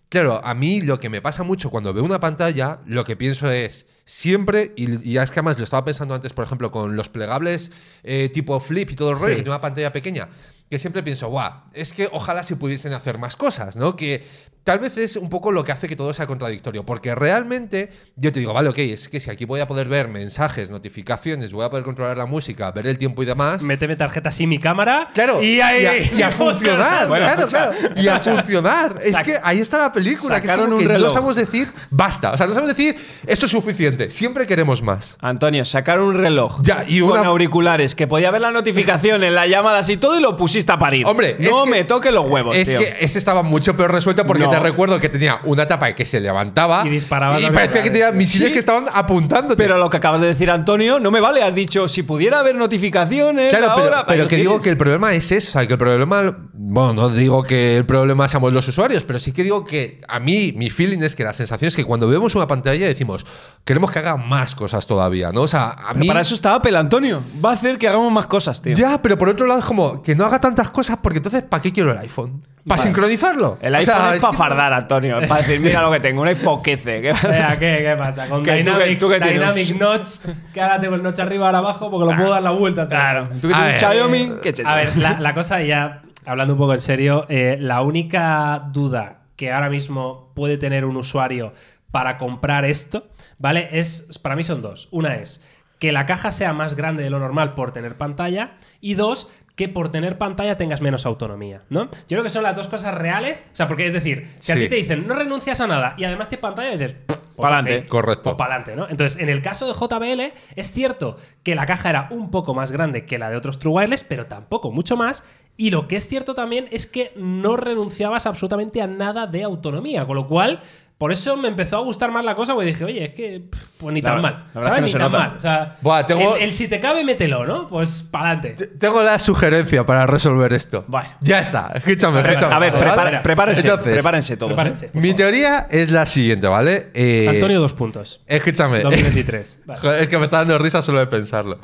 Claro, 0.09 0.41
a 0.43 0.55
mí 0.55 0.81
lo 0.81 0.99
que 0.99 1.07
me 1.07 1.21
pasa 1.21 1.43
mucho 1.43 1.69
cuando 1.69 1.93
veo 1.93 2.03
una 2.03 2.19
pantalla, 2.19 2.79
lo 2.87 3.03
que 3.03 3.15
pienso 3.15 3.51
es 3.51 3.85
siempre, 4.05 4.73
y, 4.75 5.07
y 5.07 5.17
es 5.19 5.29
que 5.29 5.39
además 5.39 5.59
lo 5.59 5.63
estaba 5.63 5.85
pensando 5.85 6.15
antes, 6.15 6.33
por 6.33 6.43
ejemplo, 6.45 6.71
con 6.71 6.95
los 6.95 7.09
plegables 7.09 7.71
eh, 8.01 8.29
tipo 8.33 8.59
flip 8.59 8.89
y 8.89 8.95
todo 8.95 9.11
el 9.11 9.15
rollo, 9.19 9.27
Sí. 9.27 9.35
que 9.35 9.41
tiene 9.43 9.51
una 9.51 9.61
pantalla 9.61 9.93
pequeña, 9.93 10.29
que 10.69 10.77
siempre 10.79 11.01
pienso, 11.03 11.27
guau, 11.29 11.51
es 11.73 11.93
que 11.93 12.09
ojalá 12.11 12.43
se 12.43 12.55
pudiesen 12.55 12.93
hacer 12.93 13.17
más 13.17 13.35
cosas, 13.35 13.75
¿no? 13.75 13.95
Que 13.95 14.23
tal 14.63 14.77
vez 14.77 14.97
es 14.97 15.15
un 15.15 15.29
poco 15.29 15.51
lo 15.51 15.63
que 15.63 15.71
hace 15.71 15.87
que 15.87 15.95
todo 15.95 16.13
sea 16.13 16.27
contradictorio, 16.27 16.85
porque 16.85 17.15
realmente 17.15 17.89
yo 18.15 18.31
te 18.31 18.39
digo, 18.39 18.53
vale, 18.53 18.69
ok, 18.69 18.77
es 18.79 19.09
que 19.09 19.19
si 19.19 19.31
aquí 19.31 19.45
voy 19.45 19.61
a 19.61 19.67
poder 19.67 19.87
ver 19.87 20.09
mensajes, 20.09 20.69
notificaciones, 20.69 21.51
voy 21.53 21.65
a 21.65 21.69
poder 21.71 21.83
controlar 21.83 22.17
la 22.17 22.27
música, 22.27 22.69
ver 22.71 22.85
el 22.85 22.99
tiempo 22.99 23.23
y 23.23 23.25
demás. 23.25 23.63
Méteme 23.63 23.95
tarjeta 23.95 24.29
SIM 24.29 24.51
y 24.51 24.59
cámara. 24.59 25.07
Claro, 25.13 25.41
y, 25.41 25.59
ahí, 25.59 25.81
y 25.81 25.85
a, 25.87 26.13
y 26.17 26.21
a 26.21 26.29
funcionar, 26.31 27.07
Bueno, 27.07 27.25
claro, 27.25 27.41
escucha, 27.47 27.71
claro, 27.71 28.01
y 28.01 28.07
a 28.07 28.19
funcionar. 28.19 28.97
Es 29.01 29.15
Sac- 29.15 29.23
que 29.25 29.37
ahí 29.41 29.59
está 29.59 29.79
la 29.79 29.91
película, 29.91 30.39
que 30.39 30.45
es 30.47 30.53
como 30.55 30.75
un 30.75 30.79
que 30.79 30.87
no 30.99 31.09
sabemos 31.09 31.35
decir 31.35 31.73
basta, 31.89 32.33
o 32.33 32.37
sea, 32.37 32.45
no 32.45 32.53
sabemos 32.53 32.75
decir 32.77 32.95
esto 33.25 33.45
es 33.47 33.51
suficiente, 33.51 34.11
siempre 34.11 34.45
queremos 34.45 34.83
más. 34.83 35.17
Antonio, 35.19 35.65
sacaron 35.65 36.09
un 36.09 36.15
reloj 36.15 36.61
Ya, 36.61 36.85
y 36.87 36.99
con 36.99 37.11
una- 37.11 37.25
auriculares 37.29 37.95
que 37.95 38.05
podía 38.05 38.29
ver 38.29 38.41
la 38.41 38.51
notificación 38.51 39.23
en 39.23 39.33
la 39.33 39.47
llamada 39.47 39.79
y 39.87 39.97
todo 39.97 40.19
y 40.19 40.21
lo 40.21 40.35
pusiste 40.37 40.58
a 40.67 40.79
parir. 40.79 41.05
Hombre, 41.05 41.37
no 41.39 41.65
me 41.65 41.83
toques 41.83 42.11
los 42.11 42.29
huevos, 42.29 42.55
Es 42.55 42.69
tío. 42.69 42.79
que 42.79 42.97
ese 42.99 43.17
estaba 43.19 43.43
mucho 43.43 43.75
peor 43.75 43.91
resuelto 43.91 44.25
porque 44.25 44.43
No. 44.43 44.49
te 44.49 44.59
recuerdo 44.59 44.99
que 44.99 45.09
tenía 45.09 45.39
una 45.45 45.67
tapa 45.67 45.91
que 45.93 46.05
se 46.05 46.19
levantaba 46.19 46.83
Y 46.85 46.89
disparaba 46.89 47.39
y 47.39 47.45
parecía 47.49 47.83
que 47.83 47.89
tenía 47.89 48.11
misiles 48.11 48.49
Sí. 48.49 48.53
que 48.53 48.59
estaban 48.59 48.85
apuntando. 48.93 49.55
Pero 49.57 49.77
lo 49.77 49.89
que 49.89 49.97
acabas 49.97 50.21
de 50.21 50.27
decir, 50.27 50.49
Antonio, 50.51 50.99
no 50.99 51.11
me 51.11 51.19
vale. 51.19 51.41
Has 51.43 51.55
dicho, 51.55 51.87
si 51.87 52.03
pudiera 52.03 52.39
haber 52.39 52.55
notificaciones 52.55 53.49
Claro, 53.49 53.71
pero, 53.75 53.85
ahora... 53.87 54.05
pero 54.07 54.23
Ahí 54.23 54.27
que 54.29 54.35
digo 54.37 54.61
que 54.61 54.69
el 54.69 54.77
problema 54.77 55.13
es 55.13 55.31
eso, 55.31 55.49
o 55.49 55.51
sea, 55.53 55.67
que 55.67 55.73
el 55.73 55.79
problema, 55.79 56.37
bueno, 56.53 56.93
no 56.93 57.09
digo 57.09 57.43
que 57.43 57.77
el 57.77 57.85
problema 57.85 58.27
seamos 58.27 58.51
los 58.53 58.67
usuarios, 58.67 59.03
pero 59.03 59.19
sí 59.19 59.31
que 59.31 59.43
digo 59.43 59.65
que 59.65 59.99
a 60.07 60.19
mí 60.19 60.53
mi 60.55 60.69
feeling 60.69 60.99
es 61.01 61.15
que 61.15 61.23
la 61.23 61.33
sensación 61.33 61.67
es 61.67 61.75
que 61.75 61.83
cuando 61.85 62.07
vemos 62.07 62.35
una 62.35 62.47
pantalla 62.47 62.87
decimos, 62.87 63.25
queremos 63.63 63.91
que 63.91 63.99
haga 63.99 64.17
más 64.17 64.55
cosas 64.55 64.85
todavía, 64.87 65.31
¿no? 65.31 65.41
O 65.41 65.47
sea, 65.47 65.69
a 65.69 65.87
Pero 65.89 65.99
mí 65.99 66.07
para 66.07 66.21
eso 66.21 66.35
está 66.35 66.55
Apple, 66.55 66.77
Antonio. 66.77 67.21
Va 67.43 67.51
a 67.51 67.53
hacer 67.53 67.77
que 67.77 67.87
hagamos 67.87 68.11
más 68.11 68.27
cosas, 68.27 68.61
tío. 68.61 68.75
Ya, 68.75 69.01
pero 69.01 69.17
por 69.17 69.29
otro 69.29 69.45
lado 69.47 69.59
es 69.59 69.65
como 69.65 70.01
que 70.01 70.15
no 70.15 70.25
haga 70.25 70.39
tantas 70.49 70.69
cosas 70.71 70.97
porque 71.01 71.17
entonces 71.17 71.41
¿para 71.43 71.61
qué 71.61 71.71
quiero 71.71 71.91
el 71.91 71.97
iPhone? 71.99 72.41
¿Para 72.67 72.77
Vale. 72.77 72.81
sincronizarlo? 72.83 73.57
El 73.61 73.73
O 73.73 73.77
iPhone 73.77 73.95
sea, 73.95 74.13
es 74.13 74.19
para 74.19 74.33
fardar, 74.33 74.73
Antonio. 74.73 75.19
Es 75.19 75.27
para 75.29 75.41
decir, 75.41 75.59
mira 75.61 75.81
lo 75.81 75.91
que 75.91 75.99
tengo, 76.01 76.21
un 76.21 76.27
iPhone 76.27 76.61
15. 76.61 77.01
¿Qué 77.01 77.13
Venga, 77.23 77.57
¿qué, 77.57 77.79
¿Qué 77.83 77.95
pasa? 77.97 78.27
Con 78.27 78.43
Dynamic, 78.43 78.99
tú. 78.99 79.09
Dynamic 79.09 79.79
Notch, 79.79 80.09
que 80.53 80.61
ahora 80.61 80.79
tengo 80.79 80.95
el 80.95 81.01
notch 81.01 81.19
arriba, 81.19 81.45
ahora 81.47 81.59
abajo, 81.59 81.89
porque 81.89 82.11
lo 82.11 82.17
puedo 82.17 82.31
dar 82.31 82.43
la 82.43 82.51
vuelta. 82.51 82.83
tío. 82.87 82.89
Claro. 82.97 83.27
Tú 83.41 83.47
que 83.47 83.53
A 83.55 83.57
tienes 83.59 83.79
Xiaomi, 83.79 84.31
¿qué? 84.43 84.53
A 84.65 84.75
ver, 84.75 84.97
la, 84.97 85.19
la 85.19 85.33
cosa 85.33 85.61
ya, 85.61 86.01
hablando 86.25 86.53
un 86.53 86.59
poco 86.59 86.73
en 86.73 86.81
serio, 86.81 87.25
eh, 87.29 87.57
la 87.59 87.81
única 87.81 88.61
duda 88.71 89.21
que 89.35 89.51
ahora 89.51 89.69
mismo 89.69 90.31
puede 90.35 90.57
tener 90.57 90.83
un 90.85 90.97
usuario 90.97 91.53
para 91.91 92.17
comprar 92.17 92.65
esto, 92.65 93.07
¿vale? 93.39 93.69
Es, 93.71 94.19
para 94.21 94.35
mí 94.35 94.43
son 94.43 94.61
dos. 94.61 94.89
Una 94.91 95.15
es 95.15 95.41
que 95.79 95.91
la 95.93 96.05
caja 96.05 96.31
sea 96.31 96.51
más 96.53 96.75
grande 96.75 97.03
de 97.03 97.09
lo 97.09 97.19
normal 97.19 97.55
por 97.55 97.71
tener 97.71 97.95
pantalla 97.97 98.57
y 98.81 98.95
dos, 98.95 99.29
que 99.59 99.67
por 99.67 99.91
tener 99.91 100.17
pantalla 100.17 100.55
tengas 100.55 100.79
menos 100.79 101.05
autonomía, 101.05 101.63
¿no? 101.67 101.89
Yo 101.91 102.07
creo 102.07 102.23
que 102.23 102.29
son 102.29 102.43
las 102.43 102.55
dos 102.55 102.69
cosas 102.69 102.95
reales. 102.95 103.45
O 103.51 103.55
sea, 103.57 103.67
porque 103.67 103.85
es 103.85 103.91
decir, 103.91 104.25
si 104.39 104.53
a 104.53 104.55
ti 104.55 104.69
te 104.69 104.75
dicen 104.75 105.05
no 105.05 105.13
renuncias 105.13 105.59
a 105.59 105.67
nada 105.67 105.95
y 105.97 106.05
además 106.05 106.29
tienes 106.29 106.41
pantalla, 106.43 106.71
dices, 106.77 106.95
pues 107.05 107.19
Pa'lante. 107.35 107.79
ok, 107.79 107.87
Correcto. 107.89 108.23
pues 108.23 108.35
pa'lante, 108.37 108.77
¿no? 108.77 108.87
Entonces, 108.87 109.21
en 109.21 109.27
el 109.27 109.41
caso 109.41 109.67
de 109.67 109.73
JBL, 109.73 110.33
es 110.55 110.71
cierto 110.71 111.17
que 111.43 111.55
la 111.55 111.65
caja 111.65 111.89
era 111.89 112.07
un 112.09 112.31
poco 112.31 112.53
más 112.53 112.71
grande 112.71 113.05
que 113.05 113.17
la 113.19 113.29
de 113.29 113.35
otros 113.35 113.59
True 113.59 113.73
Wireless, 113.73 114.05
pero 114.05 114.27
tampoco 114.27 114.71
mucho 114.71 114.95
más. 114.95 115.25
Y 115.57 115.71
lo 115.71 115.89
que 115.89 115.97
es 115.97 116.07
cierto 116.07 116.33
también 116.35 116.69
es 116.71 116.87
que 116.87 117.11
no 117.17 117.57
renunciabas 117.57 118.27
absolutamente 118.27 118.81
a 118.81 118.87
nada 118.87 119.27
de 119.27 119.43
autonomía, 119.43 120.05
con 120.05 120.15
lo 120.15 120.25
cual. 120.25 120.61
Por 120.99 121.13
eso 121.13 121.37
me 121.37 121.47
empezó 121.47 121.77
a 121.77 121.79
gustar 121.79 122.11
más 122.11 122.25
la 122.25 122.35
cosa, 122.35 122.53
porque 122.53 122.67
dije, 122.67 122.83
oye, 122.83 123.05
es 123.05 123.13
que 123.13 123.39
pff, 123.49 123.67
pues 123.77 123.93
ni 123.93 124.01
La 124.01 124.11
tan 124.11 124.21
mal. 124.21 124.43
¿Sabes? 124.53 124.67
es 124.67 124.73
que 124.73 124.79
no 124.81 124.85
ni 124.85 124.91
se 124.91 124.97
tan 124.97 125.11
nota. 125.11 125.17
mal. 125.17 125.37
O 125.37 125.39
sea, 125.39 125.77
Buah, 125.79 126.05
tengo- 126.05 126.35
el, 126.35 126.41
el 126.43 126.53
si 126.53 126.67
te 126.67 126.77
cabe, 126.81 127.05
mételo, 127.05 127.45
¿no? 127.45 127.69
Pues 127.69 128.05
pa'lante. 128.11 128.49
T- 128.49 128.67
Tengo 128.67 129.01
la 129.01 129.17
sugerencia 129.17 129.85
para 129.85 130.05
resolver 130.05 130.51
esto. 130.51 130.83
Bueno. 130.89 131.07
Ya 131.21 131.39
está, 131.39 131.71
escúchame, 131.73 132.19
escúchame. 132.19 132.53
a 132.53 132.59
ver, 132.59 132.73
¿vale? 132.73 132.85
prepara- 132.85 133.21
prepárense, 133.21 133.61
Entonces, 133.61 133.93
prepárense 133.93 134.35
todos. 134.35 134.51
¿eh? 134.51 134.55
Prepárense. 134.55 134.89
Mi 134.91 135.13
teoría 135.13 135.67
es 135.71 135.89
la 135.89 136.05
siguiente, 136.05 136.47
¿vale? 136.47 136.89
Eh, 136.93 137.27
Antonio, 137.29 137.61
dos 137.61 137.71
puntos. 137.71 138.21
Escúchame. 138.27 138.81
2023. 138.81 139.59
Vale. 139.65 140.01
Es 140.01 140.09
que 140.09 140.17
me 140.17 140.25
está 140.25 140.39
dando 140.39 140.59
risa 140.59 140.81
solo 140.81 140.99
de 140.99 141.07
pensarlo. 141.07 141.59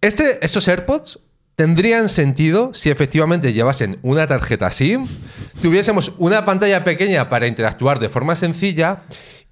Este, 0.00 0.44
estos 0.44 0.68
AirPods 0.68 1.20
tendrían 1.56 2.08
sentido 2.08 2.72
si 2.74 2.90
efectivamente 2.90 3.52
llevasen 3.52 3.98
una 4.02 4.26
tarjeta 4.26 4.70
SIM, 4.70 5.06
tuviésemos 5.62 6.12
una 6.18 6.44
pantalla 6.44 6.84
pequeña 6.84 7.28
para 7.28 7.46
interactuar 7.46 7.98
de 8.00 8.08
forma 8.08 8.36
sencilla 8.36 9.02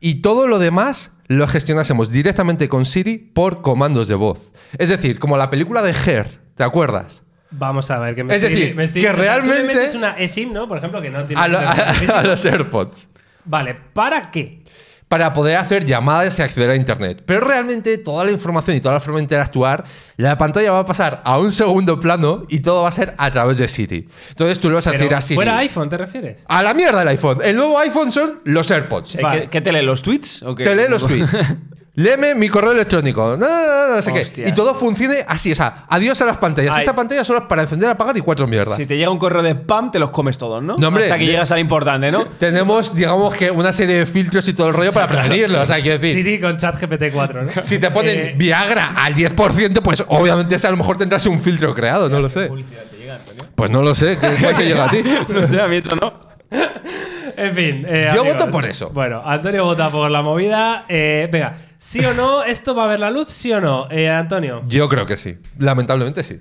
y 0.00 0.16
todo 0.16 0.46
lo 0.46 0.58
demás 0.58 1.12
lo 1.28 1.46
gestionásemos 1.46 2.10
directamente 2.10 2.68
con 2.68 2.84
Siri 2.86 3.18
por 3.18 3.62
comandos 3.62 4.08
de 4.08 4.14
voz. 4.16 4.50
Es 4.78 4.88
decir, 4.88 5.18
como 5.18 5.36
la 5.38 5.48
película 5.50 5.82
de 5.82 5.92
Her, 5.92 6.40
¿te 6.56 6.64
acuerdas? 6.64 7.22
Vamos 7.52 7.90
a 7.90 7.98
ver. 7.98 8.14
Que 8.14 8.24
me 8.24 8.34
Es 8.34 8.42
estoy- 8.42 8.54
decir, 8.58 8.74
me 8.74 8.84
estoy- 8.84 9.02
que 9.02 9.12
realmente- 9.12 9.62
metes 9.66 9.94
una 9.94 10.12
eSIM, 10.18 10.52
¿no? 10.52 10.66
Por 10.66 10.78
ejemplo, 10.78 11.00
que 11.02 11.10
no 11.10 11.24
tiene. 11.24 11.40
A, 11.42 11.48
lo- 11.48 11.58
a- 11.60 12.18
a 12.18 12.22
los 12.24 12.44
AirPods. 12.44 13.10
Vale, 13.44 13.74
¿para 13.92 14.30
qué? 14.30 14.62
Para 15.12 15.34
poder 15.34 15.58
hacer 15.58 15.84
llamadas 15.84 16.38
y 16.38 16.40
acceder 16.40 16.70
a 16.70 16.74
Internet. 16.74 17.22
Pero 17.26 17.40
realmente 17.40 17.98
toda 17.98 18.24
la 18.24 18.30
información 18.30 18.78
y 18.78 18.80
toda 18.80 18.94
la 18.94 19.00
forma 19.00 19.18
de 19.18 19.24
interactuar, 19.24 19.84
la 20.16 20.38
pantalla 20.38 20.72
va 20.72 20.78
a 20.78 20.86
pasar 20.86 21.20
a 21.26 21.36
un 21.36 21.52
segundo 21.52 22.00
plano 22.00 22.44
y 22.48 22.60
todo 22.60 22.84
va 22.84 22.88
a 22.88 22.92
ser 22.92 23.14
a 23.18 23.30
través 23.30 23.58
de 23.58 23.68
Siri. 23.68 24.08
Entonces 24.30 24.58
tú 24.58 24.70
le 24.70 24.76
vas 24.76 24.86
a 24.86 24.92
decir 24.92 25.14
a 25.14 25.20
Siri. 25.20 25.34
¿Fuera 25.34 25.58
iPhone 25.58 25.90
te 25.90 25.98
refieres? 25.98 26.42
A 26.48 26.62
la 26.62 26.72
mierda 26.72 27.02
el 27.02 27.08
iPhone. 27.08 27.40
El 27.44 27.56
nuevo 27.56 27.78
iPhone 27.80 28.10
son 28.10 28.40
los 28.44 28.70
AirPods. 28.70 29.16
Eh, 29.16 29.18
Vale. 29.22 29.40
¿Qué, 29.42 29.50
qué 29.50 29.60
te 29.60 29.70
lee, 29.70 29.84
los 29.84 30.00
tweets? 30.00 30.42
¿O 30.44 30.54
qué? 30.54 30.64
Te 30.64 30.74
lee 30.74 30.84
los 30.88 31.02
tweets. 31.06 31.30
Léeme 31.94 32.34
mi 32.34 32.48
correo 32.48 32.72
electrónico. 32.72 33.36
No, 33.36 33.46
no, 33.46 33.88
no, 33.90 33.96
no 33.96 34.02
sé 34.02 34.10
Hostia. 34.10 34.44
qué. 34.44 34.48
Y 34.48 34.52
todo 34.54 34.74
funcione 34.74 35.16
así. 35.28 35.52
O 35.52 35.54
sea, 35.54 35.84
adiós 35.90 36.18
a 36.22 36.24
las 36.24 36.38
pantallas. 36.38 36.74
Ay. 36.76 36.82
Esa 36.82 36.96
pantalla 36.96 37.22
solo 37.22 37.40
es 37.40 37.44
para 37.46 37.62
encender, 37.62 37.90
apagar 37.90 38.16
y 38.16 38.22
cuatro 38.22 38.46
mierdas. 38.48 38.78
Si 38.78 38.86
te 38.86 38.96
llega 38.96 39.10
un 39.10 39.18
correo 39.18 39.42
de 39.42 39.50
spam, 39.50 39.90
te 39.90 39.98
los 39.98 40.08
comes 40.10 40.38
todos, 40.38 40.62
¿no? 40.62 40.76
No, 40.78 40.88
hombre, 40.88 41.04
Hasta 41.04 41.18
que 41.18 41.26
de- 41.26 41.32
llegas 41.32 41.52
al 41.52 41.58
importante, 41.58 42.10
¿no? 42.10 42.26
Tenemos, 42.38 42.94
digamos 42.94 43.36
que, 43.36 43.50
una 43.50 43.74
serie 43.74 43.96
de 43.96 44.06
filtros 44.06 44.48
y 44.48 44.54
todo 44.54 44.68
el 44.68 44.74
rollo 44.74 44.92
para 44.94 45.06
prevenirlo. 45.06 45.60
O 45.60 45.66
sea, 45.66 45.76
quiero 45.82 45.98
decir. 45.98 46.14
Siri 46.14 46.40
con 46.40 46.56
chat 46.56 46.80
GPT-4, 46.80 47.54
¿no? 47.56 47.62
Si 47.62 47.78
te 47.78 47.90
ponen 47.90 48.18
Eh, 48.18 48.34
Viagra 48.38 48.94
al 48.96 49.14
10%, 49.14 49.82
pues 49.82 50.02
obviamente 50.08 50.54
ese 50.54 50.66
a 50.66 50.70
lo 50.70 50.78
mejor 50.78 50.96
tendrás 50.96 51.26
un 51.26 51.38
filtro 51.40 51.74
creado, 51.74 52.08
no 52.08 52.20
lo 52.20 52.30
sé. 52.30 52.50
Pues 53.54 53.70
no 53.70 53.82
lo 53.82 53.94
sé, 53.94 54.16
¿qué 54.18 54.28
te 54.54 54.64
llega 54.64 54.84
a 54.86 54.90
ti? 54.90 55.02
no 55.28 55.46
sé, 55.46 55.60
a 55.60 55.68
mí 55.68 55.76
eso 55.76 55.94
no. 55.94 56.31
En 57.36 57.54
fin. 57.54 57.84
eh, 57.88 58.08
Yo 58.14 58.20
amigos. 58.20 58.38
voto 58.38 58.50
por 58.50 58.64
eso. 58.64 58.90
Bueno, 58.90 59.22
Antonio 59.24 59.64
vota 59.64 59.90
por 59.90 60.10
la 60.10 60.22
movida. 60.22 60.84
Eh, 60.88 61.28
venga, 61.32 61.54
¿sí 61.78 62.04
o 62.04 62.12
no? 62.14 62.44
¿Esto 62.44 62.74
va 62.74 62.84
a 62.84 62.86
ver 62.88 63.00
la 63.00 63.10
luz? 63.10 63.28
¿Sí 63.28 63.50
o 63.52 63.60
no? 63.60 63.88
Eh, 63.90 64.08
Antonio. 64.10 64.62
Yo 64.66 64.88
creo 64.88 65.06
que 65.06 65.16
sí. 65.16 65.38
Lamentablemente 65.58 66.22
sí. 66.22 66.40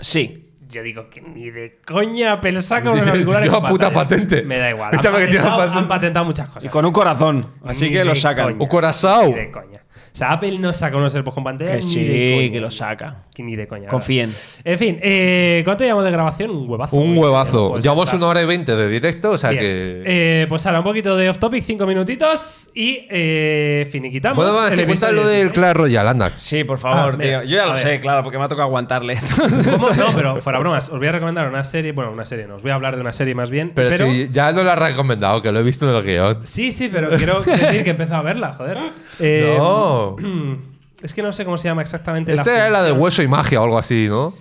Sí. 0.00 0.44
Yo 0.68 0.82
digo 0.82 1.08
que 1.08 1.22
ni 1.22 1.48
de 1.50 1.80
coña 1.86 2.32
Apple 2.34 2.60
saca 2.60 2.90
Sí, 2.92 2.98
auriculares 2.98 3.48
con 3.48 3.64
puta 3.64 3.90
pantalla. 3.90 4.20
patente. 4.26 4.42
Me 4.42 4.58
da 4.58 4.68
igual. 4.70 4.94
Échame 4.94 5.16
han, 5.16 5.22
que 5.24 5.28
tiene 5.30 5.40
patentado, 5.44 5.58
patente. 5.58 5.78
han 5.78 5.88
patentado 5.88 6.24
muchas 6.26 6.48
cosas. 6.48 6.64
Y 6.64 6.68
con 6.68 6.84
un 6.84 6.92
corazón. 6.92 7.46
Así 7.64 7.86
Ni 7.86 7.92
que 7.92 8.04
lo 8.04 8.14
sacan. 8.14 8.44
coña. 8.48 8.58
Un 8.62 8.68
corazón. 8.68 9.26
Ni 9.30 9.34
de 9.34 9.50
coña. 9.50 9.80
O 10.18 10.20
sea, 10.20 10.32
Apple 10.32 10.58
no 10.58 10.72
saca 10.72 10.96
unos 10.96 11.14
AirPods 11.14 11.32
con 11.36 11.44
pantalla. 11.44 11.70
Que 11.70 11.76
ni 11.76 11.82
sí, 11.92 12.02
de 12.04 12.34
coña. 12.34 12.50
que 12.52 12.60
lo 12.60 12.70
saca. 12.72 13.16
Que 13.32 13.42
ni 13.44 13.54
de 13.54 13.68
coña. 13.68 13.88
Confíen. 13.88 14.28
En 14.64 14.76
fin, 14.76 14.98
eh, 15.00 15.62
¿cuánto 15.64 15.84
llevamos 15.84 16.04
de 16.04 16.10
grabación? 16.10 16.50
Un 16.50 16.68
huevazo. 16.68 16.96
Un 16.96 17.16
huevazo. 17.16 17.68
Pues 17.70 17.84
ya 17.84 17.90
Llevamos 17.92 18.06
está. 18.08 18.16
una 18.16 18.26
hora 18.26 18.42
y 18.42 18.46
veinte 18.46 18.74
de 18.74 18.88
directo, 18.88 19.30
o 19.30 19.38
sea 19.38 19.50
Bien. 19.50 19.62
que. 19.62 20.02
Eh, 20.06 20.46
pues 20.48 20.66
ahora 20.66 20.80
un 20.80 20.84
poquito 20.84 21.16
de 21.16 21.30
off 21.30 21.38
topic, 21.38 21.62
cinco 21.62 21.86
minutitos 21.86 22.68
y 22.74 23.06
eh, 23.10 23.88
finiquitamos. 23.92 24.44
bueno, 24.44 24.66
el 24.66 24.72
se 24.72 24.86
cuenta 24.86 24.92
episodio 25.06 25.12
lo 25.22 25.28
del 25.28 25.36
16. 25.52 25.52
Clash 25.52 25.76
Royale, 25.76 26.08
anda. 26.08 26.30
Sí, 26.34 26.64
por 26.64 26.78
favor, 26.80 27.14
Ah, 27.14 27.16
mira, 27.16 27.40
tío. 27.42 27.48
Yo 27.50 27.56
ya 27.56 27.62
a 27.62 27.66
lo 27.66 27.72
ver. 27.74 27.82
sé, 27.82 28.00
claro, 28.00 28.24
porque 28.24 28.38
me 28.38 28.44
ha 28.44 28.48
tocado 28.48 28.66
aguantarle. 28.66 29.16
¿Cómo? 29.36 29.90
No, 29.90 30.12
pero 30.16 30.36
fuera 30.42 30.58
bromas. 30.58 30.88
Os 30.88 30.98
voy 30.98 31.06
a 31.06 31.12
recomendar 31.12 31.46
una 31.48 31.62
serie. 31.62 31.92
Bueno, 31.92 32.10
una 32.10 32.24
serie 32.24 32.48
no. 32.48 32.56
Os 32.56 32.62
voy 32.62 32.72
a 32.72 32.74
hablar 32.74 32.96
de 32.96 33.02
una 33.02 33.12
serie 33.12 33.36
más 33.36 33.50
bien. 33.50 33.70
Pero, 33.72 33.92
sí, 33.92 34.28
ya 34.32 34.50
no 34.50 34.64
lo 34.64 34.72
has 34.72 34.78
recomendado, 34.80 35.40
que 35.42 35.52
lo 35.52 35.60
he 35.60 35.62
visto 35.62 35.88
en 35.88 35.94
el 35.94 36.02
guion. 36.02 36.40
Sí, 36.42 36.72
sí, 36.72 36.88
pero 36.92 37.08
quiero 37.10 37.40
decir 37.40 37.84
que 37.84 37.90
he 37.90 37.92
empezado 37.92 38.18
a 38.18 38.22
verla, 38.22 38.52
joder. 38.54 38.78
Eh, 39.20 39.56
no. 39.58 40.07
Es 41.02 41.14
que 41.14 41.22
no 41.22 41.32
sé 41.32 41.44
cómo 41.44 41.56
se 41.58 41.68
llama 41.68 41.82
exactamente. 41.82 42.32
Esta 42.32 42.52
era 42.52 42.70
la 42.70 42.82
de 42.82 42.90
hueso 42.90 43.22
y 43.22 43.28
magia 43.28 43.60
o 43.60 43.64
algo 43.64 43.78
así, 43.78 44.08
¿no? 44.08 44.34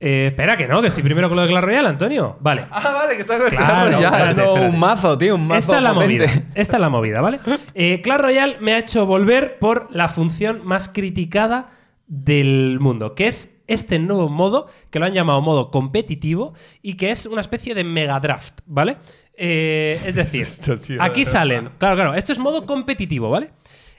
Eh, 0.00 0.28
espera, 0.28 0.56
que 0.56 0.66
no, 0.66 0.80
que 0.80 0.88
estoy 0.88 1.02
primero 1.02 1.28
con 1.28 1.36
lo 1.36 1.42
de 1.42 1.48
Clash 1.48 1.62
Royale, 1.64 1.88
Antonio. 1.88 2.36
Vale. 2.40 2.66
Ah, 2.70 2.90
vale, 2.92 3.16
que 3.16 3.20
está 3.22 3.36
con 3.36 3.46
el 3.46 3.50
Claro, 3.54 3.66
Clash 3.90 3.94
Royale. 3.94 4.04
espérate, 4.16 4.34
No, 4.42 4.48
espérate. 4.54 4.74
un 4.74 4.80
mazo, 4.80 5.18
tío, 5.18 5.34
un 5.34 5.46
mazo. 5.46 5.58
Esta 5.58 5.76
es 5.76 5.82
la 5.82 5.92
movida. 5.92 6.24
Esta 6.54 6.76
es 6.76 6.80
la 6.80 6.88
movida, 6.88 7.20
¿vale? 7.20 7.40
Eh, 7.74 8.00
Clash 8.02 8.18
Royale 8.20 8.56
me 8.60 8.72
ha 8.72 8.78
hecho 8.78 9.04
volver 9.04 9.58
por 9.58 9.88
la 9.90 10.08
función 10.08 10.62
más 10.64 10.88
criticada 10.88 11.68
del 12.06 12.78
mundo, 12.80 13.14
que 13.14 13.28
es 13.28 13.54
este 13.66 13.98
nuevo 13.98 14.28
modo, 14.28 14.66
que 14.90 14.98
lo 14.98 15.06
han 15.06 15.12
llamado 15.14 15.40
modo 15.42 15.70
competitivo, 15.70 16.54
y 16.82 16.94
que 16.96 17.10
es 17.10 17.26
una 17.26 17.40
especie 17.40 17.74
de 17.74 17.84
mega 17.84 18.18
draft, 18.20 18.60
¿vale? 18.66 18.96
Eh, 19.36 20.00
es 20.06 20.14
decir, 20.14 20.42
Esto, 20.42 20.78
tío, 20.78 21.02
aquí 21.02 21.24
salen. 21.24 21.70
Claro, 21.78 21.94
claro, 21.96 22.14
esto 22.14 22.32
es 22.32 22.38
modo 22.38 22.66
competitivo, 22.66 23.30
¿vale? 23.30 23.50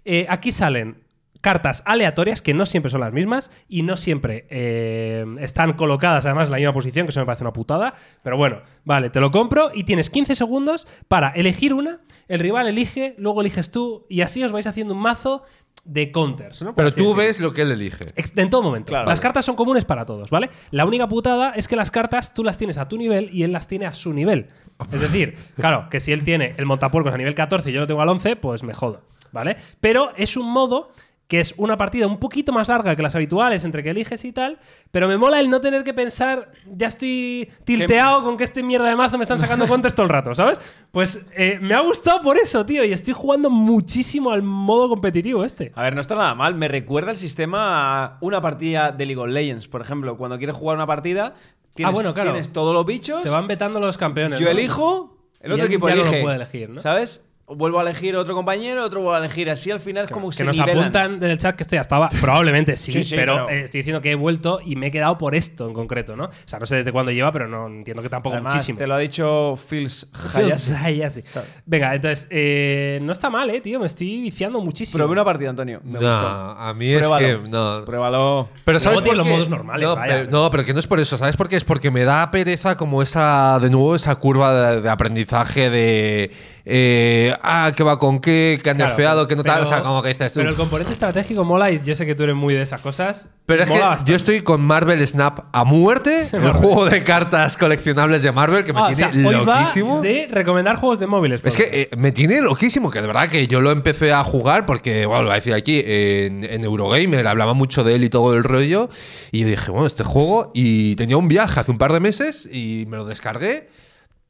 Eh, 0.05 0.25
aquí 0.29 0.51
salen 0.51 1.03
cartas 1.45 1.83
aleatorias 1.85 2.41
que 2.41 2.55
no 2.55 2.65
siempre 2.65 2.89
son 2.89 3.01
las 3.01 3.13
mismas 3.13 3.51
y 3.67 3.83
no 3.83 3.97
siempre 3.97 4.47
eh, 4.49 5.23
están 5.39 5.73
colocadas 5.73 6.25
además 6.25 6.47
en 6.47 6.53
la 6.53 6.57
misma 6.57 6.73
posición, 6.73 7.05
que 7.05 7.11
eso 7.11 7.19
me 7.19 7.25
parece 7.27 7.43
una 7.43 7.53
putada. 7.53 7.93
Pero 8.23 8.35
bueno, 8.35 8.61
vale, 8.83 9.11
te 9.11 9.19
lo 9.19 9.29
compro 9.29 9.69
y 9.71 9.83
tienes 9.83 10.09
15 10.09 10.35
segundos 10.35 10.87
para 11.07 11.29
elegir 11.29 11.75
una, 11.75 11.99
el 12.27 12.39
rival 12.39 12.67
elige, 12.67 13.13
luego 13.19 13.41
eliges 13.41 13.69
tú 13.69 14.07
y 14.09 14.21
así 14.21 14.43
os 14.43 14.51
vais 14.51 14.65
haciendo 14.65 14.95
un 14.95 15.01
mazo 15.01 15.43
de 15.83 16.11
counters. 16.11 16.63
¿no? 16.63 16.73
Pero 16.73 16.91
tú 16.91 17.13
ves 17.13 17.39
lo 17.39 17.53
que 17.53 17.61
él 17.61 17.71
elige. 17.71 18.05
En 18.15 18.49
todo 18.49 18.63
momento. 18.63 18.89
Claro. 18.89 19.07
las 19.07 19.19
cartas 19.19 19.45
son 19.45 19.55
comunes 19.55 19.85
para 19.85 20.05
todos, 20.05 20.31
¿vale? 20.31 20.49
La 20.71 20.83
única 20.85 21.07
putada 21.07 21.51
es 21.51 21.67
que 21.67 21.75
las 21.75 21.91
cartas 21.91 22.33
tú 22.33 22.43
las 22.43 22.57
tienes 22.57 22.79
a 22.79 22.87
tu 22.87 22.97
nivel 22.97 23.29
y 23.31 23.43
él 23.43 23.51
las 23.51 23.67
tiene 23.67 23.85
a 23.85 23.93
su 23.93 24.13
nivel. 24.13 24.47
Es 24.91 24.99
decir, 24.99 25.37
claro, 25.55 25.87
que 25.89 25.99
si 25.99 26.11
él 26.11 26.23
tiene 26.23 26.55
el 26.57 26.65
montapuercos 26.65 27.13
a 27.13 27.17
nivel 27.17 27.35
14 27.35 27.69
y 27.69 27.73
yo 27.73 27.81
lo 27.81 27.87
tengo 27.87 28.01
al 28.01 28.09
11, 28.09 28.35
pues 28.35 28.63
me 28.63 28.73
jodo, 28.73 29.03
¿vale? 29.35 29.57
Pero 29.79 30.11
es 30.17 30.35
un 30.35 30.49
modo 30.51 30.89
que 31.27 31.39
es 31.39 31.55
una 31.57 31.75
partida 31.75 32.05
un 32.05 32.19
poquito 32.19 32.51
más 32.51 32.67
larga 32.67 32.95
que 32.95 33.01
las 33.01 33.15
habituales 33.15 33.63
entre 33.63 33.81
que 33.81 33.89
eliges 33.89 34.23
y 34.25 34.31
tal, 34.31 34.59
pero 34.91 35.07
me 35.07 35.17
mola 35.17 35.39
el 35.39 35.49
no 35.49 35.59
tener 35.59 35.83
que 35.83 35.91
pensar, 35.91 36.51
ya 36.71 36.85
estoy 36.87 37.49
tilteado 37.63 38.23
con 38.23 38.37
que 38.37 38.43
este 38.43 38.61
mierda 38.61 38.87
de 38.89 38.95
mazo 38.95 39.17
me 39.17 39.23
están 39.23 39.39
sacando 39.39 39.67
contes 39.67 39.95
todo 39.95 40.03
el 40.03 40.09
rato, 40.11 40.35
¿sabes? 40.35 40.59
Pues 40.91 41.25
eh, 41.35 41.57
me 41.59 41.73
ha 41.73 41.79
gustado 41.79 42.21
por 42.21 42.37
eso, 42.37 42.63
tío, 42.63 42.83
y 42.85 42.93
estoy 42.93 43.15
jugando 43.15 43.49
muchísimo 43.49 44.29
al 44.29 44.43
modo 44.43 44.87
competitivo 44.87 45.43
este. 45.43 45.71
A 45.73 45.81
ver, 45.81 45.95
no 45.95 46.01
está 46.01 46.13
nada 46.13 46.35
mal. 46.35 46.53
Me 46.53 46.67
recuerda 46.67 47.09
el 47.09 47.17
sistema 47.17 48.03
a 48.03 48.17
una 48.21 48.39
partida 48.39 48.91
de 48.91 49.05
League 49.07 49.19
of 49.19 49.27
Legends, 49.29 49.67
por 49.67 49.81
ejemplo. 49.81 50.17
Cuando 50.17 50.37
quieres 50.37 50.55
jugar 50.55 50.77
una 50.77 50.85
partida, 50.85 51.33
tienes, 51.73 51.89
Ah, 51.89 51.91
bueno, 51.91 52.13
claro. 52.13 52.33
tienes 52.33 52.53
todos 52.53 52.71
los 52.71 52.85
bichos. 52.85 53.19
Se 53.19 53.31
van 53.31 53.47
vetando 53.47 53.79
los 53.79 53.97
campeones. 53.97 54.39
Yo 54.39 54.45
¿no? 54.45 54.51
elijo, 54.51 55.17
el 55.41 55.49
Y 55.49 55.53
otro 55.55 55.65
él 55.65 55.71
equipo 55.71 55.89
ya 55.89 55.95
no 55.95 56.01
lo 56.03 56.07
elige. 56.07 56.21
puede 56.21 56.35
elegir, 56.35 56.69
¿no? 56.69 56.81
¿Sabes? 56.81 57.24
Vuelvo 57.47 57.77
a 57.77 57.83
elegir 57.83 58.15
otro 58.15 58.33
compañero, 58.33 58.83
otro 58.83 59.01
vuelvo 59.01 59.13
a 59.15 59.19
elegir. 59.19 59.51
Así 59.51 59.69
al 59.69 59.79
final 59.79 60.05
es 60.05 60.11
como 60.11 60.31
que 60.31 60.37
se 60.37 60.43
nos 60.43 60.57
nivelan. 60.57 60.79
apuntan 60.85 61.19
del 61.19 61.37
chat 61.37 61.55
que 61.55 61.61
esto 61.61 61.75
ya 61.75 61.81
estaba. 61.81 62.09
Probablemente 62.09 62.75
sí, 62.75 62.91
Sí, 62.91 63.03
sí, 63.03 63.15
pero, 63.15 63.45
pero- 63.45 63.49
eh, 63.49 63.61
estoy 63.65 63.81
diciendo 63.81 64.01
que 64.01 64.09
he 64.11 64.15
vuelto 64.15 64.59
y 64.65 64.75
me 64.75 64.87
he 64.87 64.91
quedado 64.91 65.19
por 65.19 65.35
esto 65.35 65.67
en 65.67 65.73
concreto, 65.75 66.15
¿no? 66.15 66.23
O 66.25 66.29
sea, 66.45 66.57
no 66.57 66.65
sé 66.65 66.77
desde 66.77 66.91
cuándo 66.91 67.11
lleva, 67.11 67.31
pero 67.31 67.47
no 67.47 67.67
entiendo 67.67 68.01
que 68.01 68.09
tampoco 68.09 68.33
Además, 68.35 68.53
muchísimo. 68.55 68.79
te 68.79 68.87
lo 68.87 68.95
ha 68.95 68.97
dicho 68.97 69.59
Phils 69.69 70.07
Hayashi. 70.33 70.73
Ay, 70.81 70.97
ya 70.97 71.09
sí. 71.11 71.21
Venga, 71.67 71.93
entonces, 71.93 72.27
eh, 72.31 72.97
no 73.03 73.11
está 73.11 73.29
mal, 73.29 73.47
eh, 73.51 73.61
tío. 73.61 73.79
Me 73.79 73.85
estoy 73.85 74.21
viciando 74.21 74.59
muchísimo. 74.59 74.97
Probé 74.97 75.11
una 75.13 75.23
partida, 75.23 75.51
Antonio. 75.51 75.81
Me 75.83 75.91
No, 75.91 75.99
gustó. 75.99 76.27
a 76.27 76.73
mí 76.73 76.91
es 76.93 76.97
Pruébalo. 77.07 77.43
que. 77.43 77.49
No. 77.49 77.85
Pruébalo. 77.85 78.49
Pero 78.65 78.79
¿sabes 78.79 79.03
por 79.03 79.15
los 79.15 79.27
modos 79.27 79.49
normales, 79.49 79.83
no, 79.83 79.95
vaya. 79.95 80.13
pero, 80.21 80.31
no, 80.31 80.49
pero 80.49 80.65
que 80.65 80.73
no 80.73 80.79
es 80.79 80.87
por 80.87 80.99
eso. 80.99 81.15
¿Sabes 81.15 81.37
por 81.37 81.47
qué? 81.47 81.57
Es 81.57 81.63
porque 81.63 81.91
me 81.91 82.05
da 82.05 82.31
pereza 82.31 82.75
como 82.75 83.03
esa, 83.03 83.59
de 83.61 83.69
nuevo, 83.69 83.93
esa 83.93 84.15
curva 84.15 84.71
de, 84.71 84.81
de 84.81 84.89
aprendizaje 84.89 85.69
de. 85.69 86.31
Eh, 86.67 87.33
ah, 87.43 87.71
¿qué 87.75 87.83
va 87.83 87.99
con 87.99 88.19
qué? 88.19 88.59
¿Qué 88.63 88.69
han 88.71 88.75
Claro, 88.77 88.89
nerfeado? 88.89 89.27
¿Qué 89.27 89.35
no 89.35 89.43
tal? 89.43 89.61
O 89.63 89.65
sea, 89.67 89.81
como 89.83 90.01
que 90.01 90.09
dices 90.09 90.33
tú. 90.33 90.39
Pero 90.39 90.49
el 90.49 90.55
componente 90.55 90.93
estratégico 90.93 91.43
mola 91.45 91.69
y 91.71 91.79
yo 91.83 91.93
sé 91.93 92.05
que 92.07 92.15
tú 92.15 92.23
eres 92.23 92.35
muy 92.35 92.53
de 92.55 92.63
esas 92.63 92.81
cosas. 92.81 93.27
Pero 93.45 93.63
es 93.63 93.69
que 93.69 93.77
bastante. 93.77 94.09
yo 94.09 94.15
estoy 94.15 94.41
con 94.41 94.61
Marvel 94.61 95.05
Snap 95.05 95.41
a 95.51 95.63
muerte, 95.63 96.27
el 96.33 96.51
juego 96.53 96.85
de 96.85 97.03
cartas 97.03 97.57
coleccionables 97.57 98.23
de 98.23 98.31
Marvel 98.31 98.63
que 98.63 98.73
me 98.73 98.79
Ah, 98.79 98.83
o 98.85 98.93
tiene 98.93 99.13
sea, 99.13 99.29
hoy 99.29 99.45
va 99.45 99.59
loquísimo. 99.61 100.01
de 100.01 100.27
recomendar 100.31 100.77
juegos 100.77 100.99
de 100.99 101.05
móviles. 101.07 101.41
Es 101.43 101.55
que 101.55 101.69
eh, 101.71 101.89
me 101.97 102.11
tiene 102.11 102.41
loquísimo, 102.41 102.89
que 102.89 102.99
de 103.01 103.07
verdad 103.07 103.29
que 103.29 103.45
yo 103.47 103.61
lo 103.61 103.69
empecé 103.71 104.11
a 104.11 104.23
jugar 104.23 104.65
porque, 104.65 105.05
bueno, 105.05 105.21
lo 105.21 105.27
voy 105.27 105.33
a 105.33 105.35
decir 105.35 105.53
aquí, 105.53 105.83
en, 105.85 106.43
en 106.43 106.63
Eurogamer 106.63 107.27
hablaba 107.27 107.53
mucho 107.53 107.83
de 107.83 107.95
él 107.95 108.03
y 108.03 108.09
todo 108.09 108.33
el 108.33 108.43
rollo. 108.43 108.89
Y 109.31 109.41
yo 109.41 109.47
dije, 109.47 109.69
bueno, 109.69 109.85
este 109.85 110.03
juego. 110.03 110.51
Y 110.55 110.95
tenía 110.95 111.17
un 111.17 111.27
viaje 111.27 111.59
hace 111.59 111.69
un 111.71 111.77
par 111.77 111.93
de 111.93 111.99
meses 111.99 112.49
y 112.51 112.85
me 112.87 112.97
lo 112.97 113.05
descargué. 113.05 113.69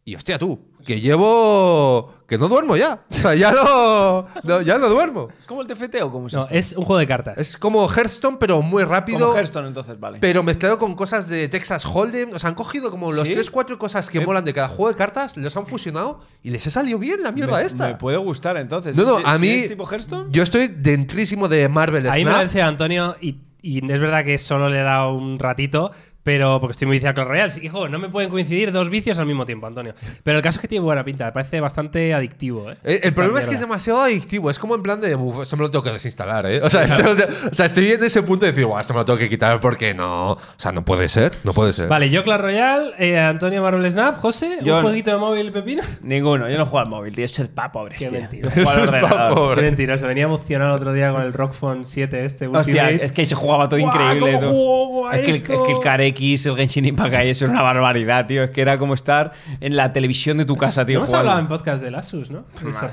Y 0.07 0.13
hostia, 0.15 0.37
tú, 0.37 0.59
que 0.85 1.01
llevo. 1.01 2.13
que 2.27 2.37
no 2.37 2.47
duermo 2.47 2.75
ya. 2.77 3.03
O 3.09 3.13
sea, 3.15 3.33
ya 3.33 3.51
no. 3.51 4.27
no- 4.43 4.61
ya 4.61 4.77
no 4.77 4.87
duermo. 4.87 5.29
¿Es 5.39 5.47
como 5.47 5.63
el 5.63 5.67
TFT 5.67 5.95
o 6.03 6.11
cómo 6.11 6.27
es 6.27 6.33
No, 6.33 6.41
esto? 6.41 6.53
es 6.53 6.73
un 6.73 6.85
juego 6.85 6.99
de 6.99 7.07
cartas. 7.07 7.37
Es 7.39 7.57
como 7.57 7.89
Hearthstone, 7.89 8.37
pero 8.39 8.61
muy 8.61 8.83
rápido. 8.83 9.19
Como 9.19 9.33
Hearthstone, 9.35 9.67
entonces, 9.67 9.99
vale. 9.99 10.19
Pero 10.21 10.43
mezclado 10.43 10.77
con 10.77 10.93
cosas 10.93 11.27
de 11.27 11.49
Texas 11.49 11.85
Hold'em. 11.87 12.33
O 12.35 12.37
sea, 12.39 12.49
han 12.49 12.55
cogido 12.55 12.91
como 12.91 13.11
los 13.11 13.27
¿Sí? 13.27 13.33
3-4 13.33 13.79
cosas 13.79 14.11
que 14.11 14.19
Me- 14.19 14.27
molan 14.27 14.45
de 14.45 14.53
cada 14.53 14.67
juego 14.67 14.89
de 14.89 14.95
cartas, 14.95 15.37
los 15.37 15.57
han 15.57 15.65
fusionado 15.65 16.19
y 16.43 16.51
les 16.51 16.67
ha 16.67 16.69
salido 16.69 16.99
bien 16.99 17.23
la 17.23 17.31
mierda 17.31 17.57
me, 17.57 17.63
esta. 17.63 17.87
me 17.87 17.95
puede 17.95 18.17
gustar, 18.17 18.57
entonces. 18.57 18.95
No, 18.95 19.05
no, 19.05 19.27
a 19.27 19.37
mí. 19.39 19.47
es 19.49 19.69
tipo 19.69 19.87
Hearthstone? 19.89 20.29
Yo 20.31 20.43
estoy 20.43 20.67
dentrísimo 20.67 21.47
de 21.47 21.67
Marvel 21.67 22.07
Ahí 22.11 22.23
me 22.23 22.29
lo 22.29 22.35
Snap. 22.35 22.43
enseña 22.43 22.67
Antonio 22.67 23.15
y, 23.21 23.39
y 23.63 23.79
es 23.91 23.99
verdad 23.99 24.23
que 24.23 24.37
solo 24.37 24.69
le 24.69 24.81
he 24.81 24.83
dado 24.83 25.13
un 25.15 25.39
ratito, 25.39 25.89
pero 26.25 26.59
porque 26.59 26.71
estoy 26.71 26.87
muy 26.87 26.95
viciado 26.97 27.11
a 27.11 27.13
Clash 27.13 27.27
Royale. 27.27 27.53
Hijo, 27.61 27.87
no 27.87 27.99
me 27.99 28.09
pueden 28.09 28.31
coincidir 28.31 28.71
dos 28.71 28.89
vicios 28.89 29.19
al 29.19 29.27
mismo 29.27 29.45
tiempo, 29.45 29.67
Antonio. 29.67 29.93
Pero 30.23 30.37
el 30.39 30.43
caso 30.43 30.57
es 30.57 30.61
que 30.63 30.67
tiene 30.67 30.83
buena 30.83 31.03
pinta, 31.05 31.25
me 31.25 31.31
parece 31.31 31.59
bastante 31.59 32.15
adictivo. 32.15 32.71
¿eh? 32.71 32.77
Eh, 32.83 32.99
El, 33.03 33.13
problema 33.13 33.39
es 33.39 33.47
que 33.47 33.53
es 33.53 33.61
demasiado 33.61 34.01
adictivo. 34.01 34.49
Es 34.49 34.57
como 34.57 34.73
en 34.73 34.81
plan 34.81 34.99
de. 34.99 35.15
"Uf, 35.15 35.43
esto 35.43 35.55
me 35.55 35.61
lo 35.61 35.69
tengo 35.69 35.83
que 35.83 35.91
desinstalar, 35.91 36.47
¿eh? 36.47 36.61
O 36.63 36.69
sea, 36.71 36.83
esto- 36.83 37.15
o 37.51 37.53
sea, 37.53 37.67
estoy 37.67 37.91
en 37.91 38.03
ese 38.03 38.23
punto 38.23 38.43
de 38.45 38.51
decir, 38.53 38.65
"Buah, 38.65 38.81
esto 38.81 38.93
me 38.95 39.01
lo 39.01 39.05
tengo 39.05 39.19
que 39.19 39.29
quitar 39.29 39.59
porque 39.59 39.93
no. 39.93 40.31
O 40.31 40.39
sea, 40.57 40.71
no 40.71 40.83
puede 40.83 41.09
ser. 41.09 41.33
No 41.43 41.53
puede 41.53 41.73
ser. 41.73 41.87
Vale, 41.87 42.09
yo 42.09 42.23
Clash 42.23 42.41
Royale, 42.41 42.93
eh, 42.97 43.19
Antonio 43.19 43.61
Marvel 43.61 43.89
Snap, 43.91 44.19
José, 44.19 44.57
Yo- 44.63 44.77
un 44.77 44.81
jueguito 44.81 45.11
de 45.11 45.17
móvil 45.17 45.51
pepino. 45.51 45.83
Ninguno, 46.01 46.49
yo 46.49 46.57
no 46.57 46.65
juego 46.65 46.79
al 46.79 46.89
móvil, 46.89 47.15
tío. 47.15 47.25
Es 47.25 47.37
el 47.37 47.49
pa 47.49 47.71
pobre, 47.71 47.95
Qué 47.97 48.07
pobre. 48.09 49.55
Qué 49.55 49.61
mentiroso, 49.61 50.07
venía 50.07 50.23
emocionado 50.23 50.71
el 50.75 50.81
otro 50.81 50.93
día 50.93 51.11
con 51.11 51.21
el 51.21 51.33
Rockfon 51.33 51.85
7 51.85 52.25
este 52.25 52.47
Hostia, 52.47 52.83
Ultimate. 52.85 53.05
es 53.05 53.11
que 53.11 53.25
se 53.27 53.35
jugaba 53.35 53.69
todo 53.69 53.79
Guau, 53.79 53.91
increíble. 53.93 54.31
¿cómo 54.33 54.39
tú. 54.39 54.47
juego 54.47 55.07
a 55.07 55.15
es, 55.17 55.21
que 55.21 55.31
el, 55.31 55.37
es 55.37 55.43
que 55.43 55.53
el 55.71 55.79
Karekis, 56.15 56.45
el 56.45 56.55
Genshin 56.55 56.85
Impact, 56.85 57.13
eso 57.13 57.45
era 57.45 57.53
una 57.53 57.61
barbaridad, 57.61 58.25
tío. 58.25 58.43
Es 58.43 58.49
que 58.51 58.61
era 58.61 58.77
como 58.77 58.93
estar 58.93 59.33
en 59.59 59.75
la 59.75 59.91
televisión 59.91 60.37
de 60.37 60.45
tu 60.45 60.55
casa, 60.55 60.85
tío. 60.85 60.97
Hemos 60.97 61.09
jugando. 61.09 61.29
hablado 61.31 61.41
en 61.41 61.47
podcast 61.49 61.83
del 61.83 61.95
Asus, 61.95 62.29
¿no? 62.31 62.45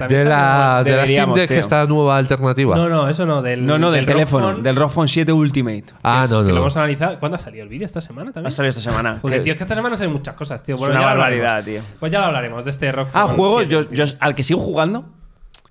De 0.09 0.25
la, 0.25 0.83
de 0.85 0.97
la 0.97 1.07
Steam 1.07 1.33
Deck, 1.35 1.49
tío. 1.49 1.59
esta 1.59 1.87
nueva 1.87 2.17
alternativa. 2.17 2.75
No, 2.77 2.89
no, 2.89 3.09
eso 3.09 3.25
no, 3.25 3.41
del 3.43 3.65
No, 3.65 3.79
no, 3.79 3.91
del, 3.91 4.05
teléfono, 4.07 4.47
Rockfon, 4.49 4.63
del 4.63 4.77
Rockfone 4.77 5.09
7 5.09 5.33
Ultimate. 5.33 5.85
ah, 6.03 6.23
es- 6.25 6.31
no, 6.31 6.39
Que 6.41 6.49
lo 6.49 6.55
no. 6.57 6.61
hemos 6.63 6.77
analizado. 6.77 7.19
¿Cuándo 7.19 7.37
ha 7.37 7.39
salido 7.39 7.63
el 7.63 7.69
vídeo? 7.69 7.87
¿Esta 7.87 8.01
semana 8.01 8.33
también? 8.33 8.49
Ha 8.49 8.51
salido 8.51 8.71
esta 8.71 8.83
semana. 8.91 9.19
Joder, 9.23 9.39
Que- 9.39 9.45
tío, 9.45 9.53
es 9.53 9.57
que 9.59 9.65
esta 9.65 9.75
semana 9.75 9.97
salen 9.97 10.13
muchas 10.13 10.35
cosas, 10.35 10.63
tío. 10.63 10.75
Es 10.75 10.79
Bueno, 10.81 10.95
una 10.95 11.03
ya 11.03 11.07
lo 11.15 11.19
barbaridad, 11.21 11.65
tío. 11.65 11.81
Pues 12.01 12.11
ya 12.13 12.19
lo 12.21 12.27
hablaremos 12.27 12.65
de 12.65 12.71
este 12.73 12.91
Rockfon. 12.93 13.21
Ah, 13.21 13.27
juego, 13.29 13.59
7, 13.61 13.71
yo, 13.71 13.89
yo- 13.91 14.13
al 14.21 14.35
que 14.35 14.43
sigo 14.43 14.61
jugando. 14.61 15.05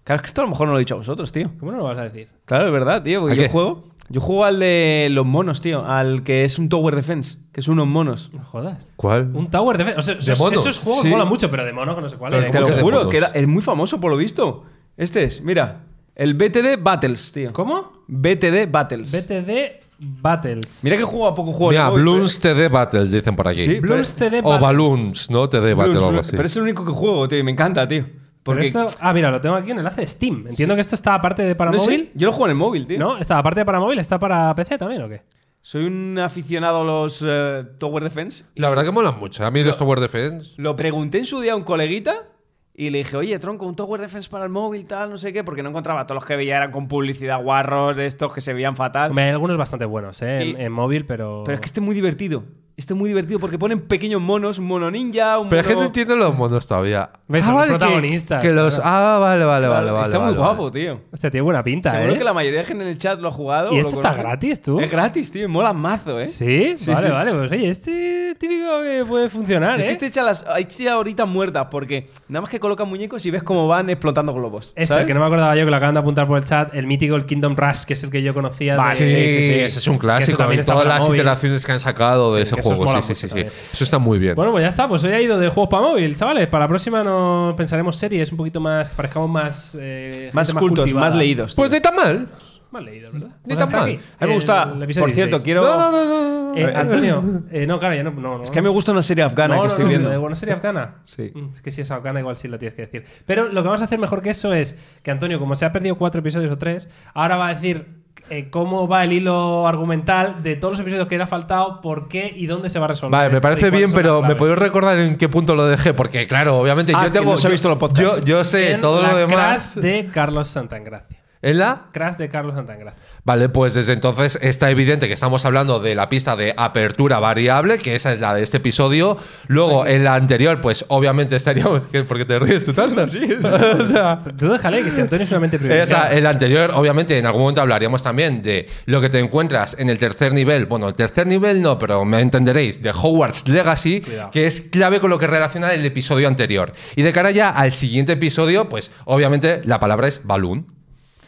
Claro, 0.03 0.15
es 0.17 0.21
que 0.23 0.27
esto 0.27 0.41
a 0.41 0.45
lo 0.45 0.49
mejor 0.49 0.65
no 0.67 0.73
lo 0.73 0.79
he 0.79 0.81
dicho 0.81 0.95
a 0.95 0.97
vosotros, 0.97 1.31
tío. 1.31 1.51
¿Cómo 1.59 1.71
no 1.71 1.77
lo 1.77 1.83
vas 1.83 1.97
a 1.99 2.03
decir? 2.03 2.27
Claro, 2.45 2.65
es 2.65 2.71
verdad, 2.71 3.03
tío. 3.03 3.19
Porque 3.21 3.33
¿A 3.33 3.37
yo 3.37 3.43
qué? 3.43 3.49
juego. 3.49 3.87
Yo 4.11 4.19
juego 4.21 4.43
al 4.45 4.59
de 4.59 5.07
los 5.09 5.25
monos, 5.25 5.61
tío. 5.61 5.85
Al 5.85 6.23
que 6.23 6.43
es 6.43 6.59
un 6.59 6.67
Tower 6.67 6.95
Defense. 6.95 7.37
Que 7.53 7.61
es 7.61 7.67
unos 7.69 7.87
monos. 7.87 8.29
No 8.33 8.43
jodas. 8.43 8.77
¿Cuál? 8.97 9.31
Un 9.33 9.49
Tower 9.49 9.77
Defense. 9.77 9.99
O 9.99 10.01
sea, 10.01 10.15
esos, 10.15 10.79
juegos 10.79 11.01
Sí. 11.01 11.07
molan 11.07 11.29
mucho, 11.29 11.49
pero 11.49 11.63
de 11.65 11.71
mono 11.71 11.95
que 11.95 12.01
no 12.01 12.09
sé 12.09 12.17
cuál 12.17 12.33
Pero. 12.33 12.51
Te 12.51 12.59
¿Cómo 12.59 12.69
lo 12.69 12.83
juro, 12.83 13.09
que 13.09 13.17
era, 13.17 13.27
es 13.27 13.47
muy 13.47 13.61
famoso 13.61 13.99
por 14.01 14.11
lo 14.11 14.17
visto. 14.17 14.65
Este 14.97 15.23
es, 15.23 15.41
mira. 15.41 15.83
El 16.13 16.33
BTD 16.33 16.77
Battles, 16.81 17.31
tío. 17.31 17.53
¿Cómo? 17.53 17.93
BTD 18.07 18.69
Battles. 18.69 19.11
BTD 19.11 19.79
Battles. 19.97 20.81
Mira 20.83 20.97
que 20.97 21.03
juego 21.03 21.27
a 21.27 21.33
poco 21.33 21.53
juego. 21.53 21.71
Mira, 21.71 21.89
móvil, 21.89 22.03
Bloons 22.03 22.39
TD 22.39 22.67
Battles, 22.69 23.11
dicen 23.11 23.35
por 23.35 23.47
aquí. 23.47 23.63
Sí, 23.63 23.79
Bloons 23.79 24.15
TD 24.15 24.39
o 24.43 24.49
Battles. 24.49 24.61
Balloons, 24.61 25.29
¿no? 25.31 25.47
TD 25.47 25.59
pero- 25.61 25.77
Battle 25.77 25.97
o 25.99 26.07
algo 26.09 26.19
así. 26.19 26.31
Pero 26.35 26.45
es 26.47 26.55
el 26.57 26.63
único 26.63 26.83
que 26.85 26.91
juego, 26.91 27.27
tío. 27.29 27.39
Y 27.39 27.43
me 27.43 27.51
encanta, 27.51 27.87
tío. 27.87 28.05
Pero 28.43 28.55
Porque 28.57 28.67
esto. 28.67 28.87
Ah, 28.99 29.13
mira, 29.13 29.29
lo 29.29 29.39
tengo 29.39 29.55
aquí 29.55 29.71
en 29.71 29.77
el 29.77 29.79
enlace 29.79 30.01
de 30.01 30.07
Steam. 30.07 30.47
Entiendo 30.49 30.73
que 30.75 30.81
esto 30.81 30.95
está 30.95 31.13
aparte 31.13 31.43
de 31.43 31.55
para 31.55 31.71
no 31.71 31.79
sé, 31.79 31.85
móvil. 31.85 32.11
yo 32.15 32.27
lo 32.27 32.31
juego 32.31 32.45
en 32.47 32.51
el 32.51 32.57
móvil, 32.57 32.87
tío. 32.87 32.97
¿No? 32.99 33.17
¿Está 33.17 33.37
aparte 33.37 33.59
de 33.61 33.65
para 33.65 33.79
móvil? 33.79 33.99
¿Está 33.99 34.17
para 34.17 34.53
PC 34.55 34.77
también 34.77 35.01
o 35.03 35.09
qué? 35.09 35.21
Soy 35.61 35.85
un 35.85 36.17
aficionado 36.17 36.81
a 36.81 36.83
los 36.83 37.23
eh, 37.27 37.63
Tower 37.77 38.03
Defense. 38.03 38.45
La 38.55 38.69
verdad 38.69 38.83
que 38.83 38.91
molan 38.91 39.19
mucho. 39.19 39.45
A 39.45 39.51
mí 39.51 39.63
los 39.63 39.77
Tower 39.77 39.99
Defense. 39.99 40.53
Lo 40.57 40.75
pregunté 40.75 41.19
en 41.19 41.25
su 41.27 41.39
día 41.39 41.53
a 41.53 41.55
un 41.55 41.63
coleguita 41.63 42.29
y 42.73 42.89
le 42.89 42.99
dije, 42.99 43.15
oye, 43.15 43.37
tronco, 43.37 43.67
un 43.67 43.75
Tower 43.75 44.01
Defense 44.01 44.27
para 44.27 44.45
el 44.45 44.49
móvil, 44.49 44.87
tal, 44.87 45.11
no 45.11 45.19
sé 45.19 45.31
qué, 45.31 45.43
porque 45.43 45.61
no 45.61 45.69
encontraba. 45.69 46.07
Todos 46.07 46.15
los 46.15 46.25
que 46.25 46.35
veía 46.35 46.57
eran 46.57 46.71
con 46.71 46.87
publicidad 46.87 47.43
guarros, 47.43 47.95
de 47.95 48.07
estos 48.07 48.33
que 48.33 48.41
se 48.41 48.53
veían 48.55 48.75
fatal. 48.75 49.11
Hombre, 49.11 49.25
hay 49.25 49.29
algunos 49.29 49.55
bastante 49.55 49.85
buenos, 49.85 50.19
¿eh? 50.23 50.41
En, 50.41 50.59
en 50.59 50.71
móvil, 50.71 51.05
pero. 51.05 51.43
Pero 51.45 51.53
es 51.53 51.61
que 51.61 51.67
este 51.67 51.79
es 51.79 51.85
muy 51.85 51.93
divertido. 51.93 52.43
Este 52.81 52.93
es 52.95 52.99
muy 52.99 53.09
divertido 53.09 53.39
porque 53.39 53.59
ponen 53.59 53.79
pequeños 53.81 54.19
monos, 54.19 54.57
un 54.57 54.65
mono 54.65 54.89
ninja, 54.89 55.37
un 55.37 55.49
Pero 55.49 55.61
es 55.61 55.67
que 55.67 55.73
no 55.73 55.79
mono... 55.81 55.85
entiendo 55.85 56.15
los 56.15 56.35
monos 56.35 56.65
todavía. 56.65 57.11
¿Ves? 57.27 57.43
Ah, 57.43 57.45
Son 57.45 57.53
los 57.55 57.61
vale, 57.61 57.73
que- 57.73 57.77
protagonistas, 57.77 58.41
Que, 58.43 58.51
los. 58.51 58.81
Ah, 58.83 59.17
vale, 59.21 59.45
vale, 59.45 59.67
vale, 59.67 59.91
vale. 59.91 60.05
Está 60.05 60.17
muy 60.17 60.25
vale, 60.29 60.37
guapo, 60.39 60.63
vale. 60.71 60.81
tío. 60.81 61.01
Hostia, 61.13 61.29
tiene 61.29 61.43
buena 61.43 61.63
pinta, 61.63 61.91
Seguro 61.91 62.13
¿eh? 62.13 62.17
que 62.17 62.23
la 62.23 62.33
mayoría 62.33 62.57
de 62.61 62.65
gente 62.65 62.83
en 62.83 62.89
el 62.89 62.97
chat 62.97 63.19
lo 63.19 63.27
ha 63.27 63.31
jugado. 63.31 63.71
¿Y 63.71 63.77
esto 63.77 63.89
está 63.93 64.09
conoce. 64.09 64.23
gratis, 64.23 64.61
tú? 64.63 64.79
Es 64.79 64.89
gratis, 64.89 65.29
tío. 65.29 65.47
Mola 65.47 65.73
mazo, 65.73 66.19
¿eh? 66.19 66.25
¿Sí? 66.25 66.75
Sí, 66.79 66.89
vale, 66.91 67.05
sí. 67.07 67.13
vale. 67.13 67.33
Pues 67.35 67.51
oye, 67.51 67.69
este 67.69 68.35
típico 68.39 68.81
que 68.81 69.05
puede 69.07 69.29
funcionar, 69.29 69.75
Es 69.79 69.83
que 69.83 69.89
¿eh? 69.89 69.91
este 69.91 70.05
echa 70.07 70.23
las 70.23 70.43
echa 70.57 70.93
ahorita 70.93 71.25
muertas 71.25 71.67
porque 71.69 72.09
nada 72.29 72.41
más 72.41 72.49
que 72.49 72.59
colocan 72.59 72.89
muñecos 72.89 73.23
y 73.27 73.29
ves 73.29 73.43
cómo 73.43 73.67
van 73.67 73.91
explotando 73.91 74.33
globos. 74.33 74.69
Este, 74.75 74.87
¿sabes? 74.87 75.05
que 75.05 75.13
no 75.13 75.19
me 75.19 75.27
acordaba 75.27 75.55
yo, 75.55 75.65
que 75.65 75.69
lo 75.69 75.77
acaban 75.77 75.93
de 75.93 75.99
apuntar 75.99 76.25
por 76.25 76.39
el 76.39 76.45
chat, 76.45 76.73
el 76.73 76.87
mítico 76.87 77.15
el 77.15 77.27
Kingdom 77.27 77.55
Rush, 77.55 77.83
que 77.83 77.93
es 77.93 78.03
el 78.03 78.09
que 78.09 78.23
yo 78.23 78.33
conocía. 78.33 78.75
Vale, 78.75 78.95
de- 78.99 79.05
Sí, 79.05 79.05
sí, 79.05 79.27
sí, 79.37 79.47
sí. 79.53 79.59
ese 79.59 79.77
es 79.77 79.87
un 79.87 79.99
clásico. 79.99 80.41
y 80.51 80.57
todas 80.63 80.87
las 80.87 81.01
móvil. 81.03 81.19
iteraciones 81.19 81.63
que 81.63 81.71
han 81.71 81.79
sacado 81.79 82.33
de 82.33 82.45
Sí, 82.45 82.53
ese 82.53 82.59
esos 82.61 82.70
juego. 82.75 82.91
molan 82.91 83.03
Sí, 83.03 83.15
sí, 83.15 83.29
sí. 83.29 83.39
Eso 83.39 83.83
está 83.83 83.97
muy 83.99 84.19
bien. 84.19 84.35
Bueno, 84.35 84.51
pues 84.51 84.63
ya 84.63 84.69
está, 84.69 84.87
pues 84.87 85.03
hoy 85.03 85.11
ha 85.11 85.21
ido 85.21 85.37
de 85.39 85.49
juegos 85.49 85.69
para 85.69 85.83
móvil, 85.83 86.15
chavales. 86.15 86.47
Para 86.47 86.65
la 86.65 86.67
próxima 86.69 87.03
nos 87.03 87.55
pensaremos 87.55 87.95
series 87.95 88.31
un 88.31 88.37
poquito 88.37 88.59
más, 88.59 88.89
que 88.89 88.95
parezcamos 88.95 89.29
más. 89.29 89.77
eh, 89.79 90.29
más 90.33 90.51
cultos, 90.53 90.79
cultivada. 90.79 91.09
más 91.09 91.15
leídos. 91.17 91.55
pues 91.55 91.71
ni 91.71 91.79
tan 91.79 91.95
mal. 91.95 92.27
Más 92.71 92.83
leídos, 92.85 93.11
¿verdad? 93.11 93.29
Ni 93.43 93.53
Pues 93.53 93.57
tan 93.57 93.71
mal. 93.79 93.89
aquí, 93.89 93.99
a 94.19 94.23
mí 94.25 94.29
me 94.29 94.33
gusta, 94.33 94.63
el 94.63 94.79
por 94.99 95.11
cierto, 95.11 95.39
16. 95.39 95.43
quiero... 95.43 95.61
No, 95.63 95.77
no, 95.77 95.91
no, 95.91 96.53
no. 96.53 96.57
Eh, 96.57 96.73
Antonio, 96.73 97.43
eh, 97.51 97.65
no, 97.67 97.79
claro, 97.79 97.95
ya 97.95 98.03
no. 98.03 98.11
no, 98.11 98.37
no. 98.37 98.43
Es 98.43 98.51
que 98.51 98.61
me 98.61 98.69
gusta 98.69 98.91
una 98.93 99.01
serie 99.01 99.23
afgana 99.25 99.55
no, 99.55 99.61
que 99.61 99.67
no, 99.67 99.73
estoy 99.73 99.83
no, 99.83 99.89
viendo. 99.89 100.09
de 100.09 100.17
buena 100.17 100.35
serie 100.37 100.55
afgana. 100.55 100.95
Sí. 101.05 101.31
Mm, 101.33 101.53
Es 101.55 101.61
que 101.61 101.71
si 101.71 101.81
es 101.81 101.91
afgana, 101.91 102.19
igual 102.21 102.37
sí 102.37 102.47
lo 102.47 102.57
tienes 102.59 102.73
que 102.75 102.81
decir. 102.83 103.03
Pero 103.25 103.47
lo 103.47 103.61
que 103.61 103.67
vamos 103.67 103.81
a 103.81 103.85
hacer 103.85 103.99
mejor 103.99 104.21
que 104.21 104.29
eso 104.31 104.53
es 104.53 104.77
que 105.03 105.11
Antonio, 105.11 105.37
como 105.39 105.55
se 105.55 105.65
ha 105.65 105.71
perdido 105.73 105.97
cuatro 105.97 106.19
episodios 106.19 106.51
o 106.51 106.57
tres, 106.57 106.89
ahora 107.13 107.35
va 107.37 107.47
a 107.49 107.53
decir 107.53 108.00
eh, 108.29 108.49
cómo 108.49 108.87
va 108.87 109.03
el 109.03 109.13
hilo 109.13 109.67
argumental 109.67 110.41
de 110.43 110.55
todos 110.55 110.73
los 110.73 110.79
episodios 110.81 111.07
que 111.07 111.17
le 111.17 111.23
ha 111.23 111.27
faltado, 111.27 111.81
por 111.81 112.07
qué 112.07 112.31
y 112.35 112.45
dónde 112.45 112.69
se 112.69 112.79
va 112.79 112.85
a 112.85 112.87
resolver. 112.89 113.11
Vale, 113.11 113.29
me 113.29 113.37
esto 113.37 113.47
y 113.47 113.51
parece 113.51 113.71
bien, 113.71 113.91
pero 113.91 114.21
¿me 114.21 114.35
podéis 114.35 114.57
recordar 114.59 114.97
en 114.99 115.17
qué 115.17 115.27
punto 115.29 115.55
lo 115.55 115.65
dejé? 115.65 115.93
Porque, 115.93 116.27
claro, 116.27 116.57
obviamente 116.59 116.93
Ah, 116.95 117.05
yo 117.05 117.11
tengo. 117.11 117.31
no 117.31 117.37
se 117.37 117.47
ha 117.47 117.49
yo- 117.49 117.53
visto 117.53 117.69
los 117.69 117.77
podcasts. 117.77 118.21
Yo, 118.21 118.37
yo 118.37 118.43
sé 118.43 118.73
En 118.73 118.81
todo 118.81 119.01
la 119.01 119.11
lo 119.11 119.17
demás. 119.17 119.71
Crash 119.73 119.83
de 119.83 120.05
Carlos 120.13 120.47
Santangracia. 120.49 121.17
¿En 121.41 121.57
la? 121.57 121.83
Crash 121.91 122.15
de 122.17 122.29
Carlos 122.29 122.53
Santangracia. 122.55 123.01
Vale, 123.23 123.49
pues 123.49 123.75
desde 123.75 123.93
entonces 123.93 124.39
está 124.41 124.71
evidente 124.71 125.07
que 125.07 125.13
estamos 125.13 125.45
hablando 125.45 125.79
de 125.79 125.93
la 125.93 126.09
pista 126.09 126.35
de 126.35 126.55
apertura 126.57 127.19
variable, 127.19 127.77
que 127.77 127.93
esa 127.93 128.11
es 128.13 128.19
la 128.19 128.33
de 128.33 128.41
este 128.41 128.57
episodio. 128.57 129.15
Luego, 129.47 129.85
en 129.85 130.03
la 130.03 130.15
anterior, 130.15 130.59
pues 130.59 130.85
obviamente 130.87 131.35
estaríamos. 131.35 131.83
¿Qué? 131.91 132.03
¿Por 132.03 132.17
qué 132.17 132.25
te 132.25 132.39
ríes 132.39 132.65
tú 132.65 132.73
tanto? 132.73 133.07
Sí, 133.07 133.21
o 133.79 133.85
sea. 133.85 134.21
Tú 134.37 134.49
déjale, 134.49 134.83
que 134.83 134.89
si 134.89 135.01
Antonio 135.01 135.25
es 135.25 135.31
una 135.31 135.39
mente 135.39 135.59
privilegiada. 135.59 136.07
Esa, 136.07 136.17
el 136.17 136.25
anterior, 136.25 136.71
obviamente, 136.73 137.17
en 137.17 137.25
algún 137.27 137.41
momento 137.41 137.61
hablaríamos 137.61 138.01
también 138.01 138.41
de 138.41 138.67
lo 138.85 138.99
que 139.01 139.09
te 139.09 139.19
encuentras 139.19 139.75
en 139.77 139.89
el 139.89 139.99
tercer 139.99 140.33
nivel. 140.33 140.65
Bueno, 140.65 140.87
el 140.87 140.95
tercer 140.95 141.27
nivel 141.27 141.61
no, 141.61 141.77
pero 141.77 142.03
me 142.05 142.21
entenderéis, 142.21 142.81
de 142.81 142.89
Hogwarts 142.89 143.47
Legacy, 143.47 144.01
Cuidado. 144.01 144.31
que 144.31 144.47
es 144.47 144.61
clave 144.61 144.99
con 144.99 145.11
lo 145.11 145.19
que 145.19 145.27
relaciona 145.27 145.71
el 145.73 145.85
episodio 145.85 146.27
anterior. 146.27 146.73
Y 146.95 147.03
de 147.03 147.13
cara 147.13 147.29
ya 147.29 147.51
al 147.51 147.71
siguiente 147.71 148.13
episodio, 148.13 148.67
pues 148.67 148.89
obviamente 149.05 149.61
la 149.63 149.79
palabra 149.79 150.07
es 150.07 150.21
Balloon. 150.23 150.65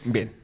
Bien. 0.04 0.43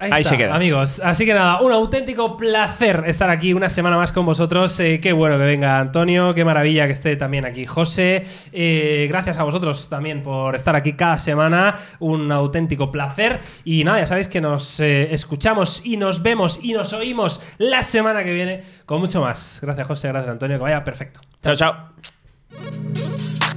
Ahí, 0.00 0.24
se 0.24 0.38
queda. 0.38 0.54
amigos. 0.54 0.98
Así 1.04 1.26
que 1.26 1.34
nada, 1.34 1.60
un 1.60 1.72
auténtico 1.72 2.38
placer 2.38 3.04
estar 3.06 3.28
aquí 3.28 3.52
una 3.52 3.68
semana 3.68 3.98
más 3.98 4.12
con 4.12 4.24
vosotros. 4.24 4.80
Eh, 4.80 4.98
qué 4.98 5.12
bueno 5.12 5.36
que 5.36 5.44
venga 5.44 5.78
Antonio, 5.78 6.32
qué 6.34 6.42
maravilla 6.42 6.86
que 6.86 6.92
esté 6.92 7.16
también 7.16 7.44
aquí 7.44 7.66
José. 7.66 8.24
Eh, 8.50 9.06
gracias 9.10 9.38
a 9.38 9.42
vosotros 9.42 9.90
también 9.90 10.22
por 10.22 10.56
estar 10.56 10.74
aquí 10.74 10.94
cada 10.94 11.18
semana. 11.18 11.74
Un 11.98 12.32
auténtico 12.32 12.90
placer. 12.90 13.40
Y 13.64 13.84
nada, 13.84 13.98
ya 13.98 14.06
sabéis 14.06 14.28
que 14.28 14.40
nos 14.40 14.80
eh, 14.80 15.12
escuchamos 15.12 15.84
y 15.84 15.98
nos 15.98 16.22
vemos 16.22 16.58
y 16.62 16.72
nos 16.72 16.94
oímos 16.94 17.42
la 17.58 17.82
semana 17.82 18.24
que 18.24 18.32
viene 18.32 18.62
con 18.86 19.00
mucho 19.00 19.20
más. 19.20 19.58
Gracias 19.60 19.86
José, 19.86 20.08
gracias 20.08 20.32
Antonio, 20.32 20.56
que 20.56 20.62
vaya 20.62 20.82
perfecto. 20.82 21.20
Chao, 21.42 21.56
chao. 21.56 23.49